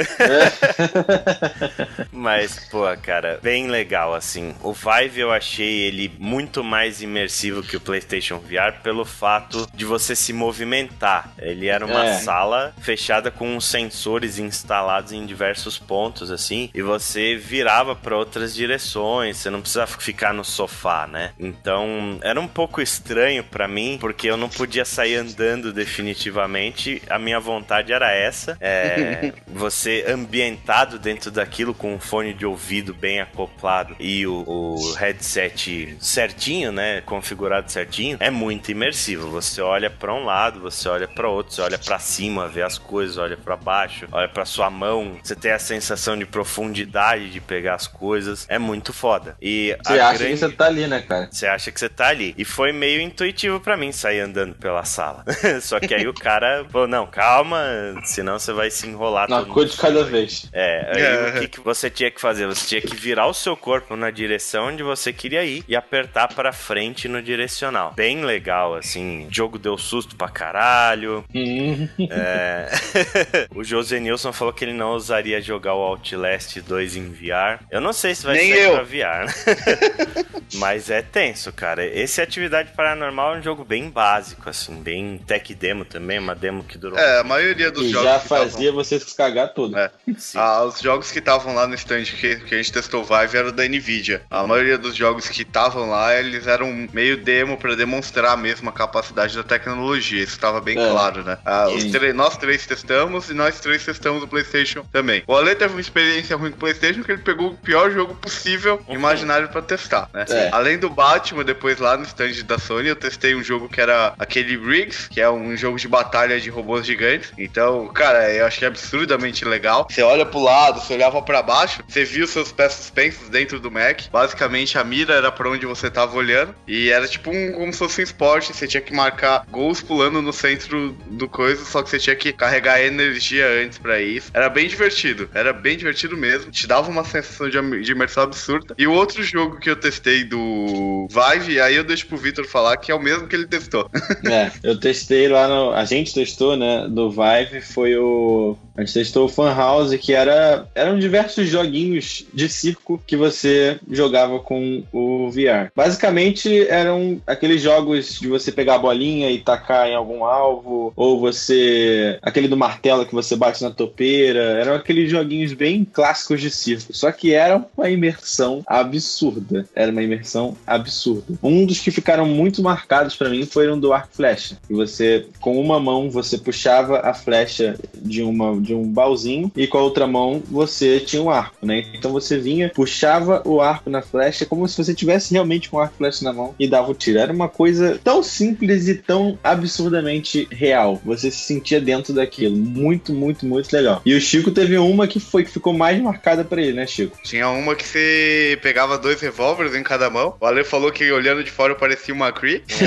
mas, 2.10 2.58
pô, 2.68 2.82
cara, 3.00 3.38
bem 3.40 3.68
legal, 3.68 4.14
assim. 4.14 4.54
O 4.62 4.72
Vive 4.72 5.20
eu 5.20 5.30
achei 5.30 5.82
ele 5.82 6.10
muito 6.18 6.64
mais 6.64 7.02
imersivo 7.02 7.62
que 7.62 7.76
o 7.76 7.80
PlayStation 7.80 8.38
VR 8.38 8.82
pelo 8.82 9.04
fato 9.04 9.68
de 9.72 9.84
você 9.84 10.16
se 10.16 10.32
movimentar. 10.32 11.32
Ele 11.38 11.68
era 11.68 11.86
uma 11.86 12.06
é. 12.06 12.14
sala 12.14 12.74
fechada 12.80 13.30
com 13.30 13.60
sensores 13.60 14.38
instalados 14.38 15.03
em 15.12 15.26
diversos 15.26 15.78
pontos, 15.78 16.30
assim, 16.30 16.70
e 16.74 16.82
você 16.82 17.36
virava 17.36 17.94
para 17.94 18.16
outras 18.16 18.54
direções, 18.54 19.36
você 19.36 19.50
não 19.50 19.60
precisava 19.60 19.90
ficar 19.98 20.32
no 20.32 20.44
sofá, 20.44 21.06
né? 21.06 21.32
Então, 21.38 22.18
era 22.22 22.40
um 22.40 22.48
pouco 22.48 22.80
estranho 22.80 23.44
para 23.44 23.66
mim, 23.68 23.98
porque 24.00 24.28
eu 24.28 24.36
não 24.36 24.48
podia 24.48 24.84
sair 24.84 25.16
andando 25.16 25.72
definitivamente, 25.72 27.02
a 27.08 27.18
minha 27.18 27.40
vontade 27.40 27.92
era 27.92 28.12
essa, 28.12 28.56
é, 28.60 29.32
você 29.46 30.04
ambientado 30.08 30.98
dentro 30.98 31.30
daquilo 31.30 31.74
com 31.74 31.94
um 31.94 31.98
fone 31.98 32.34
de 32.34 32.46
ouvido 32.46 32.94
bem 32.94 33.20
acoplado 33.20 33.96
e 33.98 34.26
o, 34.26 34.44
o 34.46 34.92
headset 34.94 35.96
certinho, 36.00 36.72
né, 36.72 37.00
configurado 37.02 37.70
certinho, 37.70 38.16
é 38.20 38.30
muito 38.30 38.70
imersivo. 38.70 39.30
Você 39.30 39.60
olha 39.60 39.90
para 39.90 40.12
um 40.12 40.24
lado, 40.24 40.60
você 40.60 40.88
olha 40.88 41.08
para 41.08 41.28
outro, 41.28 41.54
você 41.54 41.62
olha 41.62 41.78
para 41.78 41.98
cima, 41.98 42.48
vê 42.48 42.62
as 42.62 42.78
coisas, 42.78 43.18
olha 43.18 43.36
para 43.36 43.56
baixo, 43.56 44.06
olha 44.12 44.28
para 44.28 44.44
sua 44.44 44.70
mão 44.70 44.93
mão, 44.94 45.16
você 45.22 45.34
tem 45.34 45.50
a 45.50 45.58
sensação 45.58 46.16
de 46.16 46.24
profundidade 46.24 47.30
de 47.30 47.40
pegar 47.40 47.74
as 47.74 47.86
coisas. 47.86 48.46
É 48.48 48.58
muito 48.58 48.92
foda. 48.92 49.36
E 49.40 49.76
você 49.84 49.98
acha 49.98 50.18
grande... 50.18 50.32
que 50.32 50.38
você 50.38 50.48
tá 50.50 50.66
ali, 50.66 50.86
né, 50.86 51.00
cara? 51.02 51.28
Você 51.30 51.46
acha 51.46 51.72
que 51.72 51.80
você 51.80 51.88
tá 51.88 52.08
ali. 52.08 52.34
E 52.38 52.44
foi 52.44 52.72
meio 52.72 53.00
intuitivo 53.00 53.60
para 53.60 53.76
mim 53.76 53.90
sair 53.92 54.20
andando 54.20 54.54
pela 54.54 54.84
sala. 54.84 55.24
Só 55.60 55.80
que 55.80 55.94
aí 55.94 56.06
o 56.06 56.14
cara 56.14 56.64
falou: 56.70 56.86
não, 56.86 57.06
calma, 57.06 57.64
senão 58.04 58.38
você 58.38 58.52
vai 58.52 58.70
se 58.70 58.86
enrolar. 58.86 59.28
Uma 59.28 59.44
coisa 59.44 59.72
de 59.72 59.78
cada 59.78 60.04
vez. 60.04 60.48
É, 60.52 60.92
aí 60.94 61.02
é. 61.02 61.28
o 61.28 61.40
que, 61.40 61.48
que 61.48 61.60
você 61.60 61.90
tinha 61.90 62.10
que 62.10 62.20
fazer? 62.20 62.46
Você 62.46 62.66
tinha 62.66 62.80
que 62.80 62.96
virar 62.96 63.26
o 63.26 63.34
seu 63.34 63.56
corpo 63.56 63.96
na 63.96 64.10
direção 64.10 64.68
onde 64.68 64.82
você 64.82 65.12
queria 65.12 65.44
ir 65.44 65.64
e 65.66 65.74
apertar 65.74 66.28
para 66.28 66.52
frente 66.52 67.08
no 67.08 67.22
direcional. 67.22 67.92
Bem 67.96 68.24
legal, 68.24 68.74
assim. 68.74 69.26
O 69.26 69.34
jogo 69.34 69.58
deu 69.58 69.76
susto 69.76 70.16
pra 70.16 70.28
caralho. 70.28 71.24
Uhum. 71.34 71.88
é... 72.10 72.68
o 73.54 73.64
José 73.64 73.98
Nilson 73.98 74.32
falou 74.32 74.52
que 74.52 74.64
ele 74.64 74.72
não 74.74 74.92
ousaria 74.92 75.40
jogar 75.40 75.74
o 75.74 75.82
Outlast 75.82 76.60
2 76.60 76.96
em 76.96 77.10
VR. 77.10 77.64
Eu 77.70 77.80
não 77.80 77.92
sei 77.92 78.14
se 78.14 78.24
vai 78.24 78.36
Nem 78.36 78.52
ser 78.52 78.60
eu. 78.60 78.72
pra 78.72 78.82
VR, 78.82 79.26
né? 79.26 80.24
Mas 80.54 80.90
é 80.90 81.02
tenso, 81.02 81.52
cara. 81.52 81.84
Esse 81.84 82.20
Atividade 82.20 82.72
Paranormal 82.72 83.34
é 83.34 83.38
um 83.38 83.42
jogo 83.42 83.64
bem 83.64 83.88
básico, 83.88 84.48
assim, 84.48 84.74
bem 84.82 85.18
tech 85.26 85.54
demo 85.54 85.84
também, 85.84 86.18
uma 86.18 86.34
demo 86.34 86.62
que 86.62 86.78
durou. 86.78 86.98
É, 86.98 87.20
a 87.20 87.24
maioria 87.24 87.70
dos 87.70 87.86
e 87.86 87.88
jogos. 87.90 88.08
já 88.08 88.20
fazia 88.20 88.66
tavam... 88.68 88.84
vocês 88.84 89.12
cagar 89.14 89.52
tudo. 89.52 89.76
É. 89.76 89.90
Ah, 90.34 90.64
os 90.64 90.80
jogos 90.80 91.10
que 91.10 91.18
estavam 91.18 91.54
lá 91.54 91.66
no 91.66 91.74
stand 91.74 92.04
que, 92.04 92.36
que 92.36 92.54
a 92.54 92.58
gente 92.58 92.72
testou 92.72 93.04
Vive 93.04 93.36
eram 93.36 93.52
da 93.52 93.66
Nvidia. 93.66 94.22
A 94.30 94.46
maioria 94.46 94.78
dos 94.78 94.94
jogos 94.94 95.28
que 95.28 95.42
estavam 95.42 95.88
lá, 95.88 96.14
eles 96.18 96.46
eram 96.46 96.88
meio 96.92 97.16
demo 97.16 97.56
para 97.56 97.74
demonstrar 97.74 98.36
mesmo 98.36 98.68
a 98.68 98.72
capacidade 98.72 99.36
da 99.36 99.42
tecnologia. 99.42 100.22
Isso 100.22 100.32
estava 100.32 100.60
bem 100.60 100.78
é. 100.78 100.90
claro, 100.90 101.22
né? 101.22 101.38
Ah, 101.44 101.68
os 101.68 101.84
nós 102.14 102.36
três 102.36 102.66
testamos 102.66 103.30
e 103.30 103.34
nós 103.34 103.60
três 103.60 103.84
testamos 103.84 104.22
o 104.22 104.28
PlayStation 104.28 104.63
PlayStation 104.64 104.84
também. 104.90 105.22
O 105.26 105.36
Ale 105.36 105.54
teve 105.54 105.74
uma 105.74 105.80
experiência 105.80 106.36
ruim 106.36 106.50
com 106.50 106.56
o 106.56 106.60
PlayStation 106.60 107.02
que 107.02 107.12
ele 107.12 107.22
pegou 107.22 107.50
o 107.50 107.56
pior 107.56 107.90
jogo 107.90 108.14
possível, 108.14 108.80
uhum. 108.88 108.94
imaginário 108.94 109.48
para 109.48 109.62
testar, 109.62 110.08
né? 110.12 110.24
É. 110.28 110.48
Além 110.50 110.78
do 110.78 110.88
Batman, 110.88 111.44
depois 111.44 111.78
lá 111.78 111.96
no 111.96 112.04
stand 112.04 112.42
da 112.46 112.58
Sony, 112.58 112.88
eu 112.88 112.96
testei 112.96 113.34
um 113.34 113.42
jogo 113.42 113.68
que 113.68 113.80
era 113.80 114.14
aquele 114.18 114.56
Riggs, 114.56 115.08
que 115.08 115.20
é 115.20 115.30
um 115.30 115.56
jogo 115.56 115.78
de 115.78 115.86
batalha 115.86 116.40
de 116.40 116.50
robôs 116.50 116.86
gigantes. 116.86 117.32
Então, 117.36 117.88
cara, 117.88 118.30
eu 118.32 118.46
achei 118.46 118.66
absurdamente 118.66 119.44
legal. 119.44 119.86
Você 119.90 120.02
olha 120.02 120.24
pro 120.24 120.40
lado, 120.40 120.80
você 120.80 120.94
olhava 120.94 121.20
para 121.22 121.42
baixo, 121.42 121.82
você 121.86 122.04
viu 122.04 122.26
seus 122.26 122.50
pés 122.50 122.72
suspensos 122.72 123.28
dentro 123.28 123.60
do 123.60 123.70
Mac. 123.70 124.02
Basicamente, 124.10 124.78
a 124.78 124.84
mira 124.84 125.14
era 125.14 125.30
para 125.30 125.48
onde 125.48 125.66
você 125.66 125.90
tava 125.90 126.16
olhando. 126.16 126.54
E 126.66 126.90
era 126.90 127.06
tipo 127.06 127.30
um, 127.30 127.52
como 127.52 127.72
se 127.72 127.78
fosse 127.78 128.00
um 128.00 128.04
esporte. 128.04 128.54
Você 128.54 128.66
tinha 128.66 128.80
que 128.80 128.94
marcar 128.94 129.44
gols 129.50 129.82
pulando 129.82 130.22
no 130.22 130.32
centro 130.32 130.92
do 131.10 131.28
coisa, 131.28 131.64
só 131.64 131.82
que 131.82 131.90
você 131.90 131.98
tinha 131.98 132.16
que 132.16 132.32
carregar 132.32 132.80
energia 132.80 133.46
antes 133.62 133.78
para 133.78 134.00
isso. 134.00 134.30
Era 134.32 134.48
bem 134.54 134.68
divertido. 134.68 135.28
Era 135.34 135.52
bem 135.52 135.76
divertido 135.76 136.16
mesmo. 136.16 136.50
Te 136.50 136.66
dava 136.66 136.88
uma 136.90 137.04
sensação 137.04 137.50
de, 137.50 137.82
de 137.82 137.92
imersão 137.92 138.22
absurda. 138.22 138.74
E 138.78 138.86
o 138.86 138.92
outro 138.92 139.22
jogo 139.22 139.58
que 139.58 139.68
eu 139.68 139.76
testei 139.76 140.24
do 140.24 141.08
Vive, 141.10 141.60
aí 141.60 141.74
eu 141.74 141.84
deixo 141.84 142.06
pro 142.06 142.16
Victor 142.16 142.46
falar 142.46 142.76
que 142.76 142.92
é 142.92 142.94
o 142.94 143.02
mesmo 143.02 143.26
que 143.26 143.34
ele 143.34 143.46
testou. 143.46 143.90
é, 144.24 144.52
eu 144.62 144.78
testei 144.78 145.28
lá 145.28 145.48
no. 145.48 145.72
A 145.72 145.84
gente 145.84 146.14
testou, 146.14 146.56
né? 146.56 146.86
Do 146.88 147.10
Vive 147.10 147.60
foi 147.60 147.96
o. 147.96 148.56
A 148.76 148.80
gente 148.80 148.94
testou 148.94 149.26
o 149.26 149.28
Fan 149.28 149.54
House, 149.54 149.94
que 149.96 150.12
era. 150.12 150.66
Eram 150.74 150.98
diversos 150.98 151.48
joguinhos 151.48 152.24
de 152.32 152.48
circo 152.48 153.02
que 153.04 153.16
você 153.16 153.78
jogava 153.90 154.38
com 154.38 154.84
o 154.92 155.30
VR. 155.30 155.70
Basicamente 155.74 156.66
eram 156.68 157.20
aqueles 157.26 157.60
jogos 157.60 158.20
de 158.20 158.28
você 158.28 158.52
pegar 158.52 158.76
a 158.76 158.78
bolinha 158.78 159.30
e 159.30 159.38
tacar 159.38 159.88
em 159.88 159.94
algum 159.94 160.24
alvo, 160.24 160.92
ou 160.94 161.18
você. 161.18 162.18
aquele 162.22 162.48
do 162.48 162.56
martelo 162.56 163.06
que 163.06 163.14
você 163.14 163.34
bate 163.34 163.62
na 163.62 163.70
topeira. 163.70 164.43
Eram 164.44 164.74
aqueles 164.74 165.10
joguinhos 165.10 165.52
bem 165.52 165.84
clássicos 165.84 166.40
de 166.40 166.50
circo. 166.50 166.92
Só 166.92 167.10
que 167.10 167.32
era 167.32 167.64
uma 167.76 167.90
imersão 167.90 168.62
absurda. 168.66 169.66
Era 169.74 169.90
uma 169.90 170.02
imersão 170.02 170.56
absurda. 170.66 171.34
Um 171.42 171.66
dos 171.66 171.80
que 171.80 171.90
ficaram 171.90 172.26
muito 172.26 172.62
marcados 172.62 173.16
para 173.16 173.30
mim 173.30 173.44
foram 173.46 173.78
do 173.78 173.92
arco 173.92 174.08
flecha. 174.12 174.58
E 174.68 174.74
você, 174.74 175.26
com 175.40 175.60
uma 175.60 175.80
mão, 175.80 176.10
você 176.10 176.38
puxava 176.38 177.00
a 177.00 177.14
flecha 177.14 177.78
de, 177.94 178.22
uma, 178.22 178.60
de 178.60 178.74
um 178.74 178.84
baúzinho 178.88 179.50
e 179.56 179.66
com 179.66 179.78
a 179.78 179.82
outra 179.82 180.06
mão 180.06 180.42
você 180.50 181.00
tinha 181.00 181.22
um 181.22 181.30
arco, 181.30 181.64
né? 181.64 181.84
Então 181.94 182.12
você 182.12 182.38
vinha, 182.38 182.70
puxava 182.74 183.42
o 183.44 183.60
arco 183.60 183.90
na 183.90 184.02
flecha 184.02 184.46
como 184.46 184.68
se 184.68 184.82
você 184.82 184.94
tivesse 184.94 185.32
realmente 185.32 185.68
com 185.68 185.76
o 185.76 185.80
arco 185.80 185.96
flecha 185.96 186.24
na 186.24 186.32
mão 186.32 186.54
e 186.58 186.68
dava 186.68 186.90
o 186.90 186.94
tiro. 186.94 187.18
Era 187.18 187.32
uma 187.32 187.48
coisa 187.48 187.98
tão 188.02 188.22
simples 188.22 188.88
e 188.88 188.94
tão 188.94 189.38
absurdamente 189.42 190.46
real. 190.50 191.00
Você 191.04 191.30
se 191.30 191.38
sentia 191.38 191.80
dentro 191.80 192.12
daquilo. 192.12 192.56
Muito, 192.56 193.12
muito, 193.12 193.46
muito 193.46 193.72
legal. 193.72 194.02
E 194.04 194.14
o 194.14 194.20
Chico 194.34 194.50
teve 194.50 194.76
uma 194.78 195.06
que 195.06 195.20
foi 195.20 195.44
que 195.44 195.50
ficou 195.50 195.72
mais 195.72 196.00
marcada 196.02 196.44
para 196.44 196.60
ele, 196.60 196.72
né, 196.72 196.86
Chico? 196.88 197.16
Tinha 197.22 197.48
uma 197.48 197.76
que 197.76 197.86
você 197.86 198.58
pegava 198.60 198.98
dois 198.98 199.20
revólveres 199.20 199.76
em 199.76 199.82
cada 199.82 200.10
mão. 200.10 200.34
O 200.40 200.46
Ale 200.46 200.64
falou 200.64 200.90
que 200.90 201.08
olhando 201.12 201.44
de 201.44 201.52
fora 201.52 201.72
parecia 201.74 202.12
uma 202.12 202.32
Cree. 202.32 202.64
É. 202.68 202.84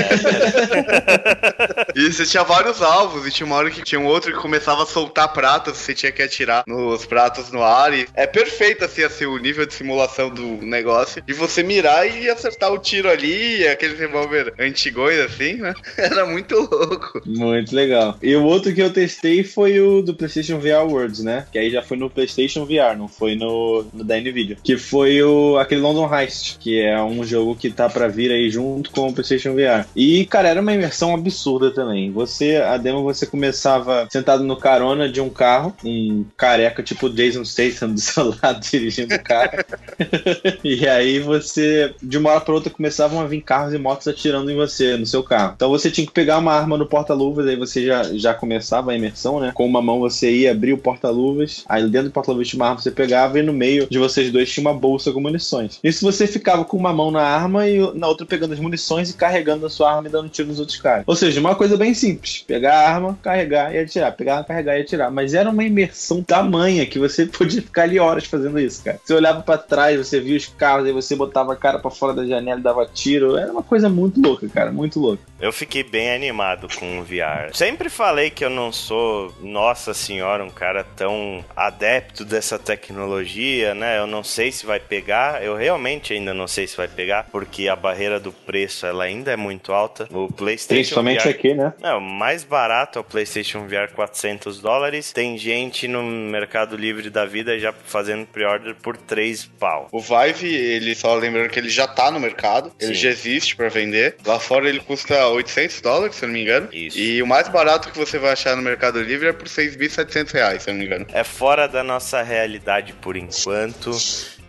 e 1.98 2.12
você 2.12 2.26
tinha 2.26 2.44
vários 2.44 2.82
alvos 2.82 3.26
e 3.26 3.30
tinha 3.30 3.46
uma 3.46 3.56
hora 3.56 3.70
que 3.70 3.82
tinha 3.82 3.98
um 3.98 4.04
outro 4.04 4.30
que 4.30 4.38
começava 4.38 4.82
a 4.82 4.86
soltar 4.86 5.32
pratas, 5.32 5.78
você 5.78 5.94
tinha 5.94 6.12
que 6.12 6.22
atirar 6.22 6.64
nos 6.66 7.06
pratos 7.06 7.50
no 7.50 7.62
ar. 7.62 7.94
E 7.94 8.06
é 8.14 8.26
perfeito 8.26 8.84
assim, 8.84 9.02
assim 9.02 9.24
o 9.24 9.38
nível 9.38 9.64
de 9.64 9.72
simulação 9.72 10.28
do 10.28 10.44
negócio. 10.66 11.22
E 11.26 11.32
você 11.32 11.62
mirar 11.62 12.06
e 12.06 12.28
acertar 12.28 12.70
o 12.70 12.78
tiro 12.78 13.08
ali, 13.08 13.66
aquele 13.66 13.94
revólver 13.96 14.52
antigões 14.58 15.18
assim, 15.18 15.54
né? 15.54 15.72
Era 15.96 16.26
muito 16.26 16.56
louco. 16.70 17.22
Muito 17.24 17.74
legal. 17.74 18.18
E 18.22 18.36
o 18.36 18.44
outro 18.44 18.74
que 18.74 18.82
eu 18.82 18.92
testei 18.92 19.42
foi 19.42 19.80
o 19.80 20.02
do 20.02 20.14
PlayStation 20.14 20.58
VR 20.58 20.84
Worlds, 20.84 21.20
né? 21.20 21.37
Que 21.50 21.58
aí 21.58 21.70
já 21.70 21.82
foi 21.82 21.96
no 21.96 22.10
PlayStation 22.10 22.64
VR, 22.64 22.96
não 22.96 23.08
foi 23.08 23.34
no, 23.34 23.84
no 23.92 24.04
da 24.04 24.16
Nvidia. 24.16 24.56
Que 24.62 24.76
foi 24.76 25.22
o 25.22 25.56
aquele 25.58 25.80
London 25.80 26.12
Heist, 26.12 26.58
que 26.58 26.80
é 26.80 27.00
um 27.02 27.24
jogo 27.24 27.54
que 27.54 27.70
tá 27.70 27.88
para 27.88 28.08
vir 28.08 28.30
aí 28.30 28.50
junto 28.50 28.90
com 28.90 29.08
o 29.08 29.12
PlayStation 29.12 29.54
VR. 29.54 29.86
E, 29.94 30.24
cara, 30.26 30.48
era 30.48 30.60
uma 30.60 30.72
imersão 30.72 31.14
absurda 31.14 31.70
também. 31.70 32.10
Você, 32.10 32.56
a 32.56 32.76
demo, 32.76 33.02
você 33.02 33.26
começava 33.26 34.08
sentado 34.10 34.44
no 34.44 34.56
carona 34.56 35.08
de 35.08 35.20
um 35.20 35.28
carro, 35.28 35.74
um 35.84 36.24
careca 36.36 36.82
tipo 36.82 37.08
Jason 37.08 37.44
Statham 37.44 37.92
do 37.92 38.00
seu 38.00 38.34
lado 38.42 38.60
dirigindo 38.60 39.14
o 39.14 39.22
carro. 39.22 39.58
e 40.64 40.86
aí 40.88 41.18
você, 41.18 41.94
de 42.02 42.18
uma 42.18 42.30
hora 42.30 42.40
para 42.40 42.54
outra, 42.54 42.70
começavam 42.70 43.20
a 43.20 43.26
vir 43.26 43.42
carros 43.42 43.74
e 43.74 43.78
motos 43.78 44.08
atirando 44.08 44.50
em 44.50 44.56
você, 44.56 44.96
no 44.96 45.06
seu 45.06 45.22
carro. 45.22 45.52
Então 45.56 45.70
você 45.70 45.90
tinha 45.90 46.06
que 46.06 46.12
pegar 46.12 46.38
uma 46.38 46.52
arma 46.52 46.76
no 46.76 46.86
porta-luvas, 46.86 47.46
aí 47.46 47.56
você 47.56 47.84
já, 47.84 48.02
já 48.14 48.34
começava 48.34 48.92
a 48.92 48.96
imersão, 48.96 49.40
né? 49.40 49.52
Com 49.54 49.66
uma 49.66 49.82
mão 49.82 50.00
você 50.00 50.30
ia 50.30 50.52
abrir 50.52 50.72
o 50.72 50.78
porta-luvas, 50.78 51.27
aí 51.68 51.82
dentro 51.88 52.08
do 52.08 52.12
porta-luvas 52.12 52.48
tinha 52.48 52.60
uma 52.60 52.68
arma, 52.68 52.80
você 52.80 52.90
pegava 52.90 53.38
e 53.38 53.42
no 53.42 53.52
meio 53.52 53.86
de 53.88 53.98
vocês 53.98 54.30
dois 54.30 54.50
tinha 54.50 54.62
uma 54.62 54.74
bolsa 54.74 55.12
com 55.12 55.20
munições. 55.20 55.78
Isso 55.82 56.04
você 56.04 56.26
ficava 56.26 56.64
com 56.64 56.76
uma 56.76 56.92
mão 56.92 57.10
na 57.10 57.22
arma 57.22 57.68
e 57.68 57.78
na 57.94 58.08
outra 58.08 58.26
pegando 58.26 58.54
as 58.54 58.60
munições 58.60 59.10
e 59.10 59.14
carregando 59.14 59.66
a 59.66 59.70
sua 59.70 59.94
arma 59.94 60.08
e 60.08 60.10
dando 60.10 60.28
tiro 60.28 60.48
nos 60.48 60.60
outros 60.60 60.78
caras. 60.80 61.04
Ou 61.06 61.16
seja, 61.16 61.40
uma 61.40 61.54
coisa 61.54 61.76
bem 61.76 61.94
simples: 61.94 62.44
pegar 62.46 62.74
a 62.74 62.90
arma, 62.90 63.18
carregar 63.22 63.74
e 63.74 63.78
atirar, 63.78 64.12
pegar, 64.12 64.44
carregar 64.44 64.78
e 64.78 64.82
atirar. 64.82 65.10
Mas 65.10 65.34
era 65.34 65.50
uma 65.50 65.64
imersão 65.64 66.22
tamanha 66.22 66.86
que 66.86 66.98
você 66.98 67.26
podia 67.26 67.62
ficar 67.62 67.82
ali 67.82 67.98
horas 67.98 68.24
fazendo 68.24 68.58
isso, 68.58 68.82
cara. 68.84 69.00
Você 69.04 69.14
olhava 69.14 69.42
para 69.42 69.58
trás, 69.58 69.98
você 69.98 70.20
via 70.20 70.36
os 70.36 70.46
carros, 70.46 70.86
aí 70.86 70.92
você 70.92 71.14
botava 71.16 71.52
a 71.52 71.56
cara 71.56 71.78
para 71.78 71.90
fora 71.90 72.14
da 72.14 72.26
janela 72.26 72.60
e 72.60 72.62
dava 72.62 72.86
tiro. 72.86 73.36
Era 73.36 73.52
uma 73.52 73.62
coisa 73.62 73.88
muito 73.88 74.20
louca, 74.20 74.48
cara, 74.48 74.70
muito 74.70 75.00
louca. 75.00 75.22
Eu 75.40 75.52
fiquei 75.52 75.82
bem 75.82 76.12
animado 76.12 76.68
com 76.78 76.98
o 76.98 77.04
VR. 77.04 77.54
Sempre 77.54 77.88
falei 77.88 78.30
que 78.30 78.44
eu 78.44 78.50
não 78.50 78.72
sou, 78.72 79.32
nossa 79.40 79.94
senhora, 79.94 80.44
um 80.44 80.50
cara 80.50 80.84
tão 80.96 81.17
adepto 81.56 82.24
dessa 82.24 82.58
tecnologia, 82.58 83.74
né? 83.74 83.98
Eu 83.98 84.06
não 84.06 84.22
sei 84.22 84.52
se 84.52 84.64
vai 84.66 84.80
pegar. 84.80 85.42
Eu 85.42 85.56
realmente 85.56 86.12
ainda 86.12 86.34
não 86.34 86.46
sei 86.46 86.66
se 86.66 86.76
vai 86.76 86.88
pegar, 86.88 87.26
porque 87.30 87.68
a 87.68 87.76
barreira 87.76 88.18
do 88.18 88.32
preço 88.32 88.86
ela 88.86 89.04
ainda 89.04 89.32
é 89.32 89.36
muito 89.36 89.72
alta. 89.72 90.08
O 90.10 90.32
PlayStation 90.32 90.74
Principalmente 90.74 91.24
VR, 91.24 91.28
aqui, 91.28 91.54
né? 91.54 91.72
É, 91.82 91.92
o 91.94 92.00
mais 92.00 92.44
barato 92.44 92.98
é 92.98 93.00
o 93.00 93.04
PlayStation 93.04 93.66
VR 93.66 93.92
400 93.94 94.60
dólares. 94.60 95.12
Tem 95.12 95.36
gente 95.38 95.88
no 95.88 96.02
Mercado 96.02 96.76
Livre 96.76 97.10
da 97.10 97.24
vida 97.24 97.58
já 97.58 97.72
fazendo 97.72 98.26
pre-order 98.26 98.74
por 98.76 98.96
3 98.96 99.46
pau. 99.58 99.88
O 99.92 100.00
Vive, 100.00 100.54
ele 100.54 100.94
só 100.94 101.14
lembrando 101.14 101.48
que 101.50 101.58
ele 101.58 101.68
já 101.68 101.86
tá 101.86 102.10
no 102.10 102.20
mercado, 102.20 102.72
ele 102.80 102.94
já 102.94 103.08
existe 103.08 103.56
para 103.56 103.68
vender. 103.68 104.16
Lá 104.24 104.38
fora 104.38 104.68
ele 104.68 104.80
custa 104.80 105.26
800 105.28 105.80
dólares, 105.80 106.16
se 106.16 106.24
eu 106.24 106.28
não 106.28 106.34
me 106.34 106.42
engano. 106.42 106.68
Isso. 106.72 106.98
E 106.98 107.22
o 107.22 107.26
mais 107.26 107.48
barato 107.48 107.90
que 107.90 107.98
você 107.98 108.18
vai 108.18 108.32
achar 108.32 108.56
no 108.56 108.62
Mercado 108.62 109.00
Livre 109.02 109.28
é 109.28 109.32
por 109.32 109.48
6.700 109.48 110.32
reais, 110.32 110.62
se 110.62 110.70
eu 110.70 110.74
não 110.74 110.80
me 110.80 110.86
engano. 110.86 110.97
É 111.12 111.24
fora 111.24 111.66
da 111.68 111.82
nossa 111.82 112.22
realidade 112.22 112.92
por 112.92 113.16
enquanto. 113.16 113.90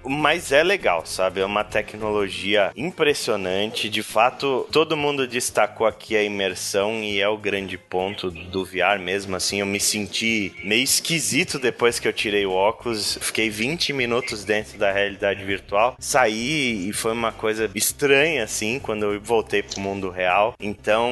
Mas 0.03 0.51
é 0.51 0.63
legal, 0.63 1.05
sabe? 1.05 1.41
É 1.41 1.45
uma 1.45 1.63
tecnologia 1.63 2.71
impressionante. 2.75 3.89
De 3.89 4.01
fato, 4.01 4.67
todo 4.71 4.97
mundo 4.97 5.27
destacou 5.27 5.85
aqui 5.85 6.15
a 6.15 6.23
imersão 6.23 7.03
e 7.03 7.19
é 7.19 7.27
o 7.27 7.37
grande 7.37 7.77
ponto 7.77 8.31
do 8.31 8.65
VR 8.65 8.99
mesmo. 8.99 9.35
Assim, 9.35 9.59
eu 9.59 9.65
me 9.65 9.79
senti 9.79 10.53
meio 10.63 10.83
esquisito 10.83 11.59
depois 11.59 11.99
que 11.99 12.07
eu 12.07 12.13
tirei 12.13 12.45
o 12.45 12.51
óculos. 12.51 13.17
Fiquei 13.21 13.49
20 13.49 13.93
minutos 13.93 14.43
dentro 14.43 14.77
da 14.77 14.91
realidade 14.91 15.43
virtual. 15.43 15.95
Saí 15.99 16.89
e 16.89 16.93
foi 16.93 17.11
uma 17.11 17.31
coisa 17.31 17.69
estranha, 17.75 18.43
assim, 18.43 18.79
quando 18.79 19.05
eu 19.05 19.21
voltei 19.21 19.61
pro 19.61 19.81
mundo 19.81 20.09
real. 20.09 20.55
Então, 20.59 21.09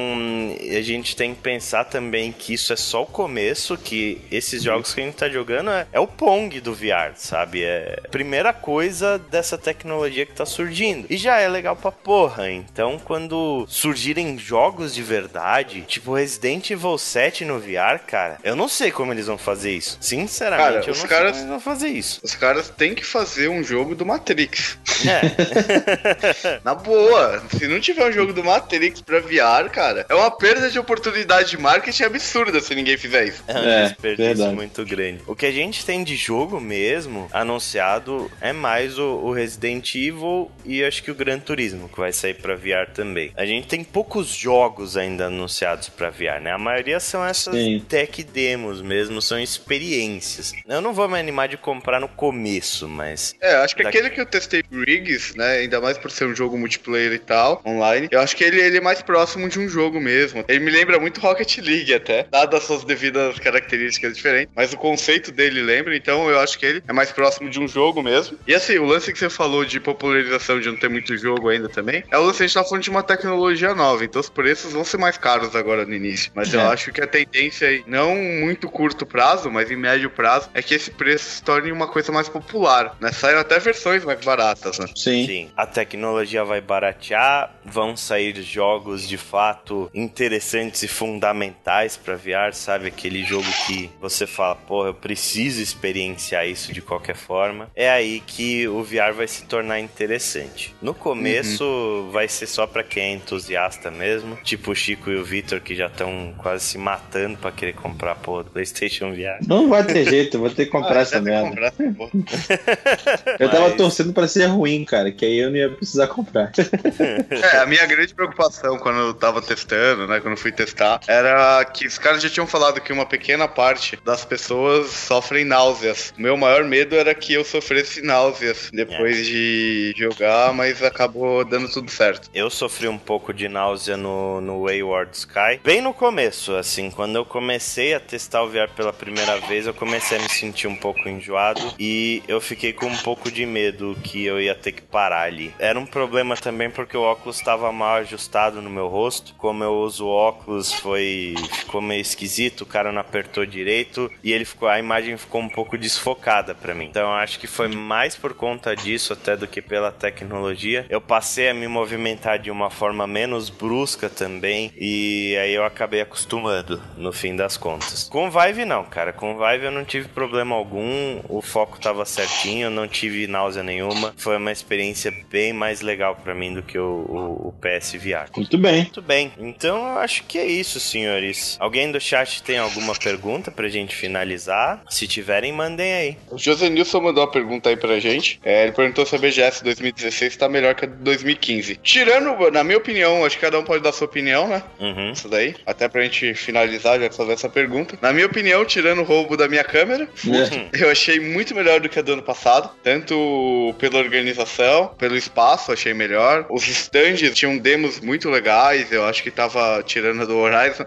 a 0.60 0.80
gente 0.80 1.14
tem 1.14 1.34
que 1.34 1.40
pensar 1.40 1.84
também 1.84 2.32
que 2.32 2.54
isso 2.54 2.72
é 2.72 2.76
só 2.76 3.02
o 3.02 3.06
começo, 3.06 3.76
que 3.76 4.20
esses 4.30 4.62
jogos 4.62 4.94
que 4.94 5.00
a 5.00 5.04
gente 5.04 5.16
tá 5.16 5.28
jogando 5.28 5.70
é, 5.70 5.86
é 5.92 6.00
o 6.00 6.06
Pong 6.06 6.60
do 6.60 6.74
VR, 6.74 7.14
sabe? 7.14 7.62
É 7.62 8.00
a 8.04 8.08
primeira 8.08 8.52
coisa 8.52 8.87
coisa 8.88 9.18
dessa 9.18 9.58
tecnologia 9.58 10.24
que 10.24 10.32
tá 10.32 10.46
surgindo. 10.46 11.06
E 11.10 11.18
já 11.18 11.38
é 11.38 11.46
legal 11.46 11.76
pra 11.76 11.92
porra. 11.92 12.50
Então, 12.50 12.98
quando 12.98 13.66
surgirem 13.68 14.38
jogos 14.38 14.94
de 14.94 15.02
verdade, 15.02 15.82
tipo 15.82 16.14
Resident 16.14 16.70
Evil 16.70 16.96
7 16.96 17.44
no 17.44 17.60
VR, 17.60 17.98
cara, 18.06 18.38
eu 18.42 18.56
não 18.56 18.66
sei 18.66 18.90
como 18.90 19.12
eles 19.12 19.26
vão 19.26 19.36
fazer 19.36 19.72
isso. 19.72 19.98
Sinceramente, 20.00 20.86
cara, 20.86 20.90
eu 20.90 20.96
não 20.96 21.06
caras, 21.06 21.08
sei 21.08 21.18
como 21.18 21.38
eles 21.38 21.48
vão 21.48 21.60
fazer 21.60 21.88
isso. 21.88 22.20
Os 22.24 22.34
caras 22.34 22.70
têm 22.70 22.94
que 22.94 23.04
fazer 23.04 23.48
um 23.48 23.62
jogo 23.62 23.94
do 23.94 24.06
Matrix. 24.06 24.78
É. 25.06 26.60
Na 26.64 26.74
boa, 26.74 27.42
se 27.58 27.68
não 27.68 27.78
tiver 27.80 28.08
um 28.08 28.12
jogo 28.12 28.32
do 28.32 28.42
Matrix 28.42 29.02
pra 29.02 29.20
VR, 29.20 29.68
cara, 29.70 30.06
é 30.08 30.14
uma 30.14 30.30
perda 30.30 30.70
de 30.70 30.78
oportunidade 30.78 31.50
de 31.50 31.58
marketing 31.58 32.04
absurda 32.04 32.58
se 32.60 32.74
ninguém 32.74 32.96
fizer 32.96 33.26
isso. 33.26 33.44
É 33.46 33.54
um 33.54 33.68
é, 33.68 33.82
desperdício 33.84 34.52
muito 34.52 34.82
grande. 34.86 35.22
O 35.26 35.36
que 35.36 35.44
a 35.44 35.52
gente 35.52 35.84
tem 35.84 36.02
de 36.02 36.16
jogo 36.16 36.58
mesmo 36.58 37.28
anunciado 37.32 38.30
é 38.40 38.52
mais 38.52 38.67
mais 38.68 38.98
o, 38.98 39.02
o, 39.02 39.32
Resident 39.32 39.94
Evil 39.94 40.50
e 40.62 40.84
acho 40.84 41.02
que 41.02 41.10
o 41.10 41.14
Gran 41.14 41.38
Turismo, 41.38 41.88
que 41.88 41.98
vai 41.98 42.12
sair 42.12 42.34
para 42.34 42.54
VR 42.54 42.90
também. 42.92 43.32
A 43.34 43.46
gente 43.46 43.66
tem 43.66 43.82
poucos 43.82 44.26
jogos 44.28 44.94
ainda 44.94 45.26
anunciados 45.26 45.88
para 45.88 46.10
VR, 46.10 46.42
né? 46.42 46.52
A 46.52 46.58
maioria 46.58 47.00
são 47.00 47.24
essas 47.24 47.54
Sim. 47.54 47.82
tech 47.88 48.22
demos 48.24 48.82
mesmo, 48.82 49.22
são 49.22 49.40
experiências. 49.40 50.52
Eu 50.68 50.82
não 50.82 50.92
vou 50.92 51.08
me 51.08 51.18
animar 51.18 51.48
de 51.48 51.56
comprar 51.56 51.98
no 51.98 52.08
começo, 52.08 52.86
mas. 52.86 53.34
É, 53.40 53.54
acho 53.56 53.74
que 53.74 53.82
daqui... 53.82 53.96
aquele 53.96 54.14
que 54.14 54.20
eu 54.20 54.26
testei 54.26 54.62
Rodrigues, 54.70 55.34
né? 55.34 55.60
Ainda 55.60 55.80
mais 55.80 55.96
por 55.96 56.10
ser 56.10 56.26
um 56.26 56.36
jogo 56.36 56.58
multiplayer 56.58 57.12
e 57.14 57.18
tal, 57.18 57.62
online. 57.64 58.08
Eu 58.10 58.20
acho 58.20 58.36
que 58.36 58.44
ele, 58.44 58.60
ele 58.60 58.76
é 58.76 58.80
mais 58.82 59.00
próximo 59.00 59.48
de 59.48 59.58
um 59.58 59.66
jogo 59.66 59.98
mesmo. 59.98 60.44
Ele 60.46 60.60
me 60.60 60.70
lembra 60.70 61.00
muito 61.00 61.22
Rocket 61.22 61.56
League 61.58 61.94
até, 61.94 62.24
dadas 62.24 62.64
suas 62.64 62.84
devidas 62.84 63.38
características 63.38 64.14
diferentes, 64.14 64.52
mas 64.54 64.74
o 64.74 64.76
conceito 64.76 65.32
dele 65.32 65.62
lembra, 65.62 65.96
então 65.96 66.28
eu 66.28 66.38
acho 66.38 66.58
que 66.58 66.66
ele 66.66 66.82
é 66.86 66.92
mais 66.92 67.10
próximo 67.10 67.48
de 67.48 67.58
um 67.58 67.66
jogo 67.66 68.02
mesmo. 68.02 68.38
E 68.46 68.57
assim, 68.58 68.78
o 68.78 68.84
lance 68.84 69.12
que 69.12 69.18
você 69.18 69.30
falou 69.30 69.64
de 69.64 69.80
popularização 69.80 70.60
de 70.60 70.68
não 70.68 70.76
ter 70.76 70.88
muito 70.88 71.16
jogo 71.16 71.48
ainda 71.48 71.68
também, 71.68 72.04
é 72.10 72.18
o 72.18 72.22
lance 72.22 72.38
que 72.38 72.44
a 72.44 72.46
gente 72.46 72.54
tá 72.54 72.64
falando 72.64 72.82
de 72.82 72.90
uma 72.90 73.02
tecnologia 73.02 73.74
nova, 73.74 74.04
então 74.04 74.20
os 74.20 74.28
preços 74.28 74.72
vão 74.72 74.84
ser 74.84 74.98
mais 74.98 75.16
caros 75.16 75.54
agora 75.56 75.84
no 75.84 75.94
início. 75.94 76.30
Mas 76.34 76.52
é. 76.52 76.56
eu 76.56 76.62
acho 76.68 76.92
que 76.92 77.00
a 77.00 77.06
tendência 77.06 77.68
aí, 77.68 77.82
não 77.86 78.14
muito 78.16 78.68
curto 78.68 79.06
prazo, 79.06 79.50
mas 79.50 79.70
em 79.70 79.76
médio 79.76 80.10
prazo, 80.10 80.50
é 80.54 80.62
que 80.62 80.74
esse 80.74 80.90
preço 80.90 81.30
se 81.30 81.42
torne 81.42 81.72
uma 81.72 81.86
coisa 81.86 82.12
mais 82.12 82.28
popular, 82.28 82.96
né? 83.00 83.12
Saem 83.12 83.36
até 83.36 83.58
versões 83.58 84.04
mais 84.04 84.20
baratas, 84.24 84.78
né? 84.78 84.86
Sim. 84.94 85.26
Sim. 85.26 85.50
A 85.56 85.66
tecnologia 85.66 86.44
vai 86.44 86.60
baratear, 86.60 87.54
vão 87.64 87.96
sair 87.96 88.40
jogos 88.42 89.08
de 89.08 89.16
fato 89.16 89.90
interessantes 89.94 90.82
e 90.82 90.88
fundamentais 90.88 91.96
para 91.96 92.16
VR, 92.16 92.52
sabe? 92.52 92.88
Aquele 92.88 93.24
jogo 93.24 93.46
que 93.66 93.90
você 94.00 94.26
fala, 94.26 94.54
porra, 94.54 94.88
eu 94.88 94.94
preciso 94.94 95.62
experienciar 95.62 96.46
isso 96.46 96.72
de 96.72 96.80
qualquer 96.80 97.16
forma. 97.16 97.70
É 97.74 97.90
aí 97.90 98.20
que 98.20 98.47
o 98.68 98.82
VR 98.82 99.12
vai 99.14 99.26
se 99.26 99.44
tornar 99.44 99.80
interessante. 99.80 100.74
No 100.80 100.94
começo 100.94 101.64
uhum. 101.64 102.10
vai 102.10 102.28
ser 102.28 102.46
só 102.46 102.66
para 102.66 102.82
quem 102.82 103.02
é 103.02 103.12
entusiasta 103.12 103.90
mesmo, 103.90 104.36
tipo 104.42 104.70
o 104.70 104.74
Chico 104.74 105.10
e 105.10 105.16
o 105.16 105.24
Vitor 105.24 105.60
que 105.60 105.74
já 105.74 105.86
estão 105.86 106.34
quase 106.38 106.64
se 106.64 106.78
matando 106.78 107.36
para 107.38 107.52
querer 107.52 107.74
comprar 107.74 108.14
do 108.14 108.50
PlayStation 108.50 109.12
VR. 109.12 109.46
Não 109.46 109.68
vai 109.68 109.84
ter 109.84 110.04
jeito, 110.04 110.38
vou 110.38 110.50
ter 110.50 110.66
que 110.66 110.70
comprar 110.70 110.98
ah, 110.98 111.02
essa 111.02 111.20
merda. 111.20 111.48
Comprar, 111.48 111.72
eu 113.38 113.48
tava 113.50 113.70
torcendo 113.72 114.12
para 114.12 114.28
ser 114.28 114.46
ruim, 114.46 114.84
cara, 114.84 115.10
que 115.10 115.24
aí 115.24 115.38
eu 115.38 115.50
não 115.50 115.56
ia 115.56 115.70
precisar 115.70 116.08
comprar. 116.08 116.52
é, 117.52 117.58
a 117.58 117.66
minha 117.66 117.86
grande 117.86 118.14
preocupação 118.14 118.78
quando 118.78 118.98
eu 118.98 119.14
tava 119.14 119.40
testando, 119.40 120.06
né, 120.06 120.20
quando 120.20 120.32
eu 120.32 120.38
fui 120.38 120.52
testar, 120.52 121.00
era 121.06 121.64
que 121.64 121.86
os 121.86 121.98
caras 121.98 122.22
já 122.22 122.28
tinham 122.28 122.46
falado 122.46 122.80
que 122.80 122.92
uma 122.92 123.06
pequena 123.06 123.48
parte 123.48 123.98
das 124.04 124.24
pessoas 124.24 124.90
sofrem 124.90 125.44
náuseas. 125.44 126.12
Meu 126.16 126.36
maior 126.36 126.64
medo 126.64 126.94
era 126.94 127.14
que 127.14 127.32
eu 127.32 127.44
sofresse 127.44 128.02
náuseas 128.02 128.37
depois 128.72 129.18
é. 129.18 129.22
de 129.22 129.94
jogar, 129.96 130.52
mas 130.52 130.82
acabou 130.82 131.44
dando 131.44 131.68
tudo 131.70 131.90
certo. 131.90 132.28
Eu 132.34 132.50
sofri 132.50 132.88
um 132.88 132.98
pouco 132.98 133.32
de 133.32 133.48
náusea 133.48 133.96
no, 133.96 134.40
no 134.40 134.64
Wayward 134.64 135.16
Sky, 135.16 135.60
bem 135.62 135.80
no 135.80 135.92
começo, 135.94 136.54
assim, 136.54 136.90
quando 136.90 137.16
eu 137.16 137.24
comecei 137.24 137.94
a 137.94 138.00
testar 138.00 138.42
o 138.42 138.48
VR 138.48 138.68
pela 138.74 138.92
primeira 138.92 139.38
vez, 139.40 139.66
eu 139.66 139.74
comecei 139.74 140.18
a 140.18 140.20
me 140.20 140.28
sentir 140.28 140.66
um 140.66 140.76
pouco 140.76 141.08
enjoado 141.08 141.74
e 141.78 142.22
eu 142.26 142.40
fiquei 142.40 142.72
com 142.72 142.86
um 142.86 142.96
pouco 142.98 143.30
de 143.30 143.44
medo 143.44 143.96
que 144.02 144.24
eu 144.24 144.40
ia 144.40 144.54
ter 144.54 144.72
que 144.72 144.82
parar 144.82 145.22
ali. 145.22 145.54
Era 145.58 145.78
um 145.78 145.86
problema 145.86 146.36
também 146.36 146.70
porque 146.70 146.96
o 146.96 147.02
óculos 147.02 147.38
estava 147.38 147.70
mal 147.72 147.96
ajustado 147.96 148.60
no 148.62 148.70
meu 148.70 148.88
rosto. 148.88 149.34
Como 149.36 149.62
eu 149.62 149.74
uso 149.74 150.06
óculos, 150.06 150.72
foi 150.72 151.34
ficou 151.52 151.80
meio 151.80 152.00
esquisito, 152.00 152.62
o 152.62 152.66
cara 152.66 152.92
não 152.92 153.00
apertou 153.00 153.44
direito 153.44 154.10
e 154.22 154.32
ele 154.32 154.44
ficou 154.44 154.68
a 154.68 154.78
imagem 154.78 155.16
ficou 155.16 155.40
um 155.40 155.48
pouco 155.48 155.76
desfocada 155.76 156.54
para 156.54 156.74
mim. 156.74 156.86
Então 156.86 157.12
acho 157.12 157.38
que 157.38 157.46
foi 157.46 157.68
mais 157.68 158.16
por 158.16 158.27
conta 158.34 158.74
disso 158.74 159.12
até 159.12 159.36
do 159.36 159.46
que 159.46 159.60
pela 159.60 159.92
tecnologia. 159.92 160.86
Eu 160.88 161.00
passei 161.00 161.48
a 161.48 161.54
me 161.54 161.68
movimentar 161.68 162.38
de 162.38 162.50
uma 162.50 162.70
forma 162.70 163.06
menos 163.06 163.50
brusca 163.50 164.08
também 164.08 164.72
e 164.76 165.36
aí 165.40 165.54
eu 165.54 165.64
acabei 165.64 166.00
acostumando 166.00 166.80
no 166.96 167.12
fim 167.12 167.36
das 167.36 167.56
contas. 167.56 168.08
Com 168.08 168.30
Vive 168.30 168.64
não, 168.64 168.84
cara, 168.84 169.12
com 169.12 169.36
Vive 169.38 169.66
eu 169.66 169.72
não 169.72 169.84
tive 169.84 170.08
problema 170.08 170.54
algum, 170.54 171.20
o 171.28 171.40
foco 171.40 171.80
tava 171.80 172.04
certinho, 172.04 172.70
não 172.70 172.88
tive 172.88 173.26
náusea 173.26 173.62
nenhuma. 173.62 174.14
Foi 174.16 174.36
uma 174.36 174.52
experiência 174.52 175.12
bem 175.30 175.52
mais 175.52 175.80
legal 175.80 176.16
para 176.16 176.34
mim 176.34 176.54
do 176.54 176.62
que 176.62 176.78
o, 176.78 176.84
o, 176.84 177.48
o 177.48 177.54
PSVR. 177.60 178.30
Muito 178.36 178.58
bem. 178.58 178.82
Muito 178.82 179.02
bem. 179.02 179.32
Então 179.38 179.78
eu 179.78 179.98
acho 179.98 180.24
que 180.24 180.38
é 180.38 180.46
isso, 180.46 180.80
senhores. 180.80 181.56
Alguém 181.60 181.90
do 181.90 182.00
chat 182.00 182.42
tem 182.42 182.58
alguma 182.58 182.94
pergunta 182.94 183.50
pra 183.50 183.68
gente 183.68 183.94
finalizar? 183.94 184.82
Se 184.88 185.06
tiverem, 185.06 185.52
mandem 185.52 185.92
aí. 185.92 186.16
O 186.30 186.38
José 186.38 186.68
Nilson 186.68 187.00
mandou 187.00 187.24
uma 187.24 187.30
pergunta 187.30 187.68
aí 187.68 187.76
pra 187.76 187.98
gente. 187.98 188.17
É, 188.44 188.64
ele 188.64 188.72
perguntou 188.72 189.04
se 189.06 189.14
a 189.14 189.18
BGS 189.18 189.62
2016 189.64 190.36
tá 190.36 190.48
melhor 190.48 190.74
que 190.74 190.84
a 190.84 190.88
de 190.88 190.94
2015. 190.96 191.76
Tirando, 191.76 192.50
na 192.50 192.64
minha 192.64 192.78
opinião, 192.78 193.24
acho 193.24 193.36
que 193.36 193.42
cada 193.42 193.58
um 193.58 193.64
pode 193.64 193.82
dar 193.82 193.92
sua 193.92 194.06
opinião, 194.06 194.48
né? 194.48 194.62
Uhum. 194.78 195.12
Isso 195.12 195.28
daí. 195.28 195.54
Até 195.66 195.88
pra 195.88 196.02
gente 196.02 196.34
finalizar, 196.34 197.00
já 197.00 197.10
fazer 197.10 197.32
essa 197.32 197.48
pergunta. 197.48 197.98
Na 198.00 198.12
minha 198.12 198.26
opinião, 198.26 198.64
tirando 198.64 199.00
o 199.00 199.04
roubo 199.04 199.36
da 199.36 199.48
minha 199.48 199.64
câmera, 199.64 200.04
é. 200.04 200.68
eu 200.84 200.90
achei 200.90 201.20
muito 201.20 201.54
melhor 201.54 201.80
do 201.80 201.88
que 201.88 201.98
a 201.98 202.02
do 202.02 202.12
ano 202.12 202.22
passado. 202.22 202.70
Tanto 202.82 203.74
pela 203.78 203.98
organização, 203.98 204.88
pelo 204.98 205.16
espaço, 205.16 205.72
achei 205.72 205.94
melhor. 205.94 206.46
Os 206.50 206.66
stands 206.66 207.32
tinham 207.34 207.58
demos 207.58 208.00
muito 208.00 208.28
legais, 208.30 208.90
eu 208.92 209.04
acho 209.04 209.22
que 209.22 209.30
tava 209.30 209.82
tirando 209.84 210.26
do 210.26 210.36
Horizon. 210.36 210.84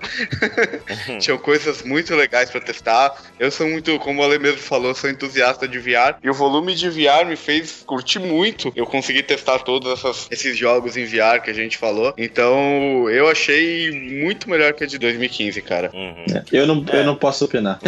tinham 1.20 1.38
coisas 1.38 1.82
muito 1.84 2.16
legais 2.16 2.50
para 2.50 2.62
testar. 2.62 3.16
Eu 3.40 3.52
sou 3.52 3.68
muito, 3.68 3.98
como 4.00 4.22
o 4.22 4.24
Ale 4.24 4.40
mesmo 4.40 4.60
falou, 4.60 4.94
sou 4.94 5.10
entusiasta 5.10 5.68
de 5.68 5.80
VR. 5.80 6.16
E 6.24 6.30
o 6.30 6.34
volume 6.34 6.76
de 6.76 6.90
VR 6.90 7.21
me 7.26 7.36
fez 7.36 7.84
curtir 7.86 8.20
muito. 8.20 8.72
Eu 8.76 8.86
consegui 8.86 9.24
testar 9.24 9.60
todos 9.60 9.92
essas, 9.92 10.28
esses 10.32 10.58
jogos 10.58 10.98
em 10.98 11.06
VR 11.06 11.42
que 11.44 11.50
a 11.50 11.54
gente 11.54 11.78
falou. 11.78 12.14
Então, 12.18 13.10
eu 13.10 13.28
achei 13.30 13.92
muito 13.92 14.50
melhor 14.50 14.74
que 14.74 14.84
a 14.84 14.88
de 14.88 14.98
2015, 14.98 15.62
cara. 15.62 15.92
Uhum. 15.94 16.26
Eu, 16.52 16.68
não, 16.68 16.86
é. 16.92 17.00
eu 17.00 17.06
não 17.06 17.16
posso 17.16 17.46
opinar. 17.46 17.80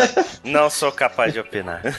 não 0.44 0.70
sou 0.70 0.92
capaz 0.92 1.32
de 1.32 1.40
opinar. 1.40 1.82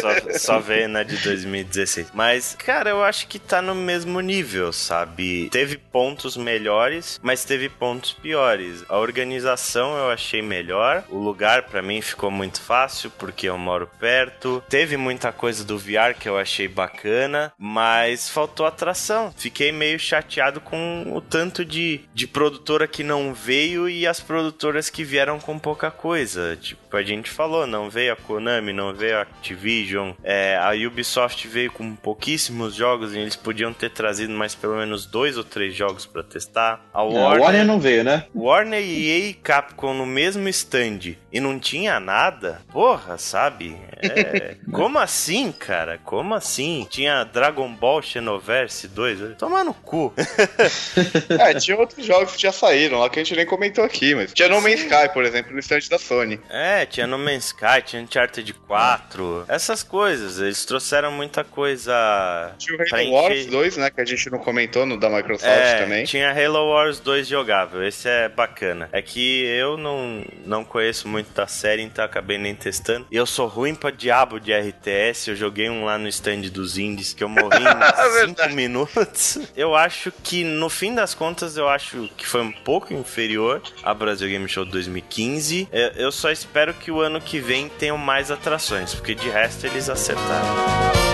só, 0.00 0.38
só 0.38 0.58
veio 0.58 0.88
na 0.88 1.02
de 1.02 1.16
2016. 1.18 2.08
Mas, 2.14 2.56
cara, 2.58 2.90
eu 2.90 3.02
acho 3.02 3.26
que 3.26 3.38
tá 3.38 3.60
no 3.60 3.74
mesmo 3.74 4.20
nível, 4.20 4.72
sabe? 4.72 5.48
Teve 5.50 5.76
pontos 5.76 6.36
melhores, 6.36 7.20
mas 7.22 7.44
teve 7.44 7.68
pontos 7.68 8.12
piores. 8.12 8.84
A 8.88 8.98
organização 8.98 9.96
eu 9.96 10.10
achei 10.10 10.42
melhor. 10.42 11.04
O 11.08 11.18
lugar 11.18 11.64
para 11.64 11.82
mim 11.82 12.00
ficou 12.00 12.30
muito 12.30 12.60
fácil 12.60 13.10
porque 13.18 13.48
eu 13.48 13.58
moro 13.58 13.88
perto. 13.98 14.62
Teve 14.68 14.96
muita 14.96 15.23
coisa 15.32 15.64
do 15.64 15.78
VR 15.78 16.14
que 16.18 16.28
eu 16.28 16.38
achei 16.38 16.68
bacana, 16.68 17.52
mas 17.58 18.28
faltou 18.28 18.66
atração. 18.66 19.32
Fiquei 19.36 19.72
meio 19.72 19.98
chateado 19.98 20.60
com 20.60 21.12
o 21.14 21.20
tanto 21.20 21.64
de, 21.64 22.00
de 22.14 22.26
produtora 22.26 22.86
que 22.86 23.02
não 23.02 23.34
veio 23.34 23.88
e 23.88 24.06
as 24.06 24.20
produtoras 24.20 24.90
que 24.90 25.04
vieram 25.04 25.38
com 25.38 25.58
pouca 25.58 25.90
coisa. 25.90 26.56
Tipo, 26.60 26.96
a 26.96 27.02
gente 27.02 27.30
falou, 27.30 27.66
não 27.66 27.90
veio 27.90 28.12
a 28.12 28.16
Konami, 28.16 28.72
não 28.72 28.94
veio 28.94 29.18
a 29.18 29.22
Activision. 29.22 30.12
É, 30.22 30.56
a 30.56 30.72
Ubisoft 30.86 31.46
veio 31.48 31.70
com 31.70 31.94
pouquíssimos 31.94 32.74
jogos 32.74 33.14
e 33.14 33.18
eles 33.18 33.36
podiam 33.36 33.72
ter 33.72 33.90
trazido 33.90 34.32
mais 34.32 34.54
pelo 34.54 34.76
menos 34.76 35.06
dois 35.06 35.36
ou 35.36 35.44
três 35.44 35.74
jogos 35.74 36.06
para 36.06 36.22
testar. 36.22 36.84
A 36.92 37.02
Warner, 37.02 37.40
a 37.40 37.44
Warner 37.44 37.66
não 37.66 37.80
veio, 37.80 38.04
né? 38.04 38.26
Warner 38.34 38.80
e 38.80 39.10
EA 39.10 39.28
e 39.30 39.34
Capcom 39.34 39.94
no 39.94 40.06
mesmo 40.06 40.48
stand 40.48 41.16
e 41.32 41.40
não 41.40 41.58
tinha 41.58 41.98
nada. 41.98 42.60
Porra, 42.72 43.18
sabe? 43.18 43.76
É... 44.02 44.56
Como 44.70 44.98
assim, 45.04 45.52
cara? 45.52 45.98
Como 46.04 46.34
assim? 46.34 46.86
Tinha 46.90 47.24
Dragon 47.24 47.72
Ball 47.72 48.02
Xenoverse 48.02 48.88
2? 48.88 49.36
Toma 49.38 49.62
no 49.62 49.72
cu. 49.72 50.12
é, 51.38 51.54
tinha 51.54 51.76
outros 51.78 52.04
jogos 52.04 52.34
que 52.34 52.42
já 52.42 52.52
saíram 52.52 52.98
lá 52.98 53.08
que 53.08 53.20
a 53.20 53.22
gente 53.24 53.36
nem 53.36 53.46
comentou 53.46 53.84
aqui, 53.84 54.14
mas 54.14 54.32
tinha 54.32 54.48
No 54.48 54.60
Man's 54.60 54.80
Sky, 54.80 55.08
por 55.12 55.24
exemplo, 55.24 55.52
no 55.52 55.58
stand 55.60 55.80
da 55.90 55.98
Sony. 55.98 56.40
É, 56.50 56.86
tinha 56.86 57.06
No 57.06 57.18
Man's 57.18 57.46
Sky, 57.46 57.82
tinha 57.84 58.02
Uncharted 58.02 58.52
4, 58.52 59.44
essas 59.48 59.82
coisas. 59.82 60.40
Eles 60.40 60.64
trouxeram 60.64 61.12
muita 61.12 61.44
coisa. 61.44 62.54
Tinha 62.58 62.76
o 62.76 62.94
Halo 62.94 63.10
Wars 63.10 63.46
2, 63.46 63.76
né? 63.76 63.90
Que 63.90 64.00
a 64.00 64.04
gente 64.04 64.30
não 64.30 64.38
comentou 64.38 64.86
no 64.86 64.98
da 64.98 65.08
Microsoft 65.08 65.50
é, 65.50 65.78
também. 65.78 66.04
Tinha 66.04 66.30
Halo 66.30 66.70
Wars 66.70 66.98
2 67.00 67.28
jogável. 67.28 67.86
Esse 67.86 68.08
é 68.08 68.28
bacana. 68.28 68.88
É 68.92 69.02
que 69.02 69.44
eu 69.44 69.76
não, 69.76 70.24
não 70.44 70.64
conheço 70.64 71.06
muito 71.06 71.32
da 71.32 71.46
série, 71.46 71.82
então 71.82 72.04
acabei 72.04 72.38
nem 72.38 72.54
testando. 72.54 73.06
E 73.10 73.16
eu 73.16 73.26
sou 73.26 73.46
ruim 73.46 73.74
pra 73.74 73.90
diabo 73.90 74.40
de 74.40 74.52
RTS. 74.94 75.28
Eu 75.30 75.36
joguei 75.36 75.68
um 75.68 75.84
lá 75.84 75.98
no 75.98 76.08
stand 76.08 76.42
dos 76.42 76.78
indies 76.78 77.12
que 77.12 77.22
eu 77.22 77.28
morri 77.28 77.62
em 77.62 78.26
5 78.28 78.48
minutos. 78.54 79.38
Eu 79.56 79.74
acho 79.74 80.12
que 80.22 80.44
no 80.44 80.68
fim 80.68 80.94
das 80.94 81.14
contas, 81.14 81.56
eu 81.56 81.68
acho 81.68 82.08
que 82.16 82.26
foi 82.26 82.42
um 82.42 82.52
pouco 82.52 82.94
inferior 82.94 83.60
a 83.82 83.92
Brasil 83.92 84.28
Game 84.28 84.48
Show 84.48 84.64
2015. 84.64 85.68
Eu 85.96 86.12
só 86.12 86.30
espero 86.30 86.72
que 86.74 86.90
o 86.90 87.00
ano 87.00 87.20
que 87.20 87.40
vem 87.40 87.68
tenham 87.68 87.98
mais 87.98 88.30
atrações, 88.30 88.94
porque 88.94 89.14
de 89.14 89.28
resto 89.28 89.66
eles 89.66 89.88
acertaram. 89.88 91.13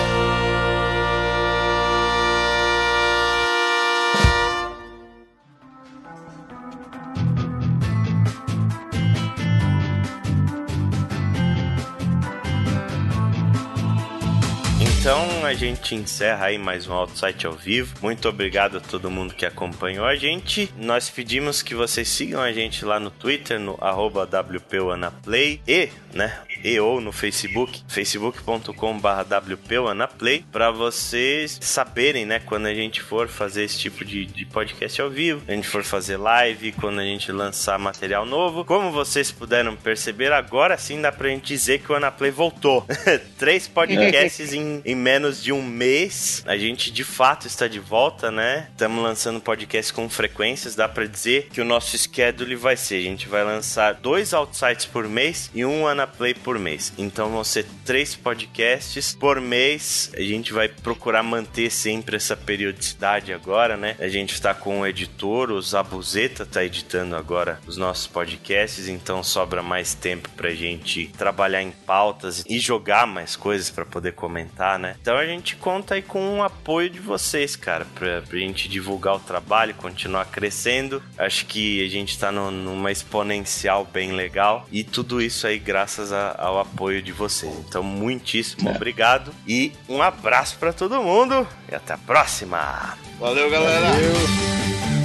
Então 15.01 15.43
a 15.43 15.53
gente 15.55 15.95
encerra 15.95 16.45
aí 16.45 16.59
mais 16.59 16.87
um 16.87 16.93
Outsite 16.93 17.47
ao 17.47 17.53
vivo. 17.53 17.95
Muito 18.03 18.29
obrigado 18.29 18.77
a 18.77 18.79
todo 18.79 19.09
mundo 19.09 19.33
que 19.33 19.47
acompanhou 19.47 20.05
a 20.05 20.15
gente. 20.15 20.71
Nós 20.77 21.09
pedimos 21.09 21.63
que 21.63 21.73
vocês 21.73 22.07
sigam 22.07 22.39
a 22.39 22.51
gente 22.51 22.85
lá 22.85 22.99
no 22.99 23.09
Twitter, 23.09 23.59
no 23.59 23.79
WPWanaplay 23.81 25.59
e, 25.67 25.89
né, 26.13 26.37
e 26.63 26.79
ou 26.79 27.01
no 27.01 27.11
Facebook, 27.11 27.81
facebook.com/wpanaplay, 27.87 30.45
para 30.51 30.69
vocês 30.69 31.57
saberem, 31.59 32.23
né, 32.23 32.39
quando 32.39 32.67
a 32.67 32.73
gente 32.75 33.01
for 33.01 33.27
fazer 33.27 33.63
esse 33.63 33.79
tipo 33.79 34.05
de, 34.05 34.27
de 34.27 34.45
podcast 34.45 35.01
ao 35.01 35.09
vivo, 35.09 35.41
a 35.47 35.51
gente 35.51 35.67
for 35.67 35.83
fazer 35.83 36.17
live, 36.17 36.73
quando 36.73 36.99
a 36.99 37.03
gente 37.03 37.31
lançar 37.31 37.79
material 37.79 38.23
novo. 38.23 38.63
Como 38.63 38.91
vocês 38.91 39.31
puderam 39.31 39.75
perceber, 39.75 40.31
agora 40.31 40.77
sim 40.77 41.01
dá 41.01 41.11
pra 41.11 41.29
gente 41.29 41.47
dizer 41.47 41.79
que 41.79 41.91
o 41.91 41.95
Anaplay 41.95 42.29
voltou. 42.29 42.85
Três 43.39 43.67
podcasts 43.67 44.53
em, 44.53 44.83
em 44.91 44.95
menos 44.95 45.41
de 45.41 45.51
um 45.51 45.63
mês. 45.63 46.43
A 46.45 46.57
gente 46.57 46.91
de 46.91 47.03
fato 47.03 47.47
está 47.47 47.67
de 47.67 47.79
volta, 47.79 48.29
né? 48.29 48.67
Estamos 48.71 49.01
lançando 49.01 49.39
podcast 49.39 49.93
com 49.93 50.09
frequências. 50.09 50.75
Dá 50.75 50.87
pra 50.87 51.05
dizer 51.05 51.47
que 51.51 51.61
o 51.61 51.65
nosso 51.65 51.97
schedule 51.97 52.55
vai 52.55 52.75
ser: 52.75 52.95
a 52.95 53.01
gente 53.01 53.27
vai 53.27 53.43
lançar 53.43 53.93
dois 53.93 54.33
outsites 54.33 54.85
por 54.85 55.07
mês 55.07 55.49
e 55.53 55.63
um 55.63 55.87
Anaplay 55.87 56.33
por 56.33 56.59
mês. 56.59 56.93
Então 56.97 57.29
vão 57.29 57.43
ser 57.43 57.65
três 57.85 58.15
podcasts 58.15 59.15
por 59.15 59.39
mês. 59.39 60.11
A 60.15 60.21
gente 60.21 60.51
vai 60.51 60.67
procurar 60.67 61.23
manter 61.23 61.71
sempre 61.71 62.17
essa 62.17 62.35
periodicidade 62.35 63.31
agora, 63.31 63.77
né? 63.77 63.95
A 63.99 64.09
gente 64.09 64.33
está 64.33 64.53
com 64.53 64.81
o 64.81 64.87
editor, 64.87 65.51
o 65.51 65.61
Zabuzeta 65.61 66.45
tá 66.45 66.63
editando 66.63 67.15
agora 67.15 67.59
os 67.65 67.77
nossos 67.77 68.07
podcasts, 68.07 68.87
então 68.87 69.23
sobra 69.23 69.63
mais 69.63 69.93
tempo 69.93 70.29
pra 70.31 70.49
gente 70.51 71.07
trabalhar 71.17 71.61
em 71.61 71.71
pautas 71.71 72.43
e 72.47 72.59
jogar 72.59 73.07
mais 73.07 73.35
coisas 73.35 73.69
para 73.69 73.85
poder 73.85 74.13
comentar, 74.13 74.77
né? 74.81 74.95
Então 75.01 75.15
a 75.15 75.25
gente 75.25 75.55
conta 75.55 75.95
aí 75.95 76.01
com 76.01 76.39
o 76.39 76.43
apoio 76.43 76.89
de 76.89 76.99
vocês, 76.99 77.55
cara, 77.55 77.85
pra, 77.95 78.21
pra 78.21 78.37
gente 78.37 78.67
divulgar 78.67 79.15
o 79.15 79.19
trabalho, 79.19 79.73
continuar 79.75 80.25
crescendo. 80.25 81.01
Acho 81.17 81.45
que 81.45 81.85
a 81.85 81.89
gente 81.89 82.17
tá 82.17 82.31
no, 82.31 82.51
numa 82.51 82.91
exponencial 82.91 83.85
bem 83.85 84.11
legal 84.11 84.67
e 84.71 84.83
tudo 84.83 85.21
isso 85.21 85.47
aí 85.47 85.59
graças 85.59 86.11
a, 86.11 86.35
ao 86.37 86.59
apoio 86.59 87.01
de 87.01 87.11
vocês. 87.11 87.53
Então, 87.67 87.83
muitíssimo 87.83 88.69
é. 88.69 88.75
obrigado 88.75 89.33
e 89.47 89.71
um 89.87 90.01
abraço 90.01 90.57
para 90.57 90.73
todo 90.73 91.01
mundo 91.01 91.47
e 91.71 91.75
até 91.75 91.93
a 91.93 91.97
próxima. 91.97 92.97
Valeu, 93.19 93.49
galera. 93.49 93.87
Valeu. 93.87 95.00